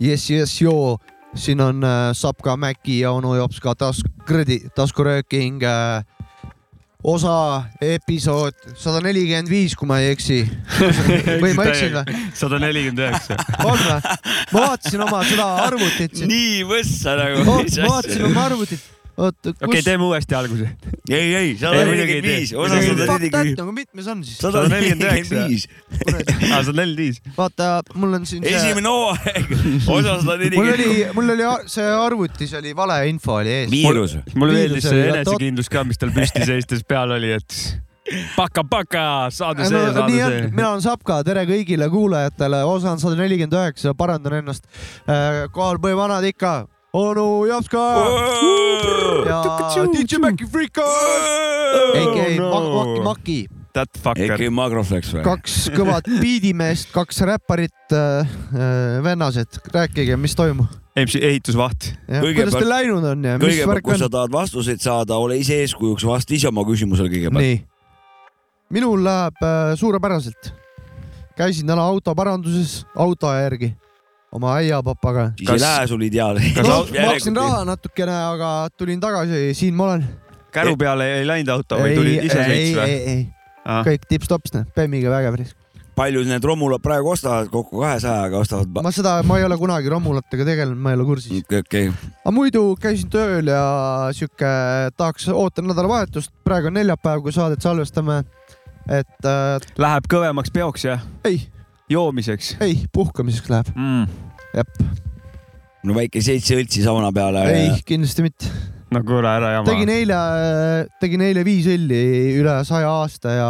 Yes, 0.00 0.30
yes, 0.30 0.60
joo. 0.60 0.98
siin 1.34 1.60
on 1.60 1.84
äh, 1.84 2.12
Sapka 2.12 2.56
Mäki 2.56 3.00
ja 3.00 3.12
onu 3.12 3.34
Jops 3.36 3.60
ka 3.60 3.74
tas-, 3.74 4.02
kuradi 4.26 4.56
taskurööking 4.74 5.62
äh, 5.62 6.02
osa 7.04 7.64
episood 7.80 8.56
sada 8.74 9.00
nelikümmend 9.04 9.50
viis, 9.50 9.76
kui 9.76 9.88
ma 9.88 10.00
ei 10.00 10.10
eksi. 10.14 10.40
või 11.42 11.52
ma 11.56 11.68
eksin 11.70 11.94
või? 11.94 12.16
sada 12.34 12.58
nelikümmend 12.62 13.04
üheksa. 13.06 13.36
on 13.64 13.78
või? 13.78 14.00
ma 14.52 14.64
vaatasin 14.66 15.04
oma 15.06 15.20
seda 15.28 15.50
arvutit 15.66 16.24
nii 16.32 16.64
võssa 16.68 17.16
nagu. 17.20 17.44
ma 17.46 17.60
vaatasin 17.60 18.26
oma 18.30 18.48
arvutit. 18.50 18.88
oota, 19.20 19.52
okei, 19.52 19.68
kus. 19.68 19.84
teeme 19.84 20.06
uuesti 20.06 20.36
alguse. 20.36 20.68
ei, 21.10 21.34
ei, 21.34 21.50
sada 21.60 21.82
nelikümmend 21.84 22.26
viis, 22.26 22.52
osa 22.54 22.78
sada 22.84 23.18
nelikümmend, 23.18 23.58
nagu 23.60 23.74
mitmes 23.76 24.08
on 24.12 24.22
siis? 24.26 24.38
sada 24.40 24.64
nelikümmend 24.70 25.34
viis. 25.34 25.66
aa, 26.52 26.62
sada 26.64 26.76
nelikümmend 26.80 27.02
viis. 27.02 27.20
vaata, 27.36 27.68
mul 27.94 28.18
on 28.20 28.26
siin 28.30 28.46
see, 28.46 28.56
esimene 28.56 28.94
hooaeg, 28.94 29.52
osa 29.98 30.16
sada 30.22 30.24
mul 30.24 30.42
nelikümmend 30.44 30.72
oli 30.78 30.88
viis., 30.94 31.12
mul 31.18 31.36
oli 31.36 31.50
see 31.76 31.92
arvutis 32.06 32.56
oli 32.62 32.74
valeinfo 32.76 33.36
oli 33.42 33.54
ees. 33.58 33.70
viirus. 33.74 34.16
mulle 34.34 34.58
meeldis 34.58 34.88
oli 34.90 35.04
see 35.04 35.12
enesekindlus 35.12 35.70
ka, 35.72 35.84
mis 35.88 36.00
tal 36.00 36.12
püsti 36.16 36.46
seistes 36.48 36.84
peal 36.88 37.16
oli, 37.18 37.36
et 37.36 37.60
paka-paka, 38.34 39.04
saade 39.34 39.68
see, 39.68 39.76
no, 39.76 39.92
saade 39.94 40.16
see. 40.16 40.42
mina 40.50 40.72
olen 40.72 40.82
Sapka, 40.82 41.20
tere 41.26 41.44
kõigile 41.48 41.90
kuulajatele, 41.92 42.64
osa 42.66 42.94
on 42.94 43.02
sada 43.02 43.18
nelikümmend 43.20 43.56
üheksa, 43.60 43.94
parandan 43.98 44.40
ennast. 44.40 44.66
kohal 45.54 45.78
põhivanad 45.82 46.26
ikka, 46.32 46.54
onu 46.92 47.46
Japska 47.46 47.78
ja 49.26 49.40
DJ 49.94 50.18
Maci 50.18 50.46
Freaka, 50.50 50.82
AKA 51.94 52.26
Maki 52.50 53.00
Maki, 53.04 53.40
That 53.72 53.88
fucker. 54.02 54.32
äkki 54.34 54.48
Magroflex 54.50 55.12
või? 55.14 55.22
kaks 55.22 55.56
kõvat 55.70 56.08
biidimeest, 56.22 56.90
kaks 56.94 57.20
räpparit 57.28 57.94
äh,, 57.94 58.32
vennased, 59.06 59.60
rääkige, 59.70 60.16
mis 60.18 60.34
toimub. 60.34 60.66
MC 60.98 61.20
ehitusvaht. 61.22 61.92
Kõigepealt- 62.08 62.34
kuidas 62.34 62.56
teil 62.58 62.72
läinud 62.72 63.04
on 63.12 63.22
ja 63.24 63.36
mis 63.38 63.46
kõigepealt, 63.46 63.70
värk 63.70 63.84
kui 63.86 63.94
on 63.94 64.02
sa? 64.02 64.08
tahad 64.10 64.32
vastuseid 64.34 64.82
saada, 64.82 65.20
ole 65.22 65.38
ise 65.38 65.60
eeskujuks, 65.62 66.02
vasta 66.08 66.34
ise 66.34 66.50
oma 66.50 66.64
küsimusele 66.66 67.12
kõigepealt. 67.12 67.44
nii, 67.46 67.60
minul 68.74 69.06
läheb 69.06 69.38
äh, 69.46 69.76
suurepäraselt. 69.78 70.50
käisin 71.38 71.70
täna 71.70 71.86
autoparanduses 71.86 72.82
auto 72.98 73.30
järgi 73.32 73.70
oma 74.32 74.56
äiapapaga. 74.60 75.30
siis 75.36 75.48
Kas- 75.48 75.62
ei 75.62 75.66
lähe 75.68 75.86
sul 75.86 76.02
ideaali. 76.06 76.52
No, 76.70 76.86
maksin 77.06 77.36
raha 77.36 77.64
natukene, 77.64 78.14
aga 78.32 78.50
tulin 78.76 79.00
tagasi, 79.00 79.54
siin 79.54 79.74
ma 79.74 79.84
olen. 79.90 80.04
käru 80.52 80.76
peale 80.76 81.06
ei 81.20 81.26
läinud 81.26 81.48
auto 81.54 81.78
või 81.78 81.94
tuli 81.94 82.18
ise 82.26 82.42
ei, 82.42 82.46
sõits 82.50 82.76
või? 82.78 82.90
ei, 82.90 83.00
ei, 83.14 83.26
kõik 83.86 84.06
tipp-tops, 84.10 84.54
Bemmiga 84.76 85.10
vägev 85.12 85.36
risk. 85.38 85.56
palju 86.00 86.22
need 86.24 86.44
romulad 86.46 86.80
praegu 86.82 87.10
ostavad, 87.12 87.50
kokku 87.52 87.82
kahesajaga 87.82 88.38
ostavad? 88.38 88.82
ma 88.82 88.90
seda, 88.94 89.18
ma 89.26 89.38
ei 89.38 89.44
ole 89.44 89.58
kunagi 89.60 89.90
romulatega 89.92 90.46
tegelenud, 90.48 90.78
ma 90.80 90.90
ei 90.94 90.98
ole 90.98 91.04
kursis. 91.10 91.42
okei, 91.44 91.62
okei. 91.66 91.92
aga 92.24 92.34
muidu 92.34 92.64
käisin 92.80 93.10
tööl 93.12 93.50
ja 93.52 93.62
sihuke, 94.16 94.50
tahaks, 94.96 95.28
ootan 95.34 95.68
nädalavahetust, 95.70 96.32
praegu 96.46 96.70
on 96.70 96.78
neljapäev, 96.80 97.22
kui 97.26 97.32
saadet 97.34 97.62
salvestame. 97.62 98.22
et 98.88 99.26
äh, 99.26 99.70
Läheb 99.78 100.06
kõvemaks 100.10 100.50
peoks 100.54 100.84
ja 100.88 100.98
ei, 101.24 101.42
joomiseks 101.90 102.54
ei, 102.64 102.82
puhkamiseks 102.92 103.50
läheb, 103.50 103.70
mm.. 103.74 104.04
jep, 104.54 104.82
no 105.86 105.96
väike 105.96 106.22
seitse 106.24 106.58
õltsi 106.58 106.84
sauna 106.84 107.10
peale. 107.14 107.44
ei, 107.54 107.78
kindlasti 107.86 108.24
mitte. 108.26 108.50
no 108.94 109.02
kuule, 109.06 109.28
ära 109.30 109.54
jama. 109.56 109.68
tegin 109.70 109.92
eile, 109.94 110.18
tegin 111.02 111.24
eile 111.26 111.44
viis 111.46 111.68
õlli 111.70 112.02
üle 112.40 112.58
saja 112.68 112.92
aasta 113.00 113.36
ja 113.36 113.48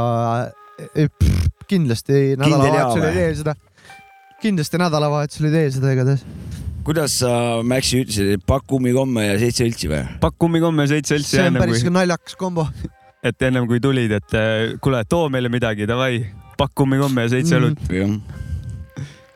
eh, 0.94 1.10
pff, 1.10 1.50
kindlasti 1.70 2.38
nädalavahetusel 2.40 3.10
ei 3.10 3.18
tee 3.18 3.34
seda. 3.42 3.56
kindlasti 4.42 4.80
nädalavahetusel 4.82 5.50
ei 5.50 5.56
tee 5.58 5.74
seda 5.76 5.92
igatahes. 5.96 6.24
kuidas 6.86 7.20
sa, 7.22 7.34
Maxi 7.66 8.04
ütlesid, 8.06 8.34
et 8.38 8.46
pakk 8.48 8.68
kummikomme 8.70 9.26
ja 9.26 9.36
seitse 9.42 9.68
õltsi 9.68 9.92
või? 9.92 10.04
pakk 10.22 10.40
kummikomme 10.40 10.88
ja 10.88 10.94
seitse 10.96 11.18
õltsi 11.18 11.36
see 11.36 11.50
on 11.50 11.60
päris 11.60 11.84
kui, 11.84 11.94
naljakas 11.98 12.40
kombo. 12.40 12.68
et 13.26 13.48
ennem 13.50 13.68
kui 13.68 13.82
tulid, 13.84 14.16
et 14.16 14.38
kuule, 14.80 15.04
too 15.10 15.28
meile 15.32 15.52
midagi, 15.52 15.88
davai, 15.90 16.22
pakk 16.60 16.76
kummikomme 16.82 17.26
ja 17.26 17.32
seitse 17.32 17.56
Mm. 17.56 17.64
õlut. 17.64 17.90
jah. 17.96 18.14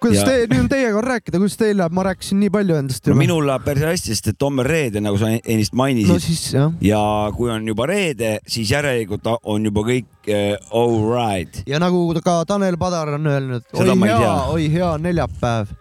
kuidas 0.05 0.19
Ja- 0.21 0.25
te, 0.29 0.47
nüüd 0.51 0.61
on 0.61 0.67
teie 0.69 0.89
kord 0.93 1.09
rääkida, 1.09 1.39
kuidas 1.41 1.55
teil 1.57 1.79
läheb, 1.81 1.93
ma 1.97 2.03
rääkisin 2.05 2.37
nii 2.43 2.51
palju 2.53 2.75
endast 2.77 3.07
no 3.07 3.15
juba. 3.15 3.21
minul 3.23 3.47
läheb 3.49 3.63
päris 3.65 3.87
hästi, 3.89 4.11
sest 4.13 4.27
et 4.35 4.43
homme 4.45 4.61
on 4.61 4.67
reede, 4.69 5.01
nagu 5.01 5.17
sa 5.17 5.31
ennist 5.33 5.73
no 5.73 5.81
mainisid. 5.81 6.21
siis 6.21 6.43
jah. 6.53 6.75
ja 6.85 7.01
kui 7.37 7.49
on 7.51 7.65
juba 7.71 7.87
reede, 7.89 8.35
siis 8.47 8.69
järelikult 8.75 9.31
on 9.43 9.65
juba 9.65 9.87
kõik 9.87 10.29
äh, 10.29 10.59
all 10.77 11.01
right. 11.09 11.63
ja 11.67 11.81
nagu 11.81 12.05
ka 12.21 12.37
Tanel 12.45 12.77
Padar 12.77 13.15
on 13.17 13.27
öelnud, 13.33 13.65
oi 13.73 13.97
hea 14.05 14.35
oi 14.53 14.69
hea 14.77 14.91
on 14.91 15.03
neljapäev. 15.09 15.73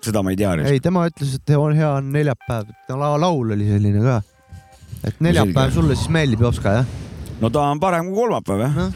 seda 0.00 0.22
ma 0.24 0.32
ei 0.32 0.40
tea. 0.40 0.56
ei, 0.64 0.80
tema 0.80 1.04
ütles, 1.12 1.36
et 1.36 1.56
on 1.58 1.76
hea 1.76 1.92
on 1.98 2.10
neljapäev, 2.16 2.72
laul 2.88 3.52
oli 3.58 3.68
selline 3.68 4.00
ka. 4.00 4.22
et 5.04 5.20
neljapäev 5.20 5.76
sulle 5.76 5.96
siis 6.00 6.08
meeldib, 6.08 6.40
Jopska 6.48 6.80
jah? 6.80 7.09
No 7.40 7.50
ta 7.50 7.66
on 7.70 7.80
parem 7.80 8.10
kui 8.10 8.20
kolmapäev 8.20 8.64
jah. 8.64 8.74
noh, 8.76 8.92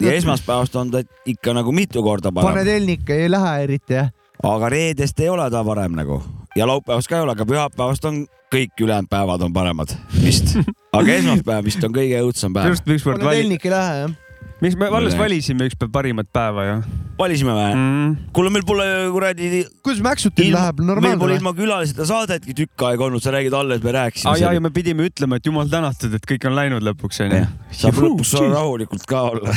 ja 0.00 0.14
esmaspäevast 0.18 0.76
on 0.76 0.90
ta 0.90 1.02
ikka 1.26 1.54
nagu 1.56 1.72
mitu 1.72 2.02
korda 2.02 2.32
pane 2.32 2.50
parem, 2.50 2.66
telnik, 2.66 3.10
ei 3.10 3.30
lähe 3.30 3.54
eriti 3.66 3.98
jah. 3.98 4.10
aga 4.42 4.72
reedest 4.74 5.20
ei 5.20 5.28
ole 5.28 5.50
ta 5.50 5.64
parem 5.64 5.96
nagu 5.98 6.22
ja 6.56 6.66
laupäevast 6.66 7.08
ka 7.08 7.18
ei 7.18 7.26
ole, 7.26 7.36
aga 7.36 7.46
pühapäevast 7.46 8.08
on 8.10 8.24
kõik 8.52 8.80
ülejäänud 8.80 9.10
päevad 9.10 9.44
on 9.44 9.52
paremad 9.52 9.92
vist, 10.22 10.56
aga 10.98 11.18
esmaspäev 11.20 11.68
vist 11.68 11.84
on 11.84 11.94
kõige 11.94 12.22
õudsem 12.24 12.56
päev. 12.56 12.74
just 12.74 12.88
ükskord 12.88 13.22
pane 13.22 13.30
vali-, 13.30 13.44
telnik 13.44 13.68
ei 13.68 13.74
lähe 13.74 14.00
jah. 14.02 14.16
Miks 14.62 14.74
me 14.76 14.88
alles 14.88 15.14
Mulle- 15.14 15.24
valisime 15.24 15.68
ükspäev 15.68 15.92
parimat 15.94 16.30
päeva 16.34 16.64
ju 16.66 16.80
valisime 17.18 17.54
või? 17.54 17.70
mm.. 17.74 18.14
kuule, 18.36 18.52
meil 18.54 18.64
pole 18.66 18.86
kuradi, 19.14 19.62
kuidas 19.84 20.02
Mäksutil 20.04 20.50
ilma, 20.50 20.62
läheb, 20.62 20.80
meil 20.80 20.86
pole 20.86 21.00
normaalne 21.00 21.24
või? 21.24 21.40
ilma 21.40 21.52
külaliseta 21.56 22.06
saadetki 22.08 22.54
tükk 22.62 22.86
aega 22.90 23.08
olnud, 23.08 23.24
sa 23.24 23.34
räägid 23.34 23.56
alles, 23.58 23.82
me 23.84 23.94
rääkisime 23.96 24.32
aa 24.32 24.40
jaa, 24.42 24.54
ja 24.56 24.62
me 24.62 24.70
pidime 24.74 25.08
ütlema, 25.08 25.40
et 25.40 25.50
jumal 25.50 25.70
tänatud, 25.72 26.14
et 26.18 26.30
kõik 26.30 26.46
on 26.50 26.56
läinud 26.58 26.86
lõpuks 26.86 27.22
onju. 27.26 27.42
saab 27.82 28.00
lõpuks 28.04 28.34
rahulikult 28.44 29.06
ka 29.08 29.24
olla. 29.32 29.54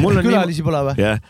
mul 0.00 0.18
on 0.18 0.22
nii, 0.22 0.30
külalisi 0.30 0.64
pole 0.68 0.82
või? 0.90 0.96
jah, 1.02 1.22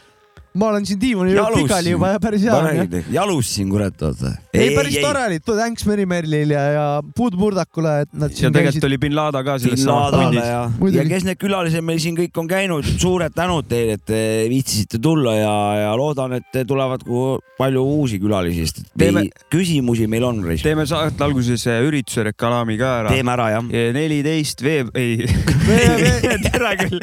ma 0.55 0.69
olen 0.71 0.85
siin 0.87 1.01
diivanil 1.03 1.35
Jalus 1.35 1.63
pikali 1.65 1.83
siin. 1.89 1.93
juba 1.97 2.09
ja 2.13 2.19
päris 2.23 2.43
hea 2.47 2.55
on 2.55 2.67
räägin, 2.69 3.07
jalustasin 3.11 3.71
kurat, 3.73 3.97
vaata. 4.01 4.31
ei, 4.55 4.69
päris 4.77 4.99
tore 5.03 5.25
oli, 5.27 5.39
thanks 5.41 5.83
Meri-Merlile 5.89 6.55
ja, 6.55 6.61
ja 6.77 6.85
Puud 7.17 7.35
Murdakule, 7.41 7.95
et 8.05 8.13
nad 8.13 8.31
ja 8.31 8.37
siin 8.39 8.53
tegelikult 8.55 8.77
käisid. 8.77 8.87
oli 8.87 8.99
bin 9.03 9.17
Laden 9.19 9.45
ka 9.49 9.57
selles 9.59 9.83
samas 9.83 10.15
pundis. 10.15 10.47
ja, 10.47 10.61
ja 11.01 11.07
kes 11.11 11.27
need 11.27 11.41
külalised 11.43 11.83
meil 11.83 11.99
siin 12.05 12.15
kõik 12.21 12.39
on 12.39 12.51
käinud, 12.51 12.87
suured 13.03 13.35
tänud 13.35 13.67
teile, 13.67 13.97
et 13.99 14.05
te 14.07 14.21
viitsisite 14.53 15.01
tulla 15.03 15.35
ja, 15.41 15.57
ja 15.89 15.91
loodan, 15.99 16.37
et 16.39 16.61
tulevad 16.71 17.03
ku- 17.03 17.41
palju 17.59 17.83
uusi 17.99 18.21
külalisi, 18.23 18.63
sest 18.69 18.85
Teeme- 18.99 19.25
meil, 19.25 19.33
küsimusi 19.51 20.07
meil 20.11 20.25
on. 20.31 20.39
teeme 20.63 20.87
saate 20.87 21.23
alguses 21.27 21.67
eh, 21.67 21.83
ürituse 21.87 22.23
reklaami 22.31 22.79
ka 22.79 22.93
ära. 23.03 23.11
teeme 23.11 23.35
ära 23.35 23.51
jah. 23.57 23.67
neliteist 23.99 24.63
veeb-, 24.63 24.95
ei, 24.95 25.27
tere 26.47 26.77
küll. 26.85 27.03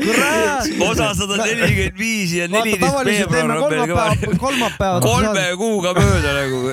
osa 0.88 1.12
sada 1.20 1.44
nelikümmend 1.44 2.00
viis 2.00 2.40
ja 2.40 2.48
neliteist 2.48 2.88
tavaliselt 2.88 3.41
teeme 3.42 3.58
kolmapäeva 3.60 4.16
ka, 4.16 4.38
kolmapäevad. 4.46 5.02
kolme 5.06 5.46
kuuga 5.58 5.94
mööda 5.98 6.32
nagu. 6.38 6.62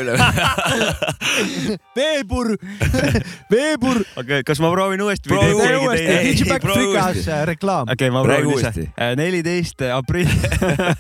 veebur, 1.99 2.57
veebur. 3.53 4.03
okei, 4.17 4.43
kas 4.47 4.61
ma 4.63 4.71
proovin 4.73 5.03
uuesti 5.03 5.29
Proovi 5.29 5.53
uuesti, 5.55 6.07
teine? 6.07 6.21
Ei, 6.21 6.35
DJ 6.35 6.49
Back 6.49 6.63
proovi 6.65 6.85
Frikas 6.85 7.29
äh, 7.29 7.43
reklaam. 7.49 7.89
okei, 7.93 8.11
ma 8.11 8.23
Räägi 8.23 8.43
proovin 8.43 8.55
uuesti.. 8.55 8.91
neliteist 9.17 9.81
aprill, 9.95 10.29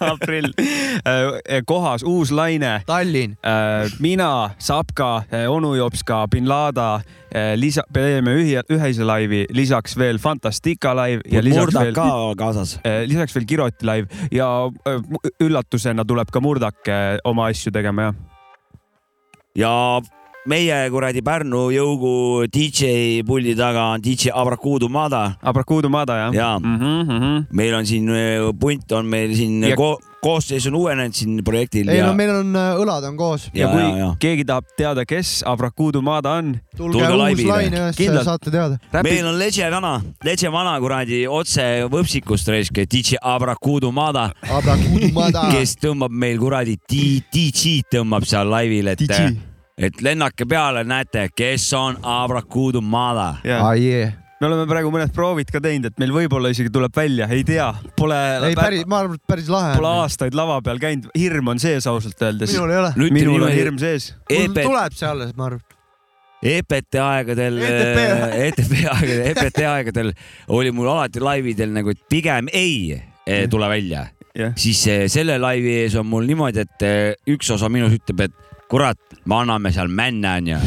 aprill, 0.01 0.53
kohas 1.67 2.03
uus 2.03 2.31
laine. 2.31 2.83
Tallinn. 2.87 3.37
mina, 3.99 4.51
Sapka, 4.59 5.23
onu 5.49 5.75
Jopska, 5.75 6.27
bin 6.31 6.49
Laden, 6.49 7.01
lisa, 7.61 7.83
teeme 7.93 8.33
ühi-, 8.41 8.63
ühise 8.73 9.05
laivi, 9.05 9.45
lisaks 9.55 9.97
veel 9.99 10.19
Fantastica 10.23 10.95
live 10.97 11.23
ja 11.29 11.43
lisaks 11.45 11.75
murdak 11.75 11.85
veel 11.85 11.95
ka 11.99 12.09
kaasas. 12.41 12.77
lisaks 13.07 13.35
veel 13.37 13.47
Kiroti 13.51 13.87
live 13.87 14.29
ja 14.33 14.49
mu- 14.71 15.21
üllatusena 15.45 16.05
tuleb 16.09 16.31
ka 16.33 16.41
Murdak 16.41 16.89
oma 17.29 17.49
asju 17.53 17.73
tegema, 17.75 18.09
jah. 18.09 18.15
ja 19.59 19.73
meie 20.49 20.77
kuradi 20.93 21.23
Pärnu 21.25 21.69
jõugu 21.75 22.13
DJ 22.53 23.23
puldi 23.29 23.55
taga 23.59 23.91
on 23.95 24.03
DJ 24.05 24.33
Abrakuudu 24.33 24.89
Mada. 24.89 25.35
Abrakuudu 25.43 25.91
Mada, 25.93 26.17
jah 26.25 26.35
Jaa. 26.35 26.59
mm? 26.59 26.79
-hmm. 26.79 27.47
meil 27.53 27.75
on 27.75 27.87
siin 27.87 28.09
äh, 28.09 28.53
punt 28.61 28.93
on 28.93 29.07
meil 29.07 29.35
siin 29.37 29.63
Ja- 29.63 29.77
ko 29.77 29.99
koosseis 30.21 30.67
on 30.67 30.75
uuenenud 30.75 31.15
siin 31.15 31.43
projektil 31.45 31.89
ei 31.89 31.99
ja 32.01 32.07
no, 32.07 32.15
meil 32.19 32.31
on 32.33 32.57
äh, 32.57 32.79
õlad 32.83 33.07
on 33.09 33.17
koos. 33.17 33.49
ja 33.55 33.69
kui 33.69 33.83
ja, 33.83 33.97
ja. 33.97 34.09
keegi 34.19 34.45
tahab 34.45 34.65
teada, 34.77 35.05
kes 35.07 35.43
Abrakuudu 35.47 36.03
Mada 36.03 36.33
on, 36.41 36.55
tulge 36.77 37.03
uus 37.03 37.45
laine 37.47 37.85
üles, 37.91 38.25
saate 38.25 38.51
teada. 38.51 38.79
meil 39.03 39.27
on 39.27 39.39
Lege 39.39 39.71
vana, 39.71 40.01
Lege 40.25 40.53
vana 40.53 40.79
kuradi 40.81 41.27
otse 41.29 41.67
võpsikust 41.93 42.51
raisk, 42.51 42.81
DJ 42.91 43.21
Abrakuudu 43.23 43.93
Mada, 43.93 44.31
Abrakuudumada. 44.43 45.49
kes 45.55 45.77
tõmbab 45.83 46.11
meil 46.11 46.39
kuradi 46.39 46.79
DJ 46.91 47.83
tõmbab 47.95 48.27
seal 48.27 48.51
laivil, 48.51 48.89
et 48.89 48.99
DJ., 48.99 49.37
et 49.79 50.01
lennake 50.03 50.47
peale, 50.49 50.83
näete, 50.87 51.29
kes 51.37 51.69
on 51.79 51.99
Abrakuudu 52.03 52.83
Mada. 52.83 53.37
jah 53.47 53.63
aa 53.65 53.77
jee. 53.79 54.09
me 54.41 54.47
oleme 54.51 54.67
praegu 54.71 54.91
mõned 54.95 55.15
proovid 55.15 55.51
ka 55.55 55.63
teinud, 55.63 55.93
et 55.93 56.03
meil 56.03 56.13
võib-olla 56.15 56.51
isegi 56.55 56.73
tuleb 56.75 56.95
välja, 56.95 57.29
ei 57.35 57.45
tea, 57.47 57.69
pole, 57.99 58.19
ei 58.51 58.59
päris, 58.59 58.85
ma 58.91 59.03
arvan, 59.05 59.19
et 59.19 59.31
päris 59.31 59.51
lahe 59.53 59.77
pole 59.79 59.95
aastaid 60.03 60.37
lava 60.39 60.59
peal 60.67 60.83
käinud, 60.83 61.09
hirm 61.19 61.55
on 61.55 61.63
sees 61.63 61.87
ausalt 61.91 62.23
öeldes. 62.27 62.55
minul 62.55 62.75
ei 62.75 62.83
ole. 62.83 62.93
nüüd 62.99 63.17
minul 63.21 63.47
on 63.47 63.55
hirm 63.55 63.81
sees. 63.83 64.13
mul 64.31 64.47
EPT 64.49 64.63
tuleb 64.67 64.99
see 64.99 65.11
alles, 65.11 65.35
ma 65.39 65.51
arvan. 65.53 65.67
EPT 66.49 67.01
aegadel, 67.03 67.57
ETP. 67.67 67.97
ETP 68.45 68.75
aegadel, 68.93 69.25
EPT 69.33 69.65
aegadel 69.67 70.13
oli 70.55 70.71
mul 70.71 70.87
alati 70.93 71.23
laividel 71.23 71.73
nagu, 71.75 71.91
et 71.91 72.05
pigem 72.11 72.51
ei 72.55 72.95
eh, 72.95 73.49
tule 73.51 73.71
välja. 73.71 74.07
siis 74.55 74.85
eh, 74.87 75.09
selle 75.11 75.39
laivi 75.43 75.81
ees 75.81 75.97
on 75.99 76.07
mul 76.07 76.27
niimoodi, 76.31 76.63
et 76.63 76.87
üks 77.35 77.51
osa 77.55 77.71
minust 77.71 77.99
ütleb, 77.99 78.29
et 78.29 78.58
kurat, 78.69 78.99
me 79.25 79.35
anname 79.43 79.71
seal 79.73 79.89
männe 79.89 80.29
onju, 80.39 80.59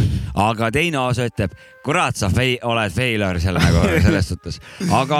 aga 0.41 0.71
teine 0.73 0.97
osa 1.01 1.27
ütleb, 1.29 1.51
kurat, 1.85 2.15
sa 2.17 2.29
fei- 2.33 2.57
oled 2.65 2.93
failure 2.93 3.39
seal 3.41 3.57
nagu 3.61 3.81
selles 4.05 4.29
suhtes, 4.31 4.57
aga 4.93 5.19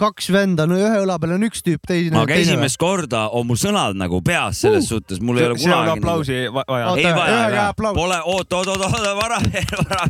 kaks 0.00 0.28
venda, 0.34 0.66
no 0.70 0.78
ühe 0.78 1.00
õla 1.02 1.16
peal 1.22 1.34
on 1.36 1.46
üks 1.48 1.64
tüüp, 1.66 1.82
teine. 1.90 2.14
aga 2.22 2.36
esimest 2.38 2.78
korda 2.80 3.24
on 3.36 3.48
mul 3.50 3.58
sõnad 3.60 3.98
nagu 3.98 4.20
peas 4.26 4.60
selles 4.62 4.86
uh, 4.86 4.94
suhtes, 4.96 5.18
mul 5.22 5.40
ei 5.42 5.48
ole 5.50 5.58
kunagi. 5.58 5.92
aplausi 5.96 6.38
va- 6.54 6.64
vaja. 6.68 6.92
Ei 7.02 7.10
vaja 7.18 7.66
pole, 7.78 8.20
oot, 8.24 8.52
oot, 8.60 8.70
oot, 8.76 8.84
oot, 8.86 9.08
vara, 9.18 9.40
vara, 9.90 10.06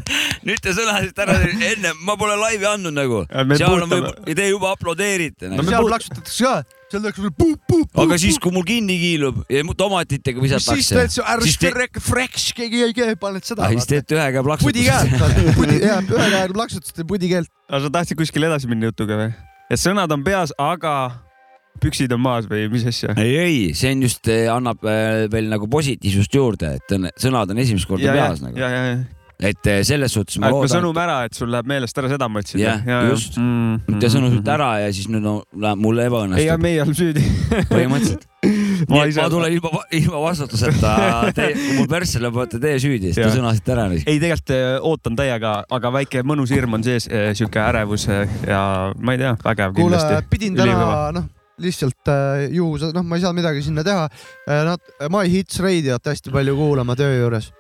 nüüd 0.47 0.61
te 0.65 0.75
sõnasite 0.77 1.25
ära, 1.25 1.39
enne. 1.73 1.95
Ma 2.05 2.17
pole 2.21 2.37
laivi 2.41 2.67
andnud 2.69 2.95
nagu. 2.97 3.23
Seal 3.57 3.87
on 3.87 4.37
te 4.37 4.47
juba 4.51 4.75
aplodeerite 4.77 5.49
No 5.49 5.57
nagu. 5.57 5.67
me 5.67 5.73
seal 5.75 5.89
plaksutatakse 5.89 6.45
ka, 6.45 6.80
seal 6.91 7.05
tehakse 7.05 7.23
veel 7.25 7.35
puup-puup. 7.39 8.01
aga 8.03 8.19
siis, 8.21 8.39
kui 8.43 8.53
mul 8.55 8.67
kinni 8.67 8.97
kiilub 9.01 9.41
ja 9.53 9.63
tomatitega 9.83 10.43
siis 10.43 10.47
visatakse 10.49 10.99
teed, 10.99 11.15
sa 11.15 11.27
ära 11.35 11.47
siis 11.47 11.59
te- 11.61 11.71
sprek-, 11.71 12.03
freks, 12.03 12.51
keegi 12.57 12.83
ei 12.89 12.97
käi, 12.97 13.15
paned 13.21 13.47
seda. 13.47 13.71
siis 13.73 13.89
teete 13.91 14.19
ühe 14.19 14.27
käe 14.35 14.43
pudi 14.43 14.85
plaksutust. 14.87 15.17
käelt, 15.21 15.55
pudi, 15.59 15.81
jah, 15.85 16.03
ühe 16.05 16.29
käega 16.35 16.55
plaksutasid 16.59 17.09
pudi 17.09 17.33
keelt. 17.33 17.51
aga 17.69 17.83
sa 17.87 17.93
tahtsid 17.99 18.21
kuskile 18.21 18.51
edasi 18.51 18.71
minna 18.71 18.91
jutuga 18.91 19.21
või? 19.23 19.33
et 19.71 19.83
sõnad 19.83 20.11
on 20.17 20.27
peas, 20.27 20.55
aga 20.59 20.95
püksid 21.81 22.13
on 22.17 22.25
maas 22.25 22.51
või 22.51 22.67
mis 22.73 22.85
asja? 22.91 23.15
ei, 23.21 23.37
ei, 23.39 23.63
see 23.79 23.95
on 23.95 24.05
just, 24.09 24.31
annab 24.53 24.85
äh, 24.85 25.25
veel 25.33 25.49
nagu 25.53 25.71
positiivsust 25.71 26.35
juurde, 26.35 26.75
et 26.81 26.99
on, 26.99 27.09
sõnad 27.21 27.55
on 27.55 27.63
esimest 27.63 27.89
korda 27.91 28.11
ja, 28.11 28.19
ja 28.19 28.29
peas, 28.29 28.45
nagu, 28.45 28.61
ja, 28.61 28.71
ja, 28.75 28.85
ja. 28.93 29.01
Et 29.41 29.69
äh, 29.71 29.81
selles 29.87 30.13
suhtes 30.13 30.37
ma 30.41 30.49
me 30.49 30.55
loodan, 30.55 30.73
sõnum 30.75 30.99
ära, 31.01 31.21
et 31.29 31.37
sul 31.37 31.51
läheb 31.53 31.69
meelest 31.71 31.97
ära, 32.01 32.11
seda 32.13 32.29
mõtlesid? 32.33 32.61
Jah, 32.61 32.83
just. 33.09 33.39
mm,. 33.41 34.01
te 34.03 34.11
sõnusite 34.13 34.53
ära 34.53 34.71
ja 34.83 34.91
siis 34.93 35.09
nüüd 35.13 35.25
no, 35.25 35.37
läheb 35.57 35.81
mul 35.81 36.03
ei, 36.03 36.11
ebaõnnestub 36.11 36.65
meie 36.65 36.83
oleme 36.85 36.97
süüdi. 36.99 37.25
põhimõtteliselt. 37.71 38.27
ma 38.93 39.03
ise 39.09 39.21
ma, 39.21 39.29
tulen 39.33 39.57
ilma, 39.57 39.83
ilma 39.97 40.23
vastutuseta, 40.27 40.93
kui 41.37 41.77
mul 41.77 41.89
persse 41.91 42.23
olete 42.25 42.61
teie 42.63 42.79
süüdi, 42.81 43.13
sest 43.13 43.27
te 43.29 43.35
sõnasite 43.39 43.75
ära. 43.75 43.89
ei, 44.01 44.17
tegelikult 44.21 44.55
eh, 44.57 44.69
ootan 44.91 45.19
täiega, 45.19 45.57
aga 45.77 45.93
väike 46.01 46.25
mõnus 46.27 46.53
hirm 46.55 46.79
on 46.79 46.85
sees, 46.87 47.09
sihuke 47.09 47.61
ärevus 47.65 48.09
eh, 48.13 48.41
ja 48.49 48.63
ma 48.97 49.17
ei 49.17 49.23
tea, 49.25 49.35
vägev 49.45 49.77
kuule 49.77 50.01
kindlasti., 50.01 50.33
pidin 50.33 50.57
täna, 50.57 50.91
noh, 51.17 51.29
lihtsalt 51.61 52.13
juhus, 52.57 52.89
noh, 52.97 53.05
ma 53.05 53.17
ei 53.17 53.25
saanud 53.25 53.43
midagi 53.43 53.65
sinna 53.65 53.85
teha. 53.85 54.07
Nad, 54.65 54.93
My 55.13 55.29
Hits 55.29 55.61
Radiot 55.61 56.09
hästi 56.09 56.33
palju 56.33 56.57
kuulama 56.57 56.97
töö 56.97 57.19
juures. 57.19 57.51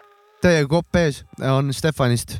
Teie 0.40 0.64
kopp 0.68 0.96
ees 0.96 1.22
on 1.44 1.72
Stefanist. 1.76 2.38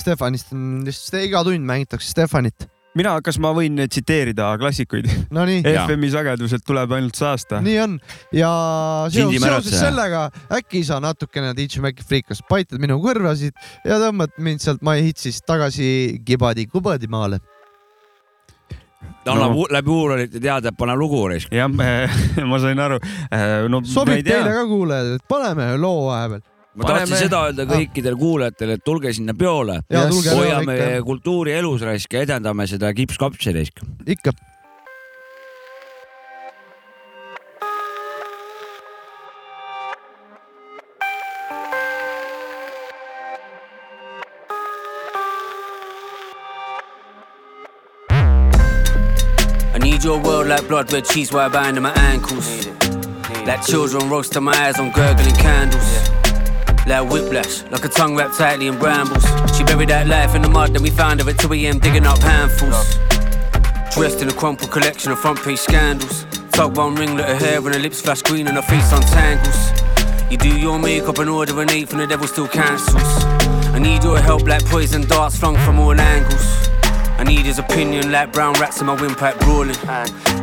Stefanist 0.00 0.52
on 0.54 0.80
lihtsalt, 0.86 1.20
iga 1.26 1.42
tund 1.46 1.66
mängitakse 1.68 2.08
Stefanit. 2.10 2.68
mina, 2.94 3.16
kas 3.26 3.40
ma 3.42 3.50
võin 3.50 3.74
tsiteerida 3.90 4.52
klassikuid? 4.58 5.08
Jaa. 5.34 5.84
FM-i 5.84 6.10
sageduselt 6.12 6.62
tuleb 6.66 6.92
ainult 6.94 7.18
saasta. 7.18 7.58
nii 7.60 7.78
on 7.82 7.96
ja 8.32 8.50
seoses, 9.10 9.42
seoses 9.42 9.80
sellega 9.82 10.28
äkki 10.54 10.84
sa 10.86 11.00
natukene 11.02 11.50
DJ 11.58 11.82
Maci 11.82 12.06
friikast 12.06 12.46
paitad 12.48 12.78
minu 12.82 13.00
kõrvasid 13.02 13.58
ja 13.84 13.98
tõmbad 13.98 14.38
mind 14.38 14.62
sealt 14.62 14.82
My 14.86 15.02
Hitsist 15.02 15.42
tagasi 15.46 16.20
kibadi-kubadi 16.24 17.10
maale. 17.10 17.42
annab 19.26 19.52
No. 19.52 19.58
no. 19.58 19.66
läbi 19.72 19.90
huulorite 19.90 20.40
teada, 20.40 20.68
et 20.68 20.76
pane 20.76 20.94
lugu 20.96 21.26
jah, 21.50 21.68
ma 22.50 22.58
sain 22.62 22.78
aru. 22.78 22.98
no 23.68 23.80
ma 23.80 23.86
sobib 23.88 24.24
teile 24.24 24.52
ka 24.52 24.66
kuulajad, 24.68 25.14
et 25.16 25.28
paneme 25.28 25.76
loo 25.76 26.06
vahepeal. 26.08 26.53
Ma 26.74 26.84
tahtsin 26.84 27.14
Paneme- 27.14 27.20
seda 27.22 27.42
öelda 27.48 27.66
kõikidele 27.70 28.18
kuulajatele, 28.18 28.78
et 28.78 28.84
tulge 28.84 29.12
sinna 29.14 29.34
peole, 29.38 29.80
hoiame 29.90 30.78
kultuuri 31.06 31.52
elus 31.60 31.84
raisk 31.86 32.12
ja 32.16 32.24
edendame 32.26 32.66
seda 32.66 32.92
kipskapsi 32.94 33.52
raisk. 33.54 33.80
ikka. 34.06 34.32
I 49.74 49.78
need 49.80 50.04
your 50.04 50.20
world 50.20 50.48
like 50.48 50.66
blood 50.68 50.92
red 50.92 51.04
cheese 51.04 51.32
wire 51.32 51.50
band 51.50 51.76
in 51.76 51.82
my 51.82 51.92
ankles. 51.96 52.66
Like 53.46 53.62
children 53.62 54.08
roasting 54.08 54.44
my 54.44 54.52
eyes 54.52 54.78
on 54.78 54.90
gurgling 54.92 55.34
candles. 55.36 56.23
Like 56.86 57.10
whiplash, 57.10 57.62
like 57.70 57.84
a 57.84 57.88
tongue 57.88 58.14
wrapped 58.14 58.36
tightly 58.36 58.66
in 58.66 58.78
brambles. 58.78 59.24
She 59.56 59.64
buried 59.64 59.88
that 59.88 60.06
life 60.06 60.34
in 60.34 60.42
the 60.42 60.50
mud, 60.50 60.74
then 60.74 60.82
we 60.82 60.90
found 60.90 61.22
her 61.22 61.30
at 61.30 61.38
2 61.38 61.52
a.m. 61.54 61.78
digging 61.78 62.04
up 62.04 62.18
handfuls. 62.18 62.98
Dressed 63.94 64.20
in 64.20 64.28
a 64.28 64.32
crumpled 64.32 64.70
collection 64.70 65.10
of 65.10 65.18
front 65.18 65.42
page 65.42 65.60
scandals. 65.60 66.26
Tuck 66.52 66.76
one 66.76 66.94
ringlet 66.94 67.28
of 67.30 67.38
hair 67.38 67.58
and 67.58 67.74
her 67.74 67.80
lips 67.80 68.02
flash 68.02 68.20
green 68.20 68.46
and 68.48 68.56
her 68.56 68.62
face 68.62 68.92
untangles. 68.92 69.72
You 70.30 70.36
do 70.36 70.58
your 70.58 70.78
makeup 70.78 71.18
and 71.18 71.30
order 71.30 71.58
an 71.62 71.70
eight 71.70 71.88
from 71.88 72.00
the 72.00 72.06
devil 72.06 72.26
still 72.26 72.48
cancels. 72.48 73.24
I 73.72 73.78
need 73.78 74.04
your 74.04 74.18
help 74.18 74.46
like 74.46 74.64
poison 74.66 75.06
darts 75.06 75.38
flung 75.38 75.56
from 75.56 75.78
all 75.78 75.98
angles. 75.98 76.68
I 77.24 77.26
need 77.26 77.46
his 77.46 77.58
opinion 77.58 78.12
like 78.12 78.34
brown 78.34 78.52
rats 78.60 78.82
in 78.82 78.86
my 78.86 79.00
windpipe 79.00 79.38
brawling. 79.40 79.76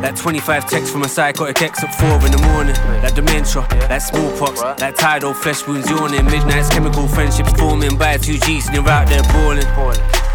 Like 0.02 0.16
25 0.16 0.68
texts 0.68 0.90
from 0.90 1.02
a 1.02 1.08
psychotic 1.08 1.62
ex 1.62 1.84
at 1.84 1.94
4 1.94 2.26
in 2.26 2.32
the 2.32 2.42
morning. 2.48 2.74
Like 3.04 3.14
dementia, 3.14 3.60
like 3.88 4.00
smallpox, 4.00 4.60
like 4.80 4.96
tidal 4.96 5.32
flesh 5.32 5.64
wounds 5.64 5.88
yawning. 5.88 6.24
Midnight's 6.24 6.70
chemical 6.70 7.06
friendships 7.06 7.52
forming 7.52 7.96
by 7.96 8.16
two 8.16 8.36
G's 8.36 8.66
and 8.66 8.74
you're 8.74 8.88
out 8.88 9.06
there 9.06 9.22
balling. 9.30 9.64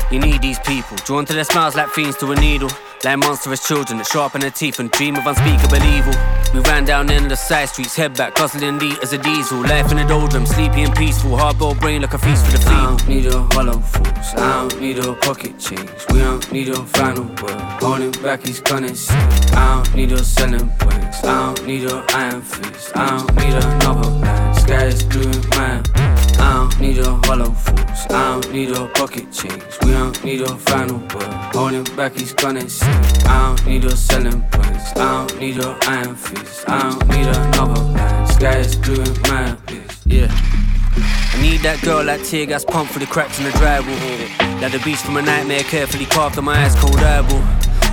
You 0.10 0.20
need 0.20 0.42
these 0.42 0.58
people, 0.60 0.96
drawn 1.04 1.26
to 1.26 1.34
their 1.34 1.44
smiles 1.44 1.76
like 1.76 1.90
fiends 1.90 2.16
to 2.20 2.32
a 2.32 2.36
needle. 2.36 2.70
Like 3.04 3.20
monstrous 3.20 3.68
children 3.68 3.98
that 3.98 4.08
sharpen 4.08 4.40
their 4.40 4.50
teeth 4.50 4.80
and 4.80 4.90
dream 4.90 5.18
of 5.18 5.28
unspeakable 5.28 5.84
evil. 5.84 6.14
We 6.58 6.64
ran 6.64 6.86
down 6.86 7.12
in 7.12 7.28
the 7.28 7.36
side 7.36 7.70
streets, 7.70 7.96
head 7.96 8.18
back, 8.18 8.34
guzzling 8.34 8.80
liters 8.80 9.14
of 9.14 9.22
diesel. 9.22 9.62
Life 9.62 9.92
in 9.92 9.98
the 9.98 10.06
doldrums, 10.06 10.50
sleepy 10.50 10.82
and 10.82 10.96
peaceful. 10.96 11.38
Hardboiled 11.38 11.80
brain 11.80 12.02
like 12.02 12.16
a 12.16 12.18
feast 12.18 12.48
for 12.48 12.54
the 12.54 12.58
feeble. 12.58 12.74
I 12.74 12.86
don't 12.88 13.08
need 13.08 13.26
a 13.28 13.44
hollow 13.54 13.80
fools, 13.80 14.34
I 14.34 14.68
don't 14.68 14.82
need 14.82 14.98
a 14.98 15.14
pocket 15.14 15.60
change. 15.60 15.92
We 16.10 16.18
don't 16.18 16.52
need 16.52 16.70
a 16.70 16.84
final 16.84 17.26
word. 17.44 17.62
Holding 17.80 18.12
back 18.24 18.42
his 18.42 18.60
currency. 18.60 19.14
I 19.54 19.84
don't 19.84 19.96
need 19.96 20.12
a 20.14 20.24
selling 20.24 20.70
points. 20.80 21.24
I 21.24 21.54
don't 21.54 21.68
need 21.68 21.84
a 21.92 22.04
iron 22.16 22.42
fist. 22.42 22.98
I 22.98 23.18
don't 23.18 23.36
need 23.36 23.54
another 23.54 24.10
man. 24.20 24.56
Sky 24.56 24.86
is 24.86 25.04
blue 25.04 25.30
and 25.30 25.50
mine. 25.50 26.17
I 26.48 26.54
don't 26.54 26.80
need 26.80 27.00
a 27.00 27.14
hollow 27.28 27.52
fools. 27.52 28.06
I 28.10 28.40
don't 28.40 28.54
need 28.54 28.72
a 28.72 28.88
pocket 28.88 29.34
change. 29.34 29.62
We 29.84 29.92
don't 29.92 30.24
need 30.24 30.42
a 30.42 30.58
final 30.58 30.98
word. 30.98 31.34
Holding 31.54 31.84
back 31.98 32.14
his 32.14 32.32
currency. 32.32 32.86
I 33.26 33.54
don't 33.58 33.68
need 33.68 33.84
a 33.84 33.94
selling 33.98 34.42
points. 34.44 34.96
I 34.96 35.28
don't 35.28 35.40
need 35.42 35.58
a 35.60 35.78
iron 35.82 36.16
fist. 36.16 36.64
I 36.70 36.90
don't 36.90 37.06
need 37.10 37.28
another 37.28 37.82
man. 37.92 38.28
Sky 38.28 38.60
is 38.60 38.78
blue 38.78 38.96
my 38.96 39.30
mine. 39.30 39.58
Yeah. 40.06 40.30
I 40.32 41.42
need 41.42 41.60
that 41.62 41.82
girl 41.84 42.06
like 42.06 42.24
tear 42.24 42.46
gas 42.46 42.64
pump 42.64 42.92
for 42.92 43.00
the 43.00 43.08
cracks 43.08 43.40
in 43.40 43.44
the 43.44 43.52
drywall. 43.52 44.62
Like 44.62 44.72
the 44.72 44.80
beast 44.80 45.04
from 45.06 45.18
a 45.18 45.22
nightmare 45.22 45.64
carefully 45.64 46.06
carved 46.06 46.38
on 46.38 46.46
my 46.46 46.64
ice 46.64 46.80
cold 46.80 46.96
eyeball. 46.96 47.44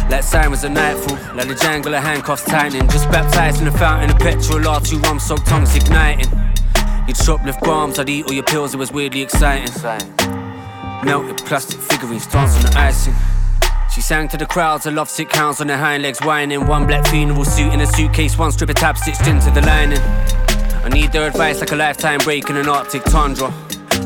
Like 0.08 0.22
sirens 0.22 0.62
at 0.62 0.70
nightfall, 0.70 1.18
like 1.34 1.48
the 1.48 1.56
jangle 1.56 1.92
of 1.92 2.04
handcuffs 2.04 2.44
tightening. 2.44 2.88
Just 2.88 3.10
baptized 3.10 3.58
in 3.58 3.64
the 3.64 3.76
fountain 3.76 4.10
of 4.10 4.18
petrol, 4.18 4.68
R 4.68 4.80
two 4.80 4.98
rum 4.98 5.18
soaked 5.18 5.46
tongues 5.46 5.74
igniting. 5.74 6.30
You'd 7.06 7.16
shoplift 7.16 7.60
bombs, 7.60 7.98
I'd 7.98 8.08
eat 8.08 8.26
all 8.26 8.32
your 8.32 8.44
pills, 8.44 8.72
it 8.72 8.78
was 8.78 8.90
weirdly 8.90 9.20
exciting. 9.20 9.68
Melted 11.04 11.36
plastic 11.44 11.78
figurines 11.78 12.26
dancing 12.26 12.62
the 12.62 12.78
icing. 12.78 13.14
She 13.94 14.00
sang 14.00 14.26
to 14.28 14.38
the 14.38 14.46
crowds, 14.46 14.86
her 14.86 14.90
lovesick 14.90 15.30
hounds 15.30 15.60
on 15.60 15.66
their 15.66 15.76
hind 15.76 16.02
legs 16.02 16.18
whining. 16.20 16.66
One 16.66 16.86
black 16.86 17.06
funeral 17.06 17.44
suit 17.44 17.72
in 17.74 17.80
a 17.82 17.86
suitcase, 17.86 18.38
one 18.38 18.52
strip 18.52 18.70
of 18.70 18.76
tab 18.76 18.96
stitched 18.96 19.26
into 19.26 19.50
the 19.50 19.60
lining. 19.60 20.00
I 20.82 20.88
need 20.88 21.12
their 21.12 21.26
advice 21.26 21.60
like 21.60 21.72
a 21.72 21.76
lifetime 21.76 22.20
break 22.20 22.48
in 22.48 22.56
an 22.56 22.68
Arctic 22.68 23.04
tundra. 23.04 23.52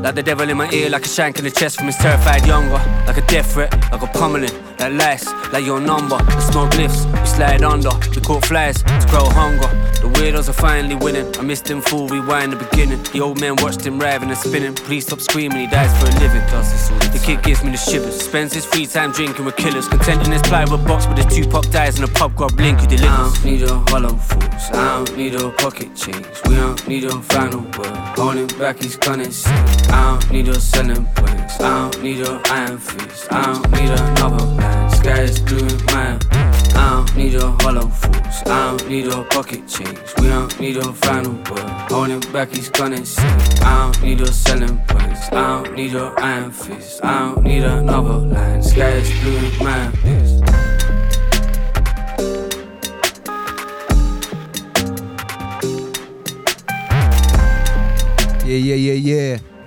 Like 0.03 0.15
the 0.15 0.23
devil 0.23 0.49
in 0.49 0.57
my 0.57 0.71
ear, 0.71 0.91
like 0.91 1.05
a 1.05 1.09
shank 1.09 1.39
in 1.39 1.45
the 1.45 1.51
chest 1.51 1.77
from 1.77 1.87
his 1.87 1.97
terrified 1.97 2.47
younger. 2.47 2.81
Like 3.07 3.17
a 3.17 3.27
death 3.27 3.53
threat, 3.53 3.73
like 3.91 4.03
a 4.03 4.07
pummeling, 4.07 4.53
like 4.79 4.93
lice, 4.93 5.27
like 5.53 5.65
your 5.65 5.81
number. 5.81 6.17
The 6.19 6.41
smoke 6.41 6.75
lifts, 6.77 7.05
we 7.05 7.27
slide 7.27 7.63
under. 7.63 7.91
We 8.15 8.21
caught 8.23 8.45
flies 8.45 8.83
to 8.83 9.07
grow 9.11 9.29
hunger. 9.29 9.69
The 10.01 10.09
weirdos 10.15 10.49
are 10.49 10.53
finally 10.53 10.95
winning. 10.95 11.27
I 11.37 11.43
missed 11.43 11.69
him 11.69 11.81
full 11.81 12.07
rewind 12.09 12.53
the 12.53 12.57
beginning. 12.57 13.03
The 13.13 13.21
old 13.21 13.41
man 13.41 13.57
watched 13.57 13.85
him 13.85 13.99
writhing 13.99 14.29
and 14.29 14.39
spinning. 14.39 14.75
Please 14.75 15.07
stop 15.07 15.21
screaming, 15.21 15.59
he 15.59 15.67
dies 15.67 15.91
for 16.01 16.07
a 16.07 16.21
living. 16.21 16.43
The 17.13 17.21
kid 17.23 17.43
gives 17.43 17.65
me 17.65 17.73
the 17.73 17.77
shivers. 17.77 18.21
Spends 18.21 18.55
his 18.55 18.65
free 18.65 18.87
time 18.87 19.11
drinking 19.11 19.45
with 19.45 19.57
killers. 19.57 19.89
Content 19.89 20.25
in 20.27 20.33
his 20.33 20.43
plywood 20.43 20.87
box 20.87 21.07
with 21.09 21.19
his 21.19 21.27
two 21.35 21.49
pop 21.49 21.69
dies 21.71 21.99
and 21.99 22.09
a 22.09 22.13
pub 22.13 22.37
grub 22.37 22.53
link 22.61 22.79
who 22.79 22.87
delivers. 22.87 23.11
I 23.11 23.17
don't 23.17 23.45
need 23.45 23.63
a 23.63 23.75
hollow 23.91 24.17
fools. 24.17 24.71
I 24.73 25.05
don't 25.05 25.17
need 25.17 25.35
a 25.35 25.51
pocket 25.51 25.95
change. 25.97 26.27
We 26.47 26.55
don't 26.55 26.89
need 26.89 27.05
a 27.05 27.21
final 27.23 27.61
word. 27.77 27.97
Holding 28.17 28.47
back, 28.59 28.79
he's 28.81 28.97
gonna 28.97 29.31
say. 29.33 29.51
I 29.91 30.19
don't 30.19 30.31
need 30.31 30.49
a 30.49 30.61
selling 30.61 31.07
points. 31.15 31.61
I 31.61 31.91
don't 31.91 32.03
need 32.03 32.21
a 32.21 32.41
iron 32.51 32.79
fist. 32.79 33.33
I 33.33 33.53
don't 33.53 33.71
need 33.73 33.91
another 33.91 34.47
man. 34.55 34.91
Sky 34.91 35.23
is 35.23 35.41
blue 35.41 35.59
in 35.59 35.85
my 35.87 36.19
I 36.75 36.91
don't 36.91 37.17
need 37.17 37.35
a 37.35 37.51
hollow 37.63 37.89
fools. 37.89 38.43
I 38.47 38.77
don't 38.77 38.89
need 38.89 39.07
a 39.07 39.25
pocket 39.25 39.67
change. 39.67 39.99
We 40.19 40.29
don't 40.29 40.61
need 40.61 40.77
a 40.77 40.93
final 40.93 41.33
word. 41.51 41.71
Holding 41.91 42.21
back, 42.33 42.51
he's 42.55 42.69
gonna 42.69 43.05
say. 43.05 43.23
I 43.63 43.91
don't 43.93 44.03
need 44.03 44.21
a 44.21 44.33
selling 44.33 44.79
points. 44.87 45.33
I 45.33 45.63
don't 45.63 45.75
need 45.75 45.95
a 45.95 46.15
iron 46.19 46.51
fist. 46.53 47.05
I 47.05 47.19
don't 47.19 47.43
need 47.43 47.65
another 47.65 48.19
line. 48.19 48.63
Sky 48.63 48.91
is 48.91 49.11
blue 49.21 49.65
my 49.65 49.93
eyes. 50.05 50.39
jee, 58.49 58.63
jee, 58.63 59.03
jee, 59.03 59.03
jee. 59.03 59.58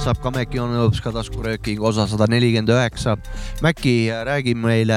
Saab 0.00 0.20
ka 0.22 0.30
Mäkki 0.32 0.60
on 0.62 0.70
lõpuks 0.72 1.02
ka 1.04 1.10
taskurööking 1.12 1.80
osa 1.84 2.06
sada 2.08 2.24
nelikümmend 2.30 2.70
üheksa. 2.72 3.18
Mäkki, 3.60 4.08
räägi 4.24 4.54
meile, 4.56 4.96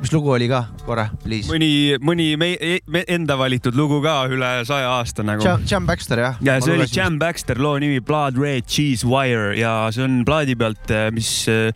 mis 0.00 0.10
lugu 0.10 0.32
oli 0.34 0.48
ka 0.50 0.64
korra, 0.82 1.04
please. 1.22 1.46
mõni, 1.50 1.94
mõni 2.02 2.32
meie 2.40 2.80
me 2.90 3.04
enda 3.06 3.36
valitud 3.38 3.78
lugu 3.78 4.00
ka 4.02 4.16
üle 4.32 4.50
saja 4.66 4.90
aasta 4.96 5.22
nagu. 5.26 5.46
Jam, 5.46 5.62
Jam 5.70 5.86
Baxter 5.86 6.24
jah? 6.24 6.42
ja 6.42 6.58
see 6.64 6.74
oli 6.74 6.88
Jam 6.90 7.20
Baxter, 7.22 7.62
loo 7.62 7.78
nimi 7.78 8.02
Blood 8.02 8.40
Red 8.42 8.66
Cheese 8.66 9.06
Wire 9.06 9.54
ja 9.60 9.76
see 9.94 10.02
on 10.08 10.24
plaadi 10.26 10.58
pealt, 10.58 10.94
mis 11.14 11.30
äh, 11.52 11.70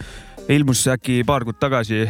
ilmus 0.51 0.83
äkki 0.91 1.21
paar 1.27 1.45
kuud 1.47 1.59
tagasi. 1.61 2.03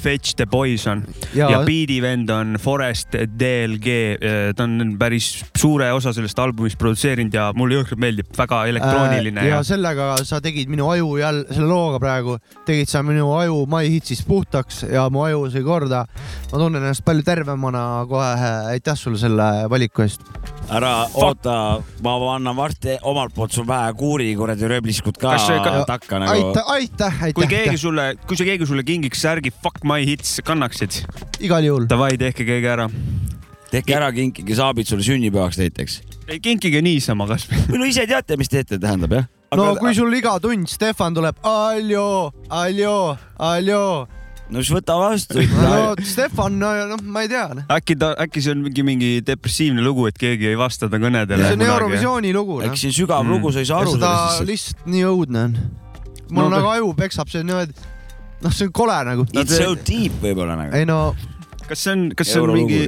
Fetch 0.00 0.36
the 0.36 0.46
Poison 0.46 1.02
ja, 1.34 1.50
ja 1.50 1.60
biidi 1.66 1.98
vend 2.02 2.30
on 2.30 2.56
Forest 2.60 3.14
DLG. 3.38 3.96
ta 4.56 4.64
on 4.64 4.96
päris 4.98 5.44
suure 5.58 5.90
osa 5.92 6.12
sellest 6.16 6.38
albumist 6.38 6.78
produtseerinud 6.80 7.34
ja 7.34 7.50
mulle 7.56 7.80
jõhkralt 7.80 8.00
meeldib, 8.00 8.30
väga 8.38 8.64
elektrooniline 8.70 9.40
Äh, 9.40 9.50
ja 9.50 9.60
sellega 9.66 10.16
sa 10.26 10.40
tegid 10.44 10.70
minu 10.72 10.88
aju 10.90 11.16
jälle, 11.20 11.44
selle 11.52 11.68
looga 11.68 12.00
praegu 12.02 12.38
tegid 12.66 12.88
sa 12.90 13.02
minu 13.06 13.28
aju 13.36 13.64
My 13.70 13.88
Hitsist 13.90 14.26
puhtaks 14.28 14.82
ja 14.88 15.06
mu 15.12 15.24
aju 15.26 15.46
sai 15.52 15.62
korda. 15.66 16.04
ma 16.52 16.58
tunnen 16.58 16.82
ennast 16.82 17.04
palju 17.04 17.22
tervemana 17.26 18.06
kohe, 18.08 18.50
aitäh 18.72 18.96
sulle 18.98 19.18
selle 19.18 19.68
valiku 19.70 20.02
eest. 20.06 20.22
ära 20.70 21.06
oota, 21.14 21.82
ma 22.02 22.16
annan 22.34 22.56
varsti 22.56 22.96
omalt 23.02 23.34
poolt 23.34 23.52
sul 23.52 23.66
vähe 23.66 23.92
kuuri 23.94 24.34
kuradi 24.36 24.68
rööbliskut 24.68 25.18
ka 25.18 25.36
ka- 25.36 25.84
takka 25.86 26.18
nagu. 26.18 26.32
aitäh, 26.32 26.70
aitäh, 26.76 27.20
kui 27.34 27.44
aitäh, 27.46 27.65
keegi 27.66 27.82
sulle, 27.82 28.06
kui 28.26 28.36
see 28.38 28.46
keegi 28.48 28.66
sulle 28.66 28.84
kingiks 28.86 29.22
särgi 29.26 29.52
Fuck 29.62 29.84
my 29.84 30.02
hits 30.06 30.40
kannaksid, 30.46 31.02
igal 31.40 31.64
juhul. 31.66 31.86
davai, 31.90 32.16
tehke 32.20 32.44
keegi 32.48 32.66
ära. 32.72 32.88
tehke 33.70 33.96
ära, 33.98 34.10
kinkige 34.14 34.54
saabid 34.56 34.86
sulle 34.88 35.02
sünnipäevaks 35.06 35.58
näiteks. 35.58 36.00
kinkige 36.42 36.82
niisama 36.82 37.26
kasvõi. 37.30 37.64
või 37.70 37.78
no 37.82 37.88
ise 37.90 38.06
teate, 38.06 38.36
mis 38.36 38.48
teete, 38.52 38.78
tähendab 38.82 39.12
jah. 39.12 39.26
no 39.56 39.72
kui 39.78 39.94
sul 39.94 40.12
iga 40.14 40.38
tund 40.42 40.68
Stefan 40.68 41.14
tuleb, 41.14 41.36
aljo, 41.46 42.32
aljo, 42.50 43.16
aljo. 43.38 44.06
no 44.50 44.62
siis 44.62 44.72
võta 44.76 44.94
vastu 45.00 45.42
no 45.42 45.94
Stefan, 46.06 46.58
noh, 46.60 46.98
ma 47.02 47.22
ei 47.26 47.30
tea. 47.30 47.46
äkki 47.78 47.96
ta, 47.98 48.12
äkki 48.26 48.42
see 48.42 48.52
on 48.54 48.62
mingi, 48.66 48.82
mingi 48.86 49.10
depressiivne 49.26 49.82
lugu, 49.82 50.06
et 50.10 50.18
keegi 50.18 50.46
ei 50.52 50.58
vasta 50.58 50.88
ta 50.90 51.00
kõnedele. 51.02 51.48
see 51.50 51.58
on 51.58 51.66
Eurovisiooni 51.66 52.34
lugu, 52.36 52.60
noh 52.62 52.68
äkki. 52.70 52.78
see 52.84 52.92
on 52.94 52.98
sügav 53.00 53.24
Mm. 53.26 53.34
lugu, 53.34 53.52
sa 53.52 53.58
ei 53.58 53.66
saa 53.66 53.80
aru 53.82 53.96
lihtsalt. 53.98 54.46
lihtsalt 54.46 54.86
nii 54.86 55.02
õudne 55.10 55.44
on. 55.48 55.58
Mul 56.30 56.46
No 56.46 56.50
nagu 56.56 56.72
aju 56.74 56.92
peksab, 56.98 57.30
see 57.32 57.40
on 57.44 57.50
niimoodi, 57.52 57.74
noh, 58.42 58.52
see 58.52 58.66
on 58.68 58.74
kole 58.76 58.98
nagu. 59.10 59.26
It's 59.32 59.56
so 59.56 59.74
deep 59.78 60.20
võib-olla 60.22 60.58
nagu. 60.58 60.76
ei 60.76 60.86
no, 60.88 61.14
kas 61.68 61.86
see 61.86 61.96
on, 61.96 62.06
kas 62.18 62.32
see 62.32 62.42
on 62.42 62.54
mingi 62.56 62.82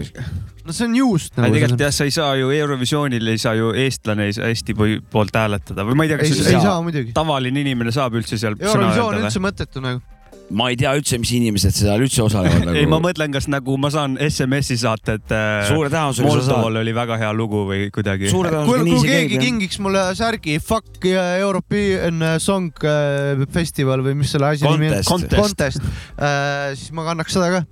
no 0.69 0.75
see 0.77 0.85
on 0.85 0.97
juust 0.99 1.33
ei 1.39 1.43
nagu. 1.47 1.55
tegelikult 1.57 1.81
jah, 1.87 1.95
sa 1.97 2.05
ei 2.09 2.13
saa 2.13 2.35
ju 2.37 2.51
Eurovisioonil 2.53 3.31
ei 3.33 3.41
saa 3.41 3.55
ju 3.57 3.71
eestlane 3.85 4.27
ei 4.29 4.35
saa 4.37 4.51
Eesti 4.53 4.75
po- 4.77 4.91
poolt 5.11 5.39
hääletada 5.39 5.87
või 5.89 5.97
ma 5.97 6.05
ei 6.05 6.13
tea, 6.13 6.19
ei, 6.21 6.29
kas 6.29 6.43
ei 6.43 6.53
see 6.53 6.61
saa 6.61 6.77
muidugi. 6.85 7.15
tavaline 7.17 7.63
inimene 7.65 7.95
saab 7.95 8.19
üldse 8.21 8.37
seal 8.41 8.59
Eurovisioon 8.59 9.15
öelda 9.17 9.31
üldse 9.31 9.43
mõttetu 9.43 9.83
nagu. 9.85 10.03
Ma 10.55 10.69
ei 10.73 10.79
tea 10.81 10.95
üldse, 10.97 11.19
mis 11.21 11.33
inimesed 11.37 11.75
seal 11.77 12.05
üldse 12.05 12.23
osalevad 12.25 12.65
nagu. 12.69 12.77
ei, 12.81 12.89
ma 12.89 13.01
mõtlen, 13.03 13.33
kas 13.35 13.49
nagu 13.53 13.77
ma 13.81 13.91
saan 13.93 14.17
SMS-i 14.23 14.79
saata, 14.81 15.19
et 15.19 15.35
äh, 15.35 15.69
suure 15.69 15.91
tõenäosusega 15.93 16.31
sa 16.31 16.39
saad. 16.39 16.55
Moldoval 16.55 16.81
oli 16.83 16.95
väga 16.97 17.19
hea 17.21 17.33
lugu 17.37 17.65
või 17.69 17.89
kuidagi. 17.95 18.33
kui, 18.33 18.81
kui 18.89 19.03
see 19.03 19.13
keegi 19.13 19.43
kingiks 19.43 19.83
mulle 19.85 20.07
särgi 20.19 20.59
Fuck 20.65 21.05
äh, 21.11 21.37
European 21.43 22.25
Song 22.43 22.73
äh, 22.85 23.45
Festival 23.53 24.05
või 24.07 24.17
mis 24.23 24.33
selle 24.35 24.55
asja 24.55 24.73
nimi 24.73 24.91
on? 24.95 25.29
Contest. 25.37 25.85
Siis 26.79 26.91
ma 26.97 27.05
kannaks 27.07 27.37
seda 27.37 27.53
ka. 27.53 27.63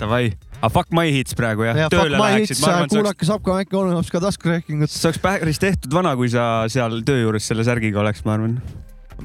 Davai, 0.00 0.32
aga 0.58 0.70
fuck 0.72 0.90
my 0.96 1.12
hits 1.12 1.36
praegu 1.38 1.68
jah 1.68 1.84
ja 1.84 1.90
tööle 1.92 2.18
my 2.18 2.32
läheksid, 2.40 2.64
kuulake 2.90 3.28
Sapka 3.28 3.58
Mäkki 3.60 3.78
olemas 3.78 4.10
ka 4.10 4.20
taskurääkingut, 4.24 4.90
see 4.90 5.06
oleks 5.10 5.20
päris 5.22 5.60
tehtud 5.62 5.94
vana, 5.94 6.16
kui 6.18 6.30
sa 6.32 6.64
seal 6.72 6.98
töö 7.06 7.20
juures 7.26 7.46
selle 7.46 7.66
särgiga 7.66 8.02
oleks, 8.02 8.24
ma 8.26 8.34
arvan. 8.34 8.56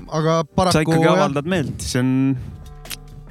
aga 0.06 0.42
sa 0.44 0.48
paraku 0.60 0.84
ikkagi 0.86 1.08
jah, 1.08 1.18
avaldad 1.18 1.50
meelt, 1.50 1.82
see 1.82 2.04
on, 2.04 2.12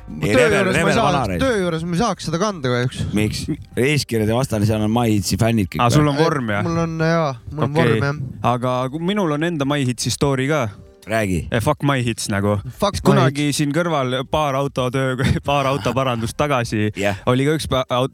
töö 0.08 0.48
juures 0.48 0.78
ma 0.82 0.90
ei 0.90 0.96
saa 0.96 1.22
töö 1.40 1.54
juures 1.62 1.84
ma 1.84 1.96
ei 1.96 2.02
saaks 2.02 2.28
seda 2.28 2.40
kanda 2.42 2.72
kahjuks. 2.72 3.04
miks? 3.16 3.44
eeskirjade 3.76 4.34
vastane, 4.34 4.68
seal 4.68 4.82
on 4.84 4.92
MyHitsi 4.92 5.38
fännid 5.40 5.70
kõik 5.72 5.94
sul 5.94 6.08
on 6.10 6.18
vorm 6.18 6.52
jah? 6.54 6.66
mul 6.66 6.82
on 6.84 6.98
jaa, 7.02 7.32
mul 7.52 7.68
on 7.68 7.72
Okei. 7.76 7.94
vorm 7.94 8.04
jah. 8.04 8.52
aga 8.54 8.76
minul 9.12 9.36
on 9.38 9.48
enda 9.50 9.68
My 9.68 9.84
Hitsi 9.88 10.12
story 10.14 10.48
ka, 10.50 10.66
räägi. 11.08 11.40
fuck 11.64 11.82
my 11.82 12.02
hits 12.04 12.28
nagu. 12.32 12.56
My 12.64 12.72
hits. 12.82 13.02
kunagi 13.04 13.48
siin 13.56 13.72
kõrval 13.74 14.22
paar 14.30 14.54
auto 14.58 14.88
töö, 14.94 15.16
paar 15.48 15.66
autoparandust 15.70 16.36
tagasi 16.38 16.90
jah, 16.96 17.18
oli 17.26 17.46
ka 17.48 17.56
üks, 17.58 17.68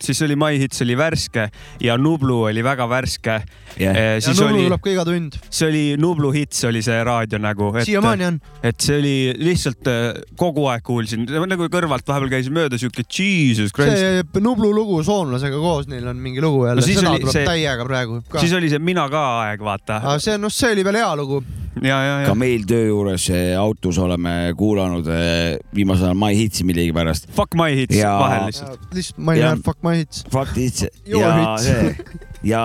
siis 0.05 0.23
oli 0.27 0.37
My 0.39 0.59
Hits 0.61 0.83
oli 0.85 0.97
värske 0.99 1.49
ja 1.83 1.97
Nublu 1.99 2.43
oli 2.49 2.63
väga 2.65 2.87
värske. 2.91 3.41
jah. 3.79 3.97
ja 3.97 4.21
siis 4.21 4.39
Nublu 4.41 4.55
oli, 4.57 4.67
tuleb 4.69 4.85
ka 4.85 4.91
iga 4.95 5.05
tund, 5.09 5.39
see 5.51 5.69
oli 5.69 5.85
Nublu 6.01 6.31
Hits 6.35 6.65
oli 6.69 6.83
see 6.85 7.01
raadio 7.05 7.39
nagu, 7.43 7.73
et, 7.77 7.89
siiamaani 7.89 8.29
on. 8.29 8.41
et 8.63 8.81
see 8.81 8.99
oli 8.99 9.17
lihtsalt 9.39 9.91
äh, 9.91 10.23
kogu 10.41 10.67
aeg 10.71 10.85
kuulsin, 10.87 11.27
nagu 11.27 11.69
kõrvalt 11.73 12.07
vahepeal 12.09 12.31
käis 12.37 12.51
mööda 12.55 12.79
siuke 12.81 13.05
Jesus 13.09 13.75
Christ. 13.75 13.99
see 13.99 14.43
Nublu 14.45 14.73
lugu 14.75 15.03
soomlasega 15.07 15.59
koos, 15.61 15.89
neil 15.91 16.07
on 16.11 16.21
mingi 16.23 16.43
lugu 16.45 16.67
jälle 16.69 16.81
No 16.85 16.87
oli 16.87 16.95
tuleb 17.01 17.29
see- 17.29 17.33
see... 17.41 17.47
täiega 17.49 17.85
praegu 17.89 18.21
siis 18.39 18.53
oli 18.57 18.71
see 18.73 18.79
Mina 18.85 19.09
ka 19.11 19.23
aeg, 19.45 19.63
vaata. 19.65 20.01
see 20.19 20.35
on, 20.37 20.45
noh, 20.47 20.53
see 20.53 20.73
oli 20.75 20.85
veel 20.87 21.01
hea 21.03 21.13
lugu. 21.17 21.43
ja, 21.83 21.99
ja, 22.05 22.17
ka 22.25 22.33
ja. 22.33 22.35
meil 22.39 22.65
töö 22.69 22.87
juures 22.89 23.29
eh, 23.35 23.53
autos 23.59 23.99
oleme 23.99 24.53
kuulanud 24.59 25.07
eh, 25.11 25.59
viimasel 25.75 26.11
ajal 26.11 26.19
MyHitsi 26.21 26.65
millegipärast. 26.69 27.29
Fuck 27.35 27.55
my 27.59 27.71
hits 27.77 27.97
Ja- 27.99 28.19
vahel 28.21 28.47
lihtsalt. 28.51 28.81
lihtsalt 28.95 29.19
ma 29.25 29.35
ei 29.35 29.43
näe 29.43 29.57
Fuck 29.65 29.83
my 29.83 29.97
hits. 30.03 30.25
Fuck 30.31 30.55
hits 30.57 30.87
ja 31.07 31.33
hits. 31.41 31.65
see 31.67 31.97
ja 32.45 32.63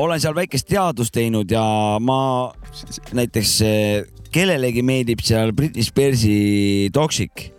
olen 0.00 0.20
seal 0.20 0.34
väikest 0.34 0.66
teadust 0.68 1.12
teinud 1.14 1.50
ja 1.52 1.62
ma 2.00 2.20
näiteks 3.12 3.54
eh, 3.66 4.04
kellelegi 4.32 4.82
meeldib 4.86 5.20
seal 5.26 5.52
Britney 5.52 5.82
Spearsi 5.84 6.90
Toxic. 6.92 7.50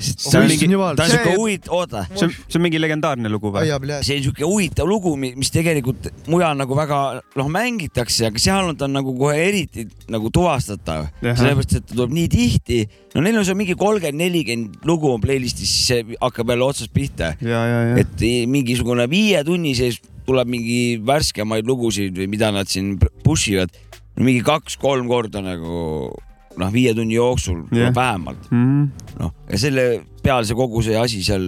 See 0.00 0.38
on 0.38 0.44
Oh, 0.44 0.48
mingi, 0.48 0.68
ta 0.96 1.04
on 1.04 1.10
see- 1.10 1.18
siuke 1.18 1.34
huvitav, 1.36 1.74
oota, 1.76 2.02
see 2.14 2.26
on, 2.26 2.32
see 2.46 2.58
on 2.58 2.64
mingi 2.64 2.80
legendaarne 2.80 3.30
lugu 3.32 3.52
või? 3.54 3.68
see 4.04 4.16
on 4.18 4.24
siuke 4.24 4.44
huvitav 4.48 4.88
lugu, 4.88 5.12
mis 5.20 5.50
tegelikult 5.54 6.08
mujal 6.32 6.56
nagu 6.58 6.76
väga 6.78 7.00
noh 7.36 7.50
mängitakse, 7.52 8.26
aga 8.30 8.38
seal 8.42 8.70
on 8.72 8.78
ta 8.80 8.88
nagu 8.90 9.14
kohe 9.18 9.36
eriti 9.48 9.86
nagu 10.10 10.30
tuvastatav, 10.34 11.08
sellepärast 11.22 11.76
et 11.80 11.86
ta 11.86 11.94
tuleb 11.94 12.14
nii 12.16 12.28
tihti. 12.32 12.80
no 13.14 13.24
neil 13.26 13.38
on 13.40 13.44
seal 13.44 13.58
mingi 13.60 13.76
kolmkümmend, 13.78 14.20
nelikümmend 14.24 14.88
lugu 14.88 15.12
on 15.12 15.20
playlist'is, 15.20 15.68
siis 15.68 15.86
see 15.92 16.16
hakkab 16.20 16.48
jälle 16.54 16.64
otsast 16.64 16.92
pihta. 16.94 17.34
ja, 17.40 17.60
ja, 17.66 17.80
ja. 17.92 18.00
et 18.04 18.24
mingisugune 18.48 19.06
viie 19.10 19.44
tunni 19.44 19.74
sees 19.78 20.00
tuleb 20.26 20.48
mingi 20.48 20.96
värskemaid 21.04 21.66
lugusid 21.66 22.16
või 22.16 22.28
mida 22.30 22.50
nad 22.54 22.68
siin 22.70 22.96
push 23.24 23.50
ivad. 23.52 23.70
mingi 24.20 24.42
kaks-kolm 24.44 25.08
korda 25.08 25.40
nagu 25.40 26.10
noh, 26.60 26.70
viie 26.74 26.94
tunni 26.96 27.16
jooksul 27.18 27.64
yeah. 27.74 27.94
vähemalt 27.96 28.50
Mm. 28.50 28.90
noh, 29.20 29.34
ja 29.50 29.58
selle 29.60 29.88
peal 30.22 30.44
see 30.44 30.56
kogu 30.58 30.82
see 30.84 30.96
asi 30.98 31.22
seal 31.24 31.46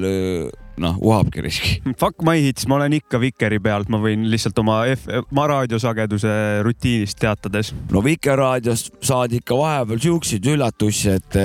noh 0.82 0.96
uhabki 1.04 1.42
riski. 1.44 1.72
Fuck 2.00 2.22
my 2.24 2.38
hits, 2.40 2.66
ma 2.68 2.78
olen 2.78 2.96
ikka 2.96 3.20
Vikeri 3.22 3.58
pealt, 3.62 3.90
ma 3.92 4.00
võin 4.02 4.24
lihtsalt 4.32 4.58
oma 4.62 4.82
F, 4.94 5.06
ma 5.34 5.46
raadiosageduse 5.50 6.32
rutiinist 6.66 7.20
teatades. 7.20 7.72
no 7.92 8.02
Vikerraadiost 8.04 8.94
saadi 9.04 9.42
ikka 9.42 9.58
vahepeal 9.58 10.02
siukseid 10.02 10.48
üllatusi, 10.54 11.16
et, 11.18 11.40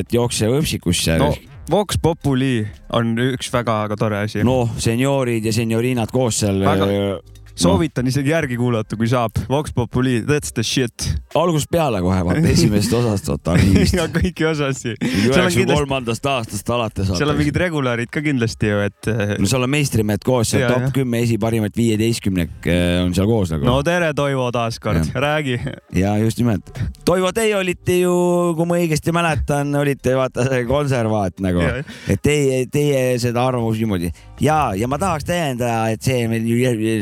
et 0.00 0.14
jookse 0.14 0.50
võpsikusse 0.50 1.18
no. 1.20 1.32
Vox 1.70 2.00
Populi 2.02 2.64
on 2.98 3.12
üks 3.22 3.50
väga-väga 3.52 3.98
tore 3.98 4.24
asi 4.24 4.40
no.. 4.42 4.64
noh, 4.64 4.78
seniorid 4.80 5.44
ja 5.46 5.52
senioriinad 5.54 6.10
koos 6.14 6.40
seal 6.42 6.62
Väga- 6.66 7.20
soovitan 7.60 8.08
isegi 8.10 8.32
järgi 8.32 8.56
kuulata, 8.60 8.96
kui 8.98 9.08
saab. 9.10 9.36
Vox 9.48 9.74
Populi, 9.74 10.20
that's 10.26 10.54
the 10.56 10.64
shit. 10.66 11.06
algusest 11.34 11.70
peale 11.72 12.00
kohe, 12.02 12.20
vaata 12.26 12.52
esimesest 12.54 12.94
osast, 13.00 13.30
vaata 13.30 13.54
arhiivist. 13.56 13.96
ja 13.98 14.06
kõiki 14.12 14.46
osasid. 14.50 15.00
üheksakümne 15.00 15.76
kolmandast 15.76 16.26
aastast 16.30 16.72
alates. 16.74 17.10
seal 17.18 17.32
on 17.32 17.38
mingid 17.38 17.58
regularid 17.60 18.10
ka 18.12 18.22
kindlasti 18.24 18.70
ju, 18.72 18.80
et. 18.88 19.10
no 19.40 19.50
seal 19.50 19.66
on 19.66 19.72
meistrimehed 19.72 20.24
koos, 20.26 20.52
seal 20.54 20.66
top 20.72 20.90
kümme 20.96 21.22
esiparimat 21.26 21.76
viieteistkümnek 21.76 22.70
eh, 22.70 22.96
on 23.04 23.14
seal 23.16 23.28
koos 23.30 23.54
nagu. 23.54 23.68
no 23.68 23.78
tere, 23.86 24.12
Toivo 24.16 24.48
taaskord, 24.54 25.12
räägi. 25.14 25.60
ja 25.96 26.16
just 26.22 26.40
nimelt. 26.42 26.72
Toivo, 27.04 27.32
teie 27.36 27.54
olite 27.58 28.00
ju, 28.00 28.14
kui 28.58 28.68
ma 28.68 28.80
õigesti 28.80 29.14
mäletan, 29.14 29.74
olite 29.80 30.16
vaata 30.18 30.48
see 30.48 30.64
konservaat 30.68 31.40
nagu, 31.44 31.62
et 32.10 32.24
teie, 32.24 32.64
teie 32.72 33.04
seda 33.22 33.44
arvamust 33.46 33.80
niimoodi 33.80 34.12
ja, 34.44 34.58
ja 34.76 34.88
ma 34.90 34.98
tahaks 35.00 35.26
täiendada, 35.28 35.90
et 35.94 36.04
see 36.04 36.24
meil 36.30 36.46
ju 36.48 36.56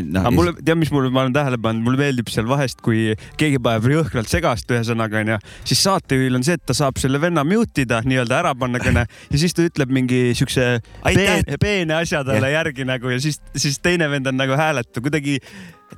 no,. 0.09 0.23
aga 0.23 0.33
mulle, 0.35 0.55
tead, 0.59 0.79
mis 0.81 0.93
mul, 0.95 1.09
ma 1.15 1.25
olen 1.25 1.37
tähele 1.37 1.61
pannud, 1.63 1.85
mulle 1.87 2.01
meeldib 2.01 2.31
seal 2.33 2.49
vahest, 2.51 2.83
kui 2.85 3.15
keegi 3.41 3.61
paneb 3.63 3.89
jõhkralt 3.93 4.31
segast, 4.31 4.69
ühesõnaga 4.73 5.23
onju, 5.23 5.39
siis 5.69 5.85
saatejuhil 5.87 6.39
on 6.39 6.47
see, 6.47 6.59
et 6.59 6.67
ta 6.69 6.77
saab 6.77 7.01
selle 7.01 7.21
venna 7.23 7.45
mute 7.47 7.87
ida, 7.87 8.03
nii-öelda 8.07 8.43
ära 8.43 8.55
panna 8.59 8.83
kõne 8.83 9.07
ja 9.07 9.41
siis 9.41 9.57
ta 9.57 9.67
ütleb 9.67 9.95
mingi 9.95 10.23
siukse 10.39 10.69
peene, 11.07 11.59
peene 11.63 11.99
asja 12.03 12.25
talle 12.27 12.53
järgi 12.53 12.87
nagu 12.89 13.15
ja 13.15 13.23
siis, 13.23 13.41
siis 13.57 13.81
teine 13.83 14.11
vend 14.11 14.31
on 14.31 14.39
nagu 14.39 14.59
hääletu, 14.59 15.05
kuidagi 15.05 15.39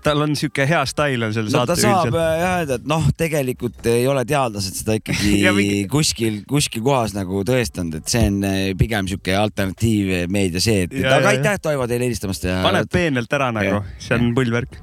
tal 0.05 0.23
on 0.25 0.35
sihuke 0.39 0.65
hea 0.69 0.81
stail 0.89 1.25
on 1.27 1.33
seal 1.35 1.49
no, 1.49 1.53
saate 1.53 1.75
üldiselt. 1.75 2.15
Äh, 2.15 2.29
jah 2.41 2.55
öelda, 2.61 2.79
et 2.79 2.87
noh, 2.89 3.07
tegelikult 3.19 3.89
ei 3.91 4.07
ole 4.11 4.23
teadlased 4.29 4.79
seda 4.81 4.97
ikkagi 5.01 5.33
mingi... 5.59 5.83
kuskil, 5.91 6.41
kuskil 6.49 6.85
kohas 6.87 7.15
nagu 7.17 7.43
tõestanud, 7.47 7.99
et 8.01 8.13
see 8.13 8.23
on 8.31 8.41
äh, 8.47 8.61
pigem 8.81 9.11
sihuke 9.11 9.35
alternatiivmeedia 9.37 10.63
see, 10.65 10.87
et 10.87 10.97
ja, 11.03 11.17
aga 11.19 11.35
aitäh, 11.35 11.59
Toivo, 11.63 11.89
teile 11.91 12.09
helistamast 12.09 12.47
ja. 12.47 12.61
paned 12.67 12.91
peenelt 12.93 13.39
ära 13.41 13.51
nagu, 13.57 13.83
see 14.03 14.17
on 14.17 14.33
pull 14.37 14.55
värk. 14.55 14.79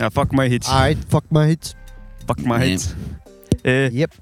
ja 0.00 0.10
fuck 0.10 0.34
my 0.36 0.48
hits. 0.52 0.70
Aight, 0.74 1.06
fuck 1.12 1.30
my 1.34 1.46
hits. 1.52 1.76
Fuck 2.26 2.42
my 2.48 2.58
hits. 2.64 2.94
jep. 3.92 4.16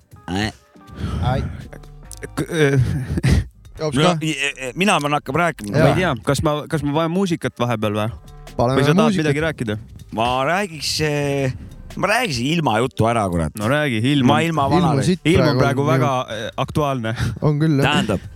mina 4.76 5.00
pean 5.00 5.16
hakkama 5.16 5.46
rääkima. 5.46 5.74
ma 5.78 5.88
ei 5.88 5.98
tea, 6.02 6.12
kas 6.28 6.44
ma, 6.44 6.60
kas 6.70 6.84
ma 6.86 7.00
vajan 7.00 7.16
muusikat 7.16 7.58
vahepeal 7.58 7.98
või? 8.02 8.10
Või 8.56 8.84
sa 8.86 8.94
tahad 8.96 9.18
midagi 9.18 9.44
rääkida? 9.44 9.78
ma 10.16 10.44
räägiks, 10.44 11.00
eh, 11.00 11.52
ma 11.96 12.10
räägiks 12.10 12.40
ilma 12.44 12.78
jutu 12.82 13.08
ära, 13.08 13.24
kurat. 13.30 13.56
no 13.58 13.68
räägi, 13.68 14.02
ilm 14.12 14.30
on, 14.30 14.42
ilma 14.42 14.68
vana. 14.70 14.92
ilm 15.24 15.48
on 15.48 15.58
praegu 15.58 15.86
väga 15.86 16.12
eh, 16.30 16.50
aktuaalne. 16.56 17.14
on 17.40 17.60
küll, 17.60 17.78
jah. 17.80 17.88
tähendab, 17.88 18.26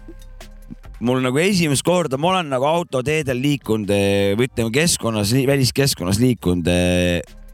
mul 1.00 1.20
nagu 1.25 1.40
esimest 1.42 1.85
korda, 1.85 2.18
ma 2.18 2.32
olen 2.35 2.49
nagu 2.52 2.68
autoteedel 2.68 3.40
liikunud 3.42 3.92
eh, 3.92 4.32
või 4.38 4.49
ütleme 4.49 4.73
keskkonnas, 4.75 5.35
väliskeskkonnas 5.49 6.23
liikunud 6.23 6.73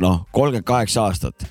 noh, 0.03 0.23
kolmkümmend 0.31 0.69
kaheksa 0.69 1.09
aastat. 1.09 1.47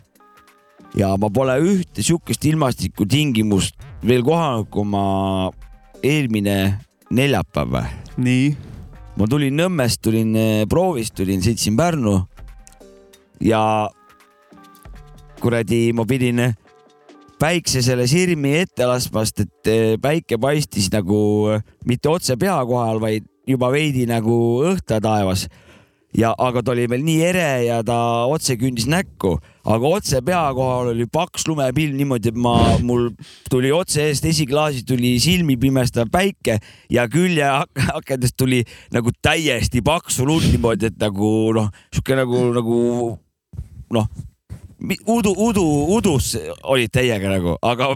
ja 0.96 1.14
ma 1.20 1.30
pole 1.32 1.60
ühte 1.64 2.04
sihukest 2.04 2.46
ilmastikutingimust 2.46 3.76
veel 4.08 4.24
kohanud, 4.26 4.68
kui 4.72 4.88
ma 4.88 5.52
eelmine 6.04 6.58
neljapäev 7.12 7.84
nii 8.18 8.71
ma 9.22 9.28
tulin 9.30 9.54
Nõmmest, 9.54 10.00
tulin 10.02 10.34
eh, 10.34 10.64
proovist, 10.70 11.14
tulin, 11.20 11.44
sõitsin 11.46 11.76
Pärnu 11.78 12.16
ja 13.46 13.62
kuradi, 15.42 15.92
ma 15.94 16.08
pidin 16.10 16.42
eh, 16.42 16.56
päiksesele 17.42 18.08
sirmi 18.10 18.56
ette 18.64 18.88
laskmast, 18.90 19.44
et 19.46 19.70
eh, 19.70 19.94
päike 20.02 20.40
paistis 20.42 20.90
nagu 20.94 21.20
mitte 21.86 22.10
otse 22.10 22.38
pea 22.42 22.58
kohal, 22.66 23.02
vaid 23.04 23.28
juba 23.46 23.70
veidi 23.74 24.08
nagu 24.10 24.34
õhta 24.72 24.98
taevas 25.04 25.46
ja, 26.18 26.32
aga 26.38 26.62
ta 26.64 26.74
oli 26.74 26.88
veel 26.92 27.04
nii 27.06 27.22
ere 27.24 27.48
ja 27.66 27.80
ta 27.86 27.98
otse 28.32 28.58
kündis 28.60 28.88
näkku, 28.92 29.36
aga 29.64 29.92
otse 29.98 30.22
pea 30.26 30.44
kohal 30.58 30.92
oli 30.94 31.08
paks 31.12 31.48
lumepilv 31.48 31.96
niimoodi, 31.98 32.32
et 32.34 32.40
ma, 32.40 32.56
mul 32.84 33.10
tuli 33.52 33.72
otse 33.76 34.10
eest 34.10 34.28
esiklaasis 34.28 34.86
tuli 34.88 35.16
silmi 35.24 35.58
pimestav 35.62 36.12
päike 36.12 36.60
ja 36.92 37.08
küljeakendest 37.12 38.38
tuli 38.40 38.64
nagu 38.94 39.14
täiesti 39.22 39.84
paksu 39.86 40.28
lund 40.28 40.50
niimoodi, 40.52 40.92
et 40.92 41.00
nagu 41.02 41.32
noh, 41.58 41.72
sihuke 41.94 42.20
nagu, 42.20 42.46
nagu 42.58 42.78
noh, 43.96 44.14
udu, 45.08 45.36
udu, 45.50 45.68
udus 45.98 46.34
olid 46.64 46.92
täiega 46.94 47.38
nagu, 47.38 47.58
aga 47.62 47.94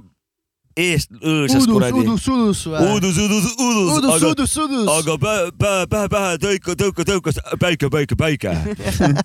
eest 0.75 1.11
õõsas 1.21 1.67
kuradi. 1.69 2.03
udus, 2.03 2.27
udus 2.27 2.65
või? 2.67 2.89
udus, 2.97 3.17
udus, 3.23 3.47
udus. 3.55 4.25
udus, 4.25 4.57
udus, 4.65 4.89
aga 4.97 5.17
pähe, 5.21 5.47
pähe, 5.59 5.87
pähe, 5.93 6.11
pähe 6.11 6.35
tõuka, 6.43 6.75
tõuka, 6.81 7.07
tõukas 7.11 7.39
päike, 7.61 7.89
päike, 7.93 8.19
päike 8.19 8.53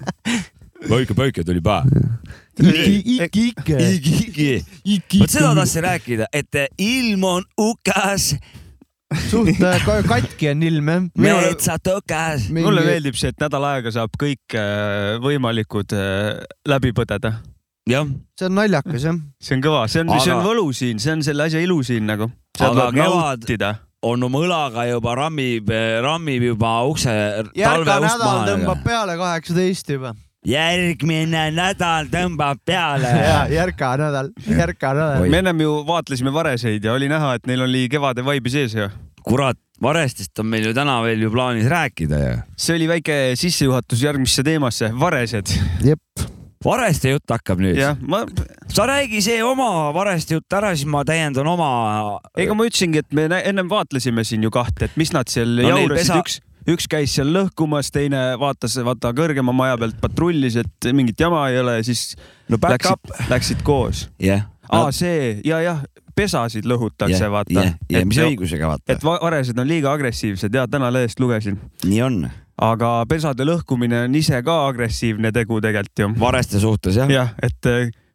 päike, 0.90 1.14
päike 1.18 1.44
tuli 1.44 1.60
pähe. 1.60 2.06
iki, 2.60 3.50
ikke. 3.50 3.76
iki, 3.96 4.54
iki. 4.84 5.20
vot 5.24 5.34
seda 5.34 5.52
tahtsin 5.58 5.86
rääkida, 5.88 6.30
et 6.32 6.62
ilm 6.78 7.24
on 7.24 7.46
ukas 7.58 8.34
suht 9.30 9.58
äh, 9.58 9.86
katki 10.06 10.52
on 10.52 10.62
ilm 10.62 10.90
jah. 11.18 11.40
metsad 11.50 11.82
tõkas. 11.82 12.46
mulle 12.54 12.84
meeldib 12.86 13.18
see, 13.18 13.32
et 13.34 13.42
nädal 13.42 13.66
aega 13.72 13.92
saab 13.94 14.14
kõik 14.20 14.54
äh, 14.54 15.16
võimalikud 15.22 15.96
äh, 15.98 16.38
läbi 16.68 16.94
põdeda 16.94 17.40
see 17.88 18.46
on 18.46 18.54
naljakas 18.54 19.04
jah. 19.08 19.20
see 19.40 19.56
on 19.56 19.62
kõva, 19.64 19.84
see 19.88 20.04
on 20.04 20.14
aga..., 20.14 20.24
see 20.24 20.34
on 20.34 20.44
võlu 20.46 20.66
siin, 20.76 21.02
see 21.02 21.14
on 21.16 21.22
selle 21.26 21.48
asja 21.48 21.62
ilu 21.64 21.80
siin 21.86 22.06
nagu. 22.10 22.30
aga 22.60 22.90
kevad 22.94 23.46
on 24.02 24.22
oma 24.24 24.40
õlaga 24.40 24.86
juba 24.88 25.14
rammib, 25.18 25.70
rammib 26.04 26.48
juba 26.52 26.80
ukse. 26.88 27.12
järgmine 27.56 28.00
nädal 28.06 28.42
tõmbab 28.48 28.82
peale 28.84 29.16
kaheksateist 29.20 29.96
juba 29.96 30.14
järgmine 30.46 31.50
nädal 31.52 32.08
tõmbab 32.12 32.62
peale. 32.64 33.10
ja 33.28 33.42
järka 33.52 33.92
nädal, 34.00 34.32
järka 34.48 34.94
nädal. 34.96 35.28
me 35.28 35.42
ennem 35.42 35.60
ju 35.66 35.80
vaatlesime 35.88 36.32
vareseid 36.32 36.84
ja 36.84 36.96
oli 36.96 37.10
näha, 37.12 37.34
et 37.36 37.48
neil 37.50 37.66
oli 37.66 37.86
kevade 37.92 38.24
vaibi 38.24 38.52
sees 38.52 38.76
ju. 38.76 38.88
kurat, 39.26 39.58
varestest 39.82 40.40
on 40.40 40.48
meil 40.48 40.70
ju 40.70 40.74
täna 40.76 41.00
veel 41.04 41.26
ju 41.26 41.32
plaanis 41.32 41.68
rääkida 41.68 42.24
ju. 42.24 42.34
see 42.56 42.80
oli 42.80 42.88
väike 42.88 43.22
sissejuhatus 43.36 44.08
järgmisse 44.08 44.44
teemasse, 44.46 44.92
varesed. 44.96 45.56
jep 45.84 46.30
Vareste 46.64 47.14
jutt 47.14 47.32
hakkab 47.32 47.60
nüüd. 47.62 47.78
Ma... 48.04 48.24
sa 48.68 48.84
räägi 48.88 49.22
see 49.24 49.40
oma 49.44 49.90
Vareste 49.96 50.36
jutt 50.36 50.56
ära, 50.58 50.74
siis 50.76 50.88
ma 50.90 51.00
täiendan 51.08 51.48
oma. 51.48 51.70
ega 52.36 52.56
ma 52.56 52.66
ütlesingi, 52.68 53.00
et 53.00 53.16
me 53.16 53.28
ennem 53.38 53.70
vaatlesime 53.70 54.24
siin 54.28 54.44
ju 54.44 54.52
kahte, 54.52 54.90
et 54.90 54.98
mis 55.00 55.12
nad 55.16 55.30
seal 55.32 55.54
no, 55.56 55.68
jaurasid 55.70 56.02
pesa..., 56.02 56.18
üks, 56.20 56.36
üks 56.68 56.88
käis 56.92 57.14
seal 57.16 57.32
lõhkumas, 57.32 57.88
teine 57.94 58.20
vaatas, 58.40 58.76
vaata 58.84 59.14
kõrgema 59.16 59.54
maja 59.56 59.78
pealt 59.80 59.96
patrullis, 60.02 60.58
et 60.60 60.90
mingit 60.92 61.20
jama 61.20 61.46
ei 61.48 61.62
ole, 61.62 61.78
siis 61.86 62.10
no, 62.52 62.60
läksid, 62.60 63.16
läksid 63.32 63.64
koos 63.64 64.04
yeah.. 64.20 64.44
aa, 64.68 64.92
see 64.92 65.38
ja 65.46 65.62
jah, 65.64 65.80
pesasid 66.12 66.68
lõhutakse 66.68 67.22
yeah,, 67.22 67.32
vaata 67.32 67.56
yeah,. 67.56 67.80
Yeah, 67.88 68.04
mis 68.04 68.20
õigusega 68.20 68.74
vaata. 68.74 68.98
et 68.98 69.08
varesed 69.08 69.56
on 69.56 69.68
liiga 69.70 69.96
agressiivsed 69.96 70.60
ja 70.60 70.68
täna 70.68 70.92
lehest 70.92 71.24
lugesin. 71.24 71.56
nii 71.88 72.04
on 72.04 72.22
aga 72.60 72.92
pesade 73.08 73.46
lõhkumine 73.48 74.04
on 74.08 74.20
ise 74.20 74.42
ka 74.44 74.60
agressiivne 74.68 75.32
tegu 75.32 75.62
tegelikult 75.64 76.04
ju. 76.04 76.12
vareste 76.20 76.60
suhtes 76.62 77.00
jah? 77.00 77.10
jah, 77.10 77.34
et 77.42 77.72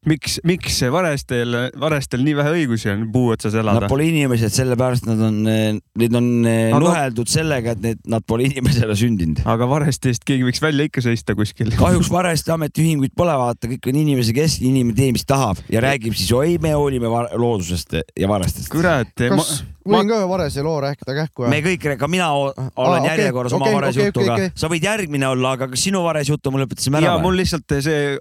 miks, 0.09 0.37
miks 0.45 0.77
Varestel, 0.93 1.55
Varestel 1.81 2.23
nii 2.25 2.35
vähe 2.37 2.53
õigusi 2.59 2.89
on 2.91 3.05
puu 3.13 3.31
otsas 3.33 3.55
elada? 3.57 3.83
Nad 3.83 3.91
pole 3.91 4.07
inimesed, 4.09 4.53
sellepärast 4.53 5.07
nad 5.09 5.21
on, 5.27 5.41
neid 5.45 6.17
on 6.17 6.29
eh, 6.49 6.69
aga... 6.69 6.81
nuheldud 6.83 7.31
sellega, 7.31 7.75
et 7.75 7.83
need, 7.83 8.01
nad 8.11 8.25
pole 8.27 8.47
inimesena 8.49 8.97
sündinud. 8.99 9.43
aga 9.49 9.69
Vareste 9.69 10.13
eest 10.13 10.25
keegi 10.27 10.47
võiks 10.47 10.61
välja 10.63 10.87
ikka 10.89 11.03
seista 11.05 11.37
kuskil. 11.37 11.73
kahjuks 11.79 12.11
Vareste 12.13 12.53
ametiühinguid 12.55 13.15
pole, 13.17 13.35
vaata, 13.41 13.69
kõik 13.71 13.91
on 13.91 14.01
inimese 14.05 14.35
kesk, 14.37 14.65
inimene 14.65 14.97
teeb, 14.97 15.15
mis 15.17 15.25
tahab 15.27 15.61
ja 15.71 15.83
räägib 15.85 16.17
siis, 16.17 16.31
oi, 16.35 16.57
me 16.61 16.75
hoolime 16.77 17.09
loodusest 17.33 17.97
ja 17.97 18.29
Varestest. 18.31 18.69
kurat. 18.73 19.13
kas 19.17 19.39
ma... 19.39 19.74
võin 19.85 20.09
ka 20.09 20.17
ühe 20.19 20.27
Varese 20.29 20.63
loo 20.65 20.75
rääkida 20.83 21.15
kähku? 21.19 21.45
me 21.51 21.61
kõik, 21.65 21.87
ka 21.99 22.09
mina 22.11 22.29
olen 22.33 22.53
ah, 22.57 22.71
okay, 22.73 23.07
järjekorras 23.11 23.53
okay, 23.53 23.61
oma 23.61 23.77
Varese 23.79 24.01
okay, 24.01 24.11
jutuga 24.11 24.33
okay,. 24.33 24.49
Okay. 24.49 24.59
sa 24.61 24.69
võid 24.71 24.87
järgmine 24.87 25.29
olla, 25.29 25.53
aga 25.57 25.69
kas 25.71 25.85
sinu 25.87 26.01
Varese 26.05 26.33
juttu 26.33 26.53
me 26.53 26.63
lõpetasime 26.63 26.99
ära? 27.01 27.13
ja 27.13 27.23
mul 27.23 27.39
lihtsalt 27.39 27.77
see 27.85 28.17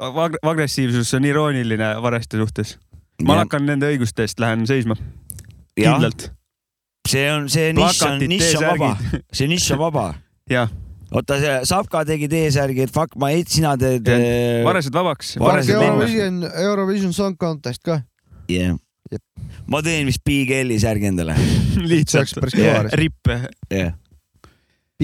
agressiivsus 0.53 1.13
on 1.19 1.29
irooniline 1.29 1.91
Vareste 2.05 2.41
suhtes. 2.41 2.77
ma 3.25 3.41
hakkan 3.43 3.67
nende 3.69 3.91
õiguste 3.95 4.27
eest, 4.27 4.41
lähen 4.43 4.67
seisma. 4.69 4.99
kindlalt. 5.79 6.31
see 7.09 7.27
on, 7.33 7.51
see 7.53 7.73
nišš 7.77 8.07
on, 8.11 8.25
nišš 8.35 8.57
on 8.61 8.71
vaba, 8.73 9.21
see 9.33 9.51
nišš 9.51 9.77
on 9.77 9.85
vaba. 9.87 10.09
jah 10.57 10.73
oota, 11.15 11.39
see 11.41 11.59
Sapka 11.71 12.05
tegi 12.09 12.29
T-särgi, 12.29 12.89
et 12.89 12.93
fuck 12.93 13.15
my 13.21 13.37
hate, 13.37 13.53
sina 13.55 13.77
teed. 13.79 14.09
Äh, 14.11 14.65
varesed 14.67 14.95
vabaks. 14.95 15.37
Eurovision, 15.39 16.43
Eurovision 16.65 17.15
Song 17.15 17.39
Contest 17.39 17.85
ka. 17.87 18.03
jah 18.49 18.75
yeah.. 18.75 18.81
Ma 19.71 19.83
teen 19.83 20.07
vist 20.09 20.25
Big 20.25 20.51
L-i 20.63 20.79
särgi 20.81 21.11
endale 21.11 21.37
lihtsalt. 21.93 22.39
Yeah. 22.57 22.89
rippe. 22.93 23.41
yeah 23.73 23.95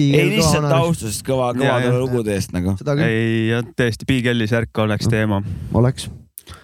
ei 0.01 0.29
lihtsalt 0.31 0.71
austusest 0.71 1.21
kõva, 1.27 1.51
kõvade 1.53 1.91
lugude 1.93 2.33
eest 2.33 2.55
nagu. 2.55 2.73
ei, 3.03 3.51
tõesti, 3.77 4.07
Big 4.07 4.25
L-i 4.31 4.47
särk 4.49 4.79
oleks 4.81 5.09
teema. 5.11 5.41
oleks 5.77 6.07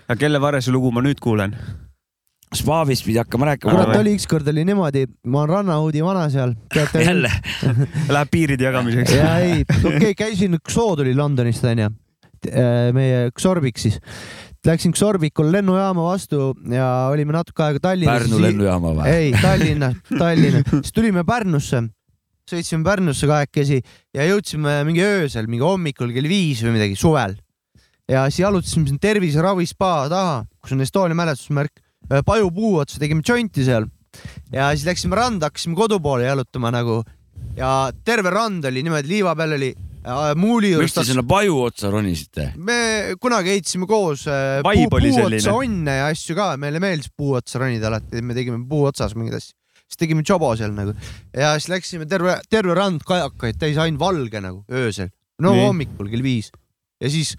aga 0.07 0.17
kelle 0.19 0.41
Varese 0.41 0.71
lugu 0.73 0.91
ma 0.95 1.03
nüüd 1.05 1.19
kuulen? 1.23 1.53
Spaavist 2.55 3.03
pidi 3.03 3.19
hakkama 3.19 3.49
rääkima. 3.49 3.73
kurat, 3.75 3.97
oli 3.99 4.13
ükskord 4.15 4.47
oli 4.47 4.63
niimoodi, 4.69 5.03
ma 5.27 5.41
olen 5.41 5.49
Rannahuudi 5.49 6.03
vana 6.03 6.29
seal. 6.31 6.53
jälle, 6.93 7.31
Läheb 8.15 8.31
piiride 8.31 8.69
jagamiseks. 8.69 9.11
ja 9.11 9.37
ei, 9.43 9.65
okei 9.83 9.97
okay,, 9.97 10.13
käisin, 10.15 10.55
Xoo 10.63 10.95
tuli 10.95 11.15
Londonist 11.15 11.67
onju, 11.67 11.89
meie 12.95 13.31
Xorbik 13.35 13.77
siis. 13.77 13.99
Läksin 14.67 14.91
Xorbikul 14.91 15.47
lennujaama 15.53 16.03
vastu 16.09 16.49
ja 16.67 16.87
olime 17.07 17.31
natuke 17.31 17.63
aega 17.63 17.79
Tallinnas. 17.85 18.25
Pärnu 18.25 18.39
lennujaama 18.43 18.93
või? 18.97 19.05
ei, 19.07 19.29
Tallinna, 19.39 19.93
Tallinna, 20.09 20.63
siis 20.73 20.95
tulime 20.95 21.23
Pärnusse, 21.27 21.85
sõitsime 22.51 22.83
Pärnusse 22.83 23.29
kahekesi 23.29 23.79
ja 24.15 24.25
jõudsime 24.27 24.81
mingi 24.87 25.05
öösel, 25.05 25.47
mingi 25.47 25.63
hommikul 25.63 26.11
kell 26.15 26.27
viis 26.27 26.65
või 26.65 26.75
midagi 26.75 26.99
suvel. 26.99 27.37
ja 28.11 28.25
siis 28.27 28.43
jalutasime 28.43 28.91
siin 28.91 28.99
terviseravi 28.99 29.67
spa 29.67 29.93
taha, 30.11 30.35
kus 30.59 30.75
on 30.75 30.83
Estonia 30.83 31.15
mälestusmärk, 31.15 31.79
pajupuu 32.27 32.77
otsa, 32.83 32.99
tegime 32.99 33.23
džonti 33.23 33.63
seal 33.67 33.87
ja 34.51 34.73
siis 34.75 34.87
läksime 34.87 35.15
randa, 35.15 35.47
hakkasime 35.47 35.79
kodu 35.79 36.01
poole 36.03 36.27
jalutama 36.27 36.73
nagu 36.75 37.01
ja 37.55 37.89
terve 38.03 38.35
rand 38.35 38.67
oli 38.67 38.83
niimoodi, 38.83 39.15
liiva 39.15 39.35
peal 39.35 39.55
oli 39.55 39.71
muuli 40.39 40.71
miks 40.77 40.93
te 40.95 41.01
juures. 41.01 41.09
sinna 41.11 41.23
paju 41.27 41.57
otsa 41.67 41.89
ronisite? 41.91 42.49
me 42.55 42.77
kunagi 43.21 43.51
ehitasime 43.55 43.87
koos 43.89 44.23
äh, 44.31 44.59
Vibe 44.63 44.87
puu, 44.89 44.99
oli 45.01 45.09
puu 45.11 45.19
selline. 45.21 45.41
otsa 45.41 45.55
onne 45.59 45.95
ja 45.99 46.05
asju 46.13 46.35
ka, 46.37 46.49
meile 46.61 46.79
meeldis 46.83 47.09
puu 47.15 47.33
otsa 47.39 47.59
ronida 47.61 47.89
alati, 47.91 48.21
me 48.23 48.37
tegime 48.37 48.61
puu 48.69 48.85
otsas 48.89 49.15
mingeid 49.19 49.37
asju. 49.39 49.53
siis 49.87 49.99
tegime 50.03 50.23
jobo 50.27 50.53
seal 50.59 50.71
nagu 50.75 50.93
ja 51.35 51.53
siis 51.59 51.69
läksime 51.73 52.07
terve, 52.09 52.37
terve 52.49 52.75
rand 52.77 53.03
kajakaid 53.07 53.59
täis 53.59 53.77
ainult 53.83 53.99
valge 54.03 54.41
nagu 54.43 54.63
öösel, 54.71 55.11
no 55.43 55.53
Nii. 55.55 55.65
hommikul 55.67 56.09
kell 56.11 56.23
viis 56.25 56.51
ja 57.03 57.11
siis 57.11 57.35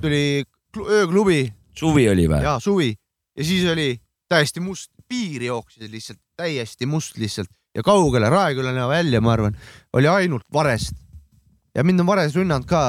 tuli 0.00 0.44
klu- 0.74 0.88
ööklubi 1.00 1.42
suvi 1.76 2.08
oli 2.10 2.26
või? 2.30 2.42
ja 2.44 2.56
suvi 2.60 2.90
ja 3.36 3.44
siis 3.44 3.64
oli 3.70 3.92
täiesti 4.30 4.60
must, 4.62 4.90
piir 5.08 5.42
jooksis 5.48 5.90
lihtsalt 5.90 6.20
täiesti 6.38 6.86
must 6.86 7.16
lihtsalt 7.18 7.50
ja 7.74 7.82
kaugele 7.86 8.28
Raekülani 8.30 8.82
välja, 8.90 9.20
ma 9.22 9.32
arvan, 9.36 9.54
oli 9.94 10.08
ainult 10.10 10.42
varest. 10.52 10.96
Ja 11.76 11.84
mind 11.86 12.02
on 12.02 12.08
vares 12.08 12.34
rünnanud 12.36 12.66
ka 12.68 12.80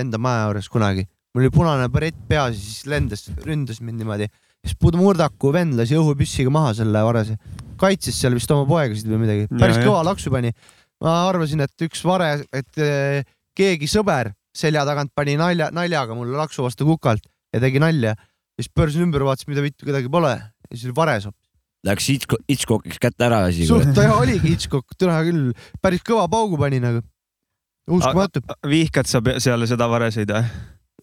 enda 0.00 0.18
maja 0.22 0.48
juures 0.48 0.68
kunagi, 0.72 1.06
mul 1.34 1.46
oli 1.46 1.52
punane 1.54 1.88
barett 1.92 2.18
peas 2.28 2.56
ja 2.56 2.62
siis 2.62 2.88
lendas, 2.90 3.26
ründas 3.44 3.80
mind 3.80 4.02
niimoodi. 4.02 4.28
siis 4.66 4.78
Budmurdaku 4.82 5.52
vend 5.54 5.76
lasi 5.78 5.98
õhupüssiga 5.98 6.50
maha 6.50 6.72
selle 6.80 7.02
varese, 7.06 7.36
kaitses 7.78 8.18
seal 8.18 8.34
vist 8.34 8.50
oma 8.50 8.66
poegasid 8.68 9.08
või 9.10 9.22
midagi, 9.26 9.46
päris 9.52 9.78
Ja, 9.78 9.86
kõva 9.86 10.02
laksu 10.10 10.32
pani. 10.32 10.52
ma 11.04 11.28
arvasin, 11.28 11.60
et 11.60 11.86
üks 11.86 12.02
vare, 12.04 12.42
et 12.52 12.78
eh, 12.82 13.22
keegi 13.56 13.88
sõber 13.90 14.32
selja 14.56 14.84
tagant 14.88 15.12
pani 15.14 15.36
nalja, 15.36 15.70
naljaga 15.74 16.16
mulle 16.16 16.36
laksu 16.38 16.64
vastu 16.64 16.86
kukalt 16.88 17.26
ja 17.52 17.60
tegi 17.60 17.82
nalja. 17.82 18.14
siis 18.56 18.70
pöörasin 18.72 19.04
ümber, 19.04 19.24
vaatasin, 19.26 19.52
mida 19.52 19.62
vittu 19.64 19.84
kedagi 19.84 20.08
pole 20.08 20.32
ja 20.32 20.72
siis 20.72 20.88
oli 20.88 20.96
vares 20.96 21.26
hoopis. 21.28 21.42
Läks 21.86 22.08
Hitchcock, 22.08 22.42
Hitchcockiks 22.50 22.98
kätte 22.98 23.26
ära 23.28 23.44
asi. 23.46 23.66
suht 23.68 23.98
oligi 24.00 24.54
Hitchcock, 24.54 24.96
täna 24.98 25.20
küll 25.26 25.52
päris 25.82 26.02
kõva 26.06 26.26
paugu 26.30 26.58
pani 26.58 26.80
nagu. 26.82 27.04
uskumatu. 27.86 28.42
vihkad 28.66 29.06
sa 29.10 29.20
seal 29.42 29.66
seda 29.70 29.86
vareseid 29.90 30.30
või? 30.32 30.44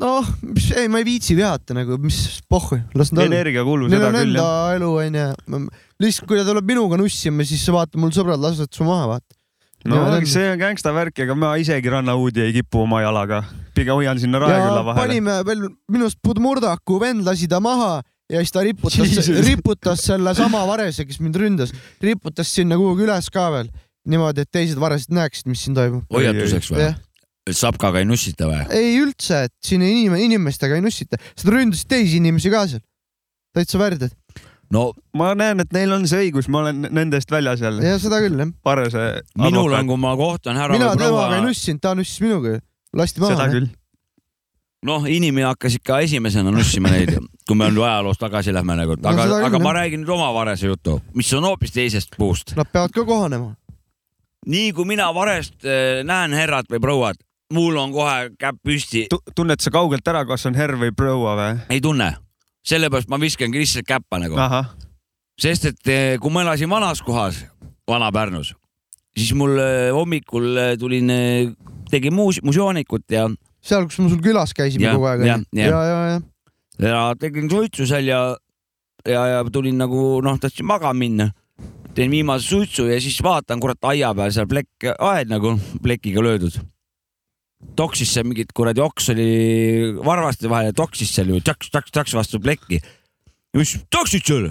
noh, 0.02 0.26
mis, 0.41 0.72
ei, 0.76 0.88
ma 0.91 1.00
ei 1.04 1.06
viitsi 1.08 1.36
vihata 1.38 1.76
nagu, 1.78 2.00
mis 2.02 2.41
pohhu, 2.50 2.80
las 2.98 3.12
nad 3.13 3.24
olla. 3.24 3.30
energiakulu, 3.36 3.88
Neil 3.88 4.02
seda 4.02 4.10
on 4.10 4.17
küll 4.17 4.32
enda 4.34 4.48
jah. 4.48 4.76
elu 4.80 4.89
onju. 5.04 5.62
lihtsalt, 6.04 6.28
kui 6.28 6.39
ta 6.41 6.48
tuleb 6.50 6.65
minuga 6.74 6.98
nussima, 7.00 7.46
siis 7.48 7.63
vaata, 7.72 8.02
mul 8.02 8.12
sõbrad 8.15 8.41
lasevad 8.41 8.74
su 8.74 8.88
maha, 8.88 9.06
vaata. 9.13 9.38
no 9.86 10.02
Ja- 10.02 10.24
see 10.26 10.48
on 10.52 10.58
gängsta 10.60 10.93
värk, 10.96 11.19
ega 11.19 11.36
ma 11.36 11.54
isegi 11.62 11.91
rannahuudi 11.93 12.41
ei 12.41 12.54
kipu 12.58 12.82
oma 12.88 13.04
jalaga, 13.04 13.43
pigem 13.76 13.93
hoian 14.00 14.19
sinna 14.19 14.41
Raekülla 14.41 14.82
vahele. 14.89 15.08
panime 15.08 15.38
veel 15.46 15.67
minu 15.91 16.08
arust 16.10 16.19
Budmurdaku 16.26 17.00
vend 17.00 17.24
lasi 17.28 17.48
ta 17.48 17.60
maha 17.60 18.02
ja 18.32 18.39
siis 18.41 18.52
ta 18.56 18.63
riputas 18.65 19.30
riputas 19.46 20.02
selle 20.10 20.34
sama 20.34 20.65
varese, 20.65 21.06
kes 21.06 21.19
mind 21.19 21.36
ründas, 21.36 21.74
riputas 22.02 22.48
sinna 22.50 22.76
kuhugi 22.80 23.06
üles 23.06 23.30
ka 23.30 23.50
veel 23.54 23.69
niimoodi, 24.09 24.45
et 24.45 24.51
teised 24.51 24.79
varesed 24.79 25.13
näeksid, 25.15 25.49
mis 25.51 25.63
siin 25.65 25.77
toimub. 25.77 26.07
hoiatuseks 26.13 26.71
või 26.73 26.91
sapkaga 27.51 27.99
ei 27.99 28.07
nussita 28.07 28.47
või? 28.47 28.63
ei 28.71 28.97
üldse, 29.01 29.45
et 29.49 29.53
siin 29.65 29.83
inim-, 29.83 30.17
inimestega 30.29 30.79
ei 30.79 30.83
nussita, 30.83 31.19
seda 31.35 31.57
ründasid 31.57 31.89
teisi 31.91 32.19
inimesi 32.21 32.51
ka 32.53 32.65
seal. 32.71 32.83
täitsa 33.53 33.81
värdjad 33.81 34.15
no 34.73 34.89
ma 35.17 35.33
näen, 35.37 35.63
et 35.63 35.71
neil 35.75 35.93
on 35.95 36.07
see 36.09 36.27
õigus, 36.27 36.49
ma 36.51 36.63
olen 36.63 36.87
nendest 36.89 37.31
väljas 37.33 37.63
jälle. 37.63 37.85
ja 37.85 37.99
seda 38.01 38.21
küll 38.23 38.39
jah. 38.39 38.51
Parese 38.65 39.05
minul 39.39 39.73
on, 39.75 39.87
kui 39.89 40.01
ma 40.01 40.15
kohtun 40.19 40.59
härra 40.59 40.77
mina 40.77 40.93
temaga 40.99 41.39
ei 41.39 41.45
nussinud, 41.45 41.81
ta 41.83 41.95
nussis 41.97 42.21
minuga, 42.23 42.57
lasti 42.95 43.21
seda 43.21 43.35
maha. 43.35 43.49
küll. 43.53 43.69
noh, 44.87 45.07
inimene 45.09 45.47
hakkas 45.51 45.77
ikka 45.79 46.01
esimesena 46.07 46.53
nussima 46.53 46.91
neid, 46.93 47.15
kui 47.47 47.59
me 47.59 47.69
nüüd 47.71 47.83
ajaloos 47.85 48.21
tagasi 48.21 48.55
lähme 48.55 48.77
nagu, 48.79 48.97
No 48.99 49.11
aga 49.11 49.27
seda, 49.27 49.41
küll, 49.41 49.49
aga 49.51 49.63
ma 49.63 49.75
räägin 49.79 50.03
nüüd 50.03 50.15
oma 50.15 50.31
varese 50.35 50.71
jutu, 50.71 50.99
mis 51.17 51.31
on 51.37 51.47
hoopis 51.47 51.75
teisest 51.75 52.17
puust. 52.17 52.55
Nad 52.59 52.71
peavad 52.71 52.95
ka 52.95 53.05
kohanema. 53.07 53.53
Nii 54.49 54.71
kui 54.75 54.88
mina 54.89 55.10
varest 55.15 55.65
äh, 55.65 56.01
näen 56.08 56.36
härrat 56.36 56.69
või 56.71 56.82
prouat, 56.84 57.19
mul 57.53 57.77
on 57.79 57.93
kohe 57.95 58.34
käpp 58.39 58.60
püsti, 58.65 59.06
tunned 59.36 59.62
sa 59.63 59.73
kaugelt 59.73 60.08
ära, 60.08 60.25
kas 60.29 60.47
on 60.49 60.58
herr 60.58 60.75
või 60.79 60.93
proua 60.95 61.36
või? 61.39 61.62
ei 61.73 61.82
tunne. 61.84 62.13
sellepärast 62.65 63.12
ma 63.12 63.19
viskangi 63.19 63.60
lihtsalt 63.60 63.88
käppa 63.88 64.19
nagu, 64.23 64.39
sest 65.39 65.71
et 65.71 65.88
eh, 65.91 66.17
kui 66.21 66.32
ma 66.32 66.45
elasin 66.45 66.69
vanas 66.71 67.01
kohas, 67.03 67.43
Vana-Pärnus, 67.89 68.53
siis 69.17 69.34
mul 69.38 69.58
eh, 69.60 69.89
hommikul 69.91 70.77
tulin, 70.79 71.12
tegin 71.91 72.15
muus-, 72.15 72.41
museoonikut 72.43 73.06
ja, 73.12 73.27
seal, 73.63 73.88
kus 73.88 73.99
me 73.99 74.12
sul 74.12 74.23
külas 74.23 74.53
käisime 74.56 74.89
Jah, 74.89 74.97
kogu 74.97 75.12
aeg. 75.12 75.25
ja, 75.27 75.38
jah. 75.56 75.69
ja, 75.69 75.84
ja, 75.88 75.99
ja. 76.13 76.21
ja 76.89 77.03
tegin 77.19 77.49
suitsu 77.51 77.88
seal 77.89 78.08
ja, 78.10 78.21
ja, 79.08 79.23
ja 79.36 79.43
tulin 79.51 79.79
nagu 79.79 80.21
noh, 80.23 80.39
tahtsin 80.39 80.67
magama 80.67 80.99
minna. 80.99 81.32
Teen 81.95 82.12
viimase 82.12 82.47
suitsu 82.49 82.88
ja 82.89 82.99
siis 83.01 83.19
vaatan, 83.23 83.62
kurat, 83.62 83.79
aia 83.89 84.13
peal 84.17 84.32
seal 84.34 84.49
plekk, 84.49 84.93
aed 84.97 85.32
nagu 85.32 85.56
plekiga 85.84 86.23
löödud. 86.25 86.60
toksis 87.79 88.12
seal 88.13 88.25
mingit 88.27 88.51
kuradi 88.53 88.82
oks 88.84 89.10
oli 89.13 89.93
varvaste 90.03 90.49
vahel 90.49 90.71
ja 90.71 90.73
toksis 90.75 91.13
seal 91.15 91.29
ju 91.32 91.39
tšaks, 91.39 91.69
tšaks, 91.71 91.91
tšaks 91.91 92.15
vastu 92.17 92.39
plekki. 92.39 92.82
ja 93.53 93.60
mis 93.60 93.77
toksid 93.89 94.25
seal? 94.25 94.49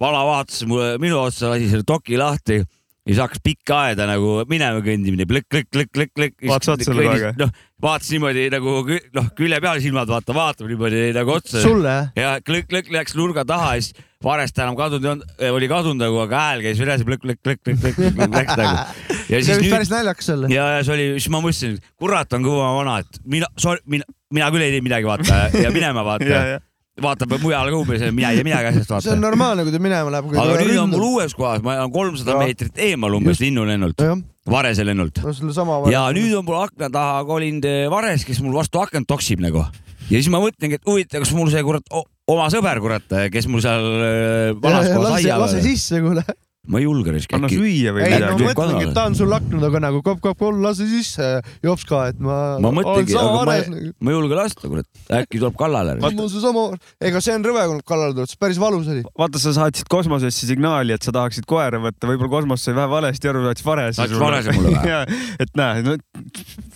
vana 0.00 0.24
vaatas 0.26 0.64
mulle, 0.66 0.98
minu 0.98 1.18
otsa 1.18 1.52
lasi 1.52 1.70
selle 1.70 1.86
toki 1.86 2.18
lahti 2.18 2.62
ja 3.04 3.12
siis 3.12 3.20
hakkas 3.20 3.42
pikka 3.44 3.78
aeda 3.90 4.06
nagu 4.08 4.38
minema 4.48 4.80
kõndimine, 4.84 5.26
plõkk, 5.28 5.50
plõkk, 5.52 5.68
plõkk, 5.74 5.90
plõkk, 5.92 6.12
plõkk. 6.16 6.46
Vaatas 6.48 6.70
otsa 6.72 6.94
kogu 6.94 7.10
aeg? 7.12 7.26
noh, 7.36 7.50
vaatas 7.84 8.08
niimoodi 8.14 8.46
nagu 8.54 8.76
noh, 8.88 9.28
külje 9.36 9.58
peal 9.60 9.82
silmad 9.84 10.08
vaata, 10.08 10.36
vaatab 10.36 10.70
niimoodi 10.72 11.10
nagu 11.16 11.34
otsa 11.34 11.60
sulle 11.64 11.94
ja 12.16 12.38
klõkk, 12.40 12.70
klõkk 12.72 12.92
läks 12.96 13.16
nurga 13.18 13.44
taha 13.48 13.74
ja 13.76 13.84
siis 13.84 14.08
varest 14.24 14.56
enam 14.56 14.78
kadunud 14.78 15.04
ei 15.04 15.12
olnud, 15.12 15.36
oli 15.58 15.68
kadunud 15.68 16.00
nagu, 16.00 16.22
aga 16.24 16.42
hääl 16.46 16.64
käis 16.64 16.80
üles, 16.80 17.04
plõkk, 17.04 17.26
plõkk, 17.26 17.42
plõkk, 17.44 17.64
plõkk, 17.66 17.82
plõkk, 17.82 18.16
plõkk 18.16 18.38
läks 18.40 18.56
nagu. 18.62 18.84
ja 19.12 19.36
see 19.36 19.42
siis 19.44 19.50
võis 19.52 19.66
nüüd 19.66 19.76
päris 19.76 19.92
naljakas 19.92 20.32
olla. 20.38 20.52
ja, 20.56 20.68
ja 20.78 20.86
see 20.86 20.96
oli, 20.96 21.08
siis 21.18 21.32
ma 21.34 21.42
mõtlesin, 21.44 21.80
kurat 22.00 22.38
on 22.38 22.48
kõva 22.48 22.70
vana, 22.78 23.00
et 23.04 23.20
mina, 23.36 23.52
mina, 23.84 24.08
mina 24.32 24.52
küll 24.54 24.64
ei 24.64 24.78
tee 24.78 24.86
midagi 24.86 25.12
vaata 25.12 25.42
ja 25.60 25.74
minema 25.76 26.06
vaata, 26.08 26.30
ja. 26.54 26.62
Vaatab 27.02 27.34
mujale 27.42 27.72
ka 27.72 27.78
umbes, 27.80 28.04
mina 28.14 28.30
ei 28.30 28.38
tee 28.38 28.46
midagi 28.46 28.70
asjast 28.70 28.86
see 28.86 28.94
on 28.94 29.02
vaata. 29.02 29.20
normaalne, 29.22 29.64
kui 29.66 29.74
ta 29.74 29.80
minema 29.82 30.12
läheb. 30.14 30.30
aga 30.38 30.58
nüüd 30.60 30.80
on 30.82 30.92
mul 30.92 31.06
uues 31.08 31.34
kohas, 31.34 31.62
ma 31.64 31.74
elan 31.78 31.92
kolmsada 31.94 32.36
meetrit 32.38 32.78
eemal 32.88 33.16
umbes 33.18 33.42
linnulennult, 33.42 34.04
Varese 34.50 34.86
lennult. 34.86 35.18
no 35.24 35.78
ja 35.90 36.04
nüüd 36.14 36.36
on 36.38 36.46
mul 36.46 36.60
akna 36.60 36.90
taha 36.94 37.24
kolinud 37.26 37.66
Vares, 37.90 38.26
kes 38.28 38.42
mul 38.44 38.54
vastu 38.54 38.82
akent 38.82 39.10
toksib 39.10 39.42
nagu. 39.42 39.64
ja 40.06 40.14
siis 40.20 40.30
ma 40.30 40.38
mõtlengi, 40.44 40.78
et 40.78 40.86
huvitav, 40.86 41.24
kas 41.24 41.34
mul 41.34 41.50
see 41.50 41.62
kurat 41.66 41.90
oma 42.30 42.48
sõber, 42.52 42.78
kurat, 42.84 43.18
kes 43.32 43.50
mul 43.50 43.64
seal 43.64 43.90
eh, 43.98 44.50
vanas 44.62 44.90
kohas 44.92 45.18
aia 45.18 45.40
lase 45.40 45.64
sisse, 45.66 45.98
kuule. 46.04 46.22
Ma 46.70 46.80
ei 46.80 46.86
julge 46.86 47.12
risk 47.14 47.34
anna 47.36 47.50
süüa 47.52 47.92
või 47.94 48.04
ei 48.06 48.18
no 48.22 48.30
Äkki 48.34 48.46
ma 48.46 48.52
mõtlengi, 48.54 48.86
et 48.88 48.94
ta 48.96 49.06
on 49.10 49.16
sul 49.18 49.32
akna 49.36 49.60
taga 49.62 49.80
nagu 49.84 50.00
kopp-kopp-kopp, 50.04 50.60
lase 50.64 50.86
sisse, 50.88 51.28
jops 51.64 51.84
ka, 51.88 52.04
et 52.12 52.20
ma. 52.24 52.38
ma 52.62 52.72
mõtlengi, 52.74 53.16
aga 53.18 53.32
ma 53.34 53.42
vares 53.42 53.68
ei, 53.68 53.92
ma 54.00 54.12
ei 54.12 54.16
julge 54.16 54.38
lasta, 54.38 54.70
kurat, 54.70 54.88
äkki 55.20 55.40
tuleb 55.42 55.58
kallale. 55.60 55.96
mul 56.04 56.30
seesama, 56.32 56.66
ega 57.04 57.22
see 57.24 57.36
on 57.36 57.44
rõve, 57.46 57.66
kui 57.70 57.84
kallale 57.92 58.16
tulevad, 58.16 58.36
päris 58.40 58.60
valus 58.62 58.88
oli. 58.94 59.04
vaata, 59.18 59.42
sa 59.42 59.54
saatsid 59.58 59.90
kosmosesse 59.92 60.48
signaali, 60.48 60.96
et 60.96 61.04
sa 61.04 61.12
tahaksid 61.14 61.48
koera 61.50 61.82
võtta, 61.84 62.08
võib-olla 62.08 62.32
kosmos 62.38 62.64
sai 62.64 62.76
vähe 62.78 62.90
valesti 62.92 63.30
aru, 63.30 63.44
saatis 63.48 63.66
varese 63.66 64.00
Saatis 64.00 64.20
varese 64.20 64.54
mulle 64.56 64.74
või? 64.80 65.20
et 65.44 65.52
näe 65.58 65.84
no,, 65.84 65.96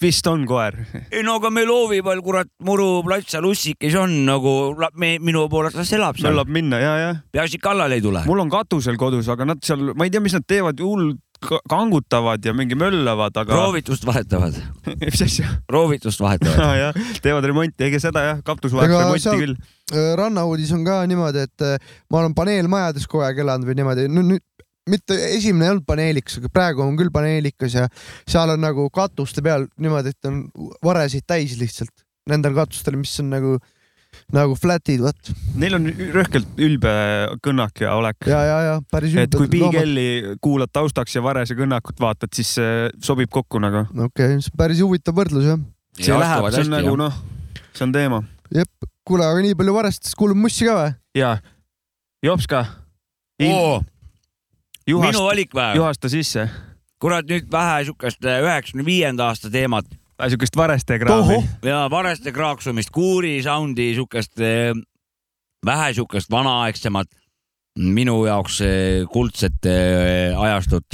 vist 0.03 0.27
on 0.31 0.45
koer. 0.49 0.77
ei 1.09 1.25
no 1.27 1.39
aga 1.41 1.51
meil 1.55 1.73
hoovi 1.73 2.03
peal, 2.05 2.23
kurat, 2.25 2.51
Muru 2.69 3.03
plats 3.07 3.33
seal 3.33 3.47
ussikes 3.49 3.95
on 3.99 4.13
nagu 4.27 4.53
me, 4.99 5.15
minu 5.23 5.47
poolest 5.51 5.79
las 5.79 5.93
elab 5.97 6.19
seal, 6.19 6.33
möllab 6.33 6.53
minna 6.53 6.81
ja, 6.83 6.95
ja 7.01 7.11
peaasi 7.33 7.61
kallale 7.63 7.99
ei 7.99 8.05
tule. 8.05 8.25
mul 8.29 8.43
on 8.45 8.53
katusel 8.53 8.99
kodus, 9.01 9.29
aga 9.33 9.47
nad 9.49 9.63
seal, 9.65 9.78
ma 9.97 10.07
ei 10.07 10.13
tea, 10.15 10.21
mis 10.25 10.35
nad 10.37 10.45
teevad, 10.49 10.81
hull 10.85 11.13
ka- 11.45 11.61
kangutavad 11.71 12.45
ja 12.45 12.53
mingi 12.57 12.77
möllavad, 12.79 13.37
aga. 13.39 13.55
proovitust 13.55 14.07
vahetavad, 14.09 14.57
mis 15.05 15.23
asja? 15.25 15.49
proovitust 15.71 16.21
vahetavad. 16.25 16.77
jah, 16.81 17.01
teevad 17.25 17.47
remonti, 17.51 17.87
ega 17.89 18.01
seda 18.03 18.25
jah, 18.33 18.41
katus 18.47 18.75
Ega 18.75 18.87
remonti 19.05 19.25
seal- 19.27 19.43
küll. 19.45 19.57
rannauudis 20.19 20.73
on 20.77 20.85
ka 20.87 21.01
niimoodi, 21.09 21.47
et 21.49 21.65
äh, 21.67 21.79
ma 22.11 22.23
olen 22.25 22.35
paneelmajades 22.37 23.07
kogu 23.09 23.25
aeg 23.27 23.39
elanud 23.45 23.69
või 23.71 23.79
niimoodi, 23.81 24.09
no 24.13 24.25
nüüd 24.27 24.45
mitte 24.89 25.17
esimene 25.37 25.67
ei 25.67 25.71
olnud 25.75 25.85
paneelikas, 25.89 26.39
aga 26.41 26.49
praegu 26.49 26.81
on 26.81 26.95
küll 26.97 27.11
paneelikas 27.13 27.75
ja 27.77 27.87
seal 28.29 28.55
on 28.55 28.63
nagu 28.65 28.87
katuste 28.95 29.43
peal 29.45 29.67
niimoodi, 29.77 30.15
et 30.17 30.29
on 30.31 30.47
varesid 30.85 31.27
täis 31.29 31.59
lihtsalt 31.61 31.93
nendel 32.29 32.55
katustel, 32.57 32.97
mis 33.01 33.13
on 33.21 33.29
nagu 33.35 33.59
nagu 34.35 34.57
flat'id, 34.59 35.01
vot. 35.01 35.31
Neil 35.59 35.77
on 35.79 35.89
rõhkelt 36.13 36.61
ülbe 36.61 36.93
kõnnak 37.45 37.81
ja 37.81 37.95
olek. 37.97 38.29
ja, 38.29 38.41
ja, 38.45 38.59
ja 38.67 38.75
päris 38.93 39.17
et 39.17 39.33
kui 39.33 39.49
loomad. 39.49 39.79
Bigelli 39.79 40.37
kuulad 40.45 40.73
taustaks 40.73 41.17
ja 41.17 41.23
Varese 41.25 41.57
kõnnakut 41.57 42.01
vaatad, 42.03 42.33
siis 42.37 42.51
see 42.59 42.89
sobib 43.05 43.33
kokku 43.33 43.61
nagu. 43.63 43.87
okei 43.89 44.05
okay,, 44.09 44.41
see 44.45 44.53
on 44.53 44.59
päris 44.61 44.83
huvitav 44.85 45.17
võrdlus 45.17 45.49
jah. 45.49 45.63
see 45.97 46.19
läheb, 46.21 46.49
see 46.53 46.67
on 46.67 46.75
nagu 46.77 46.97
noh, 47.01 47.21
see 47.73 47.87
on 47.87 47.95
teema. 47.97 48.23
jep, 48.55 48.89
kuule, 49.09 49.25
aga 49.25 49.45
nii 49.47 49.57
palju 49.59 49.77
varest, 49.79 50.05
siis 50.05 50.19
kuulame 50.19 50.45
mussi 50.45 50.69
ka 50.69 50.77
või? 50.77 50.93
ja 51.17 51.37
Jopska, 52.25 52.65
oo, 53.49 53.79
minu 53.81 54.99
juhasta, 54.99 55.25
valik 55.25 55.57
või? 55.57 55.71
juhasta 55.81 56.13
sisse. 56.13 56.51
kurat, 57.01 57.25
nüüd 57.31 57.49
vähe 57.53 57.81
siukest 57.89 58.29
üheksakümne 58.29 58.85
viienda 58.85 59.33
aasta 59.33 59.49
teemat 59.53 59.89
siukest 60.27 60.57
Vareste 60.57 60.99
kraami. 60.99 61.39
ja 61.63 61.87
Vareste 61.91 62.33
kraaksumist, 62.33 62.91
Kuuri 62.91 63.43
soundi 63.43 63.93
siukest, 63.95 64.33
vähe 65.67 65.93
siukest 65.95 66.31
vanaaegsemat, 66.31 67.07
minu 67.79 68.25
jaoks 68.27 68.61
eh, 68.61 69.05
kuldset 69.13 69.67
eh, 69.67 70.41
ajastut. 70.41 70.87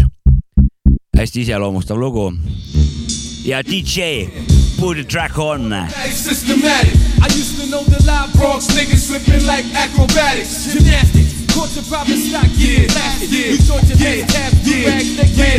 hästi 1.17 1.41
iseloomustav 1.41 1.97
lugu. 1.99 2.33
ja 3.45 3.63
DJ, 3.63 4.27
put 4.81 4.97
the 4.97 5.05
track 5.05 5.39
on. 5.39 5.73
Systematic. 6.11 6.95
I 7.23 7.27
used 7.41 7.57
to 7.61 7.67
know 7.67 7.85
the 7.85 8.03
live 8.05 8.33
Bronx 8.37 8.67
niggas 8.69 9.07
slipping 9.07 9.47
like 9.47 9.65
acrobatics. 9.77 10.73
Gymnastics. 10.75 11.34
Your 11.55 11.83
proper 11.85 12.15
stock, 12.15 12.47
yeah, 12.55 12.83
you 13.31 13.57
thought 13.59 13.83
your 13.89 13.97
yeah, 13.99 14.27
tabs, 14.27 14.63
yeah, 14.63 14.87
rags, 14.91 15.17
they 15.17 15.59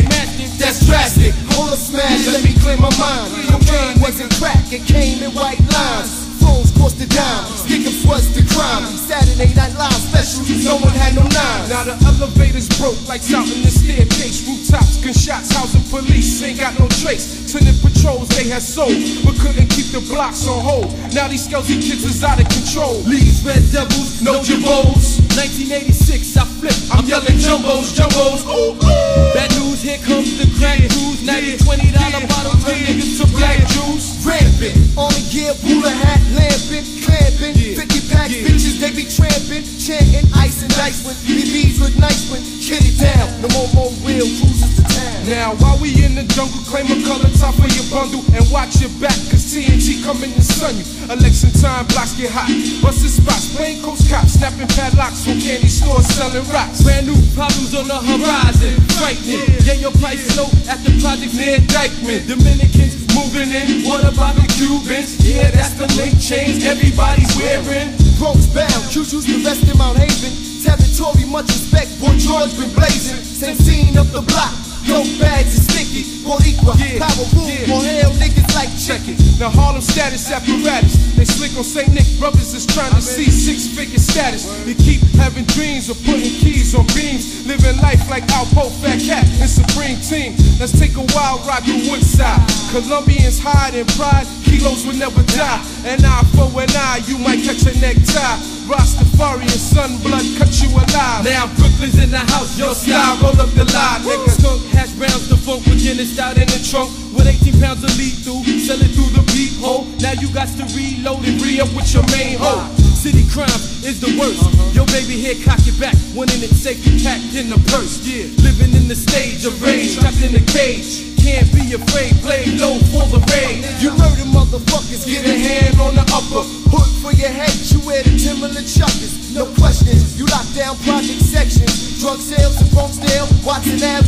That's 0.56 0.86
drastic. 0.86 1.34
Hold 1.52 1.70
up, 1.70 1.78
smash, 1.78 2.26
let 2.26 2.42
me 2.44 2.54
clear 2.60 2.76
my 2.76 2.88
mind. 2.96 3.32
Cocaine 3.48 4.00
wasn't 4.00 4.32
crack, 4.36 4.72
it 4.72 4.86
came 4.86 5.22
in 5.22 5.30
white 5.32 5.60
lines. 5.72 6.35
Phones 6.46 6.70
cost 6.78 7.02
a 7.02 7.08
dime, 7.10 7.44
stick-ups 7.58 8.06
was 8.06 8.30
the 8.30 8.46
crime. 8.54 8.86
Saturday 8.86 9.50
Night 9.58 9.74
Live 9.74 9.98
specials, 9.98 10.46
no 10.62 10.78
one 10.78 10.94
had 10.94 11.18
no 11.18 11.26
nine. 11.26 11.66
Now 11.66 11.82
the 11.82 11.98
elevators 12.06 12.70
broke, 12.78 12.94
lights 13.10 13.34
out 13.34 13.50
in 13.50 13.66
the 13.66 13.72
staircase. 13.74 14.46
Rooftops, 14.46 15.02
gunshots, 15.02 15.50
housing 15.50 15.82
police 15.90 16.38
ain't 16.46 16.62
got 16.62 16.78
no 16.78 16.86
trace. 17.02 17.50
Tenant 17.50 17.74
patrols 17.82 18.30
they 18.38 18.46
had 18.46 18.62
sold, 18.62 18.94
but 19.26 19.34
couldn't 19.42 19.66
keep 19.74 19.90
the 19.90 19.98
blocks 20.06 20.46
on 20.46 20.62
hold. 20.62 20.86
Now 21.10 21.26
these 21.26 21.50
skelzy 21.50 21.82
kids 21.82 22.06
is 22.06 22.22
out 22.22 22.38
of 22.38 22.46
control. 22.46 23.02
Leaves, 23.10 23.42
red 23.42 23.66
devils, 23.74 24.22
no 24.22 24.38
jabos. 24.46 25.18
1986, 25.34 26.36
I 26.38 26.44
flip, 26.62 26.78
I'm 26.94 27.04
yelling 27.10 27.42
jumbos, 27.42 27.90
jumbos. 27.90 28.46
Ooh, 28.46 28.78
ooh. 28.78 29.34
Bad 29.34 29.50
news, 29.58 29.82
here 29.82 29.98
comes 30.06 30.38
the 30.38 30.46
crack 30.62 30.78
juice. 30.78 31.26
Now 31.26 31.42
the 31.42 31.58
$20 31.58 31.90
bottle 32.30 32.54
turn 32.62 32.78
niggas 32.86 33.18
to 33.18 33.26
black 33.34 33.58
juice. 33.66 34.14
Rampant, 34.22 34.78
only 34.96 35.22
gear, 35.30 35.52
booler 35.62 35.90
hat, 35.90 36.22
lamping, 36.36 36.86
clamping. 37.02 37.56
50 37.56 38.12
packs, 38.12 38.36
bitches, 38.44 38.76
they 38.78 38.92
be 38.92 39.08
tramping, 39.08 39.64
chanting, 39.80 40.28
ice 40.36 40.60
and 40.62 40.72
dice 40.76 41.02
when 41.02 41.16
BBs 41.24 41.80
look 41.80 41.96
nice 41.96 42.28
when 42.30 42.44
kid 42.60 42.84
it 42.84 43.00
down. 43.00 43.26
No 43.40 43.48
more, 43.56 43.68
more 43.72 43.92
real 44.04 44.28
cruises 44.28 44.76
to 44.76 44.84
town. 44.84 45.16
Now, 45.26 45.56
while 45.58 45.78
we 45.80 45.90
in 46.04 46.14
the 46.14 46.22
jungle, 46.36 46.62
claim 46.68 46.86
a 46.86 46.98
color 47.02 47.26
top 47.34 47.58
of 47.58 47.66
your 47.74 47.88
bundle 47.90 48.22
and 48.36 48.44
watch 48.52 48.78
your 48.78 48.92
back, 49.02 49.16
cause 49.32 49.42
TNT 49.50 50.04
coming 50.04 50.30
to 50.30 50.42
sun 50.44 50.76
you. 50.76 50.86
Election 51.10 51.50
time, 51.58 51.86
blocks 51.90 52.14
get 52.14 52.30
hot. 52.30 52.46
Busted 52.82 53.10
spots, 53.10 53.50
plain 53.56 53.82
coast 53.82 54.06
cops, 54.06 54.38
snapping 54.38 54.68
padlocks 54.76 55.24
from 55.24 55.40
candy 55.40 55.66
stores 55.66 56.06
selling 56.14 56.46
rocks. 56.52 56.82
Brand 56.82 57.06
new 57.08 57.18
problems 57.34 57.74
on 57.74 57.88
the 57.88 57.98
horizon, 57.98 58.76
frightening. 59.00 59.42
Yeah, 59.66 59.80
your 59.82 59.94
price 59.98 60.22
low 60.36 60.46
at 60.70 60.78
the 60.84 60.94
project 61.02 61.34
near 61.34 61.58
Dykeman. 61.70 62.28
Dominicans 62.30 62.95
moving 63.16 63.50
in, 63.50 63.88
what 63.88 64.04
about 64.04 64.36
the 64.36 64.44
Cubans? 64.52 65.16
Yeah, 65.24 65.50
that's 65.50 65.72
the 65.80 65.88
link 65.96 66.20
change 66.20 66.64
everybody's 66.64 67.32
wearing. 67.36 67.96
Bronx 68.20 68.46
bound, 68.52 68.84
Cucci's 68.92 69.24
the 69.24 69.42
best 69.42 69.64
in 69.64 69.76
Mount 69.78 69.98
Haven. 69.98 70.32
Territory, 70.62 71.24
much 71.24 71.48
respect, 71.48 71.88
boy 72.00 72.16
George 72.20 72.52
been 72.58 72.72
blazing. 72.76 73.16
Same 73.24 73.56
scene 73.56 73.96
up 73.96 74.08
the 74.08 74.20
block. 74.20 74.52
Dope 74.86 75.18
bags 75.18 75.58
is 75.58 75.66
sticky, 75.66 76.22
Boricua, 76.22 76.74
power 77.02 77.26
boom, 77.34 77.50
more 77.68 77.82
hell 77.82 78.14
niggas 78.22 78.54
like 78.54 78.70
check 78.78 79.02
it. 79.10 79.18
Now 79.38 79.50
Harlem 79.50 79.82
status 79.82 80.30
apparatus, 80.30 80.94
they 81.16 81.24
slick 81.24 81.56
on 81.58 81.64
St. 81.64 81.92
Nick, 81.92 82.06
brothers 82.18 82.54
is 82.54 82.64
trying 82.66 82.94
to 82.94 83.02
see 83.02 83.26
six 83.30 83.66
figure 83.66 83.98
status. 83.98 84.46
They 84.64 84.74
keep 84.74 85.02
having 85.18 85.44
dreams 85.58 85.90
of 85.90 85.98
putting 86.06 86.30
keys 86.38 86.74
on 86.74 86.86
beams, 86.94 87.46
living 87.46 87.76
life 87.82 88.08
like 88.08 88.24
Alpo, 88.30 88.70
Fat 88.78 89.02
Cat, 89.02 89.26
and 89.42 89.50
Supreme 89.50 89.98
Team. 89.98 90.38
Let's 90.62 90.78
take 90.78 90.94
a 90.94 91.04
wild 91.14 91.42
ride 91.46 91.66
to 91.66 91.74
Woodside. 91.90 92.40
Colombians 92.70 93.42
hide 93.42 93.74
in 93.74 93.86
pride, 93.98 94.26
kilos 94.46 94.86
will 94.86 94.96
never 94.96 95.22
die. 95.34 95.60
An 95.84 96.04
eye 96.04 96.24
for 96.38 96.46
an 96.62 96.70
eye, 96.70 97.02
you 97.06 97.18
might 97.18 97.42
catch 97.42 97.66
a 97.66 97.74
necktie. 97.82 98.38
Rastafarian 98.66 99.50
sun 99.50 99.98
blood 100.02 100.26
cut 100.38 100.50
you 100.62 100.70
alive. 100.70 101.22
Now 101.22 101.46
Brooklyn's 101.54 102.02
in 102.02 102.10
the 102.10 102.18
house, 102.18 102.58
your 102.58 102.74
style 102.74 103.18
roll 103.22 103.38
up 103.40 103.50
the 103.54 103.64
line, 103.74 104.02
nigga. 104.02 104.75
Hash 104.76 104.92
browns, 105.00 105.28
the 105.32 105.40
funk 105.40 105.64
with 105.64 105.80
Guinness 105.80 106.18
out 106.20 106.36
in 106.36 106.44
the 106.52 106.60
trunk 106.60 106.92
with 107.16 107.24
18 107.24 107.56
pounds 107.56 107.80
of 107.80 107.88
lethal. 107.96 108.44
Sell 108.60 108.76
it 108.76 108.92
through 108.92 109.08
the 109.16 109.24
peephole. 109.32 109.88
Now 110.04 110.12
you 110.20 110.28
got 110.36 110.52
to 110.60 110.64
reload 110.76 111.24
and 111.24 111.40
re 111.40 111.56
up 111.64 111.72
with 111.72 111.88
your 111.96 112.04
main 112.12 112.36
hoe. 112.36 112.68
City 112.92 113.24
crime 113.32 113.48
is 113.80 114.04
the 114.04 114.12
worst. 114.20 114.44
Uh-huh. 114.44 114.76
Yo, 114.76 114.82
baby, 114.92 115.16
here, 115.16 115.38
cock 115.40 115.64
it 115.64 115.80
back. 115.80 115.96
One 116.12 116.28
in 116.28 116.44
it, 116.44 116.52
safety 116.52 117.00
packed 117.00 117.32
in 117.32 117.48
the 117.48 117.56
purse. 117.72 118.04
Yeah, 118.04 118.28
living 118.44 118.76
in 118.76 118.84
the 118.84 118.98
stage 118.98 119.48
of 119.48 119.56
rage, 119.64 119.96
trapped 119.96 120.20
in 120.20 120.36
the 120.36 120.44
cage. 120.52 121.16
Can't 121.24 121.48
be 121.56 121.72
afraid, 121.72 122.12
play 122.20 122.44
low 122.60 122.76
for 122.92 123.08
the 123.08 123.18
rain. 123.32 123.64
You 123.80 123.96
murder 123.96 124.28
motherfuckers, 124.28 125.08
get 125.08 125.24
a 125.24 125.34
hand 125.34 125.80
on 125.80 125.96
the 125.96 126.04
upper. 126.12 126.44
Hood 126.68 126.90
for 127.00 127.12
your 127.16 127.32
head, 127.32 127.54
you 127.72 127.80
wear 127.86 128.02
the 128.04 128.12
Timberland 128.14 128.68
chuckers. 128.68 129.34
No 129.34 129.48
questions, 129.56 130.18
you 130.18 130.26
lock 130.26 130.46
down 130.52 130.76
project 130.84 131.22
sections. 131.24 132.00
Drug 132.00 132.20
sales 132.20 132.60
in 132.60 132.68
Bronxdale, 132.76 133.26
Watson 133.44 133.82
Ave 133.82 134.06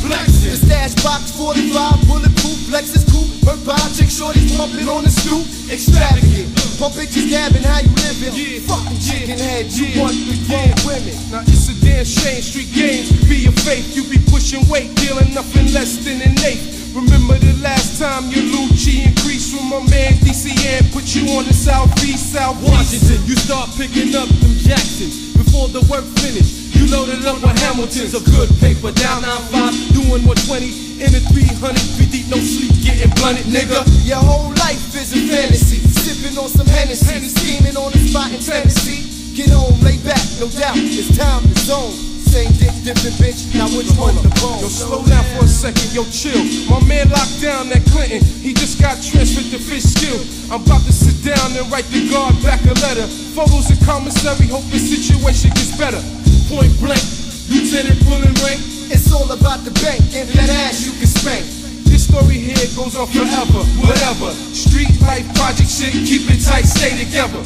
connections. 0.00 0.40
The 0.42 0.56
stash 0.66 0.94
box 1.02 1.32
45, 1.36 2.08
bulletproof, 2.08 2.58
Lexus 2.72 3.04
coupe. 3.10 3.28
Bird 3.44 3.60
by 3.66 3.78
chick 3.94 4.08
shorties 4.08 4.56
pumping 4.56 4.88
on 4.88 5.04
the 5.04 5.10
stoop. 5.10 5.44
Extravagant, 5.70 6.50
pump 6.78 6.94
bitches 6.94 7.30
dabbing 7.30 7.62
how 7.62 7.80
you 7.80 7.92
living. 8.06 8.32
Fucking 8.64 9.00
chicken 9.00 9.38
head, 9.38 9.70
you 9.72 10.00
want 10.00 10.16
the 10.16 10.36
grown 10.48 10.72
women. 10.86 11.14
Now 11.30 11.42
it's 11.44 11.68
a 11.68 11.74
damn 11.84 12.04
shame, 12.04 12.42
street 12.42 12.72
games 12.72 13.12
be 13.28 13.46
your 13.46 13.56
faith. 13.66 13.94
You 13.94 14.04
be 14.08 14.18
pushing 14.30 14.66
weight, 14.68 14.94
dealing 14.96 15.34
nothing 15.34 15.72
less 15.72 16.00
than 16.04 16.22
an 16.22 16.38
eighth. 16.46 16.94
Remember 16.96 17.36
the 17.36 17.52
last 17.60 18.00
time 18.00 18.32
your 18.32 18.44
Lucci 18.56 19.04
increased 19.04 19.54
from 19.54 19.68
my 19.68 19.84
man 19.90 20.14
DCN 20.24 20.90
put 20.92 21.14
you 21.14 21.28
on 21.36 21.44
the 21.44 21.52
southeast, 21.52 22.32
south 22.32 22.56
Washington. 22.62 23.20
You 23.26 23.36
start 23.36 23.68
picking 23.76 24.14
up 24.16 24.28
them 24.28 24.54
Jacksons 24.56 25.36
before 25.36 25.68
the 25.68 25.84
work 25.92 26.04
finished. 26.24 26.65
Loaded 26.86 27.26
up 27.26 27.42
with 27.42 27.58
Hamiltons 27.66 28.14
of 28.14 28.22
good 28.30 28.46
paper 28.62 28.94
down 28.94 29.22
95, 29.22 29.74
doing 29.90 30.22
120 30.22 31.02
in 31.02 31.10
a 31.18 31.20
300, 31.34 31.74
three 31.98 32.06
deep, 32.06 32.30
no 32.30 32.38
sleep, 32.38 32.70
getting 32.78 33.10
blunted, 33.18 33.50
nigga. 33.50 33.82
Your 34.06 34.22
whole 34.22 34.54
life 34.62 34.94
is 34.94 35.10
a 35.10 35.18
fantasy, 35.26 35.82
sipping 35.82 36.38
on 36.38 36.46
some 36.46 36.70
Hennessy, 36.70 37.26
scheming 37.26 37.74
on 37.74 37.90
the 37.90 37.98
spot 38.06 38.30
in 38.30 38.38
Tennessee. 38.38 39.02
Get 39.34 39.50
home, 39.50 39.74
lay 39.82 39.98
back, 40.06 40.22
no 40.38 40.46
doubt, 40.46 40.78
it's 40.78 41.10
time 41.18 41.42
to 41.42 41.58
zone. 41.58 41.90
Same 42.22 42.54
dick, 42.54 42.70
different 42.86 43.18
bitch, 43.18 43.50
now 43.50 43.66
which 43.74 43.90
one 43.98 44.14
the 44.22 44.30
bone? 44.38 44.62
Yo, 44.62 44.70
slow 44.70 45.02
down 45.10 45.26
for 45.34 45.42
a 45.42 45.50
second, 45.50 45.90
yo, 45.90 46.06
chill. 46.14 46.38
My 46.70 46.78
man 46.86 47.10
locked 47.10 47.42
down 47.42 47.66
that 47.74 47.82
Clinton, 47.90 48.22
he 48.22 48.54
just 48.54 48.78
got 48.78 48.94
transferred 49.02 49.50
to 49.50 49.58
Fish 49.58 49.90
Skill. 49.90 50.22
I'm 50.54 50.62
about 50.62 50.86
to 50.86 50.94
sit 50.94 51.18
down 51.26 51.50
and 51.58 51.66
write 51.66 51.90
the 51.90 52.06
guard 52.14 52.38
back 52.46 52.62
a 52.62 52.78
letter. 52.78 53.10
Photos 53.34 53.74
in 53.74 53.78
commissary, 53.82 54.46
hope 54.46 54.64
the 54.70 54.78
situation 54.78 55.50
gets 55.50 55.74
better. 55.74 56.25
Point 56.48 56.78
blank, 56.78 57.02
Lieutenant 57.50 57.98
pulling 58.06 58.34
rank. 58.46 58.60
It's 58.94 59.12
all 59.12 59.30
about 59.32 59.64
the 59.64 59.72
bank 59.82 60.00
and 60.14 60.28
that 60.38 60.48
ass 60.48 60.86
you 60.86 60.92
can 60.92 61.06
spank. 61.06 61.42
This 61.90 62.06
story 62.06 62.38
here 62.38 62.66
goes 62.76 62.94
on 62.94 63.06
forever, 63.08 63.62
whatever. 63.82 64.30
Street 64.54 64.94
life, 65.02 65.26
project 65.34 65.68
shit, 65.68 65.92
keep 66.06 66.30
it 66.30 66.38
tight, 66.46 66.64
stay 66.64 66.94
together. 67.02 67.42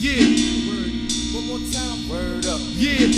Yeah. 0.00 0.24
One 1.36 1.46
more 1.46 1.60
time. 1.68 2.08
Word 2.08 2.46
up. 2.46 2.60
Yeah. 2.80 3.12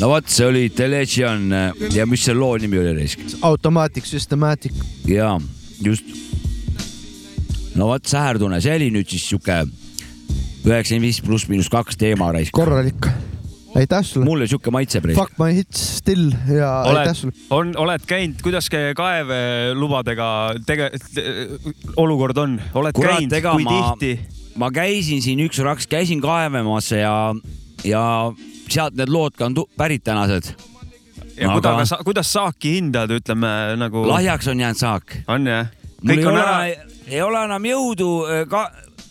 no 0.00 0.08
vot, 0.08 0.28
see 0.28 0.44
oli 0.46 0.68
The 0.70 0.88
Legion 0.88 1.50
ja 1.92 2.06
mis 2.06 2.22
selle 2.24 2.40
loo 2.40 2.56
nimi 2.58 2.78
oli 2.78 2.92
risk? 3.02 3.20
Automatic 3.42 4.06
Systematic. 4.06 4.72
jaa, 5.06 5.40
just. 5.84 6.04
no 7.74 7.86
vot, 7.86 8.06
säherdune, 8.06 8.60
see 8.60 8.74
oli 8.74 8.90
nüüd 8.90 9.06
siis 9.12 9.28
sihuke 9.28 9.58
üheksakümmend 10.66 11.06
viis 11.08 11.20
pluss 11.24 11.48
miinus 11.48 11.68
kaks 11.72 11.96
teema 12.00 12.32
raisk. 12.32 12.52
korralik. 12.52 13.06
aitäh 13.74 14.02
sulle. 14.04 14.24
mulle 14.26 14.46
sihuke 14.50 14.70
maitseb 14.74 15.04
raisk. 15.04 15.20
Fuck 15.20 15.38
my 15.38 15.54
hits 15.54 15.84
still 15.98 16.30
ja 16.48 16.70
aitäh 16.82 17.00
oled 17.02 17.14
sulle., 17.14 17.34
on, 17.50 17.72
oled 17.76 18.06
käinud, 18.06 18.42
kuidas 18.42 18.68
kaevelubadega 18.70 20.28
tege-, 20.66 20.90
olukord 21.96 22.36
on, 22.42 22.58
oled 22.74 22.96
Kurat, 22.96 23.20
käinud, 23.20 23.36
kui 23.52 23.64
ma- 23.64 23.94
tihti? 23.96 24.40
ma 24.58 24.70
käisin 24.74 25.22
siin 25.22 25.40
üks 25.46 25.60
raks, 25.64 25.86
käisin 25.90 26.20
kaevamas 26.20 26.90
ja, 26.92 27.14
ja 27.86 28.02
sealt 28.68 28.98
need 28.98 29.08
lood 29.12 29.38
ka 29.38 29.46
on 29.46 29.54
tu- 29.54 29.68
pärit 29.78 30.04
tänased. 30.04 30.50
ja 31.38 31.48
Aga- 31.52 31.60
kuidas 31.60 31.88
sa, 31.88 32.00
kuidas 32.04 32.32
saaki 32.32 32.74
hindad, 32.80 33.10
ütleme 33.14 33.76
nagu. 33.80 34.02
lahjaks 34.08 34.48
on 34.50 34.60
jäänud 34.60 34.78
saak. 34.82 35.16
on 35.28 35.46
jah? 35.46 35.70
mul 36.02 36.14
kõik 36.14 36.18
ei 36.18 36.26
on 36.26 36.32
ole 36.34 36.42
ära, 36.42 36.86
ei 37.06 37.22
ole 37.22 37.44
enam 37.44 37.64
jõudu 37.70 38.10
äh, 38.26 38.44
ka 38.48 38.66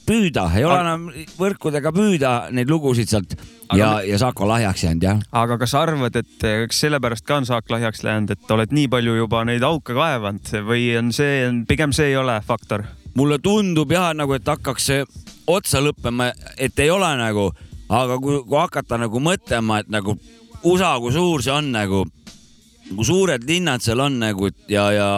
püüda, 0.09 0.49
ei 0.57 0.65
ole 0.67 0.81
enam 0.81 1.07
võrkudega 1.37 1.93
püüda 1.95 2.33
neid 2.55 2.69
lugusid 2.71 3.11
sealt 3.11 3.35
ja, 3.77 3.99
ja 4.05 4.19
Saako 4.21 4.47
lahjaks 4.49 4.83
jäänud 4.87 5.05
jah. 5.05 5.23
aga 5.31 5.59
kas 5.61 5.75
sa 5.75 5.83
arvad, 5.85 6.17
et 6.19 6.37
kas 6.41 6.83
sellepärast 6.85 7.27
ka 7.27 7.39
on 7.39 7.49
Saak 7.49 7.69
lahjaks 7.69 8.03
läinud, 8.07 8.33
et 8.33 8.55
oled 8.55 8.73
nii 8.75 8.89
palju 8.91 9.17
juba 9.21 9.43
neid 9.47 9.65
auke 9.65 9.95
kaevanud 9.97 10.53
või 10.67 10.89
on 10.99 11.13
see, 11.15 11.45
pigem 11.69 11.93
see 11.95 12.11
ei 12.13 12.17
ole 12.19 12.39
faktor? 12.45 12.87
mulle 13.17 13.39
tundub 13.43 13.91
jah, 13.91 14.11
nagu 14.15 14.35
et 14.37 14.47
hakkaks 14.47 14.91
otsa 15.49 15.81
lõppema, 15.83 16.29
et 16.57 16.77
ei 16.79 16.91
ole 16.93 17.09
nagu, 17.19 17.49
aga 17.89 18.19
kui, 18.21 18.41
kui 18.45 18.59
hakata 18.59 18.99
nagu 19.01 19.21
mõtlema, 19.23 19.81
et 19.81 19.89
nagu 19.91 20.15
USA, 20.63 20.95
kui 20.99 21.13
suur 21.15 21.43
see 21.43 21.55
on 21.55 21.71
nagu 21.73 22.03
kui 22.89 23.05
suured 23.05 23.43
linnad 23.47 23.83
seal 23.83 24.01
on 24.03 24.19
nagu 24.21 24.49
ja, 24.71 24.85
ja 24.95 25.09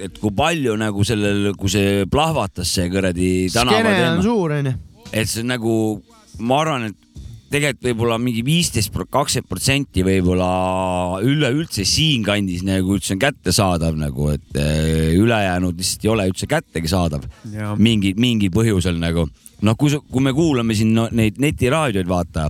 et 0.00 0.16
kui 0.20 0.32
palju 0.36 0.76
nagu 0.80 1.04
sellel, 1.06 1.52
kui 1.58 1.72
see 1.72 2.06
plahvatas, 2.10 2.70
see 2.78 2.88
kuradi 2.92 3.32
tänava 3.52 3.92
teema. 3.92 4.22
suur 4.24 4.56
onju. 4.58 4.74
et 5.12 5.30
see 5.30 5.46
nagu, 5.46 5.74
ma 6.40 6.62
arvan, 6.62 6.88
et 6.90 7.08
tegelikult 7.48 7.86
võib-olla 7.86 8.18
mingi 8.20 8.42
viisteist, 8.44 8.92
kakskümmend 8.92 9.48
protsenti 9.48 10.04
võib-olla 10.04 10.48
üleüldse 11.24 11.84
siinkandis 11.88 12.64
nagu 12.66 12.96
üldse 12.98 13.14
on 13.16 13.22
kättesaadav 13.22 13.96
nagu, 13.98 14.30
et 14.34 14.58
eh, 14.60 15.16
ülejäänud 15.16 15.78
lihtsalt 15.78 16.04
ei 16.04 16.12
ole 16.12 16.28
üldse 16.28 16.48
kättegi 16.50 16.90
saadav. 16.92 17.24
mingi, 17.78 18.14
mingil 18.16 18.52
põhjusel 18.54 19.00
nagu. 19.00 19.28
noh, 19.62 19.76
kui, 19.76 19.90
kui 19.90 20.22
me 20.22 20.32
kuulame 20.32 20.76
siin 20.76 20.92
no, 20.94 21.08
neid 21.10 21.40
netiraadioid, 21.40 22.08
vaata 22.08 22.48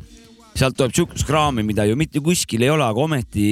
sealt 0.59 0.79
tuleb 0.79 0.94
sihukest 0.97 1.27
kraami, 1.29 1.64
mida 1.66 1.87
ju 1.88 1.99
mitte 1.99 2.23
kuskil 2.25 2.64
ei 2.66 2.73
ole, 2.75 2.87
aga 2.87 3.05
ometi. 3.05 3.51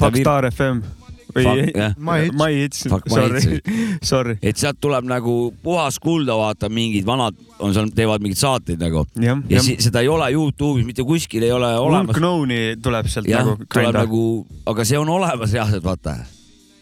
Fuckstar 0.00 0.48
FM 0.52 0.86
või 1.34 1.90
My 2.32 2.54
Hits, 2.56 2.86
sorry, 2.88 3.60
sorry. 4.10 4.36
et 4.42 4.56
sealt 4.56 4.80
tuleb 4.80 5.06
nagu 5.08 5.34
puhas 5.62 5.98
kulda, 6.02 6.36
vaata 6.38 6.70
mingid 6.72 7.06
vanad 7.08 7.36
on 7.60 7.74
seal, 7.76 7.90
teevad 7.94 8.24
mingeid 8.24 8.40
saateid 8.40 8.80
nagu 8.80 9.04
ja, 9.20 9.36
ja, 9.50 9.60
ja 9.60 9.76
seda 9.82 10.02
ei 10.04 10.10
ole 10.12 10.30
Youtube'is 10.34 10.86
mitte 10.88 11.04
kuskil 11.06 11.44
ei 11.44 11.52
ole 11.52 11.70
olemas. 11.78 12.16
Unknown'i 12.16 12.78
tuleb 12.82 13.10
sealt 13.10 13.28
ja, 13.30 13.44
nagu. 13.44 13.68
tuleb 13.68 14.00
nagu, 14.00 14.24
aga 14.72 14.88
see 14.88 14.98
on 15.00 15.12
olemas 15.18 15.54
reaalselt, 15.54 15.84
vaata 15.84 16.16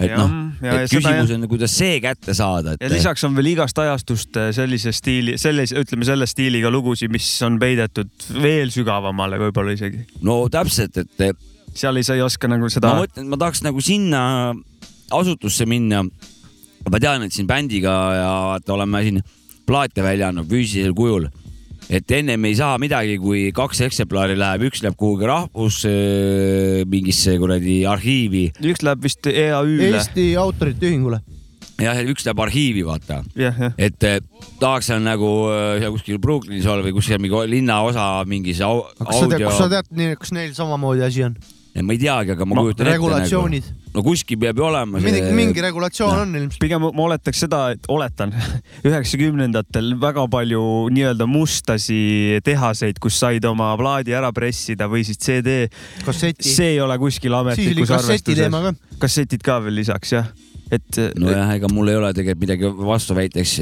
et 0.03 0.13
noh, 0.13 0.33
et 0.61 0.91
küsimus 0.93 1.33
on, 1.33 1.47
kuidas 1.49 1.73
see 1.79 1.99
kätte 2.05 2.35
saada 2.37 2.75
et.... 2.75 2.85
ja 2.85 2.91
lisaks 2.93 3.25
on 3.29 3.37
veel 3.37 3.53
igast 3.55 3.79
ajastust 3.81 4.37
äh, 4.41 4.51
sellise 4.57 4.93
stiili, 4.97 5.37
sellise, 5.41 5.79
ütleme 5.81 6.09
selle 6.09 6.29
stiiliga 6.29 6.71
lugusid, 6.73 7.13
mis 7.13 7.29
on 7.47 7.59
peidetud 7.63 8.29
veel 8.43 8.73
sügavamale 8.75 9.41
võib-olla 9.47 9.77
isegi. 9.77 10.05
no 10.27 10.43
täpselt, 10.53 11.01
et. 11.01 11.47
seal 11.73 11.97
ei, 11.97 12.07
sa 12.07 12.17
ei 12.19 12.25
oska 12.25 12.51
nagu 12.51 12.69
seda. 12.73 12.93
ma 12.93 13.07
mõtlen, 13.07 13.25
et 13.25 13.33
ma 13.33 13.41
tahaks 13.41 13.65
nagu 13.65 13.85
sinna 13.85 14.21
asutusse 15.17 15.67
minna. 15.71 16.05
ma 16.91 17.01
tean, 17.03 17.27
et 17.27 17.35
siin 17.35 17.49
bändiga 17.49 17.97
ja 18.17 18.31
oleme 18.75 19.03
siin 19.07 19.25
plaate 19.67 20.05
välja 20.05 20.31
andnud 20.31 20.49
füüsilisel 20.51 20.95
kujul 20.95 21.31
et 21.91 22.17
ennem 22.19 22.49
ei 22.49 22.57
saa 22.59 22.75
midagi, 22.83 23.19
kui 23.23 23.47
kaks 23.57 23.85
eksemplari 23.87 24.37
läheb, 24.39 24.67
üks 24.71 24.83
läheb 24.85 24.99
kuhugi 24.99 25.31
rahvus 25.31 25.83
mingisse 26.91 27.39
kuradi 27.43 27.81
arhiivi. 27.89 28.51
üks 28.73 28.85
läheb 28.87 29.07
vist 29.07 29.27
EAÜ-le. 29.31 29.93
Eesti 29.95 30.31
Autorite 30.41 30.91
Ühingule 30.91 31.23
jah, 31.83 31.99
üks 32.09 32.25
läheb 32.27 32.41
arhiivi, 32.47 32.85
vaata 32.87 33.21
yeah,. 33.37 33.59
Yeah. 33.61 33.75
et 33.79 33.99
tahaks 34.61 34.89
seal 34.91 35.03
nagu 35.05 35.31
seal 35.81 35.93
kuskil 35.95 36.21
Brooklynis 36.23 36.69
olla 36.71 36.85
või 36.87 36.95
kuskil 36.97 37.21
mingi 37.23 37.43
linnaosa 37.53 38.07
mingis 38.29 38.63
au, 38.65 38.87
audio. 39.05 39.49
kas 39.49 39.61
sa 39.61 39.69
tead, 39.73 39.93
kas 40.21 40.33
neil 40.37 40.55
samamoodi 40.57 41.05
asi 41.07 41.27
on? 41.27 41.37
Ma 41.83 41.97
ei 41.97 42.01
teagi, 42.01 42.37
aga 42.37 42.47
ma 42.49 42.61
kujutan 42.61 42.87
ette. 42.87 42.93
Nagu- 42.93 43.11
regulatsioonid 43.11 43.67
nagu 43.97 43.97
no 43.97 44.05
kuskil 44.05 44.39
peab 44.41 44.59
ju 44.61 44.67
olema 44.67 45.01
see. 45.01 45.09
mingi, 45.09 45.33
mingi 45.37 45.63
regulatsioon 45.65 46.15
no. 46.15 46.25
on 46.27 46.41
ilmselt. 46.41 46.61
pigem 46.61 46.85
ma 46.85 47.05
oletaks 47.07 47.43
seda, 47.47 47.63
et 47.77 47.89
oletan, 47.93 48.35
üheksakümnendatel 48.89 49.95
väga 50.03 50.27
palju 50.33 50.65
nii-öelda 50.93 51.29
mustasi 51.31 52.41
tehaseid, 52.45 53.01
kus 53.03 53.21
said 53.23 53.47
oma 53.49 53.73
plaadi 53.81 54.17
ära 54.17 54.33
pressida 54.37 54.91
või 54.93 55.07
siis 55.09 55.21
CD. 55.23 55.65
see 56.41 56.75
ei 56.75 56.83
ole 56.85 56.99
kuskil 57.01 57.37
ametlikus 57.41 57.95
arvestuses. 57.97 58.83
kassetid 59.01 59.47
ka 59.47 59.63
veel 59.65 59.81
lisaks, 59.81 60.13
jah 60.19 60.29
et. 60.73 61.01
nojah, 61.19 61.55
ega 61.57 61.71
mul 61.73 61.93
ei 61.93 61.99
ole 62.01 62.13
tegelikult 62.17 62.43
midagi 62.43 62.71
vastuväiteks 62.91 63.55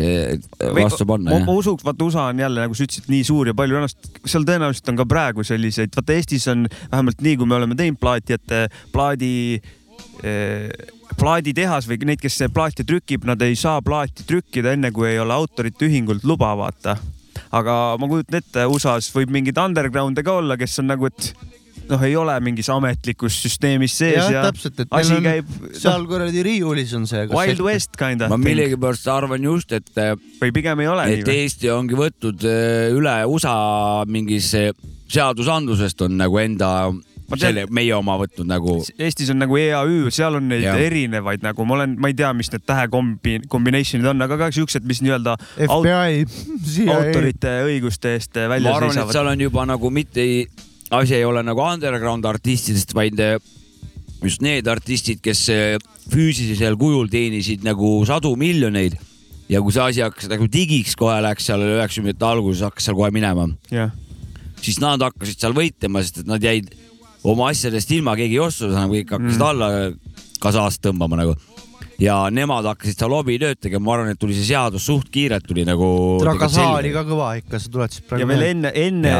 vastu 0.79 1.07
panna. 1.09 1.39
ma 1.45 1.57
usuks, 1.59 1.85
vaata 1.87 2.09
USA 2.09 2.29
on 2.33 2.43
jälle 2.45 2.65
nagu 2.65 2.77
sa 2.77 2.87
ütlesid, 2.87 3.09
nii 3.13 3.25
suur 3.29 3.51
ja 3.51 3.57
palju 3.57 3.81
ennast, 3.81 4.11
seal 4.25 4.47
tõenäoliselt 4.49 4.93
on 4.93 5.01
ka 5.03 5.09
praegu 5.09 5.47
selliseid, 5.47 5.95
vaata 5.97 6.17
Eestis 6.17 6.49
on 6.53 6.67
vähemalt 6.93 7.25
nii, 7.25 7.39
kui 7.41 7.51
me 7.51 7.59
oleme 7.59 7.79
teinud 7.79 8.01
plaati, 8.01 8.39
et 8.39 8.77
plaadi 8.93 9.33
eh, 10.25 10.69
plaaditehas 11.19 11.89
või 11.89 12.01
neid, 12.09 12.23
kes 12.23 12.41
plaati 12.55 12.87
trükib, 12.87 13.27
nad 13.29 13.43
ei 13.45 13.57
saa 13.59 13.83
plaati 13.85 14.27
trükkida 14.27 14.75
enne, 14.75 14.91
kui 14.95 15.11
ei 15.11 15.21
ole 15.23 15.35
autorite 15.35 15.87
ühingult 15.89 16.25
luba, 16.27 16.55
vaata. 16.59 16.97
aga 17.55 17.75
ma 18.01 18.09
kujutan 18.11 18.41
ette, 18.41 18.67
USA-s 18.71 19.13
võib 19.15 19.33
mingeid 19.35 19.59
underground'e 19.61 20.25
ka 20.27 20.39
olla, 20.41 20.57
kes 20.61 20.79
on 20.83 20.91
nagu, 20.91 21.11
et 21.11 21.35
noh, 21.91 22.05
ei 22.07 22.17
ole 22.19 22.35
mingis 22.45 22.69
ametlikus 22.73 23.37
süsteemis 23.45 23.97
sees 23.99 24.19
ja, 24.19 24.27
ja 24.39 24.45
täpselt, 24.49 24.81
et 24.85 24.95
asi 24.95 25.19
käib. 25.25 25.51
seal 25.77 26.05
no, 26.05 26.11
kuradi 26.11 26.45
riiulis 26.47 26.95
on 26.99 27.09
see. 27.11 27.27
Wild 27.33 27.63
West 27.65 27.99
kinda. 28.01 28.29
ma 28.33 28.39
millegipärast 28.41 29.09
arvan 29.13 29.45
just, 29.45 29.73
et. 29.77 29.91
või 30.41 30.53
pigem 30.55 30.85
ei 30.85 30.91
ole. 30.91 31.09
et 31.19 31.27
nii, 31.27 31.41
Eesti 31.45 31.73
ongi 31.75 31.99
võtnud 31.99 32.47
äh, 32.49 32.93
üle 32.95 33.17
USA 33.31 33.57
mingis 34.09 34.53
seadusandlusest 34.55 36.07
on 36.07 36.17
nagu 36.21 36.41
enda 36.41 36.71
selle 37.41 37.65
meie 37.75 37.95
oma 37.97 38.17
võtnud 38.21 38.49
nagu. 38.49 38.77
Eestis 39.01 39.31
on 39.33 39.41
nagu 39.41 39.57
EAÜ, 39.59 40.11
seal 40.15 40.39
on 40.39 40.49
neid 40.51 40.67
ja. 40.67 40.75
erinevaid 40.81 41.45
nagu 41.45 41.67
ma 41.69 41.79
olen, 41.79 41.97
ma 42.01 42.11
ei 42.11 42.19
tea, 42.19 42.31
mis 42.37 42.51
need 42.53 42.67
tähekombi-, 42.69 43.41
combination'id 43.51 44.11
on, 44.13 44.27
aga 44.27 44.39
ka 44.45 44.51
siuksed, 44.55 44.85
mis 44.89 45.01
nii-öelda. 45.05 45.37
FBI, 45.57 46.25
autorite 46.95 47.57
õiguste 47.71 48.15
eest 48.19 48.37
välja 48.37 48.69
ma 48.69 48.79
arvan, 48.79 48.95
seisavad. 48.95 49.17
seal 49.17 49.33
on 49.33 49.45
juba 49.47 49.67
nagu 49.73 49.93
mitte 49.95 50.29
asi 50.91 51.17
ei 51.17 51.25
ole 51.25 51.43
nagu 51.47 51.63
underground 51.65 52.25
artistidest, 52.29 52.95
vaid 52.97 53.21
eh, 53.21 53.39
just 54.23 54.43
need 54.45 54.69
artistid, 54.69 55.23
kes 55.25 55.49
eh, 55.53 55.77
füüsilisel 56.13 56.77
kujul 56.81 57.09
teenisid 57.13 57.65
nagu 57.65 57.97
sadu 58.09 58.35
miljoneid 58.41 58.97
ja 59.49 59.61
kui 59.65 59.75
see 59.75 59.85
asi 59.85 60.05
hakkas 60.05 60.31
nagu 60.33 60.49
digiks 60.51 60.97
kohe 60.99 61.17
läks 61.25 61.49
seal 61.51 61.65
üheksakümnendate 61.65 62.29
alguses 62.29 62.65
hakkas 62.65 62.89
seal 62.89 62.99
kohe 62.99 63.11
minema 63.15 63.49
yeah., 63.73 63.93
siis 64.65 64.81
nad 64.81 65.03
hakkasid 65.05 65.41
seal 65.41 65.57
võitlema, 65.57 66.01
sest 66.05 66.23
et 66.23 66.29
nad 66.29 66.45
jäid 66.45 66.71
oma 67.25 67.51
asjadest 67.53 67.91
ilma, 67.97 68.17
keegi 68.17 68.39
ei 68.39 68.45
ostnud, 68.45 68.73
kõik 68.73 69.13
hakkasid 69.17 69.41
mm. 69.41 69.49
alla 69.51 69.69
kasast 70.41 70.81
tõmbama 70.85 71.21
nagu 71.21 71.37
ja 72.01 72.17
nemad 72.35 72.67
hakkasid 72.69 72.99
seal 72.99 73.13
lobitööd 73.13 73.61
tegema, 73.63 73.85
ma 73.87 73.95
arvan, 73.97 74.13
et 74.15 74.21
tuli 74.21 74.37
see 74.37 74.49
seadus 74.49 74.87
suht 74.89 75.11
kiirelt 75.15 75.47
tuli 75.47 75.65
nagu. 75.67 75.87
Trakasa 76.23 76.67
oli 76.79 76.93
ka 76.95 77.05
kõva 77.07 77.31
ikka, 77.41 77.61
sa 77.63 77.73
tuletasid 77.75 78.09
praegu. 78.09 78.25
ja 78.25 78.29
veel 78.31 78.47
enne, 78.49 78.73
enne. 78.75 79.15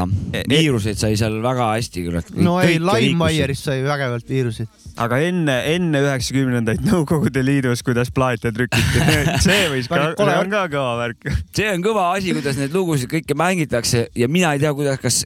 viiruseid 0.51 1.01
sai 1.01 1.19
seal 1.21 1.41
väga 1.45 1.71
hästi. 1.75 2.07
no 2.43 2.59
ei, 2.63 2.81
Laimeierist 2.83 3.71
sai 3.71 3.83
vägevalt 3.87 4.29
viiruseid. 4.31 4.85
aga 5.05 5.21
enne, 5.29 5.59
enne 5.75 6.05
üheksakümnendaid 6.05 6.85
Nõukogude 6.85 7.45
Liidus, 7.45 7.83
kuidas 7.87 8.13
plaate 8.15 8.53
trükiti, 8.55 9.03
see 9.47 9.67
võis 9.73 9.91
ka, 9.91 10.13
see 10.19 10.39
on 10.39 10.53
ka 10.53 10.67
kõva 10.73 10.95
värk. 11.03 11.33
see 11.55 11.71
on 11.73 11.85
kõva 11.85 12.11
asi, 12.15 12.35
kuidas 12.37 12.61
neid 12.61 12.75
lugusid 12.75 13.11
kõike 13.13 13.39
mängitakse 13.39 14.09
ja 14.15 14.31
mina 14.31 14.55
ei 14.55 14.63
tea, 14.63 14.75
kuidas, 14.77 15.01
kas 15.03 15.25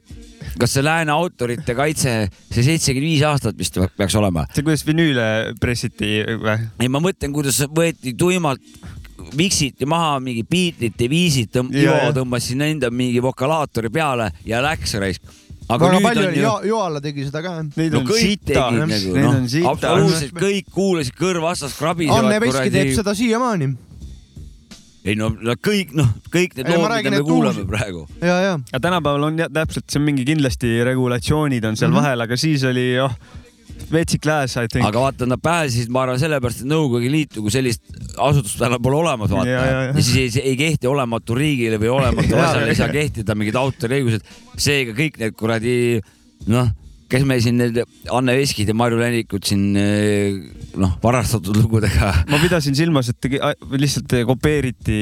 kas 0.59 0.75
see 0.77 0.85
lääne 0.85 1.13
autorite 1.13 1.75
kaitse, 1.77 2.13
see 2.49 2.65
seitsekümmend 2.65 3.09
viis 3.09 3.25
aastat 3.27 3.57
vist 3.59 3.79
peaks 3.97 4.15
olema? 4.19 4.45
see, 4.53 4.63
kuidas 4.63 4.85
vinüüle 4.87 5.27
pressiti 5.61 6.23
või? 6.29 6.55
ei, 6.79 6.89
ma 6.91 7.03
mõtlen, 7.03 7.35
kuidas 7.35 7.61
võeti 7.75 8.15
tuimalt 8.17 8.63
miksiti 9.37 9.85
maha 9.89 10.17
mingi 10.23 10.45
Beatlesite 10.47 11.09
viisid 11.11 11.59
Ivo 11.59 11.99
tõmbas 12.15 12.47
sinna 12.49 12.69
enda 12.71 12.89
mingi 12.89 13.21
vokalaatori 13.21 13.91
peale 13.93 14.31
ja 14.47 14.63
läks 14.63 14.95
raisk 15.01 15.37
aga 15.69 15.89
väga 15.91 15.99
palju 16.07 16.27
oli 16.29 16.41
ju..., 16.41 16.53
Joala 16.71 17.01
tegi 17.03 17.27
seda 17.27 17.43
ka. 17.45 17.57
Neid 17.77 17.93
no, 17.93 18.01
on 18.01 18.09
sita, 18.17 18.69
nagu, 18.73 18.87
neid 18.89 19.27
on 19.29 19.45
sita. 19.51 19.73
absoluutselt 19.73 20.39
kõik 20.39 20.71
kuulasid 20.73 21.19
kõrva 21.19 21.51
vastas 21.51 21.77
krabisevad. 21.77 22.25
Anne 22.25 22.41
Veski 22.41 22.73
teeb 22.73 22.95
seda 22.97 23.13
siiamaani 23.17 23.69
ei 25.09 25.17
no 25.17 25.31
kõik, 25.65 25.93
noh, 25.97 26.13
kõik 26.33 26.55
need 26.59 26.69
lood, 26.69 26.87
mida 26.91 27.13
me 27.15 27.25
kuulame 27.25 27.63
uus... 27.63 27.69
praegu. 27.69 28.05
ja, 28.21 28.39
ja. 28.45 28.55
aga 28.71 28.81
tänapäeval 28.87 29.29
on 29.31 29.43
jah, 29.43 29.51
täpselt, 29.59 29.87
see 29.89 30.01
on 30.01 30.07
mingi 30.07 30.25
kindlasti 30.27 30.79
regulatsioonid 30.87 31.65
on 31.65 31.77
seal 31.79 31.89
mm 31.89 31.97
-hmm. 31.97 32.03
vahel, 32.03 32.25
aga 32.27 32.37
siis 32.37 32.65
oli 32.69 32.85
jah 32.93 33.09
oh, 33.09 33.37
metsik 33.93 34.25
lääs, 34.25 34.55
I 34.57 34.67
think. 34.67 34.85
aga 34.85 35.01
vaata, 35.01 35.25
nad 35.29 35.41
pääsesid, 35.43 35.89
ma 35.93 36.03
arvan, 36.03 36.19
sellepärast, 36.21 36.63
et 36.63 36.69
Nõukogude 36.69 37.11
Liitu 37.11 37.43
kui 37.45 37.53
sellist 37.53 37.81
asutust 38.17 38.61
enam 38.65 38.81
pole 38.83 38.99
olemas, 38.99 39.31
vaata. 39.31 39.49
Ja, 39.49 39.63
ja, 39.65 39.71
ja. 39.71 39.93
ja 39.93 40.03
siis 40.03 40.37
ei, 40.37 40.51
ei 40.51 40.57
kehti 40.59 40.89
olematu 40.89 41.37
riigile 41.37 41.79
või 41.81 41.91
olematu 41.95 42.37
asjale 42.43 42.69
ei 42.69 42.79
saa 42.79 42.91
kehtida 42.93 43.35
mingid 43.35 43.57
autoriõigused. 43.59 44.27
seega 44.57 44.95
kõik 44.97 45.19
need 45.21 45.37
kuradi, 45.39 45.75
noh 46.51 46.69
kes 47.09 47.25
me 47.25 47.37
siin 47.41 47.57
need 47.57 47.79
Anne 48.13 48.35
Veskid 48.37 48.69
ja 48.69 48.75
Marju 48.77 48.99
Länikud 48.99 49.45
siin 49.47 49.77
eh, 49.79 50.35
noh, 50.79 50.95
varastatud 51.03 51.57
lugudega. 51.57 52.11
ma 52.29 52.41
pidasin 52.41 52.77
silmas, 52.77 53.09
et 53.11 53.29
lihtsalt 53.73 54.13
kopeeriti 54.29 54.99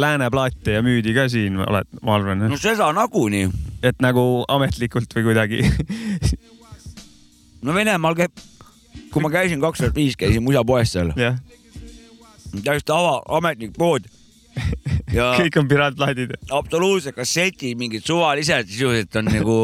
lääne 0.00 0.28
plaate 0.32 0.76
ja 0.76 0.84
müüdi 0.84 1.14
ka 1.16 1.28
siin, 1.32 1.56
ma 1.56 2.16
arvan. 2.16 2.46
no 2.50 2.60
seda 2.60 2.90
nagunii. 2.96 3.48
et 3.86 4.04
nagu 4.04 4.44
ametlikult 4.52 5.16
või 5.16 5.30
kuidagi 5.30 5.62
no 7.64 7.74
Venemaal 7.76 8.18
käib, 8.18 8.44
kui 9.12 9.24
ma 9.24 9.32
käisin 9.32 9.62
kaks 9.64 9.84
tuhat 9.84 9.96
viis, 9.96 10.18
käisin 10.20 10.44
musapoes 10.44 10.92
seal 10.92 11.14
yeah.. 11.16 11.40
täiesti 12.60 12.92
ava, 12.92 13.20
ametlik 13.40 13.76
pood 13.78 14.04
ja 15.14 15.32
kõik 15.40 15.58
on 15.60 15.68
piraatplaadid. 15.70 16.36
absoluutselt 16.54 17.16
kassetid 17.16 17.78
mingid 17.78 18.06
suvalised 18.06 18.70
sisuliselt 18.70 19.18
on 19.20 19.30
nagu 19.30 19.56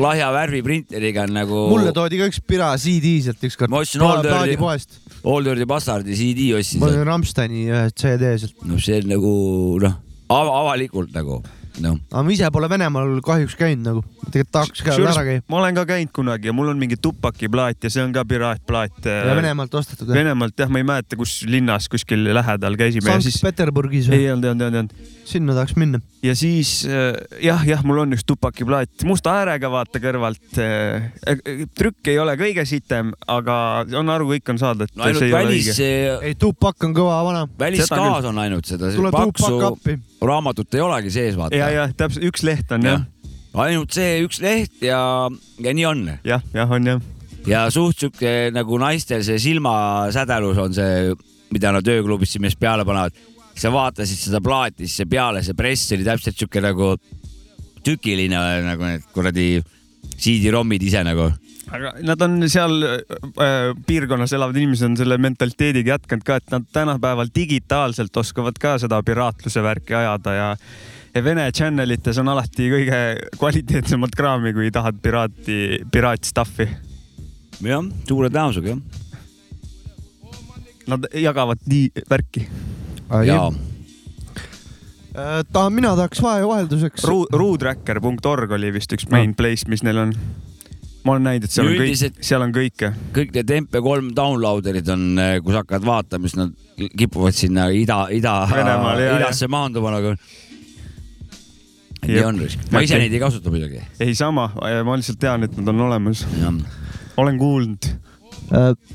lahja 0.00 0.30
värviprinteriga 0.34 1.26
on 1.28 1.34
nagu. 1.38 1.64
mulle 1.72 1.94
toodi 1.96 2.20
ka 2.20 2.30
üks 2.30 2.40
Pira 2.44 2.72
CD 2.80 3.16
sealt 3.24 3.42
ükskord. 3.46 3.72
Ma 3.72 3.82
ostsin 3.84 4.04
Old 4.04 4.26
Dirty-. 4.26 5.00
Old 5.24 5.48
Dirty 5.48 5.66
Bastardi 5.68 6.16
CD 6.18 6.52
ostsin 6.58 6.82
ma 6.82 6.90
olin 6.92 7.06
Rammsteini 7.08 7.68
ühe 7.70 7.84
CD 7.96 8.34
sealt. 8.40 8.56
no 8.68 8.80
see 8.82 9.00
on 9.02 9.12
nagu 9.14 9.34
noh 9.84 10.00
av, 10.32 10.48
avalikult 10.62 11.14
nagu 11.16 11.42
noh. 11.82 11.98
aga 12.12 12.22
ma 12.22 12.34
ise 12.34 12.50
pole 12.54 12.68
Venemaal 12.70 13.18
kahjuks 13.24 13.56
käinud 13.58 13.86
nagu. 13.88 14.04
tegelikult 14.28 14.52
tahaks 14.54 14.84
ka 14.84 14.94
ära 14.94 15.24
käia. 15.26 15.42
ma 15.50 15.58
olen 15.60 15.78
ka 15.78 15.86
käinud 15.88 16.12
kunagi 16.14 16.50
ja 16.50 16.54
mul 16.56 16.70
on 16.72 16.80
mingi 16.80 16.98
Tupaki 17.00 17.50
plaat 17.52 17.84
ja 17.84 17.90
see 17.92 18.04
on 18.04 18.14
ka 18.14 18.24
piraatplaat. 18.28 19.00
ja 19.08 19.34
Venemaalt 19.34 19.74
ostetud 19.80 20.08
või? 20.08 20.20
Venemaalt 20.20 20.58
jah, 20.58 20.70
ma 20.70 20.82
ei 20.82 20.86
mäleta, 20.86 21.18
kus 21.18 21.42
linnas 21.48 21.88
kuskil 21.92 22.26
lähedal 22.34 22.78
käisime. 22.80 23.16
Sankt-Peterburgis 23.16 24.08
või? 24.10 24.22
ei 24.22 24.30
olnud, 24.32 24.46
ei 24.46 24.54
olnud, 24.54 24.78
ei 24.78 24.84
olnud. 24.84 25.12
sinna 25.28 25.56
tahaks 25.56 25.76
minna. 25.80 26.00
ja 26.24 26.36
siis 26.38 26.76
äh, 26.88 27.18
jah, 27.44 27.66
jah, 27.68 27.84
mul 27.86 28.04
on 28.04 28.16
üks 28.16 28.26
Tupaki 28.28 28.66
plaat 28.68 29.06
musta 29.08 29.34
äärega, 29.40 29.70
vaata 29.72 30.02
kõrvalt. 30.02 30.60
trükk 31.74 32.12
ei 32.12 32.18
ole 32.22 32.36
kõige 32.40 32.64
sitem, 32.68 33.12
aga 33.30 33.56
on 33.98 34.14
aru, 34.14 34.30
kõik 34.34 34.54
on 34.54 34.60
saada, 34.62 34.88
et 34.88 34.96
no 34.96 35.10
see 35.10 35.28
ei 35.28 35.32
ole 35.32 35.42
välis 35.42 35.70
õige., 35.74 35.90
ei, 36.30 36.38
Tupak 36.38 36.86
on 36.86 36.94
kõva 36.96 37.20
vana. 37.26 37.44
väliskaas 37.58 38.30
on 38.30 38.40
ainult 38.42 38.68
seda, 38.68 38.92
tule 38.94 39.12
paksu 39.14 39.50
Tupak 39.50 39.68
appi. 39.72 39.98
raamatut 40.24 40.78
ei 40.78 40.84
olegi 40.84 41.12
sees, 41.14 41.38
vaata 41.38 41.63
ja, 41.64 41.84
ja 41.84 41.88
täpselt 41.96 42.28
üks 42.30 42.44
leht 42.46 42.72
on 42.74 42.86
jah, 42.86 43.04
ainult 43.64 43.94
see 43.94 44.22
üks 44.24 44.40
leht 44.44 44.82
ja, 44.84 45.00
ja 45.62 45.74
nii 45.76 45.86
on 45.90 46.06
jah, 46.26 46.42
jah 46.54 46.74
on 46.76 46.90
jah. 46.94 47.04
ja 47.48 47.66
suht 47.74 48.00
sihuke 48.02 48.50
nagu 48.54 48.80
naistel 48.82 49.24
see 49.26 49.40
silmasädelus 49.42 50.60
on 50.64 50.76
see, 50.76 51.14
mida 51.54 51.74
nad 51.74 51.88
ööklubis 51.88 52.34
siin 52.34 52.44
meist 52.46 52.60
peale 52.60 52.86
panevad. 52.86 53.14
sa 53.54 53.70
vaatasid 53.70 54.18
seda 54.18 54.40
plaati, 54.42 54.88
siis 54.88 55.02
see 55.02 55.10
peale, 55.10 55.44
see 55.46 55.54
press 55.54 55.92
oli 55.94 56.06
täpselt 56.06 56.38
sihuke 56.38 56.62
nagu 56.64 56.94
tükiline 57.84 58.40
nagu 58.64 58.88
need 58.88 59.08
kuradi 59.14 59.48
CD-ROM-id 60.18 60.84
ise 60.84 61.02
nagu. 61.06 61.30
aga 61.74 61.94
nad 62.06 62.20
on 62.22 62.42
seal 62.50 62.74
äh, 62.86 63.70
piirkonnas 63.86 64.34
elavad 64.36 64.56
inimesed 64.58 64.90
on 64.90 64.98
selle 65.00 65.16
mentaliteediga 65.22 65.94
jätkanud 65.94 66.26
ka, 66.26 66.36
et 66.38 66.52
nad 66.52 66.66
tänapäeval 66.74 67.30
digitaalselt 67.34 68.16
oskavad 68.20 68.58
ka 68.60 68.76
seda 68.82 69.00
piraatluse 69.06 69.62
värki 69.64 69.96
ajada 69.96 70.34
ja 70.36 70.50
ja 71.14 71.24
Vene 71.24 71.46
channelites 71.54 72.18
on 72.18 72.28
alati 72.32 72.68
kõige 72.72 73.00
kvaliteetsemat 73.38 74.16
kraami, 74.18 74.54
kui 74.56 74.70
tahad 74.74 74.98
piraati, 75.02 75.58
piraat 75.92 76.26
stuff'i. 76.26 76.66
jah, 77.62 77.84
suure 78.08 78.30
tõenäosusega 78.30 78.74
jah. 78.74 78.82
Nad 80.90 81.06
jagavad 81.16 81.62
nii 81.70 82.04
värki. 82.10 82.48
ja 83.24 83.46
tahan, 85.52 85.72
mina 85.72 85.94
tahaks 85.96 86.22
vahevahelduseks. 86.22 87.04
Ruutracker.org 87.32 88.56
oli 88.56 88.72
vist 88.74 88.92
üks 88.96 89.06
main 89.12 89.34
place, 89.38 89.68
mis 89.70 89.84
neil 89.86 90.02
on. 90.02 90.14
ma 91.04 91.12
olen 91.12 91.26
näinud, 91.28 91.44
et 91.44 91.52
seal 91.52 91.68
on 91.68 91.74
kõik 91.78 92.22
seal 92.24 92.42
on 92.42 92.52
kõike. 92.54 92.90
kõik 93.14 93.34
need 93.36 93.50
MP3 93.60 94.10
downloader'id 94.16 94.88
on, 94.94 95.04
kui 95.44 95.52
sa 95.52 95.62
hakkad 95.62 95.84
vaatama, 95.84 96.30
siis 96.30 96.40
nad 96.40 96.54
kipuvad 96.98 97.36
sinna 97.36 97.68
ida, 97.70 98.06
ida, 98.10 98.34
jaa, 98.50 98.94
idasse 99.20 99.48
maanduma 99.52 99.92
nagu. 99.94 100.16
Nii 102.08 102.24
on, 102.28 102.40
ma 102.72 102.82
ise 102.84 102.98
neid 103.00 103.14
ei 103.14 103.22
kasuta 103.22 103.52
muidugi. 103.52 103.82
ei 104.02 104.14
sama, 104.18 104.48
ma 104.56 104.96
lihtsalt 104.98 105.20
tean, 105.22 105.46
et 105.46 105.56
nad 105.58 105.72
on 105.72 105.84
olemas. 105.88 106.24
olen 107.16 107.38
kuulnud. 107.38 107.90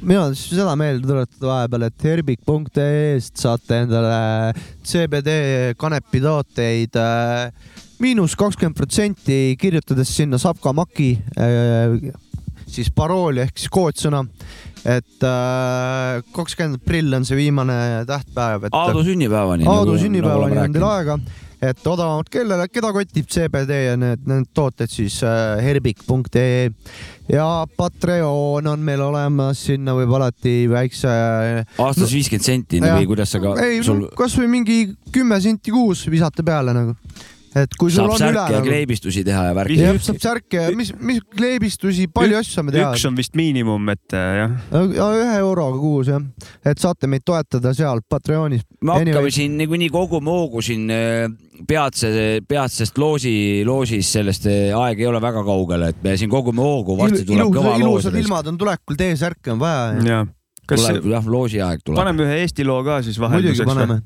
mina 0.02 0.28
tahtsin 0.30 0.60
seda 0.60 0.76
meelde 0.78 1.08
tuletada 1.08 1.52
vahepeal, 1.52 1.88
et 1.90 2.08
herbik.ee-st 2.10 3.44
saate 3.46 3.84
endale 3.86 4.54
CBD 4.86 5.36
kanepitooteid 5.80 7.00
äh, 7.02 7.78
miinus 8.00 8.36
kakskümmend 8.40 8.78
protsenti, 8.78 9.58
kirjutades 9.60 10.12
sinna 10.16 10.38
Sapka 10.40 10.74
Maki 10.74 11.12
äh, 11.36 12.12
siis 12.70 12.92
parooli 12.96 13.44
ehk 13.44 13.58
siis 13.58 13.72
koodsõna. 13.74 14.24
et 14.86 15.26
äh, 15.28 16.22
kakskümmend 16.32 16.80
aprill 16.80 17.14
on 17.18 17.26
see 17.28 17.36
viimane 17.36 18.06
tähtpäev, 18.08 18.70
et 18.70 18.76
Aadu 18.76 19.04
sünnipäevani. 19.04 19.66
nagu 19.66 19.82
Aadu 19.82 19.98
sünnipäevani 20.00 20.62
on 20.62 20.76
teil 20.78 20.86
aega, 20.88 21.18
et 21.62 21.88
odavamalt 21.88 22.30
kellele, 22.32 22.68
keda 22.72 22.92
kotib 22.96 23.28
CBD 23.32 23.80
ja 23.90 23.96
need, 24.00 24.24
need 24.30 24.48
tooted 24.56 24.92
siis 24.92 25.20
äh, 25.28 25.60
herbik.ee 25.64 26.70
ja 27.30 27.48
Patreon 27.78 28.70
on 28.72 28.86
meil 28.86 29.04
olemas, 29.04 29.66
sinna 29.68 29.96
võib 29.98 30.14
alati 30.18 30.54
väikse. 30.72 31.10
aastas 31.78 32.14
viiskümmend 32.16 32.48
senti 32.48 32.84
või 32.84 33.10
kuidas 33.10 33.36
sa 33.36 33.44
ka, 33.44 33.58
ei 33.66 33.84
sul 33.86 34.08
kasvõi 34.18 34.48
mingi 34.52 34.80
kümme 35.14 35.42
senti 35.44 35.76
kuus 35.76 36.06
visata 36.12 36.46
peale 36.46 36.76
nagu, 36.76 36.96
et 37.58 37.76
kui 37.80 37.90
sul 37.90 38.06
saab 38.06 38.14
on 38.14 38.24
üle 38.28 38.44
nagu. 38.54 38.62
kleebistusi 38.68 39.24
teha 39.26 39.44
ja 39.50 39.56
värki. 39.58 39.78
jah, 39.82 39.98
saab 40.04 40.22
särke, 40.22 40.64
mis, 40.78 40.92
mis 41.02 41.22
kleebistusi, 41.34 42.08
palju 42.14 42.40
asju 42.40 42.60
saame 42.60 42.74
teha. 42.76 42.92
üks 42.94 43.06
on 43.10 43.18
vist 43.18 43.38
miinimum, 43.40 43.90
et 43.94 44.18
äh, 44.18 44.42
jah. 44.44 44.56
ühe 44.76 45.36
euroga 45.40 45.82
kuus 45.82 46.12
jah, 46.12 46.24
et 46.66 46.82
saate 46.82 47.10
meid 47.10 47.26
toetada 47.26 47.74
seal 47.78 48.04
Patreonis. 48.10 48.66
me 48.82 49.00
hakkame 49.00 49.34
siin 49.34 49.58
niikuinii 49.60 49.90
koguma 49.94 50.36
hoogu 50.38 50.64
siin 50.66 50.90
äh, 50.94 51.28
peatse, 51.68 52.10
peatsest 52.48 52.98
loosi, 53.02 53.36
loosis, 53.68 54.14
sellest 54.20 54.50
äh, 54.50 54.76
aeg 54.78 55.02
ei 55.02 55.10
ole 55.10 55.22
väga 55.24 55.44
kaugel, 55.48 55.90
et 55.90 56.04
me 56.06 56.18
siin 56.20 56.32
kogume 56.32 56.64
hoogu, 56.64 56.98
varsti 57.00 57.26
tuleb 57.28 57.54
kõva 57.56 57.78
loos 57.78 58.06
ilusad. 58.06 58.20
ilmad 58.22 58.54
on 58.54 58.60
tulekul, 58.62 59.00
T-särke 59.00 59.56
on 59.56 59.64
vaja. 59.64 59.96
ja 60.06 60.26
kas 60.70 60.86
tuleb 60.86 61.10
jah, 61.16 61.28
loosi 61.34 61.62
aeg 61.64 61.84
tuleb. 61.84 62.00
paneme 62.00 62.26
ühe 62.26 62.40
Eesti 62.44 62.66
loo 62.68 62.82
ka 62.86 63.02
siis 63.06 63.18
muidugi 63.22 63.58
vahelduseks 63.58 63.70
paneme. 63.74 64.02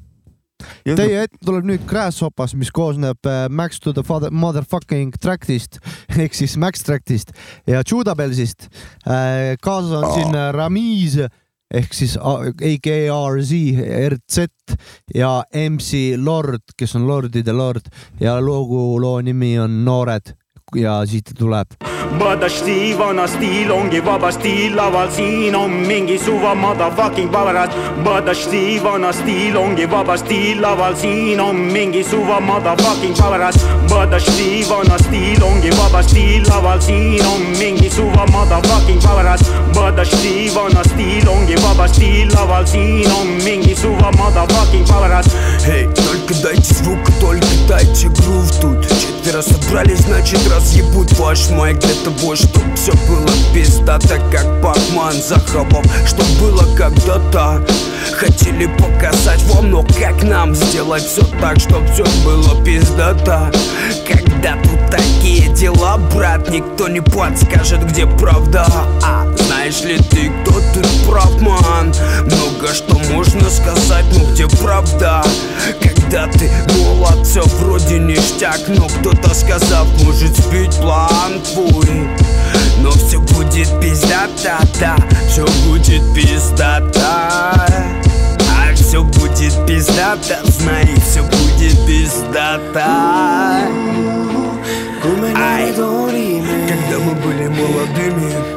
Teie 0.83 1.23
ette 1.25 1.39
tuleb 1.45 1.67
nüüd 1.67 1.85
Grasshoppers, 1.89 2.55
mis 2.59 2.71
koosneb 2.73 3.29
äh, 3.29 3.45
Max 3.49 3.79
to 3.83 3.93
the 3.93 4.03
father, 4.05 4.31
motherfucking 4.31 5.15
track'ist 5.21 5.79
ehk 6.21 6.35
siis 6.37 6.57
Max 6.61 6.85
track'ist 6.87 7.33
ja 7.69 7.83
Judabelsist. 7.83 8.69
kaasas 9.61 9.95
on 9.99 10.11
siin 10.13 10.35
äh, 10.35 10.51
Ramiz 10.53 11.17
ehk 11.73 11.95
siis 11.97 12.17
AKRZ, 12.21 13.51
RZ 14.13 14.45
ja 15.15 15.33
MC 15.57 16.13
Lord, 16.21 16.75
kes 16.77 16.95
on 16.95 17.07
Lordide 17.07 17.53
Lord. 17.53 17.89
Ja 18.21 18.37
lugu, 18.41 19.01
loo 19.01 19.21
nimi 19.25 19.55
on 19.59 19.83
Noored 19.85 20.35
ja 20.74 21.06
siit 21.06 21.24
ta 21.24 21.32
tuleb . 21.38 21.66
Подожди, 22.18 22.94
vana 22.98 23.26
stiil 23.28 23.70
ongi 23.72 24.00
vaba 24.04 24.30
stiil , 24.32 24.76
laval 24.76 25.10
siin 25.12 25.54
on 25.56 25.70
mingi 25.70 26.18
suva 26.18 26.54
motherfucking 26.54 27.30
paberas . 27.30 27.70
Подожди, 28.04 28.80
vana 28.82 29.12
stiil 29.12 29.56
ongi 29.56 29.86
vaba 29.86 30.16
stiil , 30.16 30.60
laval 30.62 30.96
siin 30.96 31.40
on 31.40 31.56
mingi 31.56 32.04
suva 32.04 32.40
motherfucking 32.40 33.14
paberas . 33.16 33.56
Подожди, 33.88 34.64
vana 34.68 34.98
stiil 34.98 35.42
ongi 35.42 35.70
vaba 35.70 36.02
stiil , 36.02 36.42
laval 36.48 36.80
siin 36.80 37.26
on 37.26 37.44
mingi 37.58 37.90
suva 37.90 38.26
motherfucking 38.32 39.02
paberas . 39.02 39.44
Подожди, 39.74 40.50
vana 40.54 40.84
stiil 40.84 41.28
ongi 41.28 41.56
vaba 41.62 41.88
stiil , 41.88 42.32
laval 42.34 42.66
siin 42.66 43.10
on 43.20 43.28
mingi 43.44 43.76
suva 43.76 44.10
motherfucking 44.16 44.86
paberas . 44.86 45.26
Эй, 45.66 45.86
только 45.94 46.34
дайте 46.42 46.74
звук, 46.74 46.98
только 47.20 47.46
дайте 47.68 48.08
грув 48.08 48.50
тут 48.60 49.11
Четверо 49.23 49.41
собрались, 49.41 49.99
значит 49.99 50.39
разъебут 50.53 51.17
ваш 51.17 51.49
майк 51.49 51.79
для 51.79 51.93
того, 52.03 52.35
чтоб 52.35 52.61
все 52.75 52.91
было 53.07 53.29
пиздато, 53.53 54.19
как 54.29 54.61
Пакман 54.61 55.13
Захабов 55.13 55.85
Чтоб 56.05 56.25
было 56.41 56.65
когда-то. 56.75 57.65
Хотели 58.17 58.65
показать 58.65 59.41
вам, 59.43 59.71
но 59.71 59.83
как 59.83 60.23
нам 60.23 60.53
сделать 60.53 61.05
все 61.05 61.21
так, 61.39 61.57
чтоб 61.61 61.89
все 61.93 62.03
было 62.25 62.61
пиздато? 62.65 63.49
Когда 64.05 64.57
тут 64.61 64.91
такие 64.91 65.47
дела, 65.53 65.97
брат, 66.13 66.49
никто 66.49 66.89
не 66.89 66.99
подскажет, 66.99 67.81
где 67.91 68.05
правда. 68.05 68.67
А 69.01 69.25
знаешь 69.63 69.83
ли 69.83 69.97
ты, 70.09 70.29
кто 70.41 70.59
тут 70.73 70.87
прав, 71.07 71.39
ман? 71.39 71.93
Много 72.25 72.73
что 72.73 72.95
можно 73.13 73.49
сказать, 73.49 74.03
но 74.13 74.25
где 74.31 74.45
правда? 74.61 75.23
Когда 75.81 76.27
ты 76.27 76.51
молод, 76.75 77.25
все 77.25 77.41
вроде 77.59 77.97
ништяк 77.97 78.59
Но 78.67 78.87
кто-то 78.89 79.33
сказав, 79.33 79.87
может 80.03 80.35
сбить 80.35 80.75
план 80.81 81.39
твой 81.53 82.09
Но 82.79 82.91
все 82.91 83.19
будет 83.19 83.69
пиздата, 83.79 84.57
да 84.79 84.97
Все 85.29 85.45
будет 85.65 86.13
пиздата 86.13 87.65
А 88.59 88.75
все 88.75 89.01
будет 89.01 89.65
пиздата, 89.65 90.39
знай, 90.43 90.89
все 91.09 91.21
будет 91.23 91.85
пиздата 91.87 92.85
Ай, 95.35 95.73
когда 95.73 96.99
мы 96.99 97.13
были 97.15 97.47
молодыми 97.47 98.52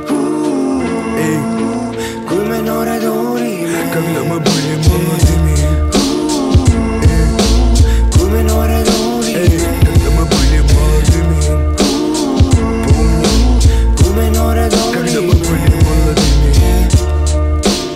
когда 4.17 4.35
мы 4.35 4.41
были 4.41 4.77
молодыми 4.89 5.57
Когда 8.11 8.41
мы 10.11 10.25
были 10.25 10.61
молодыми 10.73 11.41
Помню 13.99 14.33
Когда 14.93 15.21
мы 15.21 15.35
были 15.35 15.77
молодыми 15.85 16.51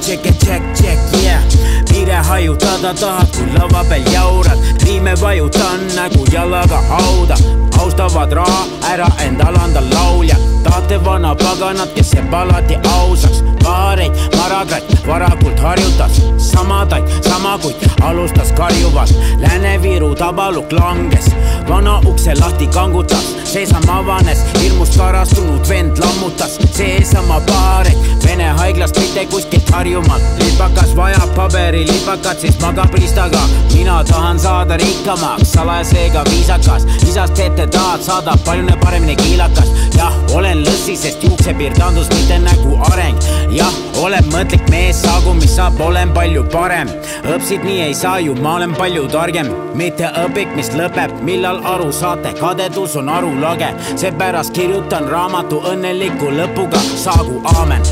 Check 0.02 0.26
it, 0.26 0.36
check, 0.44 0.62
check, 0.74 0.98
yeah. 1.22 1.40
Piire 1.86 2.16
hajutada 2.16 2.92
tahad, 2.94 3.28
kui 3.36 3.46
lava 3.56 3.84
peal 3.84 4.04
jaurad, 4.12 4.58
riime 4.84 5.14
vajutan 5.14 5.80
nagu 5.94 6.26
jalaga 6.26 6.80
hauda 6.88 7.59
austavad 7.78 8.32
raha, 8.32 8.64
ära 8.92 9.06
endal 9.26 9.56
anda 9.56 9.80
laulja. 9.80 10.36
tahate 10.62 11.04
vana 11.04 11.34
paganat, 11.34 11.94
kes 11.94 12.12
jääb 12.14 12.34
alati 12.34 12.76
ausaks. 12.98 13.42
paareid, 13.64 14.12
marakratt 14.36 15.06
varakult 15.06 15.60
harjutas, 15.60 16.22
samadaid, 16.38 17.04
sama 17.22 17.58
kuid 17.58 17.76
alustas 18.02 18.52
karjuvalt. 18.52 19.14
Lääne-Viru 19.40 20.14
tabalukk 20.14 20.72
langes, 20.72 21.30
vana 21.70 22.00
ukse 22.10 22.34
lahti 22.34 22.66
kangutas, 22.66 23.26
seesama 23.44 23.98
avanes, 24.00 24.42
hirmust 24.62 24.98
karastunud 24.98 25.68
vend 25.68 25.98
lammutas, 26.02 26.58
seesama 26.74 27.40
paareid, 27.46 28.10
Vene 28.30 28.44
haiglast 28.58 28.98
mitte 28.98 29.26
kuskilt 29.26 29.70
Harjumaalt. 29.70 30.22
lipakas 30.38 30.96
vajab 30.96 31.34
paberilipakat, 31.34 32.40
siis 32.40 32.60
magab 32.60 32.94
ristaga. 32.94 33.40
mina 33.74 34.04
tahan 34.04 34.38
saada 34.38 34.76
rikkamaks, 34.76 35.52
salajasega 35.52 36.24
viisakas, 36.30 36.84
isast 37.08 37.38
ette 37.38 37.66
tahad 37.66 38.02
saada 38.02 38.36
palju 38.44 38.76
paremini 38.80 39.16
kiilakas. 39.16 39.68
jah, 39.96 40.12
olen 40.34 40.62
lõssi, 40.66 40.96
sest 40.96 41.24
juuksepiir 41.24 41.72
taandus 41.72 42.08
mitte 42.08 42.38
nägu 42.38 42.78
areng. 42.92 43.18
jah, 43.50 43.74
olen 44.02 44.24
mõtlik 44.24 44.70
mees, 44.70 45.02
saagu 45.02 45.34
mis 45.34 45.56
saab, 45.56 45.80
olen 45.80 46.12
palju 46.12 46.44
parem. 46.52 46.88
õpsid 47.24 47.64
nii 47.64 47.80
ei 47.88 47.94
saa 47.94 48.18
ju, 48.18 48.34
ma 48.34 48.54
olen 48.54 48.74
palju 48.74 49.08
targem, 49.08 49.50
mitte 49.74 50.12
õpik, 50.26 50.54
mis 50.54 50.70
lõpeb, 50.70 51.22
millal 51.22 51.59
aru 51.64 51.92
saate, 51.92 52.34
kadedus 52.40 52.96
on 52.96 53.08
arulage. 53.08 53.74
seepärast 53.96 54.52
kirjutan 54.52 55.08
raamatu 55.08 55.62
õnneliku 55.72 56.30
lõpuga, 56.30 56.80
saagu 56.96 57.40
aamen. 57.44 57.82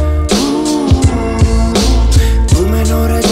kui 2.54 2.66
me 2.66 2.84
noored 2.90 3.27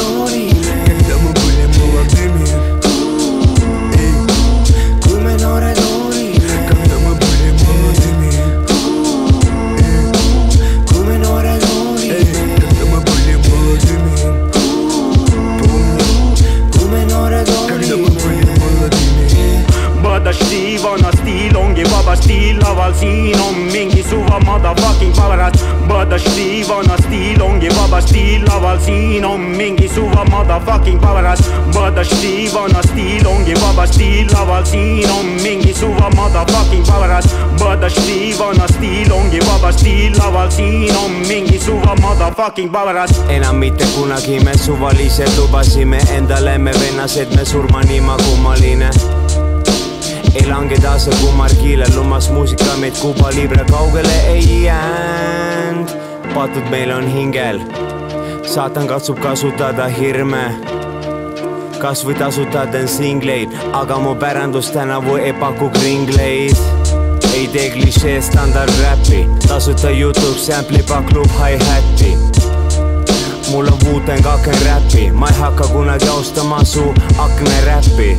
kõrval 28.77 28.85
siin 28.85 29.25
on 29.25 29.41
mingi 29.57 29.89
suva 29.89 30.25
motherfucking 30.31 31.01
paberas 31.01 31.41
Mothership 31.75 32.53
vana 32.55 32.83
stiil 32.83 33.27
ongi 33.27 33.55
vaba 33.55 33.87
stiil. 33.87 34.29
Laval 34.33 34.65
siin 34.65 35.09
on 35.11 35.27
mingi 35.43 35.75
suva 35.75 36.11
motherfucking 36.17 36.85
paberas 36.87 37.27
Mothership 37.61 38.39
vana 38.39 38.67
stiil 38.69 39.13
ongi 39.13 39.41
vaba 39.41 39.73
stiil. 39.73 40.13
Laval 40.19 40.51
siin 40.51 40.97
on 40.97 41.11
mingi 41.29 41.59
suva 41.59 41.97
motherfucking 42.01 42.71
paberas 42.71 43.11
enam 43.29 43.57
mitte 43.57 43.85
kunagi 43.97 44.41
me 44.45 44.57
suvaliselt 44.57 45.37
lubasime. 45.39 45.99
Endale 46.17 46.59
me 46.59 46.73
vennased 46.73 47.35
me 47.37 47.45
surmani 47.45 48.01
ma 48.01 48.17
kummaline. 48.17 48.91
Elange 50.35 50.77
taas 50.83 51.09
kummargiile 51.21 51.87
lummas 51.95 52.31
muusika 52.31 52.77
meid 52.81 52.95
Kuuba 53.01 53.31
Libre 53.31 53.65
kaugele 53.71 54.21
ei 54.29 54.65
jäänud. 54.65 55.89
Patud 56.35 56.71
meil 56.71 56.91
on 56.91 57.09
hingel 57.09 57.61
saatan 58.47 58.87
katsub 58.87 59.19
kasutada 59.21 59.87
hirme. 59.87 60.45
kasvõi 61.81 62.15
tasutaden 62.17 62.89
singleid, 62.89 63.53
aga 63.73 63.99
mu 64.01 64.15
pärandus 64.15 64.71
tänavu 64.73 65.17
ei 65.17 65.33
paku 65.33 65.69
kringleid 65.71 66.57
ei 67.35 67.47
tee 67.53 67.71
klišee 67.71 68.21
standardräppi, 68.21 69.27
tasuta 69.49 69.91
Youtube 69.91 70.39
sample'i 70.39 70.83
paklub 70.89 71.29
hi-hati 71.37 72.17
mul 73.51 73.67
on 73.67 73.79
Wu-Tang 73.85 74.27
aken 74.27 74.59
räppi, 74.67 75.11
ma 75.13 75.29
ei 75.29 75.39
hakka 75.41 75.69
kunagi 75.69 76.09
austama 76.09 76.65
su 76.65 76.95
akneräppi 77.19 78.17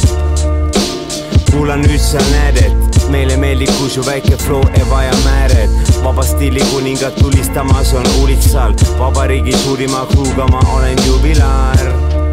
kuula 1.52 1.76
nüüd 1.82 2.00
sa 2.00 2.22
näed, 2.32 2.62
et 2.62 2.87
meile 3.10 3.38
meeldib, 3.38 3.72
kui 3.80 3.90
su 3.90 4.06
väike 4.06 4.38
flow 4.38 4.64
ei 4.74 4.86
vaja 4.90 5.14
määret. 5.24 5.70
vaba 6.04 6.24
stiili 6.24 6.62
kuningad 6.72 7.12
tulistamas 7.22 7.94
on 7.94 8.06
ulitsal, 8.24 8.74
vabariigi 9.00 9.58
suurima 9.64 10.06
kruuga 10.06 10.48
ma 10.48 10.60
olen 10.76 10.98
jubilaar. 11.08 12.27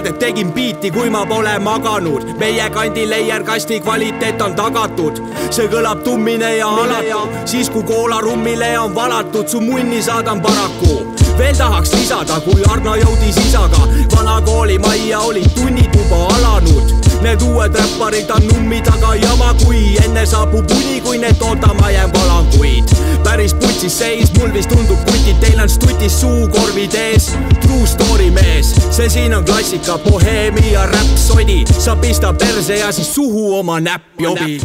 Sa 0.00 0.04
tead, 0.04 0.14
et 0.14 0.18
tegin 0.18 0.52
biiti, 0.52 0.90
kui 0.90 1.10
ma 1.10 1.24
pole 1.26 1.58
maganud, 1.58 2.38
meie 2.38 2.70
kandi 2.70 3.06
leierkasti 3.06 3.80
kvaliteet 3.80 4.40
on 4.42 4.54
tagatud. 4.54 5.20
see 5.50 5.68
kõlab 5.68 6.02
tummine 6.04 6.56
ja 6.56 6.68
alatu, 6.68 7.28
siis 7.44 7.70
kui 7.70 7.82
koolarummile 7.82 8.78
on 8.78 8.94
valatud, 8.94 9.48
su 9.48 9.60
munni 9.60 10.02
saadan 10.02 10.40
paraku 10.40 11.04
veel 11.38 11.56
tahaks 11.56 11.92
lisada, 11.92 12.40
kui 12.40 12.62
Arno 12.72 12.94
jõudis 12.96 13.36
isaga 13.46 13.82
vana 14.14 14.40
kooli 14.40 14.78
majja 14.78 15.20
olid 15.20 15.50
tunnituba 15.54 16.28
alanud. 16.36 16.96
Need 17.22 17.42
uued 17.42 17.74
räpparid 17.76 18.30
on 18.30 18.46
nummi 18.48 18.80
taga 18.80 19.14
jama, 19.14 19.54
kui 19.64 19.96
enne 20.04 20.26
saabub 20.26 20.70
uni, 20.76 21.00
kui 21.00 21.18
need 21.18 21.42
ootama 21.42 21.90
jään 21.90 22.12
valanguid. 22.12 22.89
Päris 23.30 23.54
putsis 23.54 23.98
seis, 23.98 24.30
mul 24.38 24.50
vist 24.54 24.72
tundub 24.72 24.98
kutid, 25.06 25.36
teil 25.42 25.60
on 25.62 25.68
stutis 25.70 26.16
suukorvid 26.20 26.94
ees. 26.98 27.30
True 27.62 27.86
story 27.86 28.30
mees, 28.34 28.72
see 28.90 29.08
siin 29.12 29.34
on 29.36 29.44
klassika, 29.46 29.98
boheemi 30.02 30.72
ja 30.72 30.86
räppsodi. 30.90 31.64
sa 31.70 31.96
pista 31.96 32.32
perse 32.34 32.76
ja 32.78 32.92
siis 32.92 33.14
suhu 33.14 33.58
oma 33.58 33.80
näpp 33.80 34.20
jobi. 34.20 34.60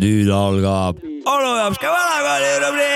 nüüd 0.00 0.28
algab 0.32 0.96
onu 1.26 1.56
jaoks 1.56 1.78
ka 1.78 1.88
vanakooli 1.94 2.52
rubriik. 2.64 2.92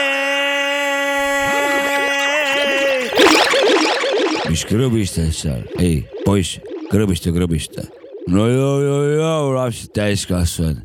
mis 4.51 4.65
krõbistad 4.69 5.33
seal? 5.33 5.63
ei, 5.81 6.05
poiss, 6.25 6.61
krõbista, 6.93 7.33
krõbista. 7.33 7.83
no 8.29 8.49
joo, 8.49 8.81
joo, 8.85 9.03
joo, 9.17 9.55
lapsed 9.57 9.91
täiskasvanud. 9.97 10.85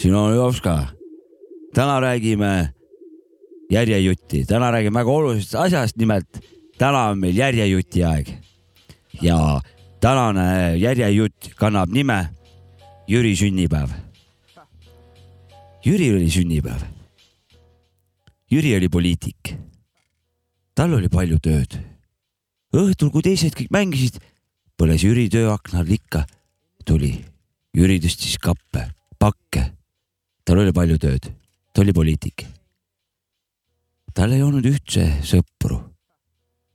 siin 0.00 0.14
on 0.14 0.34
jops 0.34 0.60
ka. 0.64 1.03
Täna 1.74 2.00
räägime 2.00 2.72
järjejutti, 3.70 4.44
täna 4.46 4.70
räägime 4.70 4.98
väga 4.98 5.10
olulisest 5.10 5.54
asjast, 5.54 5.96
nimelt 5.96 6.40
täna 6.78 7.08
on 7.10 7.18
meil 7.18 7.36
järjejuti 7.36 8.04
aeg. 8.04 8.32
ja 9.22 9.60
tänane 10.00 10.76
järjejutt 10.76 11.54
kannab 11.56 11.90
nime 11.90 12.28
Jüri 13.08 13.36
sünnipäev 13.36 14.04
Jüri 15.84 16.14
oli 16.16 16.30
sünnipäev. 16.32 16.80
Jüri 18.50 18.76
oli 18.76 18.88
poliitik. 18.88 19.54
tal 20.74 20.94
oli 20.96 21.08
palju 21.08 21.36
tööd. 21.38 21.76
õhtul, 22.72 23.10
kui 23.12 23.22
teised 23.22 23.52
kõik 23.54 23.68
mängisid, 23.70 24.16
põles 24.80 25.04
Jüri 25.04 25.28
tööakna 25.28 25.82
all 25.82 25.92
ikka 25.92 26.24
tuli. 26.88 27.12
Jüri 27.76 28.00
tõstis 28.00 28.38
kappe, 28.40 28.88
pakke. 29.18 29.72
tal 30.44 30.58
oli 30.64 30.72
palju 30.72 30.96
tööd, 30.98 31.28
ta 31.74 31.82
oli 31.82 31.92
poliitik. 31.92 32.46
tal 34.14 34.32
ei 34.32 34.42
olnud 34.42 34.64
üldse 34.64 35.06
sõpru. 35.22 35.80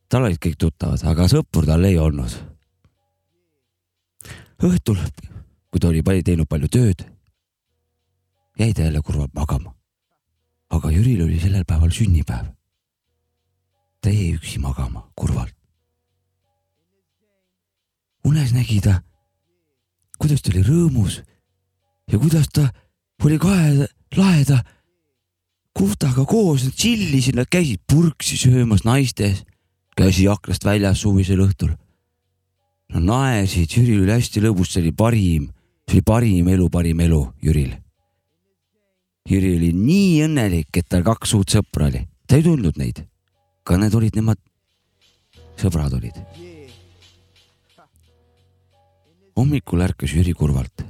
tal 0.10 0.24
olid 0.28 0.40
kõik 0.44 0.58
tuttavad, 0.58 1.04
aga 1.04 1.28
sõpru 1.28 1.66
tal 1.66 1.86
ei 1.86 1.98
olnud. 1.98 2.36
õhtul, 4.60 5.00
kui 5.72 5.80
ta 5.80 5.88
oli 5.88 6.04
palju 6.04 6.24
teinud 6.24 6.48
palju 6.48 6.68
tööd 6.68 7.08
jäi 8.60 8.74
ta 8.74 8.82
jälle 8.82 9.02
kurvalt 9.02 9.34
magama. 9.34 9.76
aga 10.70 10.92
Jüril 10.92 11.24
oli 11.24 11.40
sellel 11.40 11.64
päeval 11.66 11.92
sünnipäev. 11.92 12.46
ta 14.02 14.10
jäi 14.10 14.36
üksi 14.36 14.60
magama 14.60 15.12
kurvalt. 15.16 15.56
tegi 18.70 18.82
ta, 18.82 19.02
kuidas 20.18 20.42
ta 20.42 20.52
oli 20.52 20.64
rõõmus 20.64 21.24
ja 22.12 22.20
kuidas 22.20 22.48
ta 22.54 22.70
oli 23.24 23.40
kahe 23.40 23.88
laheda 24.16 24.64
Kuftaga 25.80 26.26
koos, 26.28 26.66
tšillisid, 26.76 27.38
nad 27.40 27.48
käisid 27.48 27.80
purksi 27.88 28.36
söömas 28.36 28.82
naiste 28.84 29.30
ees, 29.30 29.46
käsi 29.96 30.26
aknast 30.28 30.66
väljas 30.68 31.00
suvisel 31.00 31.40
õhtul. 31.40 31.70
Nad 32.92 33.06
naersid, 33.08 33.72
Jüril 33.72 34.02
oli 34.04 34.12
hästi 34.12 34.44
lõbus, 34.44 34.74
see 34.74 34.82
oli 34.84 34.92
parim, 34.92 35.46
see 35.88 36.02
oli 36.02 36.04
parim 36.10 36.50
elu, 36.52 36.66
parim 36.74 37.00
elu 37.06 37.20
Jüril. 37.46 37.70
Jüri 39.30 39.54
oli 39.56 39.70
nii 39.78 40.18
õnnelik, 40.26 40.82
et 40.82 40.90
tal 40.92 41.06
kaks 41.08 41.32
uut 41.38 41.56
sõpra 41.56 41.88
oli, 41.88 42.02
ta 42.28 42.36
ei 42.36 42.44
tundnud 42.44 42.76
neid, 42.82 43.00
aga 43.64 43.80
need 43.80 43.96
olid 44.02 44.20
nemad, 44.20 44.42
sõbrad 45.62 45.96
olid. 45.96 46.20
hommikul 49.40 49.80
ärkas 49.80 50.12
Jüri 50.12 50.36
kurvalt. 50.36 50.84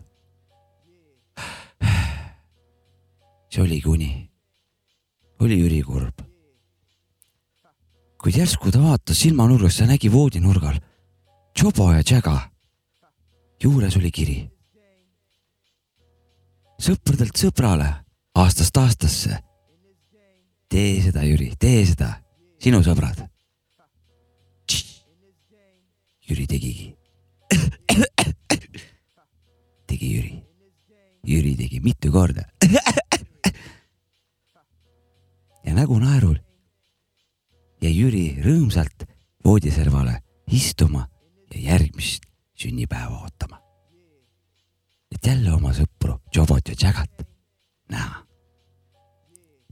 see 3.53 3.61
oligi 3.61 3.85
uni 3.85 4.28
oli 5.39 5.59
Jüri 5.59 5.81
kurb. 5.83 6.21
kuid 8.19 8.35
järsku 8.35 8.71
ta 8.71 8.81
vaatas 8.83 9.19
silmanurgast 9.23 9.79
ja 9.79 9.87
nägi 9.87 10.11
voodinurgal 10.11 10.79
Jobo 11.61 11.91
ja 11.93 12.03
Jaga. 12.11 12.49
juures 13.63 13.97
oli 13.97 14.11
kiri. 14.11 14.49
sõpradelt 16.79 17.35
sõbrale, 17.35 17.93
aastast 18.35 18.77
aastasse. 18.77 19.39
tee 20.69 21.01
seda, 21.01 21.23
Jüri, 21.23 21.53
tee 21.59 21.85
seda, 21.85 22.13
sinu 22.59 22.83
sõbrad. 22.83 23.27
Jüri 26.29 26.45
tegigi. 26.47 26.95
tegi 29.89 30.13
Jüri. 30.15 30.43
Jüri 31.25 31.55
tegi 31.57 31.79
mitu 31.79 32.11
korda 32.11 32.45
ja 35.69 35.75
nägu 35.77 35.99
naerul 36.01 36.37
jäi 37.81 37.91
Jüri 37.93 38.23
rõõmsalt 38.41 39.05
voodiservale 39.45 40.15
istuma 40.49 41.03
ja 41.53 41.59
järgmist 41.61 42.25
sünnipäeva 42.57 43.21
ootama. 43.21 43.61
et 45.11 45.25
jälle 45.25 45.53
oma 45.53 45.73
sõpru 45.73 46.17
Jobot 46.35 46.67
ja 46.67 46.75
Jagat 46.81 47.21
näha. 47.89 48.25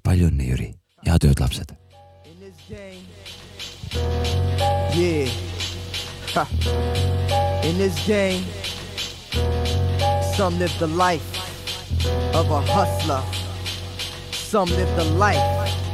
palju 0.03 0.27
õnne, 0.29 0.43
Jüri, 0.43 0.73
head 1.05 1.25
ööd, 1.25 1.39
lapsed. 1.39 1.73
Yeah. 4.97 5.31
Ha. 6.33 6.47
In 7.63 7.77
this 7.77 7.97
game, 8.05 8.45
some 10.37 10.59
live 10.59 10.77
the 10.77 10.87
life 10.87 11.25
of 12.33 12.51
a 12.51 12.61
hustler. 12.61 13.23
Some 14.31 14.69
live 14.69 14.95
the 14.95 15.05
life 15.17 15.86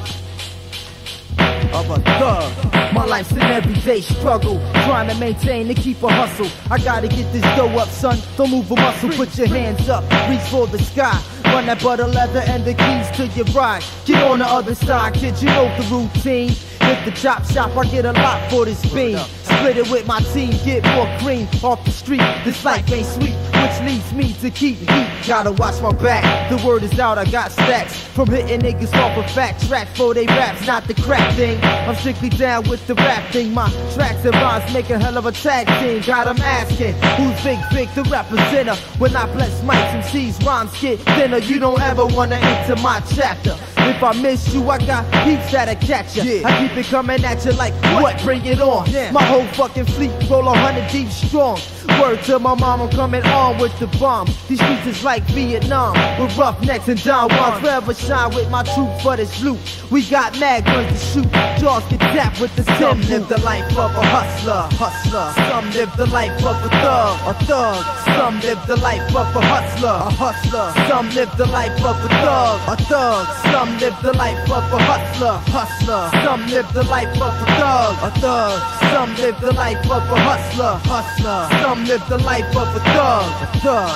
of 1.74 1.90
a 1.90 2.00
thug. 2.20 2.94
My 2.94 3.06
life's 3.06 3.32
an 3.32 3.42
everyday 3.42 4.02
struggle, 4.02 4.60
trying 4.86 5.10
to 5.10 5.16
maintain 5.16 5.68
and 5.68 5.76
keep 5.76 6.02
a 6.04 6.12
hustle. 6.12 6.48
I 6.72 6.78
gotta 6.78 7.08
get 7.08 7.32
this 7.34 7.42
dough 7.58 7.78
up, 7.78 7.90
son. 7.90 8.20
Don't 8.38 8.52
move 8.52 8.72
a 8.72 8.76
muscle, 8.76 9.10
put 9.10 9.36
your 9.38 9.48
hands 9.48 9.90
up, 9.90 10.04
reach 10.30 10.48
for 10.50 10.68
the 10.68 10.80
sky. 10.80 11.20
Run 11.46 11.66
that 11.66 11.82
butter 11.82 12.08
leather 12.08 12.44
and 12.48 12.64
the 12.66 12.74
keys 12.74 13.10
to 13.18 13.28
your 13.36 13.46
ride. 13.54 13.84
Get 14.06 14.24
on 14.24 14.40
the 14.40 14.46
other 14.46 14.76
side, 14.76 15.14
kid, 15.16 15.42
you 15.42 15.48
know 15.48 15.76
the 15.78 15.84
routine. 15.96 16.50
Hit 16.50 17.06
the 17.06 17.12
chop 17.12 17.46
shop, 17.46 17.76
I 17.76 17.86
get 17.86 18.06
a 18.06 18.12
lot 18.12 18.50
for 18.52 18.66
this 18.66 18.82
bean. 18.94 19.18
Split 19.44 19.78
it 19.78 19.90
with 19.90 20.06
my 20.06 20.20
team, 20.34 20.52
get 20.64 20.84
more 20.96 21.10
cream 21.20 21.48
off 21.64 21.84
the 21.86 21.92
street. 21.92 22.22
This 22.44 22.64
life 22.64 22.92
ain't 22.92 23.06
sweet, 23.06 23.36
which 23.64 23.80
leads 23.90 24.14
me 24.14 24.34
to 24.42 24.50
keep 24.52 24.78
heat. 24.78 25.10
Gotta 25.26 25.52
watch 25.54 25.82
my 25.82 25.94
back. 25.94 26.50
The 26.50 26.68
word 26.68 26.84
is 26.84 27.00
out, 27.00 27.18
I 27.18 27.26
got 27.26 27.52
stacks 27.52 27.96
from 28.14 28.30
hitting 28.30 28.60
niggas 28.60 28.94
off 28.94 29.18
a 29.18 29.28
fat 29.30 29.60
track 29.68 29.88
for 29.96 30.14
they 30.14 30.26
raps, 30.28 30.68
not 30.68 30.86
the 30.86 30.94
crap 30.94 31.34
thing. 31.36 31.60
I'm 31.64 31.96
strictly 31.96 32.30
down 32.30 32.70
with 32.70 32.86
the 32.88 32.96
rap 32.96 33.32
thing. 33.32 33.54
My 33.54 33.70
tracks 33.94 34.26
and 34.26 34.36
rhymes 34.36 34.72
make 34.74 34.90
a 34.90 35.00
hell 35.00 35.18
of 35.18 35.26
a 35.26 35.32
tag 35.32 35.68
team. 35.80 36.02
Got 36.02 36.28
'em 36.28 36.42
asking 36.42 36.94
who's 37.18 37.42
Big 37.44 37.60
Big, 37.72 37.90
the 37.96 38.04
representer. 38.04 38.78
When 39.00 39.16
I 39.16 39.26
bless 39.34 39.62
mics 39.62 39.94
and 39.96 40.06
C's, 40.06 40.38
rhymes 40.44 40.72
get 40.80 41.00
thinner. 41.16 41.38
You 41.38 41.60
don't 41.60 41.82
ever 41.82 42.06
wanna 42.06 42.36
enter 42.36 42.76
my 42.82 43.02
chapter. 43.16 43.56
If 43.78 44.04
I 44.04 44.14
miss 44.14 44.54
you, 44.54 44.70
I 44.70 44.78
got 44.80 45.10
peeps 45.24 45.52
that'll 45.52 45.76
catch 45.76 46.16
ya. 46.16 46.24
I 46.48 46.68
keep 46.68 46.78
it 46.78 46.86
coming 46.88 47.24
at 47.24 47.46
you 47.46 47.52
like 47.54 47.74
what? 48.02 48.22
Bring 48.24 48.46
it 48.46 48.62
on. 48.62 48.88
My 49.14 49.24
whole 49.24 49.48
fucking 49.60 49.86
fleet 49.86 50.12
roll 50.30 50.48
a 50.48 50.58
hundred 50.58 50.90
deep 50.92 51.10
strong. 51.10 51.60
Word 52.00 52.22
to 52.24 52.40
my 52.40 52.56
mom, 52.56 52.82
I'm 52.82 52.90
coming 52.90 53.24
on 53.24 53.53
with 53.60 53.78
the 53.80 53.88
bomb. 54.00 54.28
These 54.48 54.62
streets 54.62 54.88
is 54.88 55.04
like 55.04 55.24
Vietnam 55.24 55.94
with 56.20 56.38
roughnecks 56.38 56.88
and 56.88 57.02
Don 57.04 57.30
Juans. 57.30 57.60
Forever 57.62 57.94
shine 57.94 58.34
with 58.36 58.50
my 58.50 58.64
troops 58.64 59.02
for 59.04 59.16
this 59.16 59.44
loot. 59.44 59.60
We 59.92 60.04
got 60.10 60.40
mad 60.40 60.66
guns 60.66 60.92
to 60.92 61.22
shoot. 61.22 61.32
Jaws 61.60 61.84
get 61.90 62.00
tapped 62.00 62.40
with 62.42 62.56
the 62.56 62.64
Some 62.80 63.02
live 63.02 63.28
the 63.30 63.40
life 63.42 63.70
of 63.78 63.92
a 63.96 64.06
hustler, 64.06 64.68
hustler. 64.78 65.32
Some 65.50 65.70
live 65.72 65.96
the 65.98 66.08
life 66.08 66.38
of 66.44 66.58
a 66.66 66.70
thug, 66.70 67.20
a 67.28 67.34
thug. 67.46 67.84
Some 68.18 68.40
live 68.42 68.68
the 68.68 68.78
life 68.78 69.16
of 69.16 69.36
a 69.36 69.42
hustler, 69.42 69.90
a 69.90 70.12
hustler. 70.12 70.68
Some 70.90 71.10
live 71.12 71.38
the 71.38 71.46
life 71.46 71.84
of 71.84 71.98
a 72.04 72.10
thug, 72.10 72.60
a 72.68 72.76
thug. 72.84 73.28
Some 73.52 73.78
live 73.80 73.98
the 74.02 74.14
life 74.14 74.52
of 74.52 74.74
a 74.74 74.80
hustler, 74.84 75.36
hustler. 75.52 76.10
Some 76.24 76.48
live 76.48 76.74
the 76.74 76.84
life 76.84 77.22
of 77.22 77.34
a 77.42 77.46
thug, 77.58 77.94
a 78.04 78.12
thug. 78.20 78.60
Some 78.94 79.16
live 79.16 79.40
the 79.42 79.54
life 79.54 79.86
of 79.90 80.04
a 80.12 80.20
hustler, 80.20 80.74
hustler. 80.90 81.48
Some 81.62 81.86
live 81.86 82.08
the 82.10 82.18
life 82.18 82.56
of 82.56 82.76
a 82.76 82.80
thug, 82.80 83.43
thug. 83.62 83.90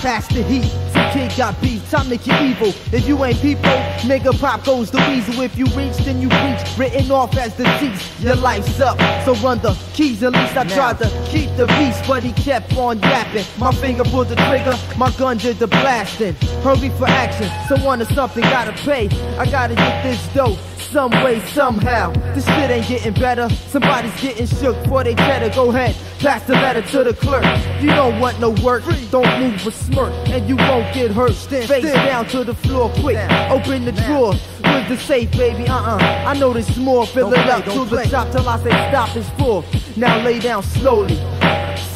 Pass 0.00 0.28
the 0.28 0.42
heat, 0.42 0.68
some 0.92 1.10
kid 1.12 1.32
got 1.34 1.58
beef, 1.62 1.88
time 1.90 2.10
to 2.10 2.18
get 2.18 2.42
evil. 2.42 2.68
If 2.92 3.08
you 3.08 3.24
ain't 3.24 3.40
people, 3.40 3.70
nigga 4.04 4.38
pop 4.38 4.64
goes 4.64 4.90
the 4.90 4.98
weasel. 5.08 5.40
If 5.40 5.56
you 5.56 5.64
reach, 5.66 5.96
then 6.04 6.20
you 6.20 6.28
reach, 6.28 6.60
written 6.76 7.10
off 7.10 7.34
as 7.38 7.54
deceased. 7.54 8.20
Your 8.20 8.36
life's 8.36 8.80
up, 8.80 8.98
so 9.24 9.34
run 9.36 9.60
the 9.60 9.72
keys. 9.94 10.22
At 10.22 10.32
least 10.32 10.56
I 10.56 10.64
tried 10.64 10.98
to 10.98 11.08
keep 11.26 11.48
the 11.56 11.66
peace, 11.66 12.06
but 12.06 12.22
he 12.22 12.32
kept 12.32 12.76
on 12.76 12.98
yapping. 13.00 13.46
My 13.58 13.72
finger 13.72 14.04
pulled 14.04 14.28
the 14.28 14.36
trigger, 14.36 14.76
my 14.98 15.10
gun 15.12 15.38
did 15.38 15.58
the 15.58 15.68
blasting. 15.68 16.34
Hurry 16.62 16.90
for 16.90 17.08
action, 17.08 17.50
someone 17.66 18.02
or 18.02 18.06
something 18.06 18.42
gotta 18.42 18.72
pay. 18.72 19.08
I 19.38 19.46
gotta 19.46 19.74
get 19.74 20.02
this 20.02 20.34
dough 20.34 20.58
some 20.94 21.10
way, 21.24 21.40
somehow. 21.46 22.12
This 22.34 22.46
shit 22.46 22.70
ain't 22.70 22.86
getting 22.86 23.14
better. 23.14 23.48
Somebody's 23.50 24.14
getting 24.20 24.46
shook 24.46 24.76
for 24.86 25.02
they 25.02 25.16
cheddar. 25.16 25.52
Go 25.52 25.70
ahead, 25.70 25.96
pass 26.20 26.44
the 26.44 26.52
letter 26.52 26.82
to 26.82 27.02
the 27.02 27.12
clerk. 27.12 27.42
You 27.82 27.88
don't 27.88 28.20
want 28.20 28.38
no 28.38 28.50
work, 28.62 28.84
don't 29.10 29.40
move 29.40 29.66
a 29.66 29.72
smirk, 29.72 30.12
and 30.28 30.48
you 30.48 30.54
won't 30.54 30.94
get 30.94 31.10
hurt. 31.10 31.34
Face 31.34 31.92
down 31.92 32.28
to 32.28 32.44
the 32.44 32.54
floor, 32.54 32.92
quick. 33.00 33.18
Open 33.50 33.84
the 33.84 33.90
drawer 34.06 34.34
with 34.62 34.88
the 34.88 34.96
safe, 34.96 35.32
baby. 35.32 35.66
Uh 35.66 35.96
uh. 35.96 36.30
I 36.30 36.38
know 36.38 36.52
this 36.52 36.76
more. 36.76 37.06
Fill 37.08 37.32
it 37.32 37.38
up 37.40 37.64
to 37.64 37.84
the 37.86 38.04
top 38.04 38.30
till 38.30 38.48
I 38.48 38.56
say 38.62 38.70
stop 38.70 39.16
is 39.16 39.28
full. 39.30 39.64
Now 39.96 40.24
lay 40.24 40.38
down 40.38 40.62
slowly. 40.62 41.18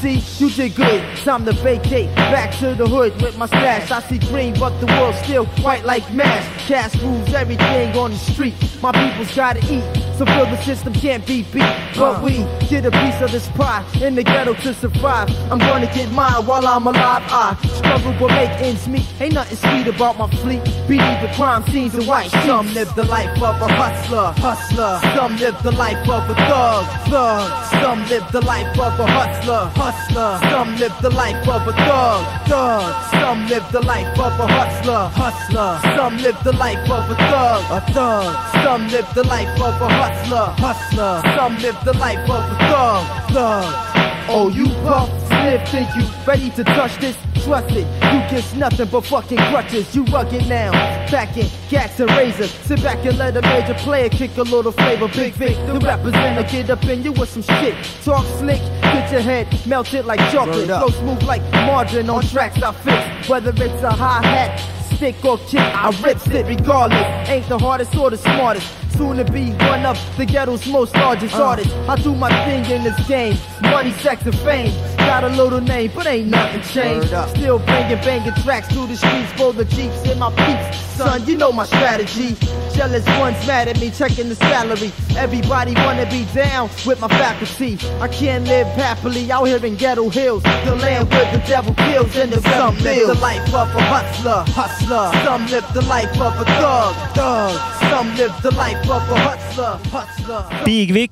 See, 0.01 0.23
you 0.39 0.49
did 0.51 0.77
good. 0.77 1.03
Time 1.25 1.45
to 1.45 1.53
vacate. 1.53 2.15
Back 2.15 2.57
to 2.61 2.73
the 2.77 2.87
hood 2.87 3.21
with 3.21 3.37
my 3.37 3.47
stash. 3.47 3.91
I 3.91 4.01
see 4.03 4.19
green, 4.19 4.55
but 4.55 4.79
the 4.79 4.87
world 4.87 5.17
still 5.17 5.47
white 5.63 5.85
like 5.85 6.05
mash. 6.15 6.47
Cash 6.69 6.95
rules 7.03 7.35
everything 7.35 7.97
on 7.97 8.13
the 8.13 8.17
street. 8.17 8.55
My 8.81 8.93
people's 8.93 9.35
gotta 9.35 9.59
eat. 9.75 9.83
So 10.17 10.25
feel 10.27 10.47
the 10.47 10.61
system 10.63 10.93
can't 10.93 11.27
be 11.27 11.43
beat. 11.53 11.75
But 11.97 12.23
we 12.23 12.45
get 12.69 12.87
a 12.87 12.93
piece 12.93 13.21
of 13.21 13.33
this 13.33 13.49
pie 13.51 13.85
in 14.01 14.15
the 14.15 14.23
ghetto 14.23 14.55
to 14.55 14.75
survive. 14.75 15.31
I'm 15.51 15.59
gonna 15.59 15.87
get 15.87 16.13
mine 16.13 16.47
while 16.47 16.67
I'm 16.67 16.87
alive. 16.87 17.23
I 17.27 17.57
struggle 17.79 18.15
but 18.21 18.29
make 18.29 18.51
ends 18.63 18.87
meet. 18.87 19.07
Ain't 19.21 19.35
nothing 19.35 19.57
sweet 19.57 19.89
about 19.89 20.17
my 20.17 20.31
fleet. 20.43 20.63
Beating 20.87 21.19
the 21.23 21.31
crime 21.35 21.65
scenes 21.71 21.97
in 21.97 22.07
white. 22.07 22.31
Some 22.47 22.73
live 22.73 22.95
the 22.95 23.05
life 23.05 23.35
of 23.43 23.61
a 23.63 23.69
hustler, 23.73 24.33
hustler. 24.39 25.01
Some 25.17 25.37
live 25.39 25.61
the 25.65 25.73
life 25.73 26.09
of 26.09 26.31
a 26.31 26.35
thug, 26.35 26.87
thug. 27.11 27.67
Some 27.83 28.07
live 28.07 28.31
the 28.31 28.43
life 28.43 28.79
of 28.79 29.01
a 29.01 29.07
hustler, 29.07 29.67
hustler. 29.75 29.88
Some 29.89 30.76
live 30.76 30.93
the 31.01 31.09
life 31.09 31.49
of 31.49 31.66
a 31.66 31.72
thug, 31.72 32.47
thug. 32.47 33.11
Some 33.11 33.47
live 33.49 33.72
the 33.72 33.80
life 33.80 34.18
of 34.18 34.39
a 34.39 34.47
hustler, 34.47 35.09
hustler. 35.14 35.80
Some 35.97 36.18
live 36.18 36.36
the 36.45 36.53
life 36.53 36.91
of 36.91 37.11
a 37.11 37.14
thug, 37.14 37.64
a 37.70 37.80
thug. 37.93 38.64
Some 38.64 38.89
live 38.89 39.14
the 39.14 39.24
life 39.24 39.61
of 39.61 39.80
a 39.80 39.89
hustler, 39.89 40.47
hustler. 40.59 41.22
Some 41.36 41.57
live 41.59 41.82
the 41.86 41.97
life 41.97 42.28
of 42.28 42.45
a 42.53 42.57
thug, 42.68 43.32
thug. 43.32 43.74
Oh, 44.28 44.51
you 44.53 44.66
puff, 44.84 45.28
sniff, 45.41 45.68
think 45.68 45.89
you 45.97 46.05
ready 46.26 46.51
to 46.51 46.64
touch 46.64 46.97
this? 46.99 47.16
Trust 47.45 47.70
it, 47.70 47.86
you 48.12 48.20
get 48.30 48.57
nothing 48.57 48.89
but 48.89 49.03
fucking 49.03 49.39
crutches. 49.51 49.95
You 49.95 50.05
rugged 50.05 50.49
now, 50.49 50.72
packing 51.07 51.49
gats 51.70 52.01
and 52.01 52.11
razors. 52.11 52.51
Sit 52.51 52.82
back 52.82 53.05
and 53.05 53.16
let 53.16 53.36
a 53.36 53.43
major 53.43 53.74
player 53.74 54.09
kick 54.09 54.36
a 54.36 54.43
little 54.43 54.72
flavor. 54.72 55.09
Big 55.09 55.34
Vic, 55.34 55.57
the 55.66 55.78
representative, 55.78 56.51
get 56.51 56.70
up 56.70 56.84
in 56.84 57.03
you 57.03 57.12
with 57.12 57.30
some 57.30 57.43
shit. 57.43 57.74
Talk 58.05 58.24
slick, 58.39 58.61
get 58.82 59.11
your 59.12 59.20
head 59.20 59.47
melted 59.66 60.05
like 60.05 60.20
chocolate. 60.32 60.66
Flow 60.66 60.89
smooth 60.89 61.22
like 61.22 61.43
margarine 61.53 62.11
on 62.11 62.22
tracks 62.24 62.62
I 62.62 62.72
fix. 62.72 63.28
Whether 63.28 63.51
it's 63.51 63.82
a 63.82 63.91
hi 63.91 64.22
hat, 64.26 64.78
stick 64.99 65.25
or 65.25 65.39
kick, 65.39 65.61
I 65.61 65.91
rips 66.03 66.27
it 66.27 66.45
regardless. 66.47 67.29
Ain't 67.29 67.49
the 67.49 67.57
hardest 67.57 67.95
or 67.95 68.11
the 68.11 68.19
smartest. 68.19 68.67
Soon 68.97 69.17
to 69.19 69.25
be 69.33 69.53
one 69.53 69.87
of 69.87 69.97
the 70.17 70.27
ghetto's 70.27 70.67
most 70.67 70.93
largest 70.97 71.37
uh. 71.37 71.45
artists. 71.45 71.73
I 71.89 71.95
do 71.97 72.17
my 72.17 72.31
thing 72.45 72.65
in 72.69 72.83
this 72.83 72.99
game, 73.07 73.37
money, 73.63 73.93
sex, 73.93 74.27
and 74.27 74.37
fame. 74.41 74.73
Got 74.97 75.23
a 75.23 75.29
little 75.29 75.61
name, 75.61 75.93
but 75.95 76.07
ain't 76.09 76.29
nothing 76.29 76.63
changed. 76.63 77.15
Still 77.31 77.61
bringing 77.61 77.99
banging 77.99 78.35
tracks 78.43 78.67
through 78.73 78.89
the 78.89 78.97
streets 78.97 79.33
for 79.33 79.53
the 79.53 79.65
jeeps 79.67 80.03
in 80.11 80.19
my 80.19 80.31
peeps. 80.35 80.77
Son, 80.97 81.25
you 81.27 81.37
know 81.37 81.53
my 81.53 81.65
strategy. 81.65 82.35
Jealous 82.79 83.05
ones 83.18 83.45
mad 83.45 83.66
at 83.66 83.81
me, 83.81 83.91
checking 83.91 84.29
the 84.29 84.37
salary. 84.37 84.93
Everybody 85.16 85.74
wanna 85.74 86.07
be 86.07 86.24
down 86.33 86.70
with 86.87 87.01
my 87.01 87.09
faculty. 87.09 87.76
I 88.01 88.07
can't 88.07 88.47
live 88.47 88.68
happily 88.68 89.33
out 89.33 89.47
here 89.47 89.66
in 89.66 89.74
ghetto 89.74 90.09
hills. 90.09 90.45
The 90.45 90.76
land 90.76 91.11
where 91.11 91.29
the 91.33 91.43
devil 91.45 91.74
kills 91.74 92.14
and 92.16 92.31
the 92.31 92.41
some 92.41 92.79
live 92.79 93.09
the 93.09 93.14
life 93.14 93.53
of 93.53 93.74
a 93.74 93.83
hustler, 93.83 94.45
hustler. 94.55 95.11
Some 95.24 95.47
live 95.49 95.66
the 95.74 95.83
life 95.87 96.20
of 96.20 96.41
a 96.41 96.45
thug, 96.45 96.95
thug. 97.16 97.53
Some 97.91 98.14
live 98.14 98.35
the 98.43 98.55
life 98.55 98.89
of 98.89 99.03
a 99.11 99.18
hustler, 99.26 99.81
hustler. 99.91 100.64
Big 100.64 100.93
Vic, 100.93 101.11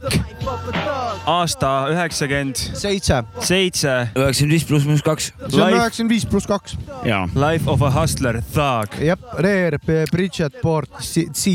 aasta 1.26 1.90
üheksakümmend 1.90 2.56
seitse, 2.56 3.24
seitse. 3.40 4.08
üheksakümmend 4.16 4.52
viis 4.52 4.66
pluss 4.66 4.84
miinus 4.84 5.02
kaks. 5.02 5.32
see 5.50 5.62
on 5.62 5.72
üheksakümmend 5.72 6.10
viis 6.10 6.26
pluss 6.26 6.46
kaks. 6.46 6.76
jaa. 7.04 7.26
Life 7.34 7.70
of 7.70 7.82
a 7.82 7.90
hustler, 7.90 8.40
Thug. 8.54 9.00
jah, 9.02 9.18
Rare, 9.42 9.78
Bridgetport, 10.12 10.90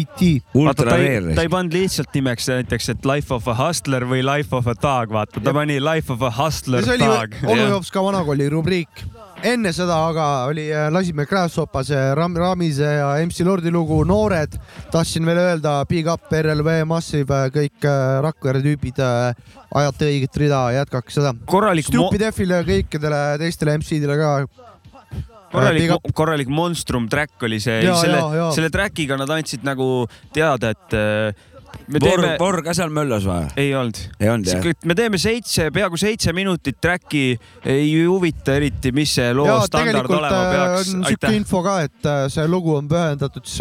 CT. 0.01 0.29
vaata, 0.55 0.85
ta 0.85 0.97
ei, 0.97 1.17
Ultra 1.19 1.35
ta 1.37 1.45
ei 1.45 1.51
pannud 1.51 1.75
lihtsalt 1.75 2.13
nimeks 2.17 2.49
näiteks, 2.51 2.89
et 2.95 3.07
Life 3.07 3.33
of 3.33 3.47
a 3.51 3.55
hustler 3.57 4.05
või 4.09 4.23
Life 4.25 4.55
of 4.55 4.69
a 4.71 4.75
thug, 4.75 5.13
vaata, 5.13 5.41
ta 5.43 5.53
pani 5.55 5.79
Life 5.83 6.11
of 6.13 6.23
a 6.25 6.31
hustler, 6.41 6.85
see 6.85 6.97
oli 6.97 7.09
thug. 7.09 7.37
onu 7.51 7.67
Jops 7.75 7.91
ka 7.93 8.03
vanakooli 8.05 8.49
rubriik. 8.51 9.03
enne 9.47 9.71
seda 9.73 9.95
aga 10.09 10.25
oli, 10.51 10.67
lasime 10.93 11.25
Grasshoppase, 11.25 11.97
Ram-, 12.17 12.37
Ramise 12.37 12.91
ja 12.99 13.07
MC 13.25 13.41
Lordi 13.45 13.71
lugu 13.73 14.03
Noored. 14.05 14.57
tahtsin 14.91 15.25
veel 15.25 15.39
öelda 15.41 15.79
Big 15.89 16.07
Up, 16.11 16.29
RLV, 16.31 16.83
Massive, 16.85 17.39
kõik 17.53 17.87
äh, 17.89 18.19
Rakvere 18.21 18.61
tüübid, 18.61 19.01
ajate 19.01 20.11
õiget 20.11 20.37
rida, 20.43 20.65
jätkake 20.75 21.13
seda. 21.13 21.33
korralik 21.45 21.89
Stupid 21.89 22.27
F-ile 22.31 22.61
ja 22.61 22.67
kõikidele 22.67 23.23
teistele 23.41 23.77
MC-dele 23.81 24.19
ka. 24.19 24.35
Korralik 25.51 26.11
korralik 26.15 26.51
monstrum 26.51 27.07
track 27.11 27.43
oli 27.47 27.59
see, 27.63 27.81
selle 28.01 28.49
selle 28.55 28.71
track'iga 28.73 29.17
nad 29.19 29.31
andsid 29.37 29.65
nagu 29.67 29.87
teada, 30.33 30.71
et 30.75 30.95
äh, 30.97 31.47
me 31.91 32.01
teeme, 32.03 32.33
Vor 32.39 32.59
ka 32.65 32.73
seal 32.75 32.91
möllas 32.93 33.25
või? 33.27 33.45
ei 33.59 33.71
olnud. 33.77 33.99
ei 34.19 34.31
olnud 34.31 34.49
jah? 34.51 34.65
me 34.87 34.97
teeme 34.97 35.19
seitse, 35.21 35.69
peaaegu 35.73 35.99
seitse 35.99 36.33
minutit 36.35 36.79
track'i, 36.83 37.35
ei 37.67 37.93
huvita 37.99 38.57
eriti, 38.59 38.93
mis 38.95 39.15
see 39.19 39.31
loo 39.35 39.47
ja 39.49 39.61
standard 39.67 40.11
olema 40.11 40.41
äh, 40.41 40.51
peaks 40.55 40.93
on. 40.95 41.07
siuke 41.09 41.33
info 41.37 41.63
ka, 41.65 41.79
et 41.87 42.11
äh, 42.11 42.25
see 42.33 42.47
lugu 42.51 42.75
on 42.79 42.91
pühendatud 42.91 43.55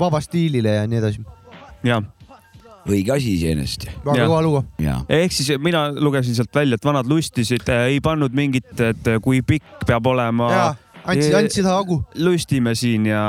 vaba 0.00 0.22
stiilile 0.24 0.78
ja 0.80 0.86
nii 0.90 1.02
edasi. 1.02 1.24
jah, 1.86 2.04
õige 2.84 3.14
asi 3.16 3.34
iseenesest. 3.38 3.88
väga 4.04 4.28
kõva 4.28 4.40
lugu. 4.44 4.64
ehk 5.08 5.34
siis 5.34 5.54
mina 5.62 5.86
lugesin 5.94 6.36
sealt 6.36 6.54
välja, 6.54 6.80
et 6.80 6.86
vanad 6.86 7.10
lustisid, 7.10 7.68
ei 7.88 8.00
pannud 8.04 8.34
mingit, 8.36 8.74
et 8.80 9.14
kui 9.24 9.42
pikk 9.46 9.86
peab 9.88 10.10
olema. 10.14 10.50
ja 10.52 10.72
andsid, 11.12 11.36
andsid 11.38 11.68
hagu. 11.68 12.00
lustime 12.24 12.74
siin 12.78 13.08
ja. 13.10 13.22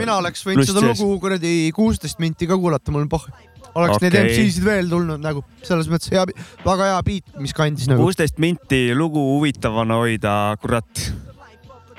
mina 0.00 0.16
oleks 0.20 0.46
võinud 0.46 0.66
seda 0.68 0.82
lust 0.82 0.96
sees. 0.96 1.04
lugu 1.04 1.20
kuradi 1.24 1.52
kuusteist 1.76 2.22
minti 2.22 2.48
ka 2.48 2.58
kuulata, 2.60 2.94
mul 2.94 3.06
on 3.06 3.12
pohh. 3.12 3.28
oleks 3.76 3.98
okay. 3.98 4.08
Neid 4.08 4.18
MC-sid 4.22 4.64
veel 4.64 4.90
tulnud 4.92 5.22
nagu 5.22 5.42
selles 5.66 5.90
mõttes 5.92 6.12
hea, 6.14 6.24
väga 6.64 6.90
hea 6.92 6.98
beat, 7.10 7.30
mis 7.42 7.54
kandis 7.56 7.90
nagu. 7.90 8.06
kuusteist 8.06 8.40
minti 8.42 8.88
lugu 8.96 9.22
huvitavana 9.34 9.98
hoida, 10.02 10.36
kurat. 10.62 11.06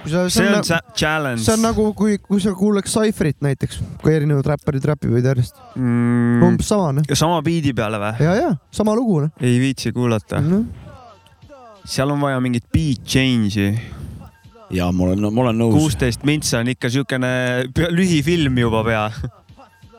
see 0.08 0.30
see 0.32 0.48
on 0.48 0.60
on, 0.62 0.64
sa- 0.64 0.82
challenge. 0.96 1.44
see 1.44 1.58
on 1.58 1.66
nagu, 1.66 1.90
kui, 1.98 2.18
kui 2.24 2.42
sa 2.42 2.54
kuuleks 2.56 2.96
Cypherit 2.96 3.42
näiteks, 3.44 3.82
kui 4.04 4.16
erinevad 4.16 4.48
räpparid 4.54 4.86
räpivad 4.94 5.32
järjest. 5.34 5.60
mm,. 5.76 6.42
umbes 6.48 6.72
sama 6.72 6.94
noh. 6.96 7.14
sama 7.14 7.42
biidi 7.46 7.76
peale 7.76 8.00
või? 8.02 8.16
ja, 8.24 8.36
ja 8.40 8.52
sama 8.72 8.96
lugu 8.96 9.26
noh 9.26 9.44
ei 9.44 9.60
viitsi 9.60 9.92
kuulata. 9.92 10.40
no.. 10.42 10.64
seal 11.86 12.16
on 12.16 12.24
vaja 12.24 12.40
mingit 12.44 12.72
beat 12.72 13.04
change'i. 13.04 13.97
jaa, 14.74 14.92
ma 14.92 15.08
olen, 15.08 15.28
ma 15.32 15.44
olen 15.48 15.60
nõus. 15.62 15.76
kuusteist 15.78 16.24
mintsa 16.28 16.62
on 16.64 16.72
ikka 16.74 16.92
siukene 16.94 17.34
lühifilm 17.94 18.58
juba 18.64 18.84
pea. 18.88 19.04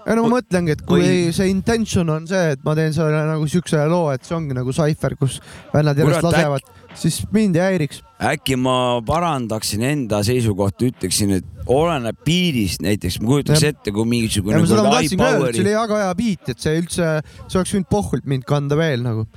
ei 0.08 0.16
no 0.16 0.24
ma 0.24 0.38
mõtlengi, 0.38 0.74
et 0.76 0.82
kui 0.88 1.02
Või- 1.04 1.32
see 1.36 1.50
intention 1.52 2.08
on 2.12 2.26
see, 2.28 2.54
et 2.54 2.64
ma 2.64 2.74
teen 2.78 2.94
selle 2.96 3.22
nagu 3.28 3.48
siukse 3.50 3.80
loo, 3.90 4.10
et 4.14 4.24
see 4.24 4.36
ongi 4.36 4.56
nagu 4.56 4.72
Cypher, 4.72 5.16
kus 5.20 5.40
vennad 5.72 5.98
järjest 6.00 6.20
Kurat, 6.20 6.30
lasevad, 6.32 6.70
siis 6.96 7.18
mind 7.34 7.58
ei 7.58 7.64
häiriks. 7.66 8.00
äkki 8.30 8.56
ma 8.60 8.76
parandaksin 9.06 9.84
enda 9.88 10.22
seisukohta, 10.26 10.88
ütleksin, 10.88 11.36
et 11.38 11.68
oleneb 11.68 12.16
biidist 12.24 12.84
näiteks, 12.84 13.20
ma 13.20 13.34
kujutaks 13.34 13.64
Jah. 13.64 13.74
ette, 13.74 13.92
kui 13.92 14.08
mingisugune 14.08 14.56
ja 14.56 14.62
et 14.64 15.12
see 15.12 15.20
power'i 15.20 15.62
oli 15.64 15.76
väga 15.76 16.00
hea 16.04 16.14
beat, 16.22 16.54
et 16.54 16.64
see 16.64 16.80
üldse, 16.80 17.12
see 17.46 17.60
oleks 17.60 17.76
võinud 17.76 17.90
pohhult 17.92 18.28
mind 18.28 18.48
kanda 18.48 18.78
veel 18.80 19.04
nagu. 19.04 19.28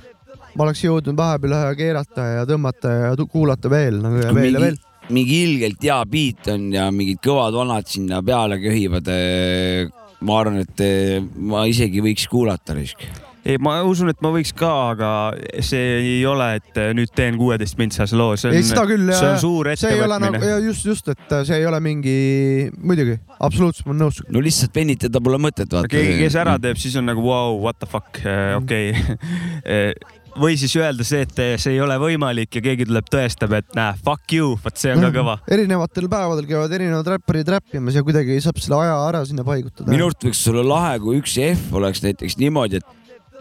ma 0.52 0.66
oleks 0.66 0.82
jõudnud 0.84 1.16
vahepeal 1.16 1.54
ühe 1.56 1.76
keerata 1.78 2.24
ja 2.28 2.48
tõmmata 2.48 2.90
ja 2.92 3.12
kuulata 3.24 3.70
veel 3.72 4.02
nagu 4.04 4.20
ja 4.20 4.32
veel 4.32 4.52
ja 4.52 4.60
mingi 4.60 4.64
veel., 4.66 4.80
mingi 5.10 5.42
ilgelt 5.48 5.82
hea 5.82 5.98
beat 6.10 6.52
on 6.52 6.70
ja 6.74 6.86
mingid 6.94 7.22
kõvad 7.24 7.56
vanad 7.56 7.90
sinna 7.90 8.22
peale 8.24 8.60
köhivad. 8.62 9.10
ma 10.22 10.38
arvan, 10.38 10.62
et 10.62 10.80
eh, 10.84 11.18
ma 11.18 11.64
isegi 11.66 12.02
võiks 12.04 12.28
kuulata 12.30 12.76
risk. 12.78 13.02
ei, 13.42 13.56
ma 13.58 13.80
usun, 13.82 14.12
et 14.12 14.20
ma 14.22 14.30
võiks 14.30 14.52
ka, 14.54 14.70
aga 14.92 15.08
see 15.66 15.96
ei 15.98 16.20
ole, 16.30 16.46
et 16.60 16.78
nüüd 16.94 17.10
teen 17.10 17.34
kuueteist 17.40 17.74
mintsase 17.80 18.14
loo, 18.14 18.36
see 18.38 18.54
ei, 18.54 18.62
seda 18.62 18.84
on, 18.84 18.92
küll, 18.92 19.10
see 19.10 19.32
on 19.32 19.42
suur 19.42 19.72
see 19.74 19.96
ei 19.96 20.04
ole 20.04 20.20
nagu, 20.22 20.38
ettevõtmine. 20.38 20.68
just, 20.68 20.86
just, 20.86 21.10
et 21.10 21.36
see 21.48 21.58
ei 21.58 21.66
ole 21.66 21.82
mingi, 21.82 22.16
muidugi, 22.78 23.18
absoluutselt, 23.40 23.88
ma 23.88 23.96
olen 23.96 24.04
nõus. 24.06 24.22
no 24.30 24.44
lihtsalt 24.46 24.78
venitada 24.78 25.24
pole 25.24 25.42
mõtet, 25.42 25.66
vaata. 25.74 25.90
keegi, 25.90 26.20
kes 26.22 26.38
ära 26.44 26.54
teeb, 26.62 26.78
siis 26.78 26.94
on 27.02 27.10
nagu 27.10 27.26
vau, 27.26 27.58
what 27.66 27.82
the 27.82 27.90
fuck, 27.90 28.22
okei. 28.62 28.94
või 30.38 30.56
siis 30.60 30.74
öelda 30.78 31.04
see, 31.06 31.26
et 31.26 31.42
see 31.60 31.74
ei 31.74 31.80
ole 31.84 31.96
võimalik 32.00 32.58
ja 32.58 32.62
keegi 32.64 32.86
tuleb, 32.88 33.08
tõestab, 33.12 33.54
et 33.58 33.76
näe, 33.76 33.96
fuck 34.04 34.32
you, 34.34 34.54
vot 34.62 34.80
see 34.80 34.94
on 34.94 35.04
ka 35.04 35.12
kõva. 35.14 35.36
erinevatel 35.52 36.08
päevadel 36.12 36.48
käivad 36.48 36.72
erinevad 36.78 37.12
räpparid 37.16 37.52
räppimas 37.56 37.98
ja 37.98 38.04
kuidagi 38.06 38.38
saab 38.44 38.60
selle 38.62 38.80
aja 38.84 38.96
ära 39.10 39.22
sinna 39.28 39.44
paigutada. 39.46 39.90
minu 39.92 40.08
arust 40.08 40.26
võiks 40.28 40.42
olla 40.52 40.66
lahe, 40.74 40.98
kui 41.04 41.20
üks 41.20 41.38
F 41.52 41.78
oleks 41.78 42.04
näiteks 42.06 42.38
niimoodi, 42.40 42.82
et 42.82 42.98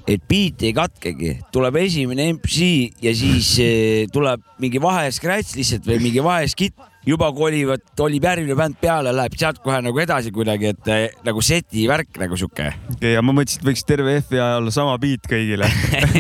et 0.10 0.24
beat 0.26 0.64
ei 0.66 0.74
katkegi, 0.74 1.36
tuleb 1.54 1.76
esimene 1.84 2.32
MC 2.34 2.70
ja 3.06 3.12
siis 3.14 3.52
eh, 3.62 4.08
tuleb 4.12 4.42
mingi 4.62 4.82
vahescratch 4.82 5.60
lihtsalt 5.60 5.86
või 5.86 6.00
mingi 6.08 6.24
vaheskitt, 6.26 6.74
juba 7.08 7.32
kolivad, 7.34 7.84
kolib 7.98 8.26
järgmine 8.26 8.56
bänd 8.58 8.78
peale, 8.82 9.14
läheb 9.16 9.36
sealt 9.40 9.62
kohe 9.64 9.80
nagu 9.82 10.02
edasi 10.04 10.32
kuidagi, 10.34 10.74
et 10.76 10.92
eh, 10.92 11.06
nagu 11.26 11.42
seti 11.46 11.88
värk 11.90 12.20
nagu 12.22 12.38
sihuke. 12.38 12.68
ja 13.02 13.24
ma 13.26 13.34
mõtlesin, 13.36 13.62
et 13.62 13.70
võiks 13.72 13.86
terve 13.88 14.16
FBI 14.22 14.42
olla 14.60 14.74
sama 14.74 14.98
beat 15.02 15.26
kõigile. 15.30 15.70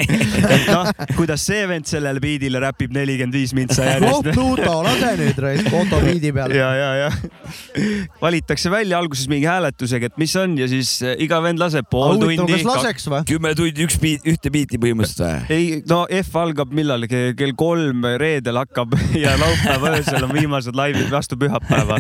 et 0.55 0.69
noh, 0.71 0.89
kuidas 1.17 1.45
see 1.45 1.63
vend 1.69 1.89
sellele 1.89 2.23
beat'ile 2.23 2.61
räpib 2.63 2.95
nelikümmend 2.95 3.37
viis 3.37 3.53
mintsa 3.57 3.85
noh, 3.85 3.91
järjest. 3.95 4.31
Pluto, 4.31 4.77
lase 4.85 5.13
nüüd 5.21 5.41
raisk 5.45 5.77
Otto 5.81 6.01
biidi 6.03 6.33
peale. 6.35 6.57
ja, 6.57 6.71
ja, 6.75 6.91
ja 7.05 7.09
valitakse 8.21 8.71
välja 8.71 8.99
alguses 8.99 9.27
mingi 9.31 9.47
hääletusega, 9.49 10.11
et 10.11 10.17
mis 10.21 10.33
on 10.39 10.57
ja 10.59 10.67
siis 10.71 10.93
eh, 11.05 11.15
iga 11.25 11.41
vend 11.43 11.61
laseb 11.61 11.87
pool 11.91 12.17
huvitav, 12.17 12.49
tundi 12.49 13.25
kümme 13.29 13.53
tundi 13.57 13.85
üks 13.85 13.97
beat, 14.01 14.25
ühte 14.29 14.51
beat'i 14.53 14.79
põhimõtteliselt 14.81 15.47
või? 15.49 15.55
ei, 15.55 15.81
no 15.89 16.03
F 16.21 16.37
algab 16.41 16.73
millalgi 16.75 17.21
kell 17.37 17.55
kolm 17.57 18.05
reedel 18.21 18.59
hakkab 18.61 18.95
ja 19.23 19.35
laupäeva 19.39 19.95
öösel 19.97 20.27
on 20.27 20.33
viimased 20.35 20.70
laivid 20.77 21.11
vastu 21.11 21.37
pühapäeva. 21.39 21.99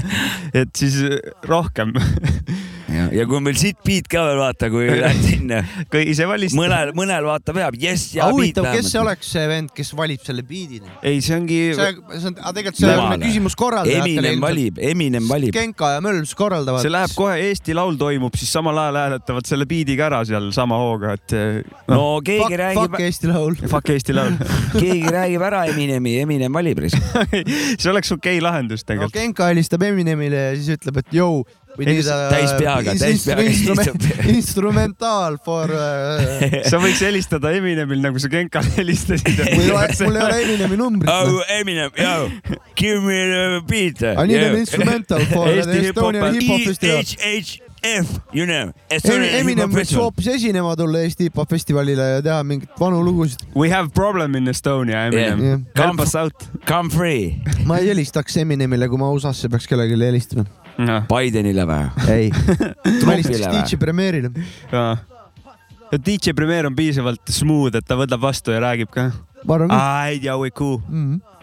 et 0.53 0.75
siis 0.77 1.01
eh, 1.07 1.19
rohkem. 1.47 1.93
ja, 2.95 3.07
ja 3.15 3.25
kui 3.29 3.39
on 3.39 3.47
veel 3.49 3.59
sitt 3.59 3.79
beat 3.85 4.09
ka 4.11 4.23
veel 4.29 4.41
vaata, 4.41 4.69
kui 4.73 4.87
lähed 5.03 5.23
sinna. 5.25 5.61
ise 6.01 6.27
valistad. 6.29 6.59
mõnel, 6.59 6.93
mõnel 6.97 7.27
vaata 7.27 7.55
peab, 7.55 7.77
jess 7.81 8.15
ja 8.17 8.27
beat 8.27 8.37
huvitav, 8.37 8.69
kes 8.75 8.91
see 8.93 9.01
oleks 9.01 9.31
see 9.35 9.45
vend, 9.51 9.73
kes 9.75 9.93
valib 9.97 10.23
selle 10.25 10.45
biidi? 10.47 10.81
ei, 11.01 11.21
see 11.23 11.37
ongi. 11.37 11.59
see, 11.77 11.95
see 12.17 12.31
on, 12.31 12.37
aga 12.39 12.55
tegelikult 12.59 12.81
see 12.81 12.95
on 12.95 13.25
küsimus 13.25 13.57
korraldajatele 13.59 14.33
Eminem. 14.33 14.43
valib, 14.43 14.81
Eminem 14.91 15.29
valib. 15.29 15.55
Genka 15.55 15.93
ja 15.95 16.03
Mölms 16.03 16.33
korraldavad. 16.37 16.83
see 16.83 16.93
läheb 16.93 17.15
kohe, 17.17 17.37
Eesti 17.49 17.75
Laul 17.77 17.99
toimub, 18.01 18.35
siis 18.39 18.51
samal 18.53 18.79
ajal 18.83 18.99
hääletavad 19.03 19.49
selle 19.49 19.67
biidiga 19.69 20.07
ära 20.09 20.21
seal 20.27 20.51
sama 20.55 20.79
hooga, 20.81 21.15
et 21.19 21.37
eh, 21.37 21.61
no 21.91 22.19
keegi 22.25 22.41
Fuck, 22.43 22.59
räägib 22.61 22.81
fuck, 22.81 23.05
Eesti 23.07 23.31
Laul. 23.31 23.57
fuck 23.73 23.93
Eesti 23.95 24.15
Laul. 24.17 24.37
keegi 24.81 25.15
räägib 25.17 25.45
ära 25.47 25.65
Eminemi, 25.71 26.17
Eminem 26.25 26.53
valib. 26.53 26.83
see 26.91 27.91
oleks 27.91 28.11
okei 28.11 28.37
okay 28.37 28.43
lahendus 28.43 28.83
no 28.83 28.91
tegelikult. 28.93 29.17
Genka 29.17 29.49
helistab 29.51 29.83
Eminemile 29.85 30.45
ja 30.49 30.53
siis 30.57 30.71
ütleb, 30.77 31.01
et 31.03 31.15
jõu. 31.15 31.43
Ei, 31.79 32.01
täis 32.03 32.51
peaga, 32.59 32.93
täis 32.99 33.23
peaga 33.25 33.43
helistab. 33.45 34.05
instrumentaal 34.37 35.37
for 35.45 35.71
uh. 35.71 36.19
sa 36.71 36.79
võiks 36.83 36.99
helistada 37.05 37.53
Eminemil 37.57 38.01
nagu 38.03 38.19
sa 38.21 38.27
Genkale 38.31 38.73
helistasid. 38.79 39.39
mul 39.55 39.63
ei 39.63 39.71
ole, 39.71 39.87
mul 40.03 40.19
ei 40.19 40.25
ole 40.27 40.39
Eminemi 40.45 40.79
numbrit. 40.81 41.09
oh 41.13 41.41
Eminem, 41.59 41.91
yo, 41.95 42.29
give 42.75 42.99
me 43.05 43.19
the 43.31 43.61
beat. 43.69 44.03
I 44.03 44.27
need 44.27 44.43
an 44.43 44.57
instrumental 44.59 45.23
for 45.31 45.47
Eesti 45.47 45.87
Estonian 45.93 46.35
hip-hop- 46.35 46.41
hip-hop 46.41 46.67
festival. 46.73 47.70
EHHF, 47.83 48.09
you 48.33 48.45
know. 48.45 48.69
Eminem 49.41 49.71
võiks 49.73 49.93
hoopis 49.97 50.27
esinema 50.35 50.75
tulla 50.77 51.01
Eesti 51.01 51.27
hip-hop 51.27 51.49
festivalile 51.49 52.05
ja 52.15 52.19
teha 52.25 52.41
mingeid 52.45 52.75
vanu 52.79 53.01
lugusid. 53.05 53.41
We 53.57 53.71
have 53.73 53.89
problem 53.97 54.37
in 54.37 54.51
Estonia, 54.51 55.07
Eminem 55.09 55.21
Yeah. 55.21 55.39
yeah.. 55.41 55.87
Help 55.87 56.01
us 56.03 56.15
out. 56.15 56.45
Come 56.69 56.89
free. 56.93 57.41
ma 57.69 57.79
ei 57.81 57.89
helistaks 57.89 58.37
Eminemile, 58.43 58.89
kui 58.91 59.01
ma 59.01 59.09
USA-sse 59.15 59.49
peaks 59.49 59.69
kellelegi 59.69 59.97
helistama. 59.97 60.45
Bidenile 61.09 61.65
või? 61.67 61.89
ei, 62.09 62.29
ma 63.05 63.15
helistaks? 63.15 63.49
DJ 63.49 63.81
Premiere'ile. 63.81 64.31
ja 64.71 65.97
DJ 65.97 66.35
Premier 66.37 66.69
on 66.69 66.75
piisavalt 66.77 67.33
smooth, 67.33 67.75
et 67.77 67.85
ta 67.87 67.97
võtab 67.99 68.21
vastu 68.23 68.53
ja 68.55 68.61
räägib 68.63 68.93
ka. 68.93 69.09
ma 69.43 69.57
arvan 69.57 69.73
küll 69.73 69.81
ai, 69.81 70.19
Jauiku. 70.23 70.77
mm. 70.87 71.03
-hmm. 71.09 71.40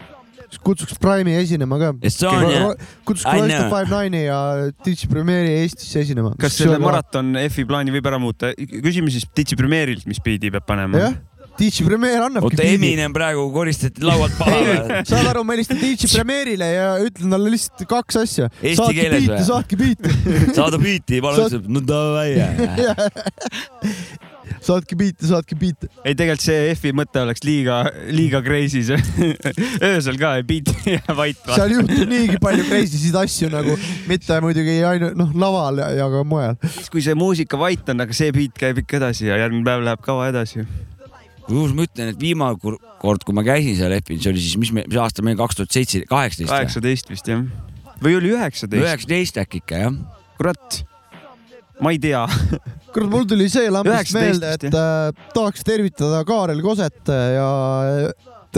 Kutsuks 0.65 0.97
Prime'i 0.99 1.37
esinema 1.43 1.77
ka. 1.81 1.93
Estonia. 2.09 2.73
kutsuks 3.05 3.27
Royster 3.29 3.65
know. 3.67 3.71
Five 3.75 3.89
Nine'i 3.93 4.23
ja 4.25 4.39
Ditch 4.85 5.05
Premiere'i 5.11 5.59
Eestisse 5.63 6.01
esinema. 6.05 6.33
kas 6.41 6.57
selle 6.57 6.79
maraton 6.81 7.35
F-i 7.45 7.65
plaani 7.69 7.93
võib 7.93 8.07
ära 8.09 8.17
muuta? 8.21 8.53
küsime 8.57 9.11
siis 9.13 9.25
Ditsi 9.35 9.55
Premierilt, 9.59 10.05
mis 10.09 10.19
biidi 10.23 10.49
peab 10.53 10.65
panema. 10.67 10.97
jah, 11.05 11.17
Ditch 11.59 11.83
Premiere 11.83 12.23
annabki 12.23 12.55
oota, 12.55 12.63
Eminem 12.63 13.11
praegu 13.13 13.41
koristati 13.51 14.01
laualt 14.07 14.37
maha. 14.39 15.01
saad 15.09 15.27
aru, 15.33 15.43
ma 15.43 15.57
helistan 15.57 15.77
Ditch 15.81 16.07
Premiere'ile 16.13 16.69
ja 16.71 16.85
ütlen 17.03 17.33
talle 17.35 17.51
lihtsalt 17.51 17.83
kaks 17.91 18.15
asja. 18.21 18.47
Eesti 18.63 18.79
saatke 18.79 19.09
või? 19.27 19.43
saatke 19.49 19.79
biite. 19.81 20.13
saada 20.55 20.79
biiti, 20.79 21.19
palun 21.25 21.43
Saad- 21.43 21.59
ütleb, 21.59 21.67
no 21.75 21.83
davai. 21.83 22.29
Saatke 24.63 24.97
biite, 24.99 25.27
saatke 25.29 25.57
biite. 25.59 25.89
ei, 26.03 26.15
tegelikult 26.15 26.43
see 26.43 26.73
F-i 26.73 26.93
mõte 26.95 27.21
oleks 27.23 27.43
liiga, 27.45 27.81
liiga 28.13 28.41
crazy 28.45 28.83
see. 28.87 29.31
öösel 29.89 30.19
ka 30.21 30.35
ei 30.39 30.45
biit 30.47 30.71
ja 30.95 31.15
vait. 31.17 31.39
seal 31.47 31.75
juhtub 31.77 32.11
niigi 32.11 32.39
palju 32.41 32.67
crazy'sid 32.69 33.17
asju 33.19 33.51
nagu, 33.53 33.77
mitte 34.09 34.39
muidugi 34.43 34.79
ainult 34.87 35.17
noh, 35.19 35.33
laval 35.39 35.81
ja, 35.83 35.89
ja 36.01 36.09
ka 36.11 36.25
mujal. 36.27 36.59
kui 36.93 37.03
see 37.05 37.17
muusika 37.17 37.59
vait 37.59 37.93
on, 37.93 38.05
aga 38.05 38.15
see 38.15 38.33
biit 38.35 38.55
käib 38.59 38.83
ikka 38.83 38.99
edasi 39.01 39.29
ja 39.29 39.39
järgmine 39.43 39.65
päev 39.67 39.85
läheb 39.85 40.03
kaua 40.05 40.29
edasi. 40.31 40.65
kusjuures 41.47 41.73
ma 41.77 41.87
ütlen, 41.87 42.13
et 42.13 42.21
viimane 42.21 42.59
kord, 42.59 43.25
kui 43.25 43.35
ma 43.35 43.45
käisin 43.47 43.77
seal 43.79 43.95
F-il, 44.01 44.21
see 44.21 44.33
oli 44.33 44.43
siis, 44.43 44.59
mis 44.61 44.73
me, 44.75 44.85
mis 44.89 44.99
aasta 45.01 45.25
meil 45.25 45.39
kaks 45.39 45.59
tuhat 45.59 45.75
seitse, 45.75 46.03
kaheksateist 46.09 46.51
või? 46.51 46.55
kaheksateist 46.55 47.11
vist 47.13 47.31
jah. 47.31 47.43
või 48.03 48.19
oli 48.19 48.35
üheksateist? 48.35 48.85
üheksateist 48.85 49.41
äkki 49.41 49.63
ikka 49.63 49.83
jah. 49.85 49.99
kurat, 50.37 50.81
ma 51.79 51.91
ei 51.91 51.99
tea. 51.99 52.25
kurat, 52.93 53.09
mul 53.09 53.27
tuli 53.29 53.49
see 53.51 53.69
lambist 53.71 54.11
19 54.13 54.19
meelde, 54.19 54.55
et 54.57 54.73
äh, 54.73 55.29
tahaks 55.35 55.63
tervitada 55.67 56.23
Kaarel 56.27 56.61
Koset 56.65 57.11
ja 57.35 57.49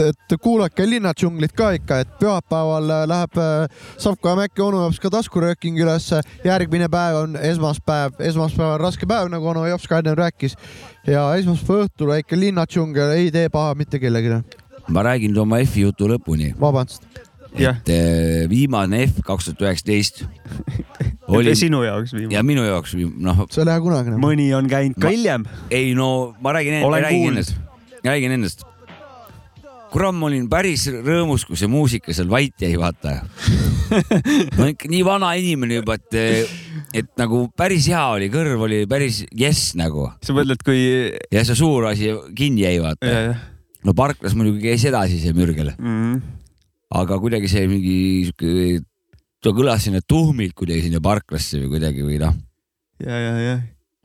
et 0.08 0.36
kuulake 0.40 0.86
Linnadžunglit 0.88 1.52
ka 1.56 1.72
ikka, 1.76 2.00
et 2.02 2.12
pühapäeval 2.20 2.90
äh, 2.90 3.02
läheb 3.08 3.38
äh, 3.40 3.82
Savko 4.00 4.32
ja 4.32 4.36
Mäkki 4.38 4.64
onu 4.64 4.84
Jops 4.86 5.00
ka 5.02 5.10
taskurööking 5.12 5.78
ülesse. 5.80 6.22
järgmine 6.44 6.88
päev 6.92 7.20
on 7.22 7.36
esmaspäev, 7.36 8.16
esmaspäev 8.18 8.76
on 8.76 8.80
raske 8.80 9.06
päev, 9.06 9.28
nagu 9.32 9.52
onu 9.52 9.66
Jops 9.68 9.88
ka 9.88 10.00
enne 10.02 10.14
rääkis. 10.18 10.56
ja 11.06 11.28
esmaspäeva 11.36 11.86
õhtul 11.86 12.14
väike 12.14 12.38
Linnadžungel 12.38 13.16
ei 13.18 13.30
tee 13.30 13.48
paha 13.48 13.74
mitte 13.74 13.98
kellelegi. 13.98 14.42
ma 14.88 15.02
räägin 15.02 15.38
oma 15.38 15.60
F-i 15.64 15.86
jutu 15.86 16.08
lõpuni. 16.08 16.54
vabandust. 16.60 17.06
Et 17.58 17.92
eh, 17.92 18.48
viimane 18.50 19.04
F 19.06 19.20
kaks 19.26 19.50
tuhat 19.50 19.64
üheksateist 19.66 20.24
oli 21.36 21.54
sinu 21.58 21.82
jaoks 21.84 22.14
viimane. 22.16 22.34
ja 22.34 22.42
minu 22.46 22.64
jaoks 22.64 22.94
noh, 22.96 23.44
see 23.52 23.62
ei 23.62 23.68
lähe 23.68 23.82
kunagi 23.84 24.12
enam. 24.12 24.24
mõni 24.24 24.48
on 24.56 24.68
käinud 24.70 25.00
ka 25.00 25.12
hiljem. 25.12 25.46
ei 25.70 25.92
no 25.98 26.32
ma 26.40 26.54
räägin, 26.56 26.80
räägin 26.80 27.32
endast, 27.32 27.56
räägin 28.04 28.36
endast. 28.38 28.64
kurat, 29.92 30.16
ma 30.16 30.30
olin 30.30 30.48
päris 30.48 30.86
rõõmus, 30.88 31.44
kui 31.44 31.58
see 31.60 31.68
muusika 31.68 32.14
seal 32.16 32.30
vait 32.32 32.56
jäi, 32.64 32.72
vaata. 32.80 33.18
ma 34.56 34.62
olen 34.62 34.72
ikka 34.72 34.88
nii 34.88 35.02
vana 35.04 35.34
inimene 35.36 35.82
juba, 35.82 35.98
et, 36.00 36.48
et 37.02 37.10
nagu 37.20 37.44
päris 37.52 37.90
hea 37.92 38.04
oli, 38.14 38.30
kõrv 38.32 38.64
oli 38.64 38.86
päris 38.88 39.20
jess 39.36 39.74
nagu 39.76 40.08
sa 40.24 40.32
mõtled, 40.36 40.64
kui. 40.64 40.80
ja 41.28 41.44
see 41.44 41.58
suur 41.60 41.90
asi 41.92 42.08
kinni 42.38 42.64
jäi, 42.64 42.78
vaata. 42.80 43.34
no 43.84 43.92
parklas 43.98 44.32
muidugi 44.38 44.70
käis 44.70 44.88
edasi 44.88 45.20
see 45.20 45.36
mürgel, 45.36 45.74
jah. 45.74 46.22
Aga 46.92 47.18
kuidagi 47.22 47.50
see 47.50 47.68
mingi 47.70 47.98
sihuke, 48.28 48.80
ta 49.42 49.52
kõlas 49.56 49.86
sinna 49.86 50.02
tuhmilt 50.04 50.56
kuidagi 50.58 50.88
sinna 50.88 51.02
parklasse 51.04 51.60
või 51.62 51.76
kuidagi 51.76 52.04
või 52.06 52.18
noh, 52.22 52.34
ja, 53.02 53.18
ja, 53.18 53.32
ja. 53.40 53.54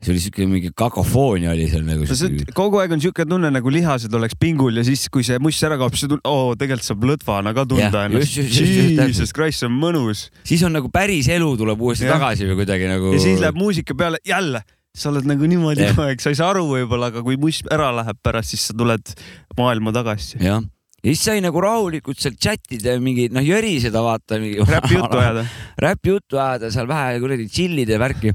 see 0.02 0.14
oli 0.14 0.22
siuke 0.22 0.46
mingi 0.50 0.72
kakofoonia 0.78 1.52
oli 1.52 1.68
seal 1.70 1.84
nagu. 1.86 2.08
kogu 2.56 2.80
aeg 2.82 2.94
on 2.96 3.02
siuke 3.02 3.26
tunne 3.28 3.50
nagu 3.54 3.72
lihased 3.72 4.14
oleks 4.14 4.38
pingul 4.40 4.80
ja 4.80 4.86
siis, 4.86 5.06
kui 5.12 5.26
see 5.26 5.40
muss 5.42 5.60
ära 5.66 5.78
kaob, 5.80 5.98
siis 5.98 6.16
oo, 6.16 6.54
tegelikult 6.58 6.88
saab 6.88 7.04
lõdvana 7.12 7.54
ka 7.56 7.66
tunda 7.68 7.90
Jah, 7.90 8.08
ennast. 8.08 8.40
Jesus 8.40 9.36
Christ, 9.36 9.62
see 9.62 9.68
on 9.68 9.76
mõnus. 9.78 10.28
siis 10.48 10.64
on 10.66 10.74
nagu 10.78 10.90
päris 10.94 11.28
elu 11.34 11.52
tuleb 11.60 11.84
uuesti 11.84 12.08
Jah. 12.08 12.16
tagasi 12.16 12.48
või 12.48 12.62
kuidagi 12.62 12.90
nagu. 12.90 13.12
ja 13.14 13.22
siis 13.22 13.44
läheb 13.44 13.60
muusika 13.60 13.96
peale, 13.98 14.22
jälle, 14.26 14.64
sa 14.96 15.12
oled 15.12 15.28
nagu 15.28 15.52
niimoodi 15.52 15.92
kogu 15.92 16.08
aeg, 16.08 16.24
sa 16.24 16.32
ei 16.32 16.40
saa 16.40 16.50
aru 16.54 16.64
võib-olla, 16.72 17.12
aga 17.12 17.22
kui 17.26 17.36
muss 17.40 17.60
ära 17.68 17.92
läheb 18.00 18.18
pärast, 18.24 18.56
siis 18.56 18.70
sa 18.70 18.78
tuled 18.78 19.14
maailma 19.60 19.94
tagasi. 19.94 20.40
jah, 20.42 20.64
ja 20.98 21.12
siis 21.12 21.20
sai 21.28 21.42
nagu 21.44 21.60
rahulikult 21.62 22.18
seal 22.20 22.34
chat 22.42 22.74
ida 22.74 22.96
ja 22.96 23.02
mingi 23.02 23.28
noh, 23.30 23.44
jöriseda 23.44 24.02
vaata. 24.02 24.38
räpi 24.38 24.96
juttu 24.96 25.20
ajada. 25.20 25.44
räpi 25.86 26.14
juttu 26.14 26.40
ajada 26.42 26.70
seal 26.74 26.88
vähe 26.90 27.20
kuradi 27.22 27.46
chill'ida 27.54 27.94
ja 27.96 28.00
värki. 28.02 28.32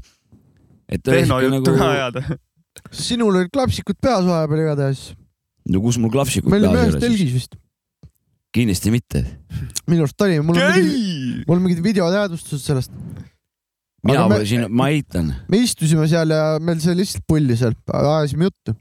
et 0.88 1.02
ta 1.02 1.12
oli 1.12 1.20
tehno 1.20 1.40
siuke 1.40 1.58
juttu 1.58 1.74
ka 1.74 1.82
nagu, 1.82 1.90
ajada. 1.98 2.38
sinul 2.90 3.36
olid 3.36 3.52
klapsikud 3.52 4.00
peas 4.00 4.24
vahepeal 4.28 4.64
igatahes. 4.64 5.04
no 5.68 5.82
kus 5.84 6.00
mul 6.00 6.12
klapsikud 6.14 6.50
me 6.52 6.62
olime 6.62 6.72
peas 6.78 6.88
ühes 6.88 6.94
ei 6.94 6.96
ole 6.96 7.02
siis? 7.02 7.04
telgis 7.04 7.36
vist. 7.36 7.60
kindlasti 8.54 8.94
mitte. 8.94 9.24
minu 9.90 10.08
arust 10.08 10.26
oli, 10.28 10.40
mul 10.40 10.56
on 10.56 10.78
mingid, 10.78 11.44
mul 11.48 11.60
on 11.60 11.66
mingid 11.68 11.84
videoteadvustused 11.84 12.64
sellest. 12.64 12.96
mina 14.04 14.24
me- 14.24 14.38
pole 14.38 14.48
siin, 14.48 14.64
ma 14.72 14.88
eitan. 14.94 15.34
me 15.52 15.60
istusime 15.66 16.08
seal 16.08 16.32
ja 16.32 16.56
meil 16.64 16.80
sai 16.80 16.96
lihtsalt 16.96 17.28
pulli 17.28 17.60
seal, 17.60 17.76
ajasime 17.92 18.48
juttu. 18.48 18.78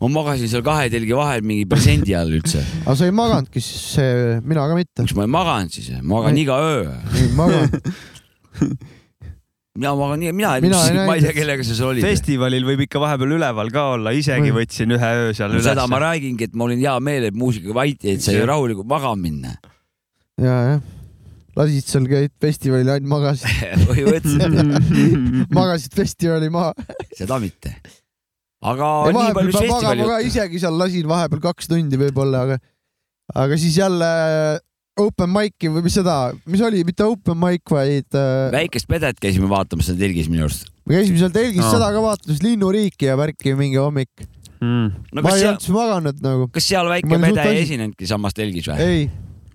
Ma 0.00 0.08
magasin 0.12 0.48
seal 0.52 0.62
kahe 0.66 0.90
telgi 0.92 1.14
vahel 1.16 1.40
mingi 1.46 1.64
presendi 1.70 2.14
all 2.18 2.30
üldse. 2.36 2.60
aga 2.84 2.96
sa 2.98 3.06
ei 3.08 3.14
maganudki 3.16 3.62
siis, 3.64 3.86
see, 3.96 4.40
mina 4.44 4.66
ka 4.68 4.74
mitte. 4.76 5.02
miks 5.06 5.14
ma 5.16 5.24
ei 5.24 5.32
maganud 5.38 5.72
siis? 5.72 5.88
magan 6.02 6.32
Ma 6.32 6.36
ei- 6.36 6.42
iga 6.44 6.58
öö. 6.60 6.82
ei 7.22 7.28
maganud. 7.38 7.80
mina 9.76 9.94
magan, 9.96 10.18
mina, 10.20 10.52
Mina 10.60 10.80
ei 10.88 11.06
ma 11.06 11.14
ei 11.16 11.20
tea, 11.24 11.32
kellega 11.36 11.64
sa 11.64 11.74
seal 11.76 11.90
olid. 11.94 12.04
festivalil 12.04 12.64
võib 12.68 12.84
ikka 12.86 13.00
vahepeal 13.02 13.34
üleval 13.36 13.72
ka 13.72 13.82
olla, 13.96 14.12
isegi 14.16 14.48
Või- 14.50 14.58
võtsin 14.62 14.92
ühe 14.96 15.10
öö 15.22 15.32
seal 15.36 15.50
no 15.52 15.58
üles. 15.60 15.66
seda 15.68 15.86
ma 15.92 15.98
räägingi, 16.00 16.48
et 16.48 16.54
ma 16.56 16.64
olin 16.68 16.80
hea 16.80 16.94
meel, 17.00 17.24
et 17.30 17.34
muusika 17.36 17.74
vait 17.76 18.00
jäi, 18.00 18.14
et 18.16 18.24
sai 18.24 18.40
rahulikult 18.48 18.88
magama 18.88 19.16
minna. 19.20 19.56
ja, 20.40 20.56
jah. 20.76 20.80
lasid 21.56 21.84
seal, 21.88 22.04
käid 22.08 22.32
festivalil, 22.40 22.88
ainult 22.94 23.08
magasid, 23.08 23.84
põhimõtteliselt 23.88 24.90
magasid 25.56 25.92
festivali 25.96 26.48
maha. 26.52 26.72
seda 27.16 27.38
mitte. 27.40 27.76
Aga 28.72 28.92
ja 29.08 29.16
nii 29.16 29.34
palju 29.36 29.56
peab 29.56 29.68
magama 29.70 29.80
festivali 29.80 30.06
ka, 30.06 30.20
juttu. 30.20 30.30
isegi 30.32 30.62
seal 30.62 30.80
lasin 30.80 31.10
vahepeal 31.10 31.44
kaks 31.48 31.70
tundi 31.70 32.00
võib-olla, 32.00 32.46
aga, 32.46 32.60
aga 33.44 33.58
siis 33.60 33.78
jälle 33.78 34.10
open 35.00 35.28
mic'i 35.32 35.70
või 35.72 35.84
mis 35.84 35.96
seda, 35.98 36.14
mis 36.48 36.62
oli, 36.64 36.80
mitte 36.88 37.04
open 37.04 37.36
mic, 37.40 37.64
vaid 37.72 38.16
äh, 38.16 38.48
väikest 38.54 38.88
pedet 38.88 39.20
käisime 39.20 39.48
vaatamas 39.50 39.90
seal 39.90 39.98
telgis 40.00 40.30
minu 40.32 40.46
arust. 40.46 40.70
me 40.88 40.96
käisime 40.96 41.20
seal 41.20 41.34
telgis 41.34 41.64
Aa. 41.64 41.74
seda 41.74 41.90
ka 41.92 42.02
vaatamas, 42.04 42.40
linnuriiki 42.44 43.10
ja 43.10 43.18
värki 43.20 43.52
mingi 43.58 43.80
hommik. 43.80 44.24
mm.. 44.62 44.86
no 45.12 45.24
ma 45.24 45.34
ei 45.34 45.42
seal 45.42 45.52
olnud, 45.52 45.66
siis 45.66 45.76
maganud 45.76 46.24
nagu, 46.24 46.48
kas 46.54 46.70
seal 46.72 46.88
väike 46.92 47.12
pede 47.12 47.44
ei 47.44 47.52
asi- 47.52 47.66
esinenudki 47.66 48.08
samas 48.08 48.36
telgis 48.36 48.70
või? 48.72 48.86
ei, 48.86 49.04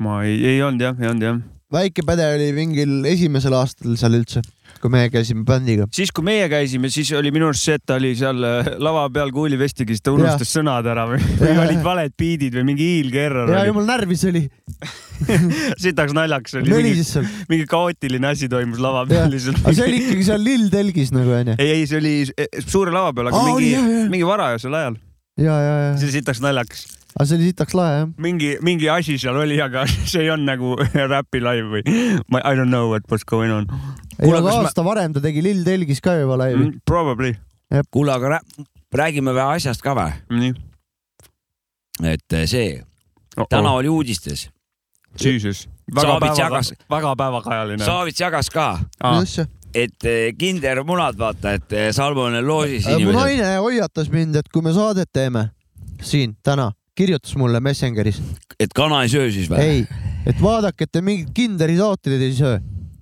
ma 0.01 0.21
ei, 0.27 0.37
ei 0.53 0.61
olnud 0.65 0.85
jah, 0.85 1.01
ei 1.01 1.09
olnud 1.09 1.27
jah. 1.27 1.41
väike 1.73 2.05
pede 2.05 2.29
oli 2.37 2.51
mingil 2.57 2.99
esimesel 3.09 3.57
aastal 3.57 3.97
seal 3.97 4.19
üldse, 4.21 4.45
kui 4.81 4.91
me 4.93 5.03
käisime 5.13 5.43
bändiga. 5.47 5.87
siis, 5.93 6.11
kui 6.15 6.25
meie 6.25 6.47
käisime, 6.51 6.89
siis 6.93 7.11
oli 7.17 7.31
minu 7.33 7.49
arust 7.49 7.67
see, 7.67 7.77
et 7.79 7.83
ta 7.87 7.97
oli 7.99 8.11
seal 8.17 8.41
äh, 8.47 8.71
lava 8.81 9.05
peal 9.13 9.33
kuulivestiga, 9.35 9.93
siis 9.93 10.03
ta 10.03 10.13
unustas 10.15 10.47
ja. 10.47 10.59
sõnad 10.59 10.87
ära 10.91 11.05
või, 11.09 11.19
või 11.39 11.57
olid 11.65 11.81
valed 11.85 12.15
biidid 12.19 12.57
või 12.59 12.65
mingi 12.71 12.87
hiilgerror 12.95 13.51
ja 13.51 13.61
oli. 13.61 13.71
jumal 13.71 13.89
närvis 13.89 14.25
oli, 14.29 14.43
sitaks 15.83 16.15
naljakas 16.17 16.57
oli. 16.59 16.69
mingi, 16.69 16.77
mölises 16.77 17.13
seal. 17.17 17.29
mingi 17.51 17.67
kaootiline 17.71 18.31
asi 18.31 18.49
toimus 18.51 18.81
lava 18.83 19.05
peal 19.09 19.29
lihtsalt. 19.33 19.61
aga 19.63 19.75
see 19.77 19.87
oli 19.89 20.01
ikkagi 20.05 20.29
seal 20.31 20.45
lill 20.45 20.71
telgis 20.73 21.13
nagu 21.15 21.37
onju. 21.41 21.57
ei, 21.57 21.75
ei, 21.77 21.85
see 21.89 22.01
oli 22.01 22.15
eh, 22.35 22.63
suure 22.65 22.93
lava 22.95 23.13
peal, 23.17 23.31
aga 23.31 23.43
Aa, 23.43 23.51
mingi 23.51 24.07
mingi 24.11 24.25
varajasel 24.27 24.81
ajal. 24.81 24.97
ja, 25.41 25.53
ja, 25.53 25.77
ja, 25.85 25.93
see 25.97 26.09
oli 26.09 26.17
sitaks 26.19 26.43
naljakas. 26.43 26.87
Aga 27.15 27.27
see 27.27 27.37
oli 27.37 27.49
sitaks 27.51 27.75
lahe 27.77 27.95
jah. 27.97 28.09
mingi, 28.21 28.53
mingi 28.65 28.89
asi 28.91 29.17
seal 29.21 29.37
oli, 29.41 29.59
aga 29.61 29.85
see 30.11 30.23
ei 30.25 30.31
olnud 30.33 30.47
nagu 30.53 30.75
räpi 31.15 31.43
live 31.43 31.67
või 31.75 31.97
ma 32.31 32.43
I 32.43 32.55
don't 32.57 32.71
know 32.71 32.91
what 32.91 33.07
was 33.11 33.25
going 33.27 33.53
on 33.53 33.67
ei, 34.19 34.31
aga 34.31 34.57
aasta 34.61 34.85
varem 34.85 35.15
ta 35.15 35.23
tegi 35.23 35.43
lill 35.43 35.65
telgis 35.67 36.01
ka 36.03 36.15
juba 36.19 36.39
laivi. 36.43 36.59
mm,. 36.59 36.81
Probably, 36.87 37.35
kuule, 37.91 38.13
aga 38.15 38.37
rää- 38.37 38.65
räägime 38.93 39.35
vähe 39.35 39.57
asjast 39.57 39.83
ka 39.83 39.95
või? 39.97 40.11
nii. 40.39 40.53
et 42.13 42.37
eh, 42.39 42.47
see, 42.49 42.81
täna 43.49 43.75
oli 43.79 43.91
uudistes, 43.91 44.49
Jesus. 45.19 45.67
väga 45.95 46.19
Saavits 46.19 46.39
päeva 46.39 46.61
väga 46.97 47.15
päevakajaline. 47.15 47.85
Saavits 47.85 48.21
jagas 48.21 48.49
ka, 48.49 48.67
see. 49.25 49.47
et 49.75 50.05
eh, 50.07 50.33
kindermunad, 50.37 51.17
vaata, 51.19 51.55
et 51.59 51.73
eh, 51.73 51.89
salmonelloosis 51.95 52.87
mu 53.03 53.15
naine 53.15 53.57
hoiatas 53.59 54.11
mind, 54.11 54.39
et 54.39 54.51
kui 54.53 54.63
me 54.63 54.73
saadet 54.75 55.11
teeme 55.13 55.49
siin 56.01 56.35
täna, 56.43 56.71
kirjutas 56.97 57.35
mulle 57.39 57.61
Messengeris, 57.63 58.19
et 58.59 58.73
kana 58.75 59.03
ei 59.05 59.11
söö 59.13 59.29
siis 59.33 59.49
või? 59.51 59.63
ei, 59.63 59.85
et 60.27 60.41
vaadake, 60.41 60.87
et 60.87 60.91
te 60.91 61.01
mingit 61.05 61.31
kinderitooteid 61.35 62.21
ei 62.27 62.35
söö. 62.37 62.59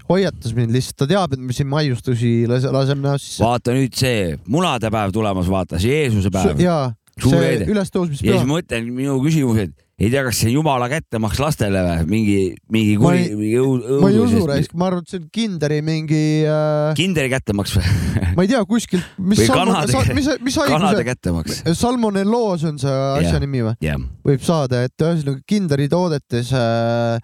hoiatas 0.10 0.56
mind 0.58 0.74
lihtsalt, 0.74 0.98
ta 1.04 1.10
teab, 1.10 1.34
et 1.36 1.42
me 1.42 1.54
siin 1.54 1.70
maiustusi 1.70 2.32
lase- 2.50 2.72
laseme 2.74 3.06
näost 3.08 3.26
sisse. 3.28 3.44
vaata 3.44 3.76
nüüd 3.76 3.94
see 3.98 4.38
munadepäev 4.48 5.14
tulemas, 5.14 5.50
vaata 5.50 5.82
see 5.82 5.94
Jeesuse 6.04 6.32
päev. 6.34 6.62
jaa, 6.62 6.94
see 7.18 7.36
eede. 7.36 7.52
ja 7.52 7.60
siis 7.66 7.76
ülestõusmispüha. 7.76 8.42
ma 8.46 8.56
mõtlen, 8.58 8.90
minu 8.94 9.20
küsimus, 9.26 9.66
et 9.68 9.76
ei 10.00 10.08
tea, 10.14 10.22
kas 10.24 10.38
see 10.40 10.54
jumala 10.54 10.88
kättemaks 10.92 11.40
lastele 11.44 11.82
või 11.84 12.06
mingi, 12.14 12.36
mingi 12.72 12.94
Ma 12.98 13.04
kuri 13.10 13.24
mingi 13.36 13.58
õud- 13.60 13.88
ma 14.00 14.12
ei 14.14 14.20
usu 14.24 14.44
raisk, 14.48 14.76
ma 14.80 14.88
arvan, 14.88 15.04
et 15.04 15.12
see 15.12 15.20
on 15.20 15.26
Kinderi 15.36 15.82
mingi 15.86 16.22
äh,, 16.48 16.94
kinderi 17.00 17.32
kättemaks 17.34 17.76
või? 17.76 17.92
ma 18.38 18.46
ei 18.46 18.52
tea, 18.54 18.62
kuskilt, 18.70 19.04
mis 19.20 19.42
Või 19.44 19.50
salmon, 19.50 19.74
kanade- 19.76 19.98
sa, 19.98 20.16
mis, 20.16 20.30
mis 20.48 20.60
kanade 20.72 21.04
kättemaks. 21.10 21.60
salmonelloos 21.82 22.64
on 22.72 22.80
see 22.80 22.96
asja 23.20 23.36
Jah. 23.36 23.44
nimi 23.44 23.66
või? 23.68 23.76
jah, 23.84 24.00
võib 24.32 24.46
saada, 24.48 24.86
et 24.88 24.96
ühesõnaga 25.04 25.44
Kinderi 25.50 25.90
toodetes 25.92 26.54
äh, 26.56 27.20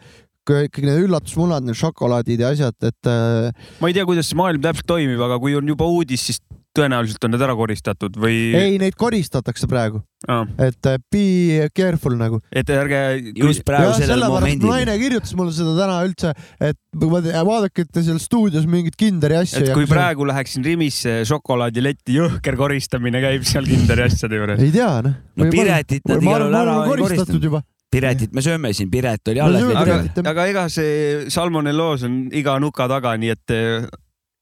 kõ- 0.46 0.66
kõik 0.68 0.84
need 0.90 1.06
üllatusmunad, 1.08 1.64
need 1.66 1.80
šokolaadid 1.80 2.44
ja 2.44 2.52
asjad, 2.54 2.76
et 2.92 3.08
äh, 3.10 3.50
ma 3.80 3.88
ei 3.92 3.96
tea, 3.96 4.04
kuidas 4.06 4.28
see 4.30 4.38
maailm 4.40 4.62
täpselt 4.68 4.88
toimib, 4.92 5.24
aga 5.26 5.40
kui 5.42 5.56
on 5.58 5.72
juba 5.72 5.88
uudis, 5.96 6.28
siis 6.28 6.44
tõenäoliselt 6.76 7.24
on 7.28 7.34
need 7.36 7.46
ära 7.46 7.56
koristatud 7.58 8.18
või? 8.20 8.38
ei, 8.58 8.78
neid 8.82 8.98
koristatakse 9.00 9.70
praegu, 9.72 10.04
Ah, 10.26 10.42
et 10.58 10.88
äh, 10.90 10.98
be 11.12 11.70
careful 11.76 12.16
nagu. 12.18 12.40
et 12.50 12.70
ärge. 12.74 13.02
just 13.38 13.62
praegu 13.68 13.92
sellel 13.94 14.08
sellepärast 14.08 14.32
mu 14.32 14.40
momendil. 14.40 14.72
naine 14.72 14.96
kirjutas 14.98 15.36
mulle 15.38 15.54
seda 15.54 15.76
täna 15.78 16.00
üldse, 16.08 16.32
et 16.58 16.80
vaadake, 16.98 17.86
et 17.86 17.92
te 17.94 18.02
seal 18.08 18.18
stuudios 18.24 18.66
mingit 18.66 18.98
Kinderi 18.98 19.38
asja 19.38 19.62
et 19.62 19.70
kui. 19.78 19.86
praegu 19.86 20.26
läheksin 20.26 20.66
Rimisse 20.66 21.20
šokolaadiletti, 21.30 22.18
jõhker 22.18 22.58
koristamine 22.58 23.22
käib 23.22 23.46
seal 23.46 23.70
Kinderi 23.70 24.08
asjade 24.08 24.42
juures. 24.42 24.66
ei 24.66 24.74
tea 24.74 24.90
noh. 25.06 25.16
no 25.38 25.50
Piretit 25.54 26.10
nad 26.10 26.26
igal 26.26 26.48
juhul 26.48 26.60
ära 26.64 26.76
ei 26.82 26.90
koristatud 26.90 27.18
koristanud. 27.20 27.50
juba. 27.52 27.64
Piretit 27.96 28.34
me 28.34 28.42
sööme 28.42 28.74
siin, 28.74 28.90
Piret 28.92 29.30
oli 29.32 29.46
alles 29.46 29.70
aga 29.78 30.00
aga 30.34 30.48
ega 30.52 30.70
see 30.74 31.30
salmonelloos 31.32 32.10
on 32.10 32.24
iga 32.34 32.58
nuka 32.60 32.90
taga, 32.92 33.14
nii 33.22 33.36
et 33.36 33.54
eh, 33.56 33.86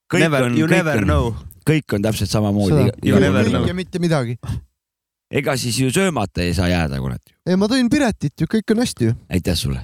kõik 0.08 0.30
never, 0.30 0.48
on, 0.48 0.56
you 0.58 0.70
kõik 0.70 0.80
never 0.80 1.04
on, 1.04 1.12
know. 1.12 1.34
Kõik 1.68 1.98
on 1.98 2.06
täpselt 2.06 2.32
samamoodi. 2.32 2.90
Ja 3.06 3.78
mitte 3.78 4.02
midagi. 4.04 4.38
ega 5.34 5.56
siis 5.58 5.80
ju 5.82 5.92
söömata 5.94 6.44
ei 6.44 6.54
saa 6.54 6.70
jääda, 6.70 7.00
kurat. 7.02 7.34
ei, 7.46 7.58
ma 7.58 7.70
tõin 7.72 7.90
Piretit 7.90 8.38
ju, 8.40 8.50
kõik 8.50 8.76
on 8.76 8.84
hästi 8.84 9.10
ju. 9.10 9.16
aitäh 9.34 9.58
sulle. 9.58 9.82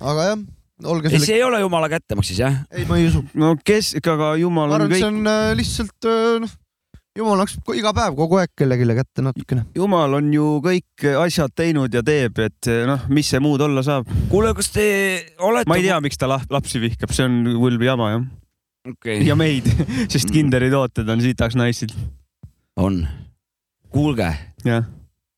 aga 0.00 0.28
jah, 0.30 0.44
olge 0.84 1.10
ei, 1.10 1.16
selle, 1.16 1.26
see 1.26 1.40
ei 1.40 1.46
ole 1.46 1.60
jumala 1.64 1.88
kättemaks 1.90 2.30
siis 2.30 2.44
jah? 2.44 2.60
ei, 2.70 2.86
ma 2.86 3.00
ei 3.00 3.08
usu. 3.08 3.24
no 3.34 3.56
kes, 3.64 3.96
aga 4.02 4.36
jumal 4.40 4.70
ma 4.70 4.78
on 4.78 4.86
et 4.86 4.94
see 4.94 5.02
kõik, 5.02 5.10
on 5.10 5.32
äh, 5.32 5.50
lihtsalt 5.58 6.08
äh, 6.12 6.38
noh, 6.44 6.54
jumal 7.16 7.40
maksab 7.40 7.70
iga 7.76 7.92
päev 7.96 8.16
kogu 8.18 8.38
aeg 8.40 8.52
kellelegi 8.58 8.96
kätte 8.98 9.24
natukene. 9.24 9.64
jumal 9.76 10.18
on 10.18 10.28
ju 10.34 10.48
kõik 10.64 11.06
asjad 11.22 11.54
teinud 11.56 11.94
ja 11.94 12.02
teeb, 12.06 12.40
et 12.44 12.70
eh, 12.70 12.84
noh, 12.88 13.06
mis 13.12 13.28
see 13.32 13.40
muud 13.42 13.62
olla 13.64 13.84
saab. 13.86 14.08
kuule, 14.32 14.52
kas 14.56 14.70
te 14.74 14.86
olete? 15.38 15.68
ma 15.70 15.78
ei 15.80 15.86
tea, 15.88 16.00
miks 16.04 16.20
ta 16.20 16.28
lap- 16.30 16.50
lapsi 16.52 16.82
vihkab, 16.82 17.14
see 17.16 17.26
on 17.28 17.40
võlbi 17.62 17.88
jama 17.88 18.12
jah. 18.12 18.26
okay.. 18.92 19.22
ja 19.26 19.36
meid, 19.38 19.68
sest 20.12 20.30
Kinderi 20.34 20.70
tooted 20.72 21.08
on 21.12 21.22
sitaks 21.24 21.56
naisid. 21.58 21.94
on. 22.76 23.02
kuulge, 23.90 24.28
jah, 24.64 24.84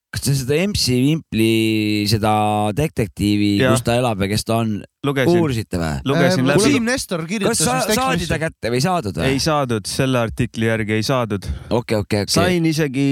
kas 0.08 0.22
te 0.24 0.32
seda 0.32 0.56
MC 0.64 0.94
Vimpli, 1.04 2.04
seda 2.08 2.32
detektiivi, 2.76 3.58
kus 3.60 3.82
ta 3.84 3.98
elab 3.98 4.22
ja 4.24 4.28
kes 4.30 4.46
ta 4.48 4.62
on, 4.62 4.78
lugesin, 5.04 5.36
uurisite 5.36 5.80
või? 5.80 5.98
lugesin 6.08 6.46
Äh, 6.46 6.48
läbi. 6.48 6.64
Siim 6.64 6.86
Nestor 6.88 7.24
kas 7.26 7.30
kirjutas 7.34 7.60
sa 7.60 7.74
vist 7.76 8.00
saadi 8.00 8.28
ta 8.30 8.38
kätte 8.40 8.72
või 8.72 8.80
ei 8.80 8.86
saadud 8.86 9.20
või 9.20 9.34
ei? 9.34 9.42
saadud, 9.44 9.90
selle 9.90 10.22
artikli 10.22 10.70
järgi 10.70 10.96
ei 10.96 11.04
saadud. 11.04 11.44
okei, 11.68 12.00
okei, 12.00 12.24
okei. 12.24 12.32
sain 12.32 12.70
isegi, 12.70 13.06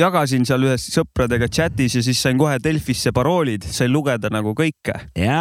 jagasin 0.00 0.48
seal 0.48 0.64
ühes 0.70 0.88
sõpradega 0.94 1.50
chatis 1.52 1.98
ja 2.00 2.04
siis 2.08 2.24
sain 2.24 2.40
kohe 2.40 2.56
Delfisse 2.64 3.12
paroolid, 3.12 3.68
sain 3.68 3.92
lugeda 3.92 4.32
nagu 4.32 4.56
kõike 4.56 4.96
ja 5.20 5.40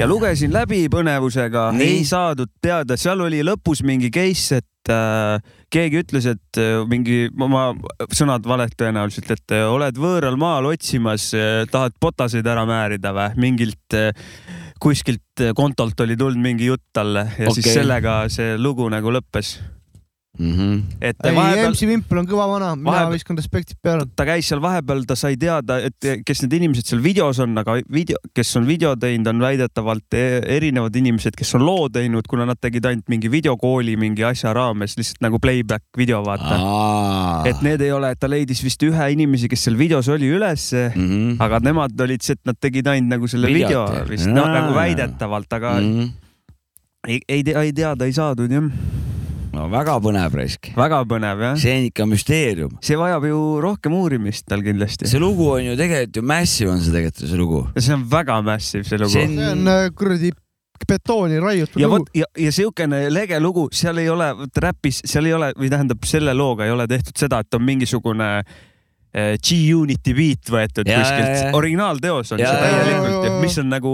ja 0.00 0.10
lugesin 0.10 0.50
läbi 0.54 0.88
põnevusega, 0.90 1.68
ei 1.78 2.02
saadud 2.08 2.50
teada, 2.58 2.98
seal 2.98 3.22
oli 3.22 3.46
lõpus 3.46 3.86
mingi 3.86 4.10
case, 4.14 4.58
et 4.58 4.68
äh, 4.92 5.38
keegi 5.72 6.02
ütles, 6.02 6.26
et 6.30 6.60
äh, 6.60 6.82
mingi 6.90 7.28
oma 7.32 7.70
sõnad 8.14 8.46
valed 8.48 8.74
tõenäoliselt, 8.78 9.30
et 9.34 9.56
äh, 9.56 9.66
oled 9.70 9.98
võõral 10.00 10.38
maal 10.40 10.70
otsimas 10.72 11.30
äh,, 11.36 11.64
tahad 11.70 11.96
potaseid 12.00 12.46
ära 12.46 12.66
määrida 12.68 13.14
või 13.16 13.46
mingilt 13.48 13.98
kuskilt 14.82 15.44
kontolt 15.56 16.00
oli 16.04 16.16
tulnud 16.18 16.42
mingi 16.44 16.68
jutt 16.68 16.84
talle 16.92 17.24
ja 17.38 17.48
okay. 17.48 17.56
siis 17.56 17.78
sellega 17.78 18.24
see 18.32 18.58
lugu 18.60 18.88
nagu 18.92 19.12
lõppes. 19.14 19.56
mm. 20.38 20.52
-hmm. 20.58 20.82
et 21.00 21.16
ei, 21.24 21.34
vahepeal 21.36 21.70
MC 21.72 21.86
Vimpel 21.86 22.18
on 22.18 22.26
kõva 22.26 22.46
vana, 22.50 22.74
mina 22.76 22.90
Vahepeal- 22.90 23.12
viskan 23.12 23.36
respektid 23.38 23.76
peale. 23.82 24.06
ta 24.16 24.24
käis 24.24 24.48
seal 24.48 24.60
vahepeal, 24.60 25.04
ta 25.06 25.14
sai 25.16 25.36
teada, 25.36 25.78
et 25.78 26.08
kes 26.26 26.42
need 26.42 26.52
inimesed 26.58 26.86
seal 26.86 27.02
videos 27.02 27.38
on, 27.38 27.56
aga 27.58 27.76
video, 27.92 28.16
kes 28.34 28.56
on 28.56 28.66
video 28.66 28.96
teinud, 28.96 29.26
on 29.26 29.38
väidetavalt 29.40 30.14
e- 30.14 30.42
erinevad 30.56 30.96
inimesed, 30.96 31.34
kes 31.36 31.54
on 31.54 31.64
loo 31.66 31.88
teinud, 31.88 32.26
kuna 32.28 32.44
nad 32.46 32.58
tegid 32.60 32.84
ainult 32.86 33.08
mingi 33.08 33.30
videokooli 33.30 33.96
mingi 33.96 34.24
asja 34.24 34.52
raames 34.52 34.96
lihtsalt 34.98 35.20
nagu 35.20 35.38
playback 35.38 35.84
video 35.96 36.22
vaata. 36.24 36.58
et 37.48 37.62
need 37.62 37.80
ei 37.80 37.92
ole, 37.92 38.14
ta 38.16 38.26
leidis 38.28 38.62
vist 38.64 38.82
ühe 38.82 39.10
inimese, 39.12 39.48
kes 39.48 39.64
seal 39.64 39.76
videos 39.78 40.08
oli 40.08 40.28
ülesse, 40.30 40.92
mm. 40.96 41.08
-hmm. 41.10 41.36
aga 41.42 41.58
nemad 41.60 42.00
olid 42.00 42.20
see, 42.22 42.32
et 42.32 42.40
nad 42.44 42.56
tegid 42.60 42.86
ainult 42.86 43.08
nagu 43.10 43.26
selle 43.28 43.46
Videot, 43.46 43.90
video 43.90 44.04
vist, 44.08 44.26
no 44.26 44.42
Aa. 44.44 44.54
nagu 44.60 44.74
väidetavalt, 44.74 45.52
aga 45.52 45.74
Mm 45.80 46.00
-hmm. 46.00 46.10
ei, 47.08 47.20
ei, 47.28 47.42
tea- 47.44 47.62
ei 47.62 47.72
teada 47.72 48.04
ei 48.04 48.12
saadud 48.12 48.50
jah. 48.50 48.62
No 49.54 49.66
väga 49.72 49.96
põnev 50.02 50.36
raisk. 50.38 50.70
väga 50.76 51.00
põnev 51.08 51.42
jah. 51.46 51.58
see 51.60 51.74
on 51.78 51.88
ikka 51.88 52.06
müsteerium. 52.10 52.76
see 52.84 52.98
vajab 53.00 53.26
ju 53.30 53.40
rohkem 53.64 53.96
uurimist 53.96 54.46
tal 54.50 54.64
kindlasti. 54.66 55.08
see 55.10 55.22
lugu 55.22 55.50
on 55.54 55.64
ju 55.64 55.76
tegelikult 55.80 56.16
ju 56.20 56.24
massive 56.34 56.70
on 56.70 56.80
see 56.82 56.94
tegelikult 56.94 57.30
see 57.30 57.40
lugu. 57.40 57.60
see 57.78 57.94
on 57.94 58.08
väga 58.10 58.40
massive 58.42 58.88
see 58.88 58.98
lugu 58.98 59.14
See. 59.14 59.28
see 59.36 59.50
on 59.52 59.68
äh, 59.70 59.90
kuradi 59.94 60.32
betooni 60.88 61.40
raiutud 61.40 61.80
ja 61.80 61.88
lugu 61.88 62.02
vot. 62.02 62.10
ja, 62.14 62.26
ja 62.38 62.52
siukene 62.52 63.06
lege 63.12 63.40
lugu, 63.40 63.68
seal 63.72 63.98
ei 64.02 64.08
ole, 64.10 64.30
vot 64.36 64.62
räpis, 64.66 65.00
seal 65.06 65.30
ei 65.30 65.34
ole 65.36 65.52
või 65.56 65.70
tähendab, 65.72 66.04
selle 66.08 66.34
looga 66.36 66.66
ei 66.66 66.74
ole 66.74 66.88
tehtud 66.90 67.16
seda, 67.18 67.40
et 67.44 67.56
on 67.56 67.64
mingisugune 67.64 68.30
eh, 68.42 68.56
G-Unity 69.14 70.14
beat 70.16 70.50
võetud 70.50 70.88
Ja, 70.90 70.98
ja, 70.98 71.02
kuskilt 71.04 71.34
ja., 71.44 71.50
originaalteos 71.54 72.32
on 72.34 72.40
Ja, 72.42 72.50
see 72.50 72.58
ja, 72.58 72.70
ja, 72.70 72.84
täielikult 72.84 73.12
ja, 73.14 73.28
ja 73.28 73.34
ja. 73.34 73.40
mis 73.44 73.58
on 73.62 73.68
nagu, 73.70 73.92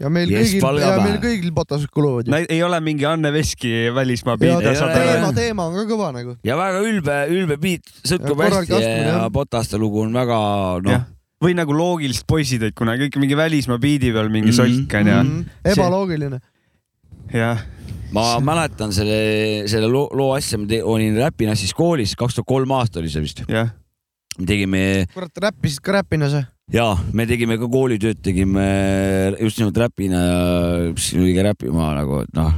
ja 0.00 0.10
meil 0.10 0.30
Yes, 0.32 0.54
kõigil, 0.56 0.80
ja 0.80 0.92
meil 1.04 1.18
kõigil 1.22 1.50
botased 1.54 1.90
kuluvad 1.94 2.28
ju. 2.30 2.38
ei 2.48 2.62
ole 2.64 2.80
mingi 2.80 3.04
Anne 3.06 3.32
Veski 3.34 3.72
välismaa 3.94 4.38
ja 4.40 4.42
beat. 4.44 4.64
teema 4.94 5.32
teema 5.36 5.66
on 5.68 5.74
ka 5.76 5.84
kõva 5.92 6.08
nagu. 6.16 6.36
ja 6.44 6.56
väga 6.56 6.80
ülbe, 6.88 7.18
ülbe 7.30 7.58
beat, 7.60 7.92
sõltub 8.04 8.40
Ja 8.40 8.50
hästi 8.54 8.72
astmine, 8.78 9.04
ja 9.04 9.18
jah. 9.18 9.28
Botaste 9.30 9.78
lugu 9.78 10.00
on 10.06 10.12
väga 10.16 10.40
noh, 10.88 11.04
või 11.44 11.54
nagu 11.58 11.76
loogilised 11.76 12.24
poisid 12.26 12.62
olid 12.64 12.74
kunagi 12.74 13.04
kõik 13.10 13.20
mingi 13.20 13.36
välismaa 13.36 13.78
beat'i 13.78 14.12
peal 14.16 14.28
mingi 14.32 14.48
Mhm. 14.48 14.56
solk 14.56 14.94
onju. 15.00 15.22
Mhm. 15.22 15.44
ebaloogiline. 15.74 16.40
jah, 17.34 17.60
ma 18.12 18.38
mäletan 18.40 18.92
selle, 18.92 19.68
selle 19.68 19.88
loo, 19.90 20.08
loo 20.12 20.32
asja, 20.34 20.58
ma 20.58 20.66
olin 20.84 21.16
räpinassis 21.20 21.72
koolis, 21.74 22.14
kaks 22.16 22.34
tuhat 22.40 22.46
kolm 22.46 22.70
aasta 22.72 23.00
oli 23.00 23.08
see 23.12 23.20
vist. 23.22 23.42
jah, 23.48 23.68
me 24.38 24.48
tegime 24.48 24.82
kurat, 25.14 25.42
räppisid 25.48 25.82
ka 25.84 25.98
räpinas 25.98 26.34
või? 26.36 26.44
ja 26.72 26.86
me 27.12 27.26
tegime 27.28 27.58
ka 27.60 27.68
koolitööd, 27.70 28.22
tegime 28.24 28.64
just 29.36 29.60
nimelt 29.60 29.80
räpina 29.84 30.22
ja 30.24 30.38
siis 30.96 31.18
oligi 31.20 31.44
räpima 31.44 31.90
nagu, 31.98 32.22
et 32.24 32.32
noh, 32.38 32.54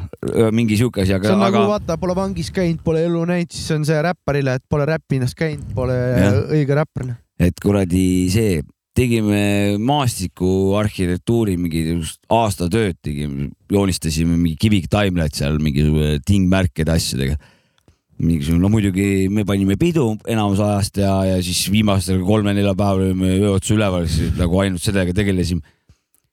mingi 0.55 0.79
sihuke 0.79 1.03
asi, 1.03 1.11
see 1.11 1.19
aga 1.19 1.35
on, 1.35 1.43
nagu 1.43 1.61
aga 1.63 1.73
vaata, 1.73 1.99
pole 2.01 2.15
vangis 2.19 2.53
käinud, 2.55 2.85
pole 2.87 3.03
elu 3.09 3.25
näinud, 3.33 3.53
siis 3.57 3.75
on 3.75 3.87
see 3.89 3.99
räpparile, 4.07 4.57
et 4.61 4.65
pole 4.71 4.87
räppinas 4.89 5.35
käinud, 5.39 5.67
pole 5.75 5.97
Jah. 5.97 6.41
õige 6.55 6.79
räppar. 6.79 7.13
et 7.43 7.59
kuradi 7.63 8.07
see, 8.33 8.63
tegime 8.97 9.77
maastikuarhitektuuri 9.83 11.57
mingi 11.61 11.83
just 11.91 12.23
aastatööd 12.33 13.03
tegime, 13.05 13.51
joonistasime 13.73 14.39
mingi 14.39 14.57
Kivik 14.61 14.89
Timelet 14.93 15.35
seal 15.37 15.59
mingisugune 15.63 16.21
tingmärkide 16.27 16.95
asjadega. 16.95 17.37
mingisugune, 18.19 18.63
no 18.63 18.71
muidugi 18.73 19.29
me 19.33 19.45
panime 19.49 19.77
pidu 19.81 20.15
enamus 20.29 20.61
ajast 20.65 21.01
ja, 21.03 21.13
ja 21.29 21.41
siis 21.45 21.67
viimastel 21.73 22.23
kolme-nelja 22.25 22.73
päeval 22.79 23.11
olime 23.11 23.35
öö 23.37 23.57
otsa 23.57 23.75
üleval, 23.77 24.07
siis 24.09 24.33
nagu 24.39 24.63
ainult 24.63 24.85
sellega 24.85 25.13
tegelesime. 25.17 25.61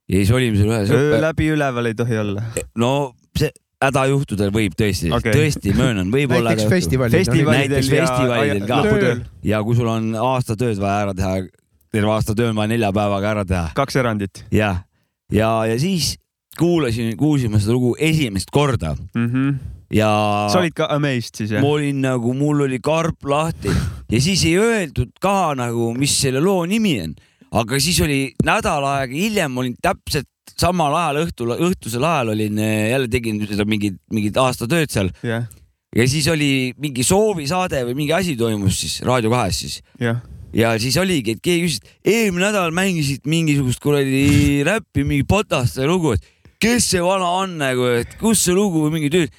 ja 0.07 0.21
siis 0.21 0.31
olime 0.31 0.59
seal 0.59 0.71
ühes 0.71 0.93
öö 0.95 1.19
läbi 1.23 1.49
üleval 1.55 1.91
ei 1.91 1.97
tohi 1.99 2.21
olla. 2.23 2.45
no 2.79 2.93
see 3.39 3.51
hädajuhtudel 3.83 4.53
võib 4.55 4.77
tõesti 4.79 5.11
okay., 5.11 5.33
tõesti 5.35 5.73
möönan, 5.75 6.11
võib-olla 6.13 6.53
näiteks. 6.53 6.71
festivalid. 6.71 7.17
festivalidel 7.19 7.59
Näiteks 7.59 7.91
ja 7.91 8.05
festivalidel 8.05 8.65
ka. 8.67 8.79
lõputööl, 8.79 9.21
ja 9.49 9.61
kui 9.67 9.77
sul 9.77 9.91
on 9.91 10.09
aastatööd 10.15 10.79
vaja 10.81 11.07
ära 11.07 11.15
teha, 11.17 11.35
terve 11.93 12.13
aasta 12.13 12.35
töö 12.37 12.51
on 12.53 12.59
vaja 12.59 12.73
nelja 12.73 12.93
päevaga 12.95 13.31
ära 13.35 13.45
teha 13.49 13.65
kaks 13.77 13.99
erandit 13.99 14.45
ja, 14.55 14.75
ja, 15.33 15.51
ja 15.67 15.79
siis 15.81 16.15
kuulasin, 16.59 17.15
kuulsime 17.17 17.59
seda 17.59 17.75
lugu 17.75 17.95
esimest 17.99 18.51
korda 18.53 18.95
mm. 18.95 19.27
-hmm. 19.27 19.55
Ja 19.93 20.09
sa 20.51 20.61
olid 20.61 20.75
ka 20.77 20.89
amazed 20.93 21.41
siis 21.41 21.53
jah? 21.55 21.63
ma? 21.63 21.73
olin 21.77 22.01
nagu, 22.05 22.33
mul 22.37 22.65
oli 22.67 22.79
karp 22.83 23.29
lahti. 23.29 23.73
Ja 24.13 24.21
siis 24.21 24.43
ei 24.49 24.57
öeldud 24.61 25.13
ka 25.21 25.53
nagu, 25.57 25.91
mis 25.97 26.15
selle 26.21 26.41
loo 26.43 26.65
nimi 26.69 26.97
on, 27.03 27.15
aga 27.61 27.79
siis 27.81 27.99
oli 28.05 28.21
nädal 28.45 28.85
aega 28.89 29.13
hiljem 29.13 29.57
olin 29.57 29.75
täpselt 29.81 30.29
samal 30.59 30.93
ajal 30.97 31.23
õhtul, 31.23 31.55
õhtusel 31.55 32.03
ajal 32.05 32.33
olin 32.35 32.59
eh, 32.61 32.91
jälle 32.91 33.09
tegin 33.11 33.41
seda 33.49 33.65
mingit, 33.65 33.97
mingit 34.13 34.37
aastatööd 34.37 34.91
seal. 34.93 35.09
Jah, 35.25 35.47
ja 35.95 36.05
siis 36.09 36.27
oli 36.31 36.73
mingi 36.81 37.05
soovisaade 37.05 37.83
või 37.87 37.97
mingi 38.03 38.15
asi 38.17 38.37
toimus 38.37 38.79
siis 38.83 38.99
Raadio 39.05 39.31
kahes 39.33 39.63
siis. 39.63 39.79
Jah, 40.01 40.21
ja 40.53 40.73
siis 40.81 40.97
oligi, 41.01 41.35
et 41.35 41.43
keegi 41.43 41.67
küsis, 41.67 41.95
eelmine 42.05 42.49
nädal 42.49 42.73
mängisid 42.75 43.25
mingisugust 43.29 43.81
kuradi 43.83 44.61
räppi, 44.67 45.05
mingi 45.05 45.25
Potaste 45.29 45.87
lugu, 45.89 46.15
et 46.17 46.25
kes 46.61 46.91
see 46.93 47.03
vana 47.03 47.29
on 47.41 47.57
nagu, 47.61 47.89
et 47.99 48.17
kus 48.21 48.45
see 48.45 48.55
lugu 48.57 48.85
või 48.85 48.99
mingi 48.99 49.11
töö. 49.13 49.29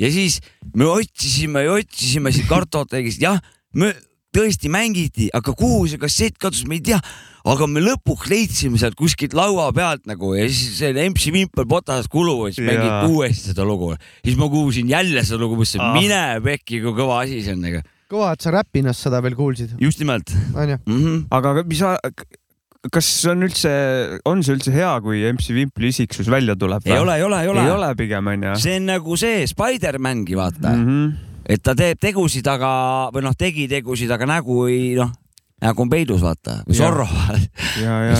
Ja 0.00 0.10
siis 0.10 0.40
me 0.74 0.88
otsisime 0.90 1.64
ja 1.66 1.76
otsisime 1.78 2.32
siit 2.34 2.48
kartotekist, 2.50 3.22
jah, 3.22 3.38
me 3.74 3.92
tõesti 4.34 4.70
mängiti, 4.72 5.28
aga 5.34 5.54
kuhu 5.54 5.84
see 5.90 6.00
kassett 6.02 6.38
kadus, 6.42 6.64
me 6.66 6.80
ei 6.80 6.84
tea. 6.90 6.98
aga 7.44 7.66
me 7.68 7.82
lõpuks 7.84 8.30
leidsime 8.30 8.78
sealt 8.80 8.94
kuskilt 8.96 9.34
laua 9.36 9.66
pealt 9.76 10.06
nagu 10.08 10.30
ja 10.32 10.46
siis 10.48 10.78
see 10.78 10.94
MC 11.10 11.28
Vimpel 11.34 11.66
Potas 11.68 12.06
kulu 12.08 12.46
ja 12.46 12.54
siis 12.54 12.64
Jaa. 12.64 12.70
mängiti 12.72 13.12
uuesti 13.12 13.50
seda 13.52 13.66
lugu. 13.68 13.94
siis 14.24 14.38
ma 14.40 14.48
kuulsin 14.48 14.88
jälle 14.88 15.24
seda 15.24 15.38
lugu, 15.42 15.58
mõtlesin 15.60 15.82
Ah. 15.84 15.92
mine 15.92 16.40
pekki, 16.42 16.80
kui 16.80 16.96
kõva 16.96 17.20
asi 17.22 17.42
see 17.44 17.52
on 17.52 17.60
nagu. 17.60 17.82
kõva, 18.10 18.32
et 18.32 18.40
sa 18.40 18.50
Räpinas 18.50 18.98
seda 18.98 19.20
veel 19.22 19.36
kuulsid, 19.36 19.76
just 19.78 19.98
nimelt 19.98 20.32
onju. 20.54 20.78
mm. 20.86 21.04
-hmm. 21.04 21.26
aga 21.30 21.62
mis 21.62 21.78
sa, 21.78 21.98
kas 22.92 23.08
on 23.30 23.46
üldse, 23.46 23.72
on 24.28 24.42
see 24.44 24.56
üldse 24.56 24.72
hea, 24.74 24.92
kui 25.04 25.22
MC 25.30 25.54
Vimpli 25.56 25.90
isiksus 25.94 26.28
välja 26.32 26.56
tuleb? 26.58 26.84
ei 26.88 26.98
ole, 26.98 27.18
ei 27.18 27.26
ole, 27.26 27.42
ei 27.42 27.52
ole, 27.52 27.64
ei 27.64 27.74
ole 27.74 27.90
pigem 27.98 28.32
onju. 28.34 28.54
see 28.60 28.78
on 28.80 28.88
nagu 28.92 29.18
see 29.20 29.44
Spider-mangi 29.48 30.36
vaata 30.38 30.74
mm. 30.74 30.86
-hmm. 30.86 31.12
et 31.56 31.62
ta 31.64 31.76
teeb 31.78 32.00
tegusid, 32.02 32.48
aga 32.50 32.70
või 33.14 33.24
noh, 33.24 33.36
tegi 33.38 33.68
tegusid, 33.70 34.10
aga 34.12 34.28
nägu 34.36 34.66
ei 34.68 34.94
noh, 34.98 35.12
nägu 35.64 35.84
on 35.86 35.90
peidus 35.92 36.22
vaata, 36.24 36.60
või 36.68 36.76
Jah. 36.76 36.92
Zorro. 36.92 37.08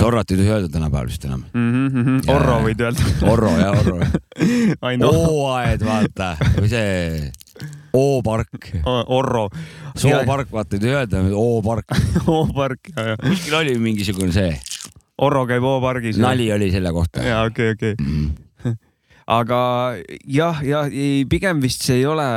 Zorrot 0.01 0.31
ei 0.31 0.37
tohi 0.41 0.49
öelda 0.49 0.69
tänapäeval 0.73 1.11
vist 1.11 1.25
enam. 1.29 1.45
Jaa. 1.53 2.35
Orro 2.35 2.59
võid 2.65 2.81
öelda. 2.81 3.09
Orro 3.29 3.51
ja 3.59 3.71
Orro. 3.75 3.99
hooaed 5.05 5.85
vaata 5.85 6.35
või 6.57 6.71
see 6.71 7.44
O-park, 7.95 8.71
Orro. 8.85 9.47
soopark, 9.95 10.51
vaata 10.51 10.79
ei 10.81 10.91
öelda, 10.91 11.21
O-park. 11.39 11.95
O-park 12.27 12.91
ja, 12.95 13.11
ja. 13.13 13.17
kuskil 13.21 13.55
oli 13.61 13.77
mingisugune 13.79 14.33
see 14.35 14.51
Orro 15.23 15.45
käib 15.47 15.63
O-pargis. 15.63 16.19
nali 16.19 16.49
oli 16.51 16.71
selle 16.73 16.91
kohta. 16.91 17.23
ja 17.23 17.43
okei, 17.47 17.71
okei. 17.75 17.95
aga 19.39 19.59
jah, 20.27 20.63
ja 20.65 20.85
ei, 20.91 21.25
pigem 21.29 21.61
vist 21.63 21.85
see 21.87 22.01
ei 22.01 22.07
ole, 22.09 22.27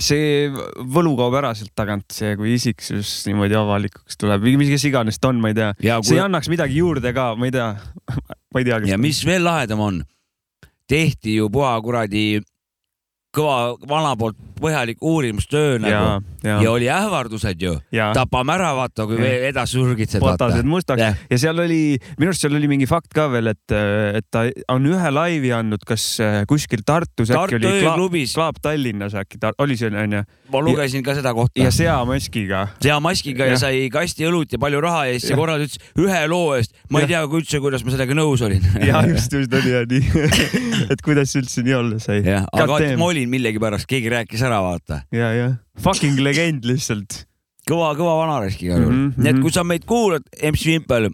see 0.00 0.48
võlu 0.94 1.14
kaob 1.18 1.36
ära 1.40 1.52
sealt 1.58 1.74
tagant, 1.76 2.06
see, 2.14 2.34
kui 2.38 2.54
isiksus 2.56 3.12
niimoodi 3.28 3.58
avalikuks 3.58 4.18
tuleb, 4.20 4.46
mis 4.58 4.72
kes 4.72 4.88
iganes 4.88 5.20
ta 5.20 5.32
on, 5.32 5.42
ma 5.42 5.52
ei 5.52 5.58
tea. 5.58 5.72
ja 5.84 5.98
see 6.00 6.14
kui 6.14 6.20
ei 6.20 6.24
annaks 6.24 6.50
midagi 6.52 6.80
juurde 6.80 7.12
ka, 7.16 7.32
ma 7.38 7.50
ei 7.50 7.54
tea. 7.54 7.72
ma 8.54 8.62
ei 8.62 8.68
tea. 8.70 8.80
ja 8.94 9.00
mis 9.00 9.20
veel 9.28 9.44
lahedam 9.44 9.84
on, 9.84 10.00
tehti 10.88 11.36
ju 11.42 11.50
puha 11.52 11.76
kuradi 11.84 12.40
kõva 13.36 13.76
vana 13.88 14.14
poolt 14.18 14.38
põhjalik 14.62 15.02
uurimustöö 15.04 15.78
ja 15.78 15.80
nagu, 15.82 16.26
ja, 16.44 16.58
ja 16.64 16.70
oli 16.70 16.88
ähvardused 16.92 17.62
ju, 17.62 17.74
ja 17.94 18.10
tapame 18.16 18.54
ära, 18.56 18.72
vaata, 18.78 19.06
kui 19.08 19.18
veel 19.20 19.48
edasi 19.50 19.78
surgitsed, 19.78 20.20
vaata 20.22 20.48
potased. 20.48 20.68
mustaks 20.68 21.02
Jah. 21.02 21.18
ja 21.30 21.38
seal 21.40 21.62
oli, 21.62 21.80
minu 22.18 22.32
arust 22.32 22.44
seal 22.44 22.56
oli 22.58 22.70
mingi 22.70 22.88
fakt 22.90 23.12
ka 23.14 23.28
veel, 23.32 23.52
et, 23.52 23.76
et 24.18 24.26
ta 24.32 24.46
on 24.72 24.86
ühe 24.88 25.12
laivi 25.14 25.52
andnud, 25.54 25.84
kas 25.88 26.06
äh, 26.24 26.40
kuskil 26.48 26.84
Tartus 26.86 27.30
Tartu 27.30 27.56
äkki 27.56 27.60
oli 27.60 27.68
Kla- 27.68 27.92
ööklubis, 27.92 28.34
Klaap 28.38 28.60
Tallinnas 28.62 29.16
äkki, 29.18 29.40
oli 29.58 29.78
see 29.80 29.90
onju, 29.92 30.22
ma 30.52 30.62
lugesin 30.64 31.04
ka 31.06 31.14
seda 31.18 31.34
kohta 31.36 31.62
ja. 31.62 31.72
seamaskiga. 31.74 32.64
seamaskiga 32.84 33.48
ja 33.50 33.56
Jah. 33.56 33.62
sai 33.66 33.84
kasti 33.92 34.26
õlut 34.28 34.54
ja 34.54 34.60
palju 34.62 34.82
raha 34.84 35.06
ja 35.08 35.16
siis 35.16 35.28
see 35.28 35.34
Jah. 35.34 35.42
korral 35.42 35.64
ütles 35.66 35.82
ühe 35.98 36.22
loo 36.30 36.54
eest, 36.56 36.74
ma 36.90 37.02
ei 37.02 37.06
Jah. 37.08 37.26
tea 37.28 37.38
üldse, 37.40 37.60
kuidas 37.62 37.84
ma 37.84 37.94
sellega 37.94 38.16
nõus 38.16 38.42
olin. 38.46 38.64
ja 38.88 39.02
just, 39.08 39.32
just 39.32 39.54
oli 39.60 39.74
ja 39.74 39.84
nii, 39.88 40.26
et 40.92 41.04
kuidas 41.04 41.34
üldse 41.38 41.64
nii 41.66 41.76
olla 41.78 42.00
sai. 42.02 42.22
aga 42.24 42.80
ma 42.98 43.10
olin 43.10 43.30
millegipärast, 43.30 43.88
keegi 43.90 44.10
rääkis 44.12 44.42
ära, 44.47 44.47
vaata. 44.64 45.02
ja, 45.14 45.32
ja 45.36 45.48
fucking 45.82 46.18
legend 46.24 46.66
lihtsalt. 46.68 47.24
kõva, 47.68 47.92
kõva 47.98 48.18
vanarisk 48.22 48.64
igal 48.64 48.82
juhul 48.82 48.94
mm 48.94 49.06
-hmm.. 49.08 49.22
nii 49.22 49.30
et 49.30 49.36
mhm. 49.36 49.46
kui 49.46 49.54
sa 49.54 49.64
meid 49.64 49.84
kuulad, 49.88 50.28
MC 50.52 50.70
Vimpel, 50.72 51.10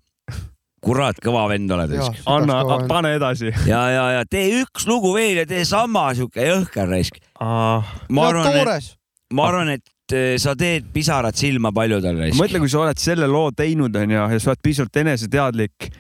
kurat, 0.85 1.18
kõva 1.24 1.47
vend 1.49 1.72
oled. 1.74 1.97
anna, 2.26 2.61
pane 2.89 3.14
edasi. 3.18 3.53
ja, 3.66 3.82
ja, 3.91 4.05
ja 4.18 4.28
tee 4.30 4.62
üks 4.62 4.87
lugu 4.91 5.14
veel 5.14 5.43
ja 5.43 5.47
tee 5.49 5.64
sama 5.68 6.11
sihuke 6.14 6.45
jõhker 6.45 6.89
raisk. 6.91 7.18
ma 7.41 8.28
arvan, 8.28 8.76
et, 8.76 8.95
ma 9.32 9.49
arvan, 9.49 9.74
et 9.78 10.16
eh, 10.16 10.37
sa 10.39 10.55
teed 10.57 10.91
pisarad 10.93 11.37
silma 11.37 11.72
paljudel 11.72 12.18
raisk. 12.24 12.41
mõtle, 12.41 12.62
kui 12.62 12.72
sa 12.72 12.85
oled 12.85 13.03
selle 13.03 13.28
loo 13.30 13.51
teinud, 13.57 13.97
onju, 13.97 14.20
ja 14.20 14.41
sa 14.41 14.53
oled 14.53 14.62
piisavalt 14.62 15.03
eneseteadlik, 15.05 15.91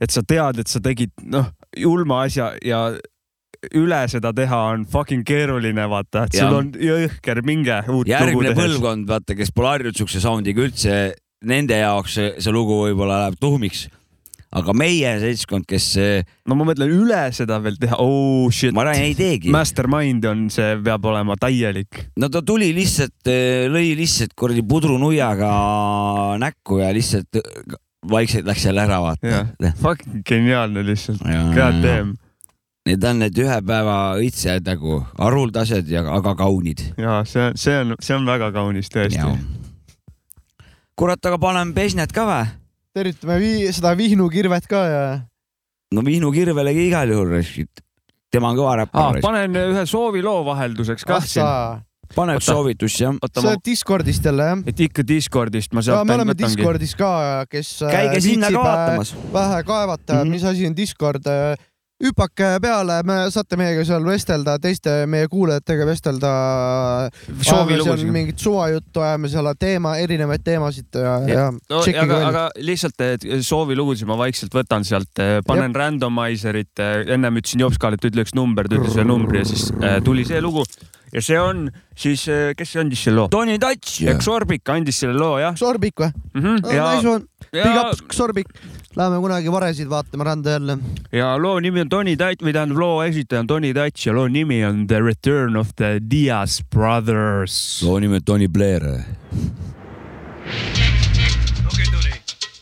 et 0.00 0.10
sa 0.10 0.24
tead, 0.26 0.62
et 0.64 0.68
sa 0.68 0.80
tegid, 0.80 1.12
noh, 1.22 1.52
julma 1.76 2.24
asja 2.24 2.54
ja 2.64 2.88
üle 3.76 4.00
seda 4.08 4.32
teha 4.36 4.58
on 4.72 4.84
fucking 4.88 5.24
keeruline, 5.26 5.84
vaata, 5.90 6.24
et 6.26 6.40
sul 6.40 6.56
on 6.56 6.72
jõhker 6.80 7.42
minge 7.46 7.76
uut 7.92 8.08
järgmine 8.08 8.54
põlvkond, 8.56 9.08
vaata, 9.10 9.36
kes 9.36 9.52
pole 9.54 9.74
harjunud 9.74 10.00
siukse 10.00 10.22
soundiga 10.22 10.64
üldse, 10.64 10.98
nende 11.46 11.80
jaoks 11.80 12.18
see, 12.18 12.36
see 12.40 12.54
lugu 12.54 12.82
võib-olla 12.86 13.26
läheb 13.26 13.40
tuhmiks. 13.40 13.88
aga 14.50 14.72
meie 14.74 15.12
seltskond, 15.22 15.62
kes, 15.68 15.92
no 16.48 16.56
ma 16.58 16.64
mõtlen 16.72 16.90
üle 16.90 17.20
seda 17.36 17.60
veel 17.62 17.76
teha, 17.78 18.00
oh 18.02 18.48
shit. 18.50 18.72
ma 18.74 18.88
räägin, 18.88 19.10
ei 19.10 19.14
teegi. 19.18 19.52
Mastermind 19.54 20.24
on, 20.26 20.48
see 20.50 20.72
peab 20.86 21.04
olema 21.12 21.36
täielik. 21.40 22.06
no 22.18 22.32
ta 22.32 22.42
tuli 22.42 22.72
lihtsalt, 22.76 23.28
lõi 23.70 23.92
lihtsalt 24.00 24.34
kuradi 24.34 24.64
pudrunuiaga 24.66 25.52
näkku 26.40 26.80
ja 26.80 26.90
lihtsalt 26.96 27.38
äh, 27.38 27.78
vaikselt 28.10 28.48
läks 28.48 28.64
jälle 28.64 28.88
ära, 28.88 29.02
vaata. 29.04 29.44
Fucking 29.84 30.24
geniaalne 30.26 30.82
lihtsalt, 30.88 31.20
god 31.52 31.84
damn. 31.84 32.16
Need 32.88 33.04
on 33.04 33.18
need 33.20 33.36
ühe 33.36 33.56
päeva 33.68 33.96
õitsed 34.16 34.64
nagu 34.64 35.02
haruldased 35.18 35.90
ja 35.92 36.00
aga 36.16 36.32
kaunid. 36.38 36.80
ja 36.96 37.20
see, 37.28 37.50
see 37.60 37.76
on, 37.82 37.94
see 38.00 38.16
on 38.16 38.24
väga 38.26 38.48
kaunis 38.56 38.88
tõesti. 38.88 39.26
kurat, 40.96 41.20
aga 41.20 41.38
paneme 41.38 41.76
pesnet 41.76 42.12
ka 42.12 42.24
või? 42.28 42.46
tervitame 42.96 43.36
vii, 43.38 43.68
seda 43.76 43.92
Vihnu 43.98 44.30
kirvet 44.32 44.66
ka 44.66 44.80
ja 44.88 45.04
no 45.94 46.02
Vihnu 46.06 46.32
Kirvelegi 46.32 46.88
igal 46.88 47.12
juhul, 47.12 47.36
tema 48.30 48.50
on 48.50 48.58
kõva 48.58 48.72
Ah, 48.72 48.80
räppar. 48.84 49.20
panen 49.22 49.56
ühe 49.60 49.86
sooviloo 49.86 50.42
vahelduseks 50.46 51.06
kah 51.06 51.18
ah 51.20 51.26
siin. 51.26 51.84
pane 52.14 52.36
üks 52.38 52.46
soovitus 52.46 52.96
jah. 53.00 53.14
sa 53.34 53.42
oled, 53.42 53.64
Discordist 53.66 54.24
jälle 54.24 54.46
jah? 54.52 54.62
et 54.66 54.80
ikka 54.80 55.06
Discordist 55.06 55.74
ma 55.74 55.82
ja 55.82 55.90
sealt 55.90 56.08
me 56.08 56.14
oleme 56.14 56.34
võtangi. 56.34 56.56
Discordis 56.56 56.94
ka, 56.98 57.10
kes 57.50 57.82
äh, 57.82 57.92
käige 57.96 58.20
sinna 58.20 58.50
ka 58.50 58.60
äh, 58.60 58.68
vaatamas. 58.68 59.14
vähe 59.32 59.62
kaevata 59.64 60.14
mm. 60.14 60.20
-hmm. 60.20 60.30
mis 60.30 60.44
asi 60.44 60.66
on 60.66 60.76
Discord. 60.76 61.26
Hüpake 62.00 62.48
peale, 62.62 63.00
me 63.06 63.16
saate 63.32 63.58
meiega 63.60 63.84
seal 63.86 64.04
vestelda, 64.06 64.56
teiste 64.62 64.92
meie 65.10 65.28
kuulajatega 65.30 65.86
vestelda. 65.88 66.30
Mingit 68.10 68.40
suvajuttu 68.40 69.04
ajame 69.04 69.30
seal 69.32 69.50
teema, 69.60 69.96
erinevaid 70.00 70.44
teemasid 70.46 70.96
ja, 70.96 71.16
ja 71.28 71.46
no 71.52 71.82
tšekkige 71.84 72.16
aga, 72.16 72.20
aga 72.30 72.44
lihtsalt 72.64 73.26
soovilugusid 73.46 74.08
ma 74.08 74.16
vaikselt 74.20 74.54
võtan 74.54 74.86
sealt, 74.86 75.20
panen 75.46 75.74
randomizerit, 75.76 76.80
ennem 77.10 77.40
ütlesin 77.40 77.66
Jopskale, 77.66 78.00
et 78.00 78.08
ütle 78.10 78.24
üks 78.24 78.34
number, 78.38 78.68
ta 78.68 78.80
ütles 78.80 78.96
ühe 78.96 79.06
numbri 79.06 79.42
ja 79.42 79.50
siis 79.52 79.68
äh, 79.80 80.00
tuli 80.04 80.24
see 80.28 80.40
lugu 80.44 80.64
ja 81.12 81.22
see 81.22 81.38
on 81.40 81.70
siis, 81.96 82.26
kes 82.56 82.72
see 82.72 82.80
andis 82.82 83.04
selle 83.04 83.16
loo? 83.20 83.28
Tony 83.32 83.58
Touch. 83.58 84.02
Exorbic 84.10 84.68
andis 84.70 85.00
selle 85.02 85.18
loo 85.18 85.38
jah 85.40 85.56
Sorbik 85.58 86.00
või? 86.00 86.12
mm. 86.34 86.40
-hmm. 86.42 86.60
no, 86.62 86.68
nice 86.70 87.08
one, 87.08 87.24
big 87.52 87.64
ja, 87.64 87.88
up 87.90 88.12
Sorbik. 88.12 88.46
Läheme 88.96 89.20
kunagi 89.22 89.52
varesid 89.52 89.88
vaatama 89.88 90.24
randa 90.24 90.50
jälle. 90.50 90.78
ja 91.12 91.36
loo 91.38 91.60
nimi 91.60 91.80
on 91.80 91.88
Tony 91.88 92.16
Touch 92.16 92.42
või 92.42 92.52
tähendab 92.52 92.78
loo 92.78 93.02
esitaja 93.02 93.40
on 93.40 93.46
Tony 93.46 93.74
Touch 93.74 94.06
ja 94.06 94.12
loo 94.12 94.28
nimi 94.28 94.64
on 94.64 94.86
The 94.86 95.00
Return 95.00 95.56
of 95.56 95.68
the 95.76 95.98
Diaz 96.10 96.60
Brothers. 96.74 97.82
loo 97.82 97.98
nimi 98.00 98.16
on 98.16 98.24
Tony 98.24 98.48
Blair. 98.48 98.82
Okay, 101.70 101.86
Tony, 101.86 102.14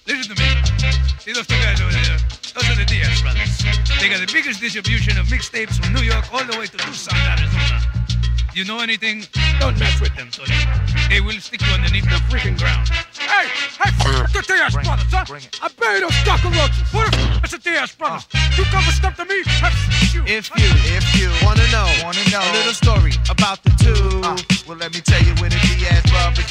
listen 0.06 0.36
to 0.36 0.42
me. 0.42 0.48
See 1.24 1.32
those 1.32 1.46
two 1.46 1.56
guys 1.64 1.80
over 1.80 1.92
there? 1.92 2.18
Those 2.54 2.68
are 2.70 2.76
the 2.76 2.84
Diaz 2.84 3.22
brothers. 3.22 3.58
They 4.00 4.08
got 4.08 4.20
the 4.20 4.32
biggest 4.32 4.60
distribution 4.60 5.18
of 5.18 5.26
mixtapes 5.26 5.78
from 5.80 5.94
New 5.94 6.02
York 6.02 6.24
all 6.32 6.44
the 6.44 6.58
way 6.58 6.66
to 6.66 6.76
Tucson, 6.76 7.16
Arizona. 7.16 8.07
You 8.58 8.64
know 8.64 8.80
anything? 8.80 9.22
Don't 9.60 9.78
mess 9.78 10.00
with 10.00 10.16
them, 10.16 10.30
Tony. 10.32 10.50
They 11.08 11.20
will 11.20 11.38
stick 11.38 11.62
you 11.62 11.72
underneath 11.72 12.10
the 12.10 12.18
freaking 12.26 12.58
ground. 12.58 12.88
Hey, 13.14 13.46
hey, 13.78 13.94
f- 14.02 14.32
the 14.32 14.42
Diaz 14.42 14.74
brothers, 14.74 15.06
huh? 15.14 15.22
I 15.62 15.68
bet 15.78 16.02
those 16.02 16.18
cockroaches. 16.26 16.90
What 16.90 17.06
the 17.12 17.38
f- 17.38 17.50
the 17.54 17.58
Diaz 17.58 17.94
brothers? 17.94 18.26
Uh. 18.34 18.50
You 18.58 18.64
come 18.64 18.82
and 18.82 18.98
step 18.98 19.14
to 19.14 19.24
me? 19.30 19.46
You. 20.10 20.26
If 20.26 20.50
you, 20.58 20.66
if 20.90 21.06
you 21.14 21.30
wanna 21.46 21.70
know, 21.70 21.86
wanna 22.02 22.26
know 22.34 22.42
a 22.42 22.50
little 22.58 22.74
story 22.74 23.14
about 23.30 23.62
the 23.62 23.70
two, 23.78 23.94
uh. 24.26 24.34
well 24.66 24.76
let 24.76 24.92
me 24.92 25.06
tell 25.06 25.22
you 25.22 25.38
when 25.38 25.54
the 25.54 25.60
Diaz 25.62 26.02
brothers, 26.10 26.50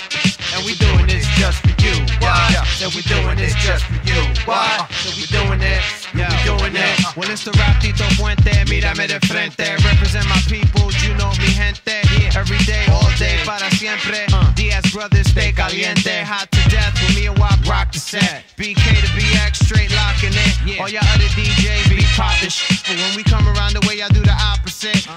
and 0.56 0.64
we 0.64 0.80
doing 0.80 1.12
this 1.12 1.28
just 1.36 1.60
for 1.60 1.76
you. 1.84 1.92
Why? 2.24 2.37
And 2.82 2.94
we 2.94 3.02
doing 3.04 3.38
this 3.38 3.56
just 3.56 3.86
for 3.86 3.98
you. 4.06 4.22
Why? 4.46 4.86
So 5.02 5.10
we 5.18 5.26
doing 5.28 5.62
it, 5.62 5.82
yeah, 6.14 6.30
we 6.30 6.38
doing 6.46 6.76
it. 6.76 7.18
Well 7.18 7.30
it's 7.30 7.44
the 7.44 7.52
Raptito 7.52 8.06
Puente, 8.18 8.54
mírame 8.70 9.08
de 9.08 9.20
frente, 9.26 9.66
represent 9.84 10.28
my 10.30 10.40
people, 10.46 10.92
you 11.02 11.14
know 11.18 11.32
mi 11.42 11.50
gente. 11.54 11.98
Every 12.38 12.60
day, 12.70 12.86
all 12.92 13.10
day, 13.18 13.42
para 13.46 13.70
siempre. 13.72 14.26
Uh. 14.32 14.54
Diaz 14.54 14.92
brothers 14.94 15.28
stay 15.28 15.52
caliente, 15.52 16.22
hot 16.24 16.52
to 16.52 16.62
death 16.70 16.94
with 17.02 17.16
me 17.16 17.26
and 17.28 17.38
Wop 17.40 17.58
rock 17.68 17.92
the 17.92 18.00
set. 18.00 18.44
BK 18.58 18.78
to 18.78 19.08
BX, 19.18 19.66
straight 19.66 19.92
locking 19.96 20.34
it. 20.34 20.80
All 20.80 20.90
your 20.90 21.02
other 21.14 21.30
DJs 21.34 21.90
be 21.90 22.06
popping 22.16 22.50
shit, 22.50 22.78
but 22.86 22.96
when 22.96 23.16
we 23.16 23.24
come 23.24 23.48
around 23.48 23.74
the 23.74 23.82
way 23.88 23.98
y'all 23.98 24.10
do 24.10 24.22
the 24.22 24.38
opposite. 24.38 24.67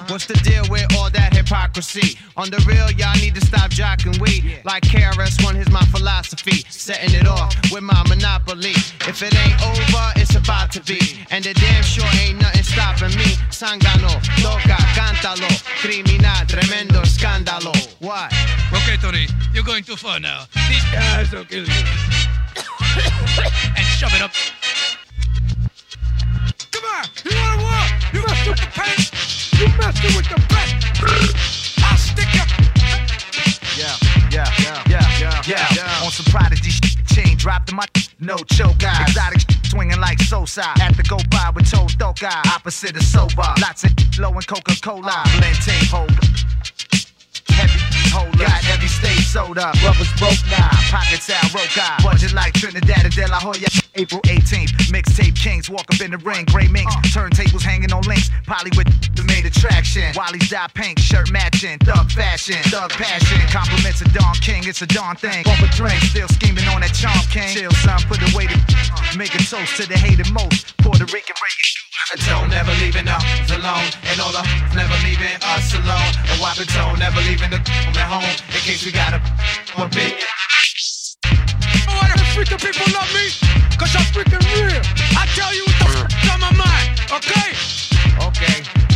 What's 0.08 0.26
the 0.26 0.34
deal 0.42 0.64
with 0.70 0.86
all 0.96 1.10
that 1.10 1.34
hypocrisy? 1.34 2.18
On 2.36 2.50
the 2.50 2.58
real, 2.66 2.90
y'all 2.92 3.14
need 3.20 3.34
to 3.34 3.44
stop 3.44 3.70
jocking 3.70 4.18
we. 4.20 4.56
Like 4.64 4.84
KRS-One, 4.84 5.54
here's 5.54 5.70
my 5.70 5.84
philosophy. 5.86 6.64
Setting 6.70 7.14
it 7.14 7.26
off 7.26 7.54
with 7.72 7.82
my 7.82 8.02
monopoly. 8.08 8.76
If 9.08 9.22
it 9.22 9.34
ain't 9.36 9.60
over, 9.62 10.04
it's 10.16 10.34
about 10.34 10.72
to 10.72 10.80
be. 10.82 11.00
And 11.30 11.44
the 11.44 11.54
damn 11.54 11.82
sure 11.82 12.08
ain't 12.20 12.40
nothing 12.40 12.62
stopping 12.62 13.16
me. 13.16 13.36
Sangano, 13.50 14.12
loca, 14.42 14.76
cántalo. 14.96 15.48
Criminal, 15.80 16.46
tremendo 16.46 17.02
escándalo. 17.02 17.72
What? 18.00 18.32
Ok, 18.72 18.90
Okay, 18.90 18.96
Tony, 18.96 19.26
you're 19.54 19.62
going 19.62 19.84
too 19.84 19.94
far 19.94 20.18
now. 20.18 20.44
These 20.68 20.84
guys 20.90 21.30
will 21.30 21.44
kill 21.44 21.64
you. 21.64 21.68
and 23.76 23.86
shove 23.86 24.12
it 24.14 24.22
up. 24.22 24.32
Come 26.72 26.84
on, 26.84 27.04
you 27.24 27.36
wanna 27.36 27.62
walk? 27.62 27.90
You 28.12 28.22
with 28.22 28.58
the 28.58 28.68
paint. 28.74 29.39
You 29.60 29.66
messing 29.76 30.16
with 30.16 30.24
the 30.24 30.40
paint. 30.48 30.80
I'll 31.84 31.98
stick 31.98 32.32
you. 32.32 32.40
Yeah, 33.76 33.94
yeah, 34.32 34.48
yeah, 34.58 34.82
yeah, 34.88 35.42
yeah, 35.46 35.66
yeah. 35.76 36.02
On 36.02 36.10
some 36.10 36.24
prodigy 36.32 36.70
chain 37.12 37.36
dropped 37.36 37.68
in 37.68 37.76
my 37.76 37.84
no 38.20 38.38
choke 38.38 38.82
eyes. 38.82 39.10
Exotic 39.10 39.42
swinging 39.66 40.00
like 40.00 40.18
Sosa. 40.22 40.64
At 40.80 40.96
the 40.96 41.02
go 41.02 41.18
by 41.30 41.50
with 41.54 41.70
toe 41.70 41.88
eye. 42.26 42.42
Opposite 42.54 42.96
of 42.96 43.02
sober. 43.02 43.52
Lots 43.60 43.84
of 43.84 43.90
low 44.18 44.32
and 44.32 44.46
Coca 44.46 44.80
Cola. 44.80 45.24
Blend 45.36 45.56
tape 45.56 45.90
hold. 45.90 46.10
Heavy 47.50 47.89
hold 48.10 48.36
Got 48.38 48.64
every 48.70 48.88
state 48.88 49.22
sold 49.22 49.58
up. 49.58 49.74
Rubbers 49.82 50.10
broke 50.18 50.40
now. 50.50 50.70
Pockets 50.90 51.30
out 51.30 51.54
roke 51.54 51.76
eye. 51.78 52.00
Budget 52.02 52.32
like 52.32 52.52
Trinidad 52.54 53.04
and 53.04 53.14
De 53.14 53.26
La 53.28 53.38
Hoya. 53.38 53.68
April 53.94 54.20
18th. 54.22 54.70
Mixtape 54.90 55.36
kings 55.36 55.68
walk 55.68 55.86
up 55.92 56.00
in 56.00 56.10
the 56.10 56.18
ring. 56.18 56.44
Gray 56.46 56.68
minks. 56.68 56.94
Uh. 56.94 57.00
Turntables 57.14 57.62
hanging 57.62 57.92
on 57.92 58.02
links. 58.02 58.30
Polly 58.46 58.70
with 58.76 58.88
the 59.14 59.24
main 59.24 59.46
attraction. 59.46 60.12
Wally's 60.16 60.48
dye 60.48 60.68
pink. 60.74 60.98
Shirt 60.98 61.30
matching. 61.32 61.78
Thug 61.80 62.10
fashion. 62.10 62.56
Thug 62.70 62.90
passion. 62.90 63.38
Compliments 63.48 64.00
of 64.00 64.12
Don 64.12 64.34
King. 64.36 64.62
It's 64.66 64.82
a 64.82 64.86
Don 64.86 65.16
thing. 65.16 65.42
Bump 65.44 65.60
a 65.60 65.68
drink. 65.74 66.00
Still 66.10 66.28
scheming 66.28 66.66
on 66.68 66.80
that 66.80 66.94
charm 66.94 67.20
king. 67.30 67.54
Chill 67.54 67.72
son. 67.82 68.00
Put 68.08 68.22
away 68.32 68.46
the. 68.46 68.56
Uh, 68.56 69.16
make 69.16 69.34
a 69.34 69.38
toast 69.38 69.76
to 69.76 69.86
the 69.86 69.96
hated 69.96 70.30
most. 70.32 70.76
Puerto 70.78 71.04
Rican 71.04 71.36
reggae. 71.36 71.89
Wapato 72.00 72.48
never 72.48 72.72
leaving 72.80 73.08
us 73.08 73.50
alone, 73.50 73.84
and 74.10 74.20
all 74.20 74.32
the 74.32 74.42
never 74.74 74.94
leaving 75.04 75.36
us 75.42 75.74
alone. 75.74 76.12
And 76.30 76.40
Wapato 76.40 76.98
never 76.98 77.20
leaving 77.20 77.50
the 77.50 77.60
at 77.60 78.08
home 78.08 78.24
in 78.24 78.60
case 78.64 78.84
we 78.86 78.92
got 78.92 79.12
a 79.12 79.18
one. 79.76 79.90
Oh, 79.92 80.00
why 81.86 82.08
the 82.16 82.24
freaking 82.32 82.60
people 82.60 82.90
love 82.94 83.12
me? 83.12 83.28
Cause 83.76 83.94
I'm 83.96 84.06
freaking 84.14 84.40
real. 84.56 84.80
I 85.18 85.26
tell 85.34 85.52
you 85.54 85.64
what 85.64 85.76
the 85.78 86.14
f- 86.16 86.32
on 86.32 86.40
my 86.40 86.52
mind, 86.56 87.00
okay? 87.12 87.52
Okay. 88.26 88.89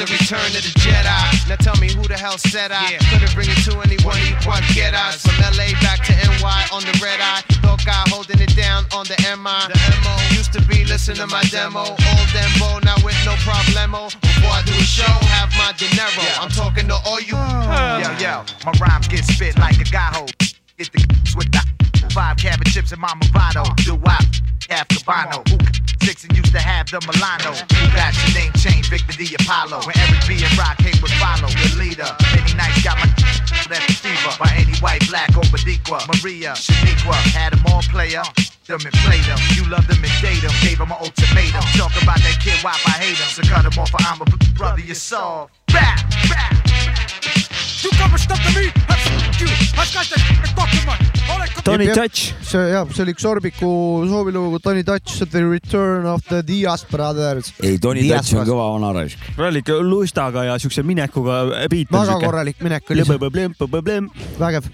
The 0.00 0.08
return 0.16 0.48
of 0.56 0.64
the 0.64 0.72
Jedi. 0.80 1.44
Now 1.46 1.60
tell 1.60 1.76
me 1.76 1.92
who 1.92 2.00
the 2.08 2.16
hell 2.16 2.38
said 2.38 2.72
I 2.72 2.96
couldn't 3.12 3.34
bring 3.36 3.52
it 3.52 3.60
to 3.68 3.76
anyone 3.84 4.16
you 4.24 4.32
want 4.48 4.64
get 4.72 4.96
us 4.96 5.20
from 5.20 5.36
LA 5.44 5.76
back 5.84 6.00
to 6.08 6.16
NY 6.16 6.72
on 6.72 6.80
the 6.88 6.96
red 7.04 7.20
eye. 7.20 7.44
Thought 7.60 7.84
guy 7.84 8.08
holding 8.08 8.40
it 8.40 8.56
down 8.56 8.88
on 8.96 9.04
the 9.04 9.20
MI. 9.36 9.68
The 9.68 9.76
MO 10.00 10.16
used 10.32 10.56
to 10.56 10.62
be 10.64 10.88
listen 10.88 11.16
to 11.16 11.26
my 11.26 11.44
demo. 11.52 11.84
All 11.84 12.24
dembo 12.32 12.80
now 12.80 12.96
with 13.04 13.20
no 13.28 13.36
problemo. 13.44 14.08
Before 14.24 14.56
I 14.56 14.62
do 14.64 14.72
a 14.72 14.88
show, 14.88 15.12
have 15.36 15.52
my 15.60 15.76
dinero. 15.76 16.32
I'm 16.40 16.48
talking 16.48 16.88
to 16.88 16.96
all 17.04 17.20
you. 17.20 17.36
Oh. 17.36 18.00
Yo, 18.00 18.08
yo, 18.16 18.48
my 18.64 18.72
rhyme 18.80 19.04
get 19.04 19.28
spit 19.28 19.58
like 19.58 19.84
a 19.84 19.84
guy 19.84 20.16
hole. 20.16 20.32
Get 20.78 20.88
the 20.96 21.04
with 21.36 21.52
the 21.52 21.79
five 22.10 22.36
cabbage 22.36 22.74
chips 22.74 22.92
and 22.92 23.00
my 23.00 23.08
Movado. 23.08 23.64
Do 23.84 23.94
wop, 23.94 24.22
half 24.68 24.88
Cabano. 24.88 25.44
Six 26.02 26.24
and 26.24 26.36
used 26.36 26.52
to 26.52 26.60
have 26.60 26.90
the 26.90 26.98
Milano. 27.06 27.52
Who 27.54 27.84
got 27.94 28.12
your 28.24 28.32
name 28.34 28.52
changed, 28.56 28.90
Victor 28.90 29.16
the 29.16 29.36
Apollo. 29.38 29.86
When 29.86 29.96
Eric 29.98 30.26
B 30.26 30.42
and 30.42 30.58
Rock 30.58 30.80
hate 30.80 31.00
would 31.02 31.12
follow. 31.22 31.48
The 31.48 31.76
leader, 31.78 32.08
many 32.34 32.52
nights 32.54 32.82
got 32.82 32.98
my 32.98 33.06
that's 33.68 34.00
fever. 34.02 34.32
By 34.38 34.50
any 34.58 34.74
white, 34.80 35.06
black, 35.08 35.30
or 35.36 35.46
Badiqua. 35.52 36.08
Maria, 36.08 36.52
Shaniqua, 36.58 37.14
had 37.30 37.52
them 37.52 37.62
all 37.70 37.82
player. 37.82 38.22
Them 38.66 38.80
and 38.84 38.94
played 39.06 39.24
them. 39.24 39.38
You 39.54 39.68
loved 39.70 39.88
them 39.88 40.02
and 40.02 40.14
date 40.22 40.42
them. 40.42 40.52
Gave 40.62 40.78
them 40.78 40.90
an 40.90 40.98
ultimatum. 40.98 41.62
Talk 41.78 41.94
about 42.02 42.18
that 42.22 42.38
kid, 42.42 42.58
why 42.62 42.74
I 42.86 42.98
hate 42.98 43.18
him. 43.18 43.28
So 43.30 43.42
cut 43.42 43.64
him 43.64 43.78
off, 43.78 43.94
or 43.94 44.02
I'm 44.02 44.20
a 44.20 44.26
brother, 44.54 44.80
you 44.80 44.94
soft. 44.94 45.52
Back, 45.68 46.08
back. 46.28 46.59
You 47.82 47.90
come 47.96 48.12
and 48.12 48.28
to 48.28 48.50
me, 48.60 48.66
I 48.88 48.94
f- 48.94 49.40
you. 49.40 49.48
I 49.48 49.84
got 49.94 50.06
that 50.12 50.20
f- 50.20 50.54
talk 50.54 50.68
too 50.70 50.84
much. 50.86 51.00
All 51.30 51.38
that 51.38 51.64
Tony. 51.64 51.86
Touch. 51.94 52.34
see 52.44 52.58
jah, 52.72 52.84
see 52.92 53.02
oli 53.04 53.14
üks 53.14 53.24
Orbiku 53.24 53.70
soovilugu 54.10 54.58
Tony 54.60 54.82
Touch, 54.84 55.22
The 55.30 55.42
Return 55.48 56.06
of 56.06 56.24
the 56.28 56.42
Dias 56.46 56.84
Brothers. 56.90 57.52
ei, 57.62 57.78
Tony 57.78 58.04
Touch 58.08 58.34
on 58.36 58.46
kõva 58.48 58.66
vana 58.74 58.92
raisk. 58.98 59.18
korralik 59.36 59.72
lustaga 59.86 60.44
ja 60.48 60.58
siukse 60.60 60.84
minekuga 60.84 61.42
beat 61.72 61.92
on 61.92 62.06
väga 62.06 62.18
korralik 62.24 62.60
minek 62.60 62.90
oli 62.90 63.04
see, 63.04 63.18
vägev. 64.40 64.70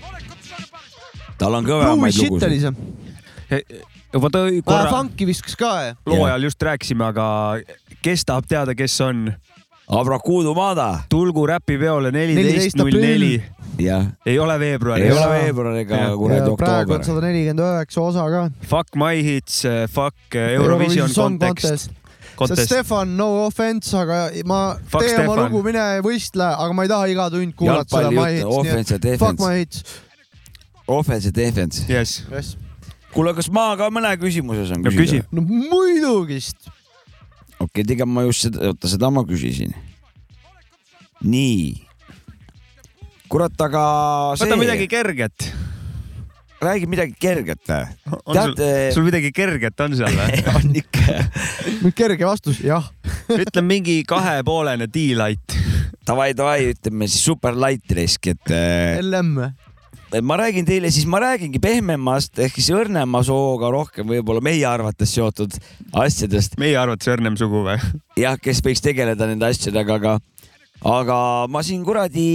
tal 1.39 1.55
on 1.61 1.69
kõvemaid 1.69 2.23
lugusid. 2.23 2.77
vähe 3.51 3.63
korra 4.65 4.91
funk'i 4.91 5.27
viskas 5.29 5.57
ka 5.59 5.73
loo 6.07 6.25
ajal 6.25 6.49
just 6.49 6.63
rääkisime, 6.63 7.05
aga 7.13 7.27
kes 8.03 8.25
tahab 8.25 8.49
teada, 8.49 8.75
kes 8.75 9.01
on? 9.01 9.29
Abrakuudu 9.89 10.55
Mada. 10.55 11.01
tulgu 11.09 11.47
räpipeole 11.47 12.11
neliteist 12.13 12.77
14 12.77 12.83
null 12.83 13.01
neli. 13.01 13.43
ei 14.27 14.39
ole 14.39 14.59
veebruari. 14.59 15.03
ei 15.03 15.13
ole 15.13 15.29
veebruar 15.43 15.77
ega 15.77 16.01
kuradi 16.17 16.51
ja 16.51 16.57
praegu 16.57 16.93
on 16.93 16.97
oktoober. 16.97 17.05
sada 17.05 17.21
nelikümmend 17.27 17.63
üheksa 17.63 18.01
osa 18.01 18.25
ka. 18.31 18.51
Fuck 18.67 18.97
my 18.99 19.23
hits, 19.23 19.63
fuck 19.93 20.35
Eurovision 20.35 21.09
Song 21.09 21.39
context. 21.39 21.85
see 21.85 22.07
Contest. 22.37 22.67
Stefan, 22.69 23.17
no 23.17 23.47
offense, 23.47 23.97
aga 23.97 24.29
ma, 24.45 24.77
Fuck 24.89 25.05
tee 25.07 25.15
oma 25.15 25.23
Stefan. 25.25 25.39
lugu, 25.47 25.63
mine 25.65 25.85
võistle, 26.05 26.45
aga 26.45 26.75
ma 26.77 26.85
ei 26.85 26.91
taha 26.93 27.07
iga 27.09 27.29
tund 27.33 27.55
kuulata 27.57 27.97
seda 27.97 28.11
My 28.13 28.27
Hits, 28.35 28.43
nii 28.43 28.59
offense 28.59 28.93
ja 28.93 28.99
et 28.99 29.07
fuck 29.07 29.39
defense, 29.39 29.47
my 29.47 29.59
hits. 29.63 29.85
offense 30.87 31.31
ja 31.31 31.33
defense. 31.39 31.85
Yes. 31.89 32.17
Yes. 32.33 32.57
kuule, 33.15 33.33
kas 33.39 33.49
ma 33.49 33.71
ka 33.81 33.89
mõne 33.95 34.11
küsimuse 34.21 34.67
saan 34.69 34.85
no 34.85 34.93
küsi 34.93 35.23
küsida?. 35.23 35.29
no 35.33 35.47
muidugist. 35.47 36.69
Okei 37.57 37.67
okay,, 37.67 37.85
tegelikult 37.85 38.15
ma 38.15 38.25
just 38.27 38.47
seda, 38.47 38.71
oota 38.71 38.91
seda 38.91 39.11
ma 39.13 39.25
küsisin. 39.29 39.75
nii. 41.25 41.77
kurat, 43.33 43.55
aga 43.61 43.85
see. 44.37 44.47
võta 44.47 44.59
midagi 44.61 44.89
kerget. 44.91 45.49
räägi 46.63 46.89
midagi 46.89 47.15
kerget 47.21 47.63
või? 47.69 48.19
on 48.25 48.41
sul, 48.41 48.55
sul 48.97 49.07
midagi 49.09 49.33
kerget 49.37 49.85
on 49.85 49.97
seal 49.99 50.17
või? 50.17 50.43
on 50.59 50.81
ikka. 50.83 51.21
kerge 51.97 52.29
vastus, 52.29 52.61
jah. 52.65 52.91
ütle 53.43 53.65
mingi 53.65 54.03
kahepoolene 54.09 54.89
D-light. 54.91 55.57
Davai, 56.07 56.31
davai, 56.39 56.71
ütleme 56.71 57.09
siis 57.11 57.25
super 57.27 57.57
light 57.59 57.91
risk, 57.99 58.29
et 58.31 58.53
äh, 58.55 59.01
LM. 59.03 59.41
Ma 60.23 60.37
räägin 60.39 60.67
teile 60.67 60.91
siis, 60.91 61.07
ma 61.09 61.21
räägingi 61.23 61.61
pehmemast 61.63 62.39
ehk 62.43 62.57
siis 62.59 62.71
õrnema 62.75 63.23
sooga 63.27 63.71
rohkem 63.73 64.07
võib-olla 64.09 64.43
meie 64.45 64.65
arvates 64.69 65.15
seotud 65.17 65.57
asjadest. 65.97 66.59
meie 66.61 66.77
arvates 66.79 67.11
õrnem 67.13 67.39
sugu 67.39 67.65
või? 67.67 67.79
jah, 68.21 68.39
kes 68.41 68.63
võiks 68.65 68.85
tegeleda 68.85 69.29
nende 69.29 69.49
asjadega, 69.49 69.99
aga, 70.01 70.15
aga 70.87 71.19
ma 71.51 71.65
siin 71.67 71.83
kuradi 71.87 72.29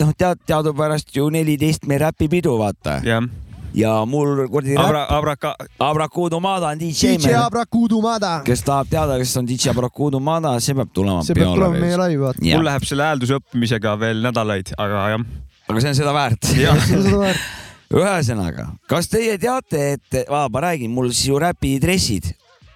noh, 0.00 0.10
tead, 0.18 0.42
teadupärast 0.48 1.14
ju 1.16 1.28
neliteist 1.32 1.86
meie 1.90 2.02
räpipidu, 2.02 2.56
vaata. 2.60 2.98
jah. 3.06 3.28
ja 3.76 3.94
mul 4.08 4.48
kuradi 4.52 4.74
Abra, 4.76 5.04
räpp, 5.04 5.14
abraka, 5.18 5.54
Abrakuudu 5.92 6.40
Mada 6.40 6.72
on 6.74 6.82
DJ 6.82 7.14
DJ 7.16 7.30
meil, 7.30 7.38
Abrakudumada. 7.44 8.34
kes 8.48 8.66
tahab 8.66 8.90
teada, 8.90 9.20
kes 9.22 9.36
on 9.38 9.48
DJ 9.48 9.72
Abrakuudu 9.76 10.20
Mada, 10.20 10.58
see 10.60 10.74
peab 10.74 10.90
tulema 10.92 11.22
see 11.22 11.38
peab 11.38 11.54
tulema 11.54 11.86
meie 11.86 12.02
laivi 12.02 12.20
vaata. 12.26 12.44
mul 12.50 12.68
läheb 12.72 12.90
selle 12.90 13.08
häälduse 13.12 13.40
õppimisega 13.40 13.96
veel 14.02 14.22
nädalaid, 14.26 14.74
aga 14.76 15.08
jah. 15.14 15.26
Aga 15.72 15.82
see 15.82 15.92
on 15.94 15.98
seda 15.98 16.12
väärt. 16.16 16.52
seda 16.92 17.18
väärt. 17.24 17.50
ühesõnaga, 18.02 18.68
kas 18.88 19.08
teie 19.12 19.34
teate, 19.40 19.82
et, 19.96 20.22
ma 20.30 20.62
räägin, 20.64 20.92
mul 20.94 21.10
siis 21.12 21.26
ju 21.28 21.40
räpidressid, 21.42 22.30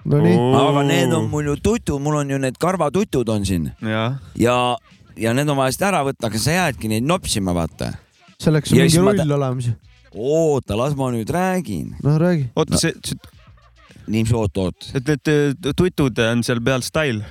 Nonii, 0.06 0.36
aga 0.54 0.82
need 0.86 1.10
on 1.16 1.24
mul 1.32 1.48
ju 1.50 1.56
tutu, 1.58 1.96
mul 1.98 2.20
on 2.20 2.28
ju 2.30 2.36
need 2.38 2.58
karvatutud 2.62 3.26
on 3.32 3.46
siin 3.48 3.64
jah. 3.82 4.20
ja, 4.38 4.56
ja 5.18 5.32
need 5.34 5.48
on 5.50 5.58
vaja 5.58 5.74
siit 5.74 5.82
ära 5.88 6.04
võtta, 6.06 6.28
aga 6.28 6.38
sa 6.38 6.54
jäädki 6.54 6.90
neid 6.92 7.08
nopsima, 7.08 7.54
vaata. 7.56 7.88
selleks 8.38 8.70
on 8.70 8.78
Ja 8.78 8.84
mingi 8.86 9.00
rull 9.02 9.18
ta- 9.18 9.26
olemas. 9.34 9.70
oota, 10.14 10.76
las 10.78 10.94
ma 10.94 11.10
nüüd 11.10 11.32
räägin. 11.34 11.96
noh, 12.04 12.20
räägi. 12.22 12.50
oota, 12.54 12.78
see, 12.78 12.92
see, 13.02 13.18
nii, 14.06 14.28
oot, 14.38 14.62
oot. 14.62 14.90
et 14.94 15.10
need 15.10 15.74
tutud 15.74 16.22
on 16.28 16.44
seal 16.46 16.60
peal 16.62 16.84
style. 16.86 17.24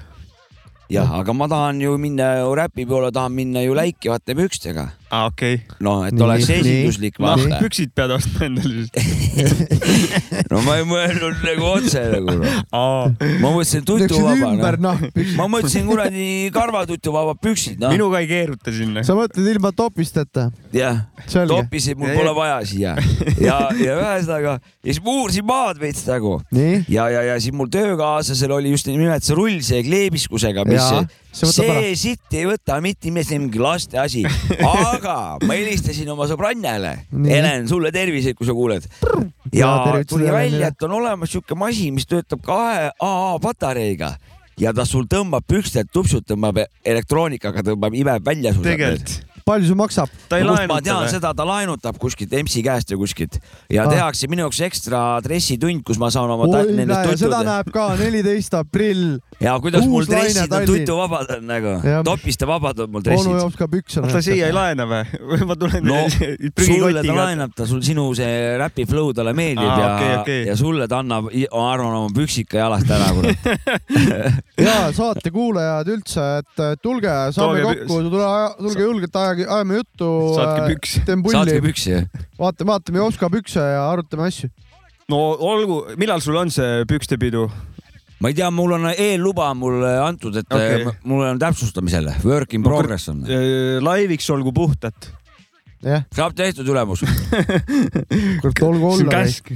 jah, 0.92 1.12
aga 1.20 1.34
ma 1.34 1.48
tahan 1.50 1.82
ju 1.82 1.98
minna 1.98 2.32
ju 2.40 2.56
räpi 2.58 2.86
poole, 2.90 3.12
tahan 3.12 3.34
minna 3.34 3.64
ju 3.66 3.74
läikivate 3.78 4.36
pükstega. 4.38 4.90
aa, 5.12 5.26
okei 5.28 5.56
okay.. 5.56 5.78
noh, 5.80 6.04
et 6.08 6.14
Nii, 6.14 6.26
oleks 6.28 6.50
esinduslik, 6.50 7.20
noh, 7.20 7.34
vaata. 7.34 7.62
püksid 7.64 7.94
pead 7.96 8.14
ostma 8.18 8.50
endale 8.50 8.86
siis. 8.86 8.92
no 10.52 10.62
ma 10.66 10.78
ei 10.80 10.86
mõelnud 10.88 11.42
nagu 11.44 11.68
otse 11.70 12.02
nagu 12.12 12.36
noh. 12.40 12.60
aa, 12.76 13.08
ma 13.42 13.52
mõtlesin 13.52 13.86
tutuvaba, 13.88 14.52
noh. 14.56 14.78
noh. 14.86 15.04
ma 15.40 15.48
mõtlesin 15.52 15.88
kuradi 15.90 16.28
karvatutuvabad 16.56 17.42
püksid, 17.44 17.80
noh. 17.82 17.94
minuga 17.94 18.22
ei 18.24 18.30
keeruta 18.30 18.74
sinna. 18.76 19.04
sa 19.08 19.18
mõtled 19.18 19.50
ilma 19.56 19.72
topisteta? 19.76 20.50
jah, 20.76 21.04
topisid 21.32 22.00
mul 22.00 22.14
Ja- 22.14 22.18
pole 22.20 22.36
vaja 22.38 22.58
siia 22.68 22.96
ja, 23.42 23.60
ja 23.82 23.98
ühesõnaga, 24.00 24.58
ja 24.62 24.90
siis 24.92 25.02
ma 25.04 25.18
uurisin 25.22 25.48
maad 25.48 25.82
veits 25.82 26.06
nagu 26.08 26.38
ja, 26.54 27.10
ja, 27.12 27.26
ja 27.32 27.38
siis 27.42 27.56
mul 27.56 27.72
töökaaslasel 27.74 28.56
oli 28.56 28.74
just 28.76 28.88
nimelt 28.92 29.26
see 29.26 29.38
rull 29.38 29.62
see 29.66 29.84
kleebiskusega, 29.86 30.66
mis 30.70 30.80
Jaa, 30.80 31.06
see 31.36 31.52
see 31.52 31.96
sitt 32.00 32.36
ei 32.38 32.46
võta 32.48 32.78
mitte 32.84 33.12
on 33.12 33.46
mingi 33.46 33.62
laste 33.62 34.00
asi, 34.00 34.24
aga 34.64 35.16
ma 35.44 35.58
helistasin 35.58 36.10
oma 36.14 36.28
sõbrannale. 36.30 36.94
Helen, 37.12 37.68
sulle 37.70 37.92
terviseid, 37.96 38.38
kui 38.38 38.48
sa 38.48 38.56
kuuled. 38.56 38.88
ja 39.56 39.74
tuli 40.08 40.32
välja, 40.32 40.72
et 40.72 40.88
on 40.88 40.98
olemas 41.02 41.32
siuke 41.36 41.58
masin, 41.60 41.96
mis 41.98 42.08
töötab 42.10 42.44
kahe 42.46 42.90
AA 42.96 43.38
patareiga 43.44 44.16
ja 44.60 44.74
ta 44.76 44.86
sul 44.88 45.08
tõmbab 45.12 45.46
pükstelt 45.48 45.92
tupsud, 45.94 46.26
tõmbab 46.28 46.64
elektroonikaga, 46.86 47.64
tõmbab, 47.72 47.96
imeb 47.98 48.26
välja 48.26 48.56
sul. 48.56 48.64
tegelikult. 48.64 49.35
Palju 49.46 49.68
see 49.70 49.78
maksab? 49.78 50.10
ma 50.70 50.80
tean 50.82 51.06
seda, 51.12 51.30
ta 51.38 51.46
laenutab 51.46 52.00
kuskilt 52.02 52.32
EMS-i 52.34 52.64
käest 52.66 52.90
ja 52.90 52.98
kuskilt 52.98 53.38
ja 53.70 53.84
Ah. 53.86 53.92
tehakse 53.92 54.26
minu 54.32 54.42
jaoks 54.48 54.60
ekstra 54.66 55.02
dressitund, 55.22 55.84
kus 55.86 56.00
ma 56.02 56.10
saan 56.10 56.32
oma 56.34 56.48
oi, 56.50 56.72
nendest 56.74 56.98
näe, 56.98 57.18
seda 57.20 57.38
tutud 57.44 57.50
näeb 57.52 57.70
ka, 57.76 57.84
neliteist 58.00 58.56
aprill, 58.58 59.04
ja 59.40 59.54
kuidas 59.62 59.86
mul 59.86 60.02
uus 60.02 60.10
laine 60.10 60.32
dressid 60.34 60.56
on 60.58 60.66
tutuvabad 60.72 61.34
on 61.38 61.46
nagu 61.52 61.76
topiste 62.08 62.48
vabad 62.50 62.80
on 62.86 62.90
mul 62.90 63.04
onu 63.04 63.06
dressid. 63.06 63.38
jooks 63.44 63.60
ka 63.60 63.68
pükse. 63.70 64.02
ta 64.16 64.22
siia 64.26 64.50
ei 64.50 64.56
laena 64.56 64.88
või? 64.90 65.04
ma 65.52 65.58
tulen 65.62 65.86
no 65.86 66.02
sulle 66.66 67.06
ta 67.06 67.18
laenab 67.20 67.54
ta 67.54 67.70
sul 67.70 67.84
sinu 67.86 68.08
see 68.18 68.56
räpi 68.58 68.88
flow 68.90 69.14
talle 69.14 69.36
meeldib 69.38 69.70
Aa, 69.70 69.78
ja 69.78 69.92
okei, 69.94 70.16
okei. 70.24 70.42
ja 70.50 70.58
sulle 70.58 70.88
ta 70.90 71.04
annab, 71.06 71.30
ma 71.30 71.68
arvan, 71.76 72.00
oma 72.02 72.10
püksid 72.18 72.50
ka 72.50 72.64
jalast 72.64 72.90
ära, 72.98 73.12
kurat. 73.14 73.48
ja 74.68 74.76
saate 74.96 75.30
kuulajad 75.36 75.94
üldse, 75.94 76.26
et 76.42 76.82
tulge, 76.82 77.14
saame 77.36 77.62
Tooge 77.62 77.86
kokku, 77.86 78.02
tule, 78.10 78.34
tulge 78.60 78.86
julgelt, 78.90 79.16
ajage, 79.36 79.48
ajame 79.52 79.80
juttu. 79.82 80.10
Saatke 80.36 80.74
püksi. 80.74 81.04
teen 81.06 81.24
saatke 81.32 81.62
püksi. 81.64 82.02
vaatame, 82.40 82.72
vaatame 82.72 83.02
Jopska 83.04 83.30
pükse 83.30 83.60
ja 83.60 83.84
arutame 83.92 84.28
asju. 84.30 84.50
no 85.10 85.20
olgu, 85.36 85.84
millal 85.98 86.24
sul 86.24 86.38
on 86.40 86.52
see 86.52 86.86
pükstepidu? 86.90 87.50
ma 88.20 88.32
ei 88.32 88.38
tea, 88.38 88.50
mul 88.52 88.78
on 88.78 88.88
eelluba 88.94 89.52
mulle 89.54 89.92
antud, 90.02 90.36
et 90.40 90.48
okay. 90.50 90.88
mul 91.04 91.26
on 91.28 91.40
täpsustamisel, 91.40 92.10
work 92.24 92.56
in 92.56 92.64
progress 92.64 93.10
on. 93.12 93.24
laiviks 93.84 94.30
olgu 94.34 94.54
puhtad. 94.56 95.12
jah, 95.84 96.06
saab 96.16 96.36
tehtud, 96.36 96.68
ülemus. 96.68 97.04
kurat, 98.42 98.62
olgu 98.66 98.94
olla, 98.96 99.20
käsk. 99.20 99.52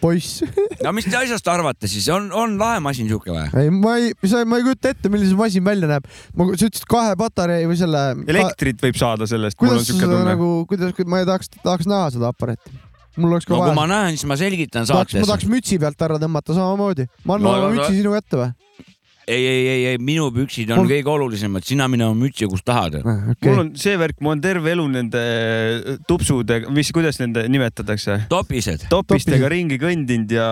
Poiss. 0.00 0.42
no 0.84 0.92
mis 0.96 1.06
te 1.08 1.16
asjast 1.18 1.48
arvate 1.52 1.90
siis, 1.90 2.08
on, 2.12 2.28
on 2.36 2.56
lahe 2.60 2.80
masin 2.84 3.08
sihuke 3.10 3.32
või? 3.34 3.46
ei, 3.62 3.70
ma 3.74 3.96
ei, 4.00 4.10
sa, 4.28 4.42
ma 4.48 4.60
ei 4.60 4.66
kujuta 4.66 4.92
ette, 4.94 5.12
milline 5.12 5.30
see 5.30 5.38
masin 5.38 5.66
välja 5.66 5.90
näeb. 5.90 6.08
ma, 6.36 6.48
sa 6.54 6.68
ütlesid 6.68 6.88
kahe 6.90 7.14
patarei 7.20 7.68
või 7.68 7.78
selle. 7.80 8.02
elektrit 8.32 8.82
võib 8.86 8.98
saada 9.00 9.28
sellest, 9.30 9.58
kuidas 9.60 9.86
siuke 9.88 10.08
sa 10.08 10.24
nagu, 10.26 10.50
kuidas, 10.70 10.92
ma 11.06 11.22
ei 11.22 11.28
tahaks, 11.28 11.52
tahaks 11.62 11.88
näha 11.90 12.10
seda 12.16 12.32
aparaati. 12.34 12.74
mul 13.16 13.32
oleks 13.36 13.48
ka 13.48 13.54
no 13.54 13.62
kui 13.62 13.68
vaja 13.70 13.78
ma. 13.78 13.88
näen, 13.94 14.18
siis 14.18 14.28
ma 14.28 14.38
selgitan 14.40 14.88
tahaks, 14.88 15.14
ma 15.14 15.22
saates. 15.22 15.32
tahaks 15.32 15.50
mütsi 15.52 15.80
pealt 15.82 16.06
ära 16.08 16.20
tõmmata 16.22 16.56
samamoodi. 16.56 17.08
ma 17.24 17.38
annan 17.38 17.50
No, 17.52 17.58
oma 17.64 17.74
mütsi 17.78 18.00
sinu 18.02 18.14
kätte 18.16 18.42
või? 18.42 18.52
ei, 19.26 19.46
ei, 19.46 19.68
ei, 19.68 19.84
ei, 19.90 19.98
minu 19.98 20.28
püksid 20.34 20.70
on 20.70 20.82
Mul- 20.82 20.92
kõige 20.94 21.10
olulisemad, 21.10 21.64
sina 21.66 21.88
mine 21.90 22.06
oma 22.06 22.26
mütsi, 22.26 22.46
kus 22.50 22.62
tahad. 22.66 23.00
mul 23.02 23.58
on 23.58 23.72
see 23.78 23.96
värk, 23.98 24.20
ma 24.22 24.32
olen 24.32 24.42
terve 24.44 24.70
elu 24.76 24.86
nende 24.92 25.22
tupsudega, 26.06 26.70
mis, 26.74 26.92
kuidas 26.94 27.18
nende 27.22 27.46
nimetatakse? 27.50 28.20
topised. 28.30 28.86
topistega 28.92 29.50
ringi 29.50 29.80
kõndinud 29.82 30.30
ja 30.36 30.48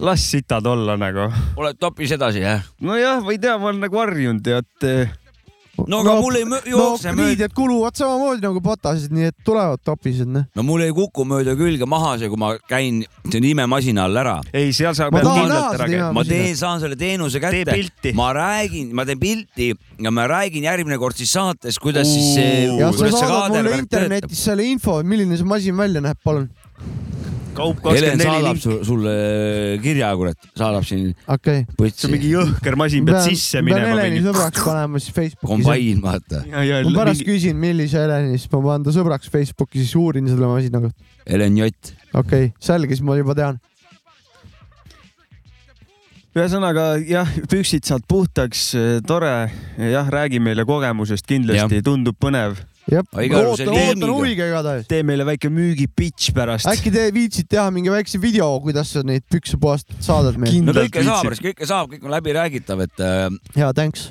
las 0.00 0.24
sitad 0.32 0.66
olla 0.66 0.96
nagu. 1.00 1.28
oled 1.60 1.78
topis 1.80 2.16
edasi, 2.16 2.40
jah? 2.44 2.64
nojah, 2.80 3.20
ma 3.24 3.36
ei 3.36 3.40
tea, 3.42 3.58
ma 3.60 3.70
olen 3.72 3.84
nagu 3.84 4.00
harjunud 4.00 4.48
ja 4.52 4.62
et 4.64 4.88
eh, 4.88 5.12
no 5.84 6.00
aga 6.02 6.14
mul 6.22 6.38
ei 6.38 6.46
jookse 6.72 7.10
no, 7.10 7.16
mööda, 7.18 7.28
riided 7.30 7.54
kuluvad 7.56 7.98
samamoodi 7.98 8.44
nagu 8.44 8.62
patasid, 8.64 9.12
nii 9.14 9.30
et 9.30 9.36
tulevad 9.46 9.82
topised, 9.84 10.28
noh. 10.32 10.46
no 10.56 10.64
mul 10.66 10.84
ei 10.86 10.94
kuku 10.96 11.26
mööda 11.28 11.56
külge 11.58 11.88
maha 11.88 12.14
see, 12.20 12.30
kui 12.32 12.40
ma 12.40 12.52
käin 12.70 13.02
selle 13.28 13.50
imemasina 13.52 14.06
all 14.06 14.22
ära. 14.22 14.36
ei, 14.52 14.72
seal 14.76 14.96
sa 14.96 15.10
Ma 15.10 15.18
pead 15.18 15.28
tahan 15.28 15.42
kindlalt 15.42 15.60
näha 15.60 15.72
ära 15.74 15.78
seda 15.84 15.90
käima. 15.92 16.12
ma 16.16 16.26
teen, 16.30 16.56
saan 16.58 16.82
selle 16.84 16.98
teenuse 17.00 17.40
tee 17.42 17.64
kätte. 17.64 17.76
pilti. 17.76 18.14
ma 18.16 18.30
räägin, 18.36 18.92
ma 18.96 19.06
teen 19.08 19.20
pilti 19.22 19.72
ja 20.02 20.14
ma 20.14 20.28
räägin 20.30 20.68
järgmine 20.70 21.00
kord 21.02 21.18
siis 21.18 21.34
saates, 21.36 21.80
kuidas 21.82 22.08
siis 22.10 22.32
see, 22.38 22.54
ja 22.80 22.92
sa 22.92 23.12
saadad 23.12 23.60
mulle 23.60 23.82
internetis 23.82 24.46
selle 24.48 24.66
info, 24.66 25.00
milline 25.04 25.38
see 25.38 25.48
masin 25.48 25.76
välja 25.76 26.04
näeb, 26.04 26.20
palun. 26.24 26.48
Kaup 27.56 27.80
kakskümmend 27.84 28.20
neli 28.20 28.28
saadab 28.28 28.60
su, 28.60 28.76
sulle 28.86 29.14
kirja, 29.82 30.10
kurat, 30.18 30.48
saadab 30.58 30.86
siin 30.86 31.12
okei 31.32 31.64
okay.. 31.66 31.92
see 31.92 32.08
on 32.08 32.14
mingi 32.14 32.32
jõhker 32.32 32.78
masin, 32.78 33.06
pead 33.08 33.22
sisse 33.26 33.60
pean 33.60 33.68
minema. 33.70 33.94
Heleni 33.94 34.24
sõbraks 34.24 34.64
panema 34.66 35.02
siis 35.02 35.16
Facebookis. 35.16 35.52
kombain, 35.52 36.02
vaata. 36.04 36.42
ma 36.46 36.96
pärast 37.00 37.24
küsin, 37.26 37.56
millise 37.60 38.02
Heleni, 38.02 38.36
siis 38.36 38.52
ma 38.52 38.62
panen 38.68 38.86
ta 38.86 38.94
sõbraks 38.96 39.32
Facebooki, 39.32 39.80
siis 39.82 39.96
uurin 39.98 40.28
selle 40.30 40.50
masina 40.50 40.82
kohta. 40.84 41.08
Helen 41.26 41.56
Jott. 41.62 41.94
okei 42.12 42.50
okay., 42.50 42.52
selge, 42.62 42.94
siis 42.94 43.06
ma 43.06 43.18
juba 43.18 43.36
tean. 43.38 43.60
ühesõnaga 46.36 46.86
jah, 47.08 47.30
püksid 47.48 47.86
saad 47.88 48.04
puhtaks, 48.08 48.68
tore, 49.08 49.34
jah, 49.80 50.08
räägi 50.12 50.42
meile 50.44 50.66
kogemusest 50.68 51.28
kindlasti, 51.28 51.80
tundub 51.86 52.18
põnev. 52.20 52.60
jah, 52.90 53.06
ootan, 53.10 53.70
ootan 53.72 54.12
huviga 54.12 54.46
igatahes. 54.46 54.86
tee 54.90 55.02
meile 55.06 55.26
väike 55.26 55.50
müügipitš 55.52 56.30
pärast. 56.36 56.68
äkki 56.70 56.92
te 56.94 57.08
viitsid 57.14 57.48
teha 57.50 57.66
mingi 57.74 57.90
väikse 57.90 58.20
video, 58.22 58.48
kuidas 58.62 58.92
sa 58.94 59.02
neid 59.06 59.26
pükse 59.32 59.58
puhastad, 59.62 59.98
saadad 60.04 60.38
meile? 60.40 60.62
no 60.68 60.76
kõike 60.76 61.02
saab 61.06 61.32
kõike 61.48 61.68
saab, 61.68 61.90
kõik 61.90 62.06
on 62.06 62.14
läbiräägitav, 62.14 62.84
et 62.86 63.02
äh, 63.02 63.26
jaa, 63.58 63.72
thanks. 63.76 64.10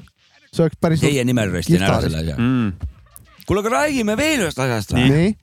see 0.51 0.65
oleks 0.65 0.79
päris. 0.81 1.03
teie 1.03 1.23
nimel 1.27 1.55
röstin 1.55 1.79
ära 1.79 2.01
selle 2.03 2.21
asja. 2.23 2.35
mm.. 2.35 2.91
kuule, 3.47 3.63
aga 3.63 3.75
räägime 3.77 4.17
veel 4.19 4.45
ühest 4.47 4.59
asjast 4.59 4.95
või? 4.97 5.07
nii, 5.13 5.33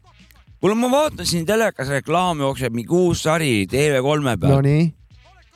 kuule, 0.61 0.77
ma 0.85 0.93
vaatan 0.93 1.29
siin 1.29 1.49
telekas 1.49 1.93
reklaam 1.97 2.45
jookseb 2.45 2.77
mingi 2.77 2.93
uus 3.01 3.25
sari 3.25 3.63
TV3-e 3.65 4.37
peal 4.45 4.59
no 4.59 4.63
nii. 4.69 4.89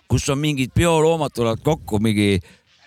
kus 0.08 0.30
on 0.32 0.40
mingid 0.40 0.72
bioloomad 0.72 1.36
tulevad 1.36 1.60
kokku, 1.66 2.00
mingi, 2.00 2.38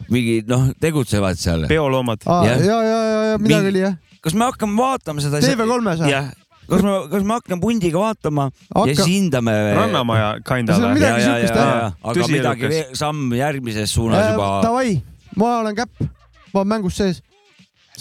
mingi 0.10 0.42
noh, 0.50 0.72
tegutsevad 0.82 1.38
seal. 1.38 1.70
peoloomad. 1.70 2.26
aa, 2.26 2.46
ja, 2.50 2.58
Jah. 2.58 2.70
ja, 2.74 2.84
ja, 2.90 3.26
ja 3.36 3.42
midagi 3.46 3.76
oli 3.76 3.86
jah. 3.86 4.00
Kas 4.24 4.36
me 4.38 4.48
hakkame 4.50 4.78
vaatama 4.80 5.24
seda? 5.24 5.42
TV3-s 5.44 6.04
või? 6.04 6.12
jah, 6.12 6.30
kas 6.70 6.84
me, 6.86 6.96
kas 7.14 7.24
me 7.26 7.38
hakkame 7.38 7.62
pundiga 7.64 8.02
vaatama 8.04 8.50
Hakka... 8.52 8.86
ja 8.92 8.96
siis 9.00 9.12
hindame. 9.14 9.56
Rannamaja 9.78 10.30
kinda 10.48 10.76
See 10.78 10.84
on 10.84 10.92
või? 10.92 11.00
midagi 11.00 11.24
siukest 11.28 11.58
teha. 11.58 11.90
aga 12.14 12.28
midagi 12.36 12.84
samm 13.00 13.34
järgmises 13.40 13.96
suunas 13.96 14.24
Äh, 14.26 14.32
juba, 14.36 14.50
Davai, 14.66 14.94
ma 15.40 15.56
olen 15.64 15.78
käpp, 15.80 16.06
ma 16.54 16.62
olen 16.64 16.72
mängus 16.76 17.00
sees. 17.00 17.24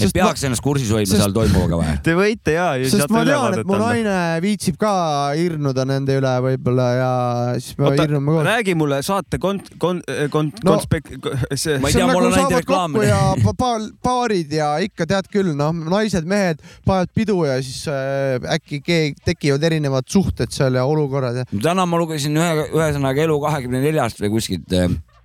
Et 0.06 0.12
peaks 0.14 0.44
ennast 0.46 0.62
kursis 0.62 0.90
hoidma 0.94 1.10
sest- 1.10 1.22
seal 1.22 1.32
toimuvaga 1.34 1.78
või? 1.80 1.94
Te 2.06 2.14
võite 2.18 2.54
ja, 2.54 2.66
sest 2.84 3.10
ma 3.10 3.24
tean, 3.26 3.56
et 3.58 3.66
mu 3.66 3.74
anda. 3.76 3.88
naine 3.92 4.16
viitsib 4.44 4.76
ka 4.80 4.92
hirnuda 5.38 5.84
nende 5.88 6.16
üle 6.20 6.34
võib-olla 6.46 6.86
ja 6.98 7.10
siis 7.58 7.76
me 7.78 7.88
oota 7.90 8.06
hirmume, 8.06 8.32
koos. 8.36 8.46
räägi 8.48 8.74
mulle 8.78 9.00
saate 9.06 9.40
kont-, 9.42 9.72
kont-, 9.82 10.06
kont-, 10.34 10.62
No- 10.64 10.76
konspek-, 10.76 11.10
see 11.58 11.78
ma 11.82 11.88
ei 11.90 11.98
tea, 11.98 12.06
nagu 12.06 12.22
on 12.22 12.30
näinud 12.36 12.56
reklaame 12.60 13.04
ja 13.08 13.20
pa- 13.44 13.56
pa- 13.58 13.90
paarid 14.08 14.52
ja 14.58 14.70
ikka 14.84 15.06
tead 15.10 15.28
küll, 15.32 15.54
noh, 15.58 15.72
naised-mehed 15.72 16.62
panevad 16.86 17.12
pidu 17.14 17.40
ja 17.48 17.58
siis 17.62 17.84
äh, 17.90 18.38
äkki 18.58 18.80
keegi 18.84 19.14
tekivad 19.32 19.62
erinevad 19.68 20.06
suhted 20.08 20.50
seal 20.54 20.74
ja 20.78 20.84
olukorrad 20.88 21.42
ja 21.42 21.44
täna 21.62 21.86
ma 21.88 21.98
lugesin 22.00 22.36
ühe, 22.38 22.68
ühesõnaga 22.74 23.24
Elu 23.24 23.36
kahekümne 23.42 23.80
neljast 23.82 24.20
või 24.22 24.30
kuskilt. 24.36 24.68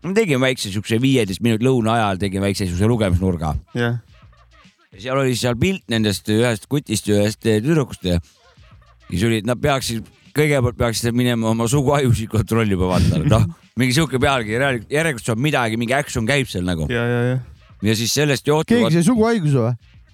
me 0.03 0.13
tegime 0.17 0.41
väikse 0.47 0.71
siukse 0.73 0.97
viieteist 1.01 1.39
minuti 1.45 1.63
lõuna 1.63 1.93
ajal 1.97 2.17
tegime 2.19 2.43
väikse 2.47 2.65
siukse 2.67 2.87
lugemisnurga. 2.89 3.53
jah, 3.77 3.99
seal 4.99 5.19
oli 5.19 5.35
seal 5.37 5.57
pilt 5.59 5.85
nendest 5.91 6.29
ühest 6.31 6.67
kutist 6.71 7.07
ja 7.09 7.21
ühest 7.21 7.41
tüdrukust 7.43 8.05
ja 8.07 8.19
siis 9.09 9.23
olid, 9.27 9.47
nad 9.47 9.61
peaksid, 9.61 10.05
kõigepealt 10.35 10.77
peaksid 10.79 11.15
minema 11.15 11.51
oma 11.51 11.67
suguajusid 11.69 12.31
kontrollima, 12.31 12.89
vaata, 12.93 13.21
noh, 13.29 13.47
mingi 13.79 13.95
siuke 13.97 14.21
pealkiri, 14.21 14.85
järelikult 14.91 15.25
seal 15.25 15.41
midagi, 15.41 15.79
mingi 15.81 15.95
action 15.97 16.27
käib 16.29 16.49
seal 16.51 16.65
nagu 16.67 16.87
ja, 16.91 17.05
ja, 17.09 17.23
ja. 17.31 17.41
ja 17.89 17.97
siis 17.97 18.13
sellest 18.13 18.45
keegi 18.45 18.53
johtuvalt, 18.53 18.97
sai 18.97 19.05
suguhaiguse 19.07 19.65
või? 19.65 19.73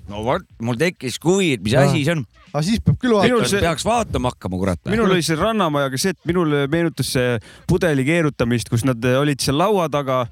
no 0.09 0.23
vot, 0.25 0.45
mul 0.65 0.79
tekkis 0.79 1.19
huvi, 1.23 1.53
et 1.57 1.65
mis 1.65 1.75
Aa. 1.77 1.87
asi 1.89 2.05
see 2.07 2.15
on, 2.15 2.25
aga 2.53 2.63
siis 2.65 2.81
peab 2.83 2.97
küll 3.01 3.15
vaatama. 3.15 3.47
see- 3.49 3.63
peaks 3.63 3.85
vaatama 3.85 4.31
hakkama, 4.33 4.57
kurat. 4.61 4.79
minul 4.89 5.11
oli 5.11 5.25
see 5.25 5.37
Rannamajaga 5.39 5.97
see, 6.01 6.15
et 6.15 6.29
minule 6.29 6.65
meenutas 6.71 7.13
see 7.15 7.37
pudeli 7.69 8.05
keerutamist, 8.07 8.69
kus 8.69 8.85
nad 8.87 9.03
olid 9.19 9.41
seal 9.43 9.57
laua 9.59 9.87
taga, 9.91 10.23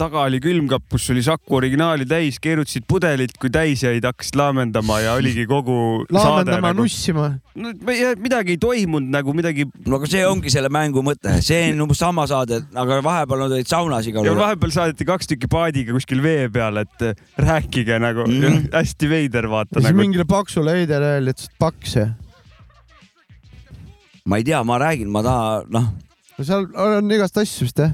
taga 0.00 0.24
oli 0.26 0.40
külmkapp, 0.42 0.88
kus 0.90 1.10
oli 1.14 1.22
Saku 1.26 1.60
originaali 1.60 2.06
täis, 2.08 2.40
keerutasid 2.42 2.86
pudelit, 2.88 3.36
kui 3.40 3.52
täis 3.52 3.84
jäid, 3.84 4.04
hakkasid 4.06 4.38
laamendama 4.40 5.00
ja 5.04 5.14
oligi 5.18 5.46
kogu 5.50 6.06
saade 6.08 6.18
laamendama, 6.18 6.72
nagu. 6.72 6.86
nussima. 6.86 7.28
no 7.54 7.72
ma 7.84 7.92
ei- 7.92 8.16
midagi 8.20 8.56
ei 8.56 8.60
toimunud 8.62 9.10
nagu 9.12 9.34
midagi 9.36 9.66
no 9.86 9.98
aga 9.98 10.08
see 10.10 10.24
ongi 10.26 10.52
selle 10.52 10.70
mängu 10.72 11.04
mõte, 11.04 11.36
see 11.44 11.70
on 11.74 11.84
umbes 11.86 12.00
sama 12.00 12.26
saade, 12.30 12.62
aga 12.74 13.00
vahepeal 13.04 13.44
nad 13.44 13.56
olid 13.58 13.70
saunas 13.70 14.08
igal 14.08 14.24
ja 14.24 14.32
juhul. 14.32 14.42
vahepeal 14.42 14.74
saadeti 14.74 15.06
kaks 15.08 15.30
tükki 15.30 15.50
paadiga 15.50 15.94
kuskil 15.96 16.22
vee 16.24 16.48
peal, 16.52 16.80
et 16.82 17.06
eh, 17.06 17.14
rääkige 17.38 17.98
nagu 18.02 18.26
mm. 18.26 18.42
-hmm. 18.42 18.68
hästi 18.74 19.10
veider 19.10 19.50
vaata 19.50 19.80
siis 19.80 19.90
nagu. 19.90 20.02
mingile 20.02 20.24
paksule 20.24 20.78
heidele 20.78 21.16
öeldi, 21.16 21.34
et 21.36 21.49
sa 21.60 21.66
oled 21.66 21.76
paks 21.76 21.96
ja. 21.96 22.06
ma 24.24 24.38
ei 24.38 24.44
tea, 24.44 24.62
ma 24.64 24.78
räägin, 24.80 25.10
ma 25.10 25.22
tahan, 25.22 25.68
noh, 25.68 25.90
no 26.38 26.44
seal 26.44 26.66
on 26.74 27.12
igast 27.12 27.36
asju 27.40 27.68
vist 27.68 27.78
jah. 27.82 27.92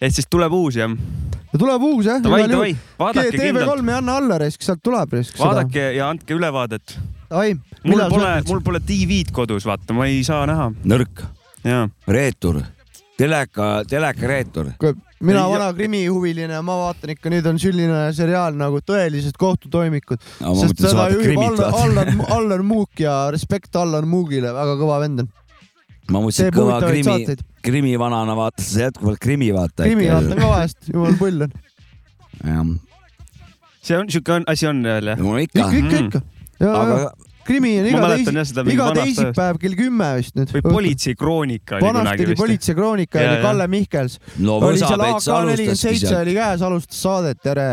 et 0.00 0.12
siis 0.12 0.28
tuleb 0.28 0.52
uus 0.52 0.76
jah. 0.76 0.92
ja 1.52 1.58
tuleb 1.58 1.82
uus 1.82 2.06
jah. 2.06 2.20
Davai, 2.22 2.44
davai, 2.50 2.76
vaadake 2.98 3.32
kindlalt, 3.36 3.80
TV3 3.80 3.90
ei 3.90 3.98
anna 4.00 4.16
alla 4.20 4.38
risk, 4.42 4.62
sealt 4.62 4.82
tuleb 4.84 5.16
risk. 5.16 5.38
vaadake 5.40 5.92
ja 5.96 6.10
andke 6.10 6.36
ülevaadet. 6.36 6.98
mul 7.84 8.04
pole, 8.12 8.32
mul 8.48 8.62
pole 8.64 8.80
TV-d 8.80 9.32
kodus, 9.32 9.66
vaata, 9.68 9.96
ma 9.96 10.08
ei 10.10 10.22
saa 10.26 10.46
näha. 10.48 10.70
nõrk, 10.84 11.24
reetur, 12.08 12.62
teleka, 13.16 13.84
telekareetur. 13.88 14.74
Mina 15.20 15.42
Ei, 15.46 15.52
vana 15.52 15.68
krimihuviline, 15.76 16.58
ma 16.64 16.76
vaatan 16.82 17.12
ikka, 17.14 17.30
nüüd 17.32 17.48
on 17.48 17.60
selline 17.60 18.00
seriaal 18.16 18.56
nagu 18.58 18.82
Tõelised 18.84 19.38
kohtutoimikud, 19.40 20.22
ma 20.42 20.54
sest 20.60 20.82
seda 20.84 21.08
juhib 21.14 21.40
Allan. 21.40 21.76
Allan, 21.80 22.22
Allan 22.36 22.64
Muuk 22.68 23.00
ja 23.00 23.16
respekt 23.34 23.76
Allan 23.80 24.08
Muugile, 24.10 24.52
väga 24.56 24.76
kõva 24.80 25.00
vend 25.04 25.24
on. 25.24 25.30
ma 26.12 26.22
mõtlesin, 26.22 26.52
kõva 26.54 26.80
krimi, 26.84 27.36
krimivanana 27.64 28.36
vaatad 28.38 28.66
sa 28.66 28.86
jätkuvalt 28.86 29.22
krimi 29.22 29.52
vaata. 29.56 29.88
krimi 29.88 30.10
vaatan 30.12 30.42
ka 30.42 30.50
vahest, 30.52 30.82
jumal 30.92 31.16
pull 31.20 31.46
on. 31.48 31.56
jah, 32.44 32.74
see 33.80 34.00
on, 34.00 34.12
siuke 34.12 34.36
on, 34.36 34.50
asi 34.52 34.68
on 34.68 34.84
veel 34.84 35.14
jah? 35.14 35.22
no 35.22 35.38
ikka 35.40 35.64
ikka, 35.64 35.80
ikka, 35.80 36.04
ikka. 36.04 36.74
aga 36.74 37.00
krimi 37.46 37.76
on 37.80 37.88
iga 37.90 38.02
mäletan 38.02 38.40
jah 38.40 38.46
teisi 38.46 38.52
seda 38.52 38.64
mingi 38.66 38.76
iga 38.76 38.88
teisipäev 38.96 39.60
kell 39.62 39.78
kümme 39.78 40.10
vist 40.18 40.36
nüüd. 40.38 40.52
või 40.56 40.64
politseikroonika 40.66 41.78
oli 41.78 41.86
vanasti 41.86 42.02
kunagi 42.02 42.26
oli 42.26 42.32
vist. 42.32 42.42
politseikroonika 42.42 43.22
oli 43.22 43.28
jah. 43.28 43.40
Kalle 43.46 43.70
Mihkels. 43.72 44.18
no 44.42 44.58
oli 44.66 44.82
seal 44.82 45.06
AK 45.06 45.24
nelikümmend 45.50 45.82
seitse 45.82 46.12
oli 46.18 46.36
käes, 46.36 46.66
alustas 46.66 47.00
saadet, 47.06 47.40
tere. 47.44 47.70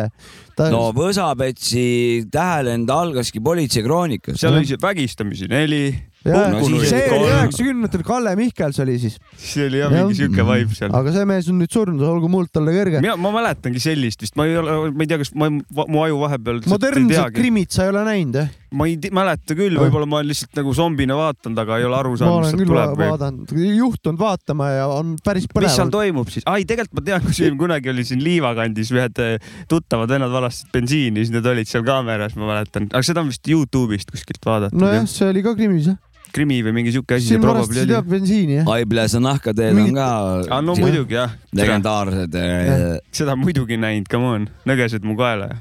no 0.70 0.88
Võsapetsi 0.96 1.86
tähelend 2.32 2.90
algaski 2.94 3.44
politseikroonikast. 3.44 4.42
seal 4.42 4.58
oli 4.60 4.70
see 4.70 4.82
vägistamisi 4.82 5.50
neli. 5.52 5.84
no 6.24 6.62
siis 6.64 6.88
see 6.88 7.08
oli 7.12 7.32
üheksakümnendatel, 7.32 8.04
Kalle 8.08 8.36
Mihkels 8.40 8.80
oli 8.84 8.98
siis. 9.02 9.20
see 9.36 9.68
oli 9.68 9.82
jah 9.82 9.94
mingi 9.94 10.22
siuke 10.22 10.48
vibe 10.48 10.78
seal. 10.78 10.94
aga 10.96 11.16
see 11.16 11.28
mees 11.30 11.50
on 11.52 11.60
nüüd 11.62 11.74
surnud, 11.74 12.04
olgu 12.14 12.32
muld 12.32 12.54
talle 12.54 12.76
kõrge. 12.76 13.04
mina, 13.04 13.18
ma 13.20 13.34
mäletangi 13.36 13.82
sellist 13.84 14.24
vist, 14.24 14.38
ma 14.40 14.48
ei 14.50 14.60
ole, 14.62 14.80
ma 14.94 15.06
ei 15.06 15.12
tea, 15.12 15.20
kas 15.24 15.34
ma, 15.36 15.50
mu 15.52 16.06
aju 16.06 16.22
vahepeal. 16.28 16.64
modernset 16.72 17.36
krimit 17.36 17.76
sa 17.76 17.88
ei 17.88 17.96
ole 17.96 18.06
näinud, 18.08 18.44
jah? 18.44 18.60
Ma 18.74 18.88
ei 18.90 19.12
mäleta 19.14 19.56
küll, 19.58 19.78
võib-olla 19.78 20.08
ma 20.10 20.20
olen 20.20 20.32
lihtsalt 20.32 20.58
nagu 20.58 20.74
zombina 20.78 21.18
vaatanud, 21.18 21.60
aga 21.64 21.80
ei 21.80 21.88
ole 21.88 21.98
aru 22.00 22.14
saanud, 22.20 22.46
mis 22.46 22.54
sealt 22.54 22.70
tuleb 22.70 22.96
vaadanud, 23.00 23.54
juhtunud 23.78 24.22
vaatama 24.22 24.70
ja 24.74 24.88
on 24.92 25.14
päris 25.24 25.46
mis 25.48 25.68
seal 25.68 25.90
põnev. 25.90 25.94
toimub 25.98 26.32
siis? 26.34 26.48
ai, 26.50 26.66
tegelikult 26.70 27.00
ma 27.00 27.06
tean, 27.10 27.26
kus 27.26 27.42
kunagi 27.60 27.94
oli 27.94 28.08
siin 28.08 28.24
Liiva 28.24 28.54
kandis 28.58 28.94
ühed 28.94 29.22
eh, 29.24 29.52
tuttavad 29.70 30.16
vennad 30.16 30.34
valastasid 30.34 30.74
bensiini, 30.74 31.22
siis 31.22 31.36
need 31.36 31.52
olid 31.54 31.70
seal 31.70 31.86
kaameras, 31.88 32.38
ma 32.40 32.50
mäletan, 32.50 32.90
aga 32.92 33.06
seda 33.06 33.24
on 33.24 33.30
vist 33.34 33.54
Youtube'ist 33.54 34.12
kuskilt 34.14 34.42
vaadatud 34.48 34.82
nojah, 34.82 35.08
see 35.10 35.30
oli 35.30 35.46
ka 35.46 35.56
krimis 35.60 35.92
jah. 35.92 36.02
krimi 36.34 36.60
või 36.66 36.76
mingi 36.80 36.96
siuke 36.96 37.20
asi. 37.20 37.30
siin 37.30 37.46
varastasid 37.46 37.94
jah 37.94 38.04
bensiini 38.08 38.62
jah. 38.62 38.74
Aiblas 38.80 39.14
on 39.20 39.28
nahkateed 39.28 39.78
on 39.86 39.96
ka. 40.00 40.10
Ah, 40.50 40.66
no 40.66 40.74
muidugi 40.80 41.20
jah. 41.20 41.38
legendaarsed. 41.54 42.42
äh, 42.42 43.00
seda 43.14 43.38
muidugi 43.38 43.78
näinud, 43.78 44.10
come 44.10 44.38
on, 44.38 44.54
nõgesed 44.70 45.06
mu 45.06 45.20
kaela. 45.20 45.54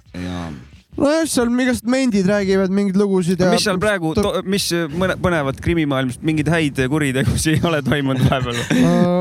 nojah, 0.99 1.25
seal 1.29 1.51
igast 1.65 1.87
mendid 1.89 2.27
räägivad 2.29 2.73
mingeid 2.75 2.99
lugusid 3.01 3.41
ja. 3.41 3.49
mis 3.53 3.65
seal 3.65 3.79
praegu, 3.81 4.13
mis 4.45 4.67
mõne 4.93 5.17
põnevat 5.23 5.61
krimimaailmast, 5.65 6.21
mingeid 6.27 6.51
häid 6.53 6.81
kuritegusid 6.93 7.57
ei 7.57 7.63
ole 7.69 7.81
toimunud 7.87 8.27
vahepeal? 8.29 8.61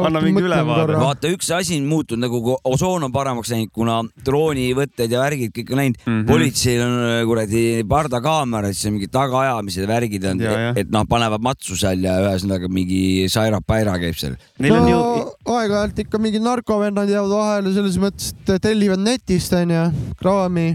anna 0.08 0.24
mingi 0.24 0.44
ülevaade. 0.44 0.98
vaata, 1.00 1.32
üks 1.32 1.52
asi 1.56 1.80
on 1.80 1.88
muutunud 1.92 2.26
nagu 2.26 2.42
kui 2.44 2.58
osoon 2.74 3.08
on 3.08 3.14
paremaks 3.16 3.54
läinud, 3.54 3.72
kuna 3.76 4.02
droonivõtted 4.28 5.16
ja 5.16 5.24
värgid 5.24 5.56
kõik 5.56 5.72
on 5.72 5.82
läinud 5.84 6.02
mm. 6.02 6.12
-hmm. 6.12 6.28
politseil 6.28 6.84
on 6.86 6.98
äh, 7.06 7.22
kuradi 7.30 7.64
pardakaamerad, 7.96 8.76
siis 8.76 8.92
on 8.92 8.98
mingid 8.98 9.16
tagaajamised 9.16 9.86
ja 9.86 9.92
värgid 9.94 10.30
on, 10.34 10.44
ja. 10.44 10.60
et 10.76 10.92
noh, 10.92 11.08
panevad 11.10 11.44
matsu 11.46 11.80
seal 11.80 12.04
ja 12.04 12.20
ühesõnaga 12.28 12.72
mingi 12.72 13.30
Saira-Paira 13.32 13.96
käib 14.02 14.20
seal. 14.20 14.36
no 14.60 14.84
aeg-ajalt 15.56 16.04
ikka 16.06 16.20
mingid 16.22 16.44
narkovennad 16.44 17.10
jäävad 17.10 17.36
vahele 17.40 17.74
selles 17.76 18.00
mõttes, 18.02 18.34
et 18.44 18.62
tellivad 18.62 19.00
netist 19.02 19.54
onju, 19.56 19.86
kraami, 20.20 20.70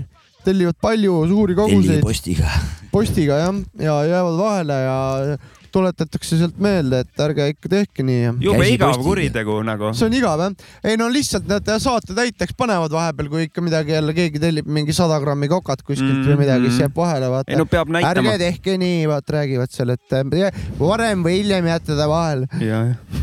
tellivad 0.46 0.78
palju 0.80 1.18
suuri 1.30 1.56
koguseid. 1.58 2.02
postiga. 2.04 2.50
postiga 2.92 3.40
jah, 3.42 3.60
ja 3.82 3.98
jäävad 4.12 4.38
vahele 4.40 4.78
ja 4.84 4.98
tuletatakse 5.76 6.38
sealt 6.40 6.58
meelde, 6.62 7.02
et 7.04 7.22
ärge 7.26 7.48
ikka 7.52 7.70
tehke 7.72 8.06
nii. 8.06 8.32
jube 8.44 8.68
igav 8.72 8.96
kuritegu 9.04 9.58
nagu. 9.66 9.92
see 9.96 10.08
on 10.08 10.16
igav 10.16 10.42
jah, 10.44 10.56
ei 10.84 10.98
no 11.00 11.08
lihtsalt 11.12 11.48
nad 11.50 11.68
saate 11.82 12.16
täiteks 12.16 12.56
panevad 12.58 12.94
vahepeal, 12.94 13.30
kui 13.32 13.46
ikka 13.48 13.64
midagi 13.64 13.96
jälle 13.96 14.14
keegi 14.16 14.42
tellib 14.42 14.70
mingi 14.78 14.96
sada 14.96 15.18
grammi 15.22 15.48
kokat 15.52 15.82
kuskilt 15.82 16.10
mm 16.10 16.22
-hmm. 16.22 16.32
või 16.32 16.44
midagi, 16.44 16.70
siis 16.70 16.86
jääb 16.86 16.96
vahele 16.96 17.30
vaata. 17.30 17.52
Ei 17.52 17.60
no 17.60 17.66
peab 17.66 17.92
näitama. 17.92 18.32
ärge 18.32 18.38
tehke 18.44 18.78
nii, 18.78 19.06
vaat 19.08 19.30
räägivad 19.38 19.72
seal, 19.72 19.94
et 19.96 20.12
eh, 20.12 20.62
varem 20.80 21.24
või 21.24 21.40
hiljem 21.40 21.66
jääte 21.72 21.96
ta 21.96 22.08
vahele. 22.08 22.48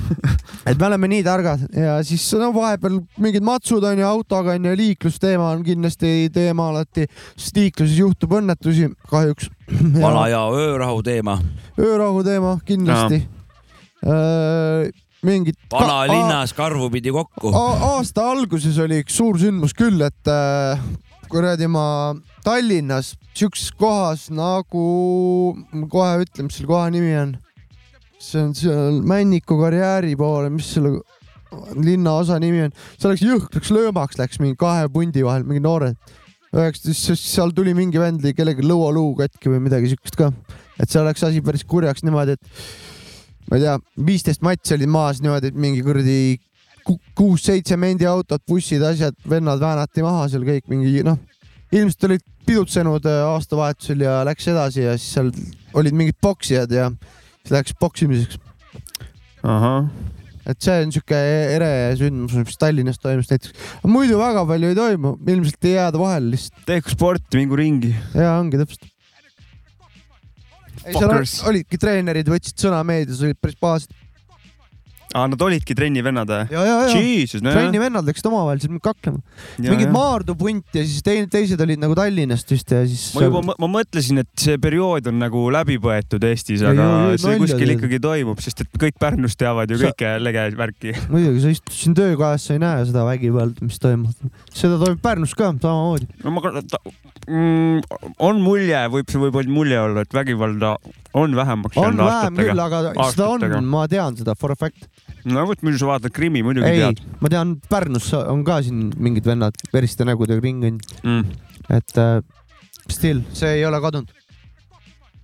et 0.69 0.79
me 0.79 0.85
oleme 0.85 1.07
nii 1.11 1.23
targad 1.23 1.65
ja 1.75 1.97
siis 2.03 2.25
no 2.39 2.51
vahepeal 2.55 2.99
mingid 3.17 3.43
matsud 3.43 3.83
on 3.83 3.99
ju 3.99 4.07
autoga 4.07 4.57
on 4.57 4.69
ju, 4.69 4.75
liiklusteema 4.77 5.49
on 5.49 5.63
kindlasti 5.65 6.29
teema 6.33 6.69
alati, 6.69 7.07
sest 7.35 7.57
liikluses 7.57 7.97
juhtub 7.97 8.37
õnnetusi 8.39 8.91
kahjuks. 9.09 9.49
Vana 9.69 10.27
ja 10.31 10.41
öörahu 10.51 11.03
teema. 11.03 11.37
öörahu 11.79 12.23
teema 12.23 12.57
kindlasti. 12.65 13.23
mingid. 15.23 15.55
vanalinnas 15.71 16.53
karvu 16.53 16.89
pidi 16.91 17.11
kokku. 17.11 17.53
aasta 17.55 18.29
alguses 18.31 18.77
oli 18.77 19.01
üks 19.03 19.17
suur 19.17 19.39
sündmus 19.39 19.73
küll, 19.77 20.01
et 20.01 20.27
äh, 20.27 20.79
kuradi 21.31 21.67
ma 21.67 22.15
Tallinnas 22.43 23.13
siukses 23.33 23.71
kohas 23.79 24.27
nagu, 24.33 24.83
kohe 25.89 26.25
ütlen, 26.25 26.49
mis 26.49 26.59
selle 26.59 26.67
koha 26.69 26.89
nimi 26.93 27.15
on. 27.17 27.37
see 28.23 28.39
on 28.39 28.53
seal 28.55 29.01
Männiku 29.03 29.57
karjääri 29.59 30.13
poole, 30.15 30.49
mis 30.49 30.69
selle 30.75 31.01
linnaosa 31.75 32.37
nimi 32.39 32.61
on, 32.67 32.75
see 32.97 33.09
läks 33.11 33.23
jõhkraks 33.25 33.71
löömaks, 33.75 34.19
läks 34.19 34.39
mingi 34.39 34.55
kahe 34.59 34.87
pundi 34.91 35.25
vahel, 35.25 35.43
mingi 35.47 35.63
noored. 35.63 35.97
üheksateist, 36.53 37.13
seal 37.17 37.53
tuli 37.55 37.73
mingi 37.77 38.01
vend, 38.01 38.23
lõi 38.23 38.35
kellegi 38.37 38.65
lõualuu 38.65 39.13
katki 39.17 39.51
või 39.51 39.63
midagi 39.67 39.93
siukest 39.93 40.17
ka. 40.19 40.31
et 40.79 40.89
seal 40.89 41.05
läks 41.07 41.23
asi 41.25 41.41
päris 41.45 41.65
kurjaks 41.65 42.05
niimoodi, 42.05 42.37
et 42.37 43.49
ma 43.49 43.57
ei 43.57 43.65
tea, 43.65 43.77
viisteist 44.09 44.43
matsi 44.45 44.75
olid 44.77 44.91
maas 44.91 45.21
niimoodi, 45.23 45.49
et 45.49 45.57
mingi 45.57 45.81
kuradi 45.85 46.19
ku- 46.85 46.99
kuus-seitse 47.17 47.77
mendiautot, 47.79 48.43
bussid, 48.47 48.83
asjad, 48.85 49.17
vennad 49.29 49.61
väänati 49.61 50.05
maha 50.05 50.27
seal 50.31 50.45
kõik 50.47 50.69
mingi 50.71 51.03
noh, 51.05 51.19
ilmselt 51.73 52.09
olid 52.09 52.25
pidutsenud 52.45 53.05
äh, 53.07 53.21
aastavahetusel 53.33 54.03
ja 54.05 54.21
läks 54.27 54.47
edasi 54.51 54.83
ja 54.85 54.97
siis 54.97 55.13
seal 55.15 55.31
olid 55.79 55.95
mingid 55.97 56.19
poksijad 56.21 56.71
ja 56.75 56.89
siis 57.41 57.53
läks 57.55 57.77
poksimiseks. 57.79 58.39
ahah. 59.43 59.87
Et 60.49 60.59
see 60.63 60.85
on 60.85 60.91
siuke 60.91 61.19
ere 61.55 61.69
sündmus, 61.99 62.35
mis 62.43 62.59
Tallinnas 62.59 62.99
toimus 63.01 63.29
näiteks. 63.31 63.53
muidu 63.87 64.17
väga 64.19 64.43
palju 64.49 64.71
ei 64.71 64.77
toimu, 64.77 65.15
ilmselt 65.35 65.69
ei 65.69 65.77
jääda 65.77 66.01
vahele 66.01 66.33
lihtsalt. 66.35 66.65
tehku 66.67 66.93
sporti, 66.95 67.39
mingu 67.39 67.59
ringi. 67.59 67.93
ja 68.17 68.35
ongi 68.39 68.59
täpselt. 68.61 68.89
ei, 70.83 70.95
seal 70.97 71.15
olidki 71.51 71.79
treenerid, 71.79 72.31
võtsid 72.33 72.65
sõna 72.65 72.83
meedias, 72.87 73.23
olid 73.23 73.39
päris 73.39 73.59
pahased. 73.61 73.95
aa, 75.13 75.27
nad 75.29 75.41
olidki 75.45 75.75
trennivennad 75.77 76.29
või? 76.29 76.53
ja, 76.53 76.63
ja, 76.65 76.75
ja 76.87 77.01
jah. 77.19 77.43
trennivennad 77.43 78.07
läksid 78.07 78.27
omavahel 78.29 78.61
seal 78.63 78.79
kaklema. 78.83 79.21
Ja, 79.57 79.73
mingid. 79.73 79.91
Maardu 79.93 80.35
punt 80.39 80.77
ja 80.77 80.83
siis 80.87 81.03
teine, 81.05 81.27
teised 81.31 81.61
olid 81.63 81.81
nagu 81.81 81.95
Tallinnast 81.97 82.49
vist 82.53 82.73
ja 82.73 82.81
siis. 82.87 83.09
ma 83.17 83.25
juba, 83.27 83.55
ma 83.61 83.69
mõtlesin, 83.75 84.23
et 84.23 84.31
see 84.45 84.57
periood 84.61 85.09
on 85.11 85.19
nagu 85.21 85.43
läbi 85.53 85.77
põetud 85.83 86.25
Eestis, 86.29 86.63
aga 86.65 86.87
ju- 86.87 87.13
ju 87.13 87.21
see 87.25 87.37
kuskil 87.43 87.65
teed. 87.65 87.75
ikkagi 87.77 88.01
toimub, 88.03 88.41
sest 88.43 88.65
et 88.65 88.81
kõik 88.85 88.97
Pärnus 89.03 89.37
teavad 89.39 89.71
ju 89.71 89.79
kõike 89.83 90.15
lege 90.23 90.47
värki. 90.59 90.95
muidugi, 91.13 91.43
sa 91.43 91.53
istud 91.53 91.77
siin 91.77 91.97
töökojas, 91.97 92.47
sa 92.49 92.57
ei 92.57 92.63
näe 92.63 92.87
seda 92.89 93.05
vägivalda, 93.07 93.67
mis 93.67 93.81
toimub. 93.83 94.33
seda 94.53 94.79
toimub 94.81 95.03
Pärnus 95.03 95.35
ka 95.37 95.51
samamoodi. 95.53 96.09
no 96.23 96.33
ma, 96.33 96.53
mm, 97.27 98.11
on 98.23 98.41
mulje, 98.43 98.83
võib 98.93 99.13
see 99.13 99.21
võib 99.27 99.41
olla 99.43 99.57
mulje 99.61 99.81
olla, 99.83 100.05
et 100.07 100.15
vägivalda 100.15 100.75
on 101.13 101.35
vähemaks 101.35 101.77
on 101.77 101.83
jäänud 101.83 102.05
vähem 102.05 102.37
küll, 102.39 102.61
aga 102.63 102.81
seda 102.81 103.03
aastatega. 103.05 103.57
on, 103.59 103.69
ma 103.69 103.85
tean 103.91 104.17
seda 104.17 104.35
for 104.39 104.53
a 104.53 104.57
fact. 104.59 104.87
no 105.25 105.45
vot, 105.47 105.61
muidu 105.65 105.79
sa 105.81 105.91
vaatad 105.93 106.13
krimi, 106.15 106.43
muidugi 106.45 106.69
ei 106.69 106.81
tead. 106.81 107.03
ma 107.21 107.31
tean, 107.33 107.55
Pärnus 107.69 108.09
on 108.17 108.43
ka 108.47 108.61
siin 108.65 108.89
mingid 108.97 109.27
vennad 109.29 109.57
veriste 109.73 110.07
nägudega 110.09 110.43
ringi 110.43 110.73
mm.. 110.73 111.23
et 111.77 111.97
äh, 112.01 112.19
still, 112.89 113.23
see 113.37 113.59
ei 113.59 113.65
ole 113.69 113.81
kadunud. 113.83 114.11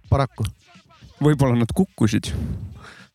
paraku. 0.10 0.46
võib-olla 1.24 1.58
nad 1.60 1.74
kukkusid. 1.76 2.32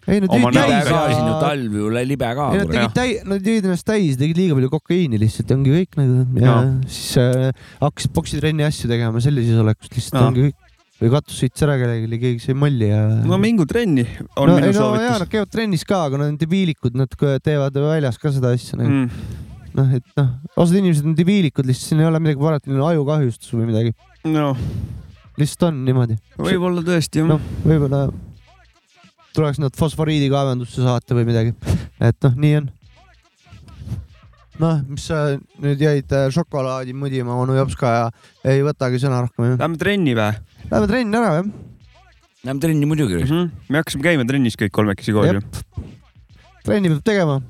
ei, 0.09 0.21
nad 0.21 0.29
tegid 0.35 0.59
täis 0.59 0.91
siin 0.91 1.23
ju 1.23 1.31
ja, 1.31 1.39
talv 1.47 1.79
ju 1.81 1.95
libe 1.95 2.35
ka. 2.41 2.51
ei 2.53 2.65
nad 2.65 2.75
tegid 2.75 2.99
täis, 2.99 3.25
nad 3.31 3.47
tegid 3.47 3.71
ennast 3.71 3.89
täis, 3.89 4.19
tegid 4.21 4.43
liiga 4.43 4.59
palju 4.59 4.75
kokaiini 4.75 5.23
lihtsalt, 5.23 5.55
ongi 5.55 5.79
kõik 5.79 6.03
nagu 6.03 6.43
ja 6.43 6.51
Jaa. 6.51 6.69
siis 6.91 7.23
äh, 7.23 7.67
hakkasid 7.81 8.19
poksitrenni 8.19 8.67
asju 8.67 8.91
tegema 8.91 9.23
sellises 9.25 9.63
olekus, 9.63 9.95
lihtsalt 9.95 10.21
Jaa. 10.21 10.29
ongi 10.33 10.49
kõik. 10.49 10.64
Või 11.01 11.11
katusõits 11.11 11.65
ära 11.67 11.75
kellelegi, 11.81 12.19
keegi 12.23 12.43
sai 12.43 12.57
malli 12.59 12.89
ja. 12.91 13.01
no 13.27 13.39
mingu 13.43 13.67
trenni, 13.69 14.05
on 14.39 14.51
no, 14.51 14.59
minu 14.59 14.69
ei, 14.69 14.75
no 14.75 14.75
jaa, 14.75 14.83
soovitus 14.83 15.25
nad 15.25 15.33
käivad 15.33 15.51
trennis 15.53 15.87
ka, 15.89 16.05
aga 16.09 16.21
nad 16.21 16.31
on 16.33 16.37
debiilikud, 16.41 16.99
nad 16.99 17.17
teevad 17.45 17.81
väljas 17.83 18.21
ka 18.23 18.31
seda 18.35 18.53
asja 18.55 18.79
nagu.. 18.79 18.93
mm.. 18.93 19.33
noh, 19.75 19.97
et 19.99 20.21
noh, 20.21 20.29
osad 20.55 20.79
inimesed 20.79 21.09
on 21.11 21.17
debiilikud 21.19 21.67
lihtsalt, 21.67 21.91
siin 21.91 22.05
ei 22.05 22.11
ole 22.11 22.23
midagi 22.23 22.43
parat, 22.45 22.69
neil 22.69 22.79
on 22.79 22.93
ajukahjustus 22.93 23.57
või 23.57 23.67
midagi. 23.73 23.97
noh, 24.31 24.63
lihtsalt 25.41 25.67
on 25.73 25.83
niimoodi. 25.89 26.21
võib-olla 26.39 26.87
tõesti 26.87 27.25
jah 27.25 27.35
noh, 27.35 27.51
võib-olla 27.67 28.07
tuleks 29.35 29.59
nad 29.59 29.75
fosforiidikaevandusse 29.75 30.87
saata 30.87 31.19
või 31.19 31.27
midagi, 31.33 31.59
et 31.99 32.19
noh, 32.23 32.39
nii 32.39 32.57
on. 32.61 32.73
noh, 34.63 34.81
mis 34.87 35.11
sa 35.11 35.27
nüüd 35.59 35.83
jäid 35.83 36.15
äh, 36.15 36.31
šokolaadi 36.35 36.95
mudima, 36.95 37.35
onu 37.35 37.59
jops 37.59 37.75
ka 37.83 37.95
ja 37.99 38.11
ei 38.47 38.63
võtagi 38.63 39.03
sõna 39.03 39.25
rohkem? 39.27 39.57
Lähme 39.59 39.81
trenni 39.81 40.15
või? 40.15 40.54
Lähme 40.71 40.89
trenni 40.89 41.19
ära 41.19 41.33
jah. 41.39 41.49
Lähme 42.45 42.61
trenni 42.61 42.87
muidugi 42.87 43.21
mm. 43.23 43.31
-hmm. 43.31 43.51
me 43.69 43.79
hakkasime 43.79 44.03
käima 44.05 44.25
trennis 44.29 44.57
kõik 44.57 44.73
kolmekesi 44.73 45.13
koos 45.13 45.29
ju. 45.29 45.41
trenni 46.65 46.89
peab 46.89 47.05
tegema. 47.05 47.41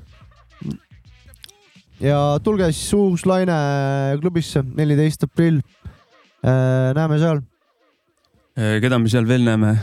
ja 1.99 2.39
tulge 2.43 2.71
siis 2.71 2.93
uus 2.93 3.25
laine 3.25 3.57
klubisse, 4.21 4.63
neliteist 4.63 5.23
aprill. 5.23 5.61
näeme 6.95 7.19
seal, 7.19 7.41
keda 8.55 8.99
me 8.99 9.09
seal 9.09 9.27
veel 9.27 9.43
näeme? 9.43 9.77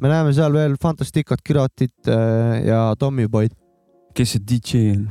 me 0.00 0.08
näeme 0.08 0.32
seal 0.32 0.52
veel 0.52 0.76
Fantasticat, 0.82 1.42
Kiratit 1.42 2.08
äh, 2.08 2.66
ja 2.66 2.94
Tommyboy'd. 2.98 3.52
kes 4.14 4.32
see 4.32 4.40
DJ 4.40 4.96
on? 4.96 5.08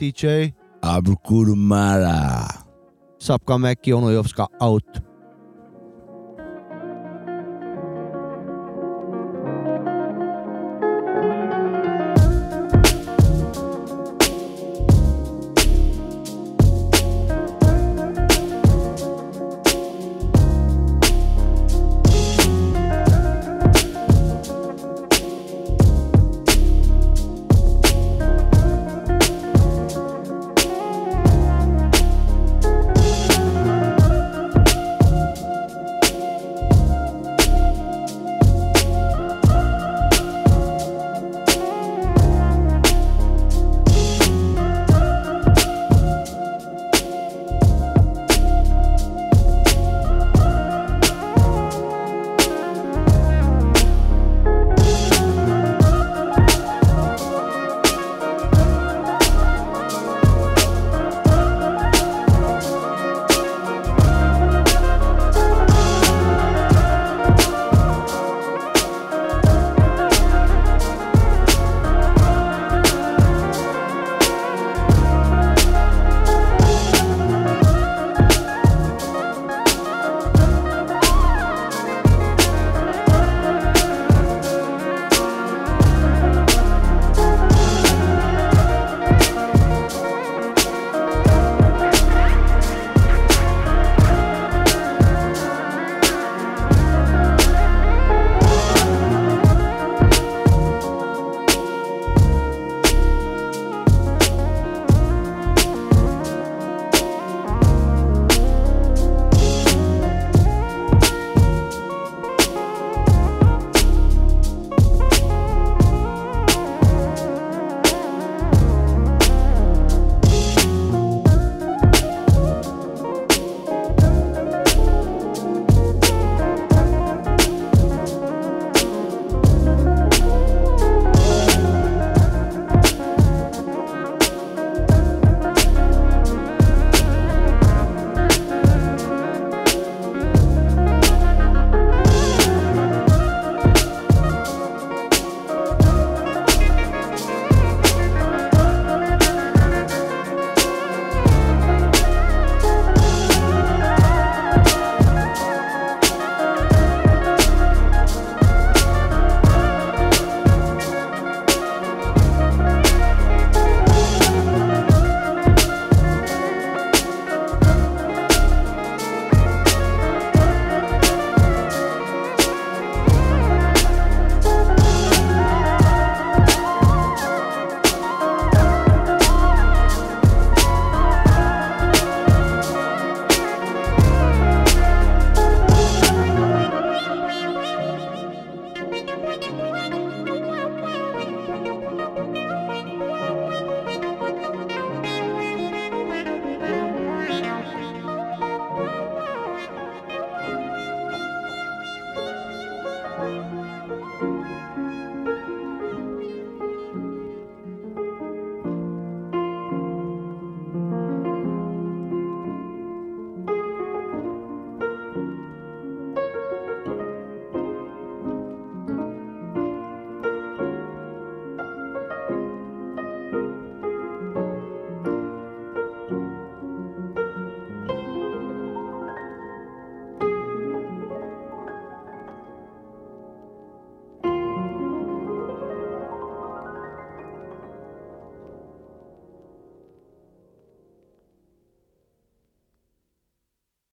DJ 0.00 0.52
Abracudumala. 0.82 2.48
saab 3.18 3.44
ka 3.44 3.58
Maci, 3.58 3.92
onu 3.92 4.10
jops 4.10 4.32
ka 4.32 4.48
out 4.60 5.07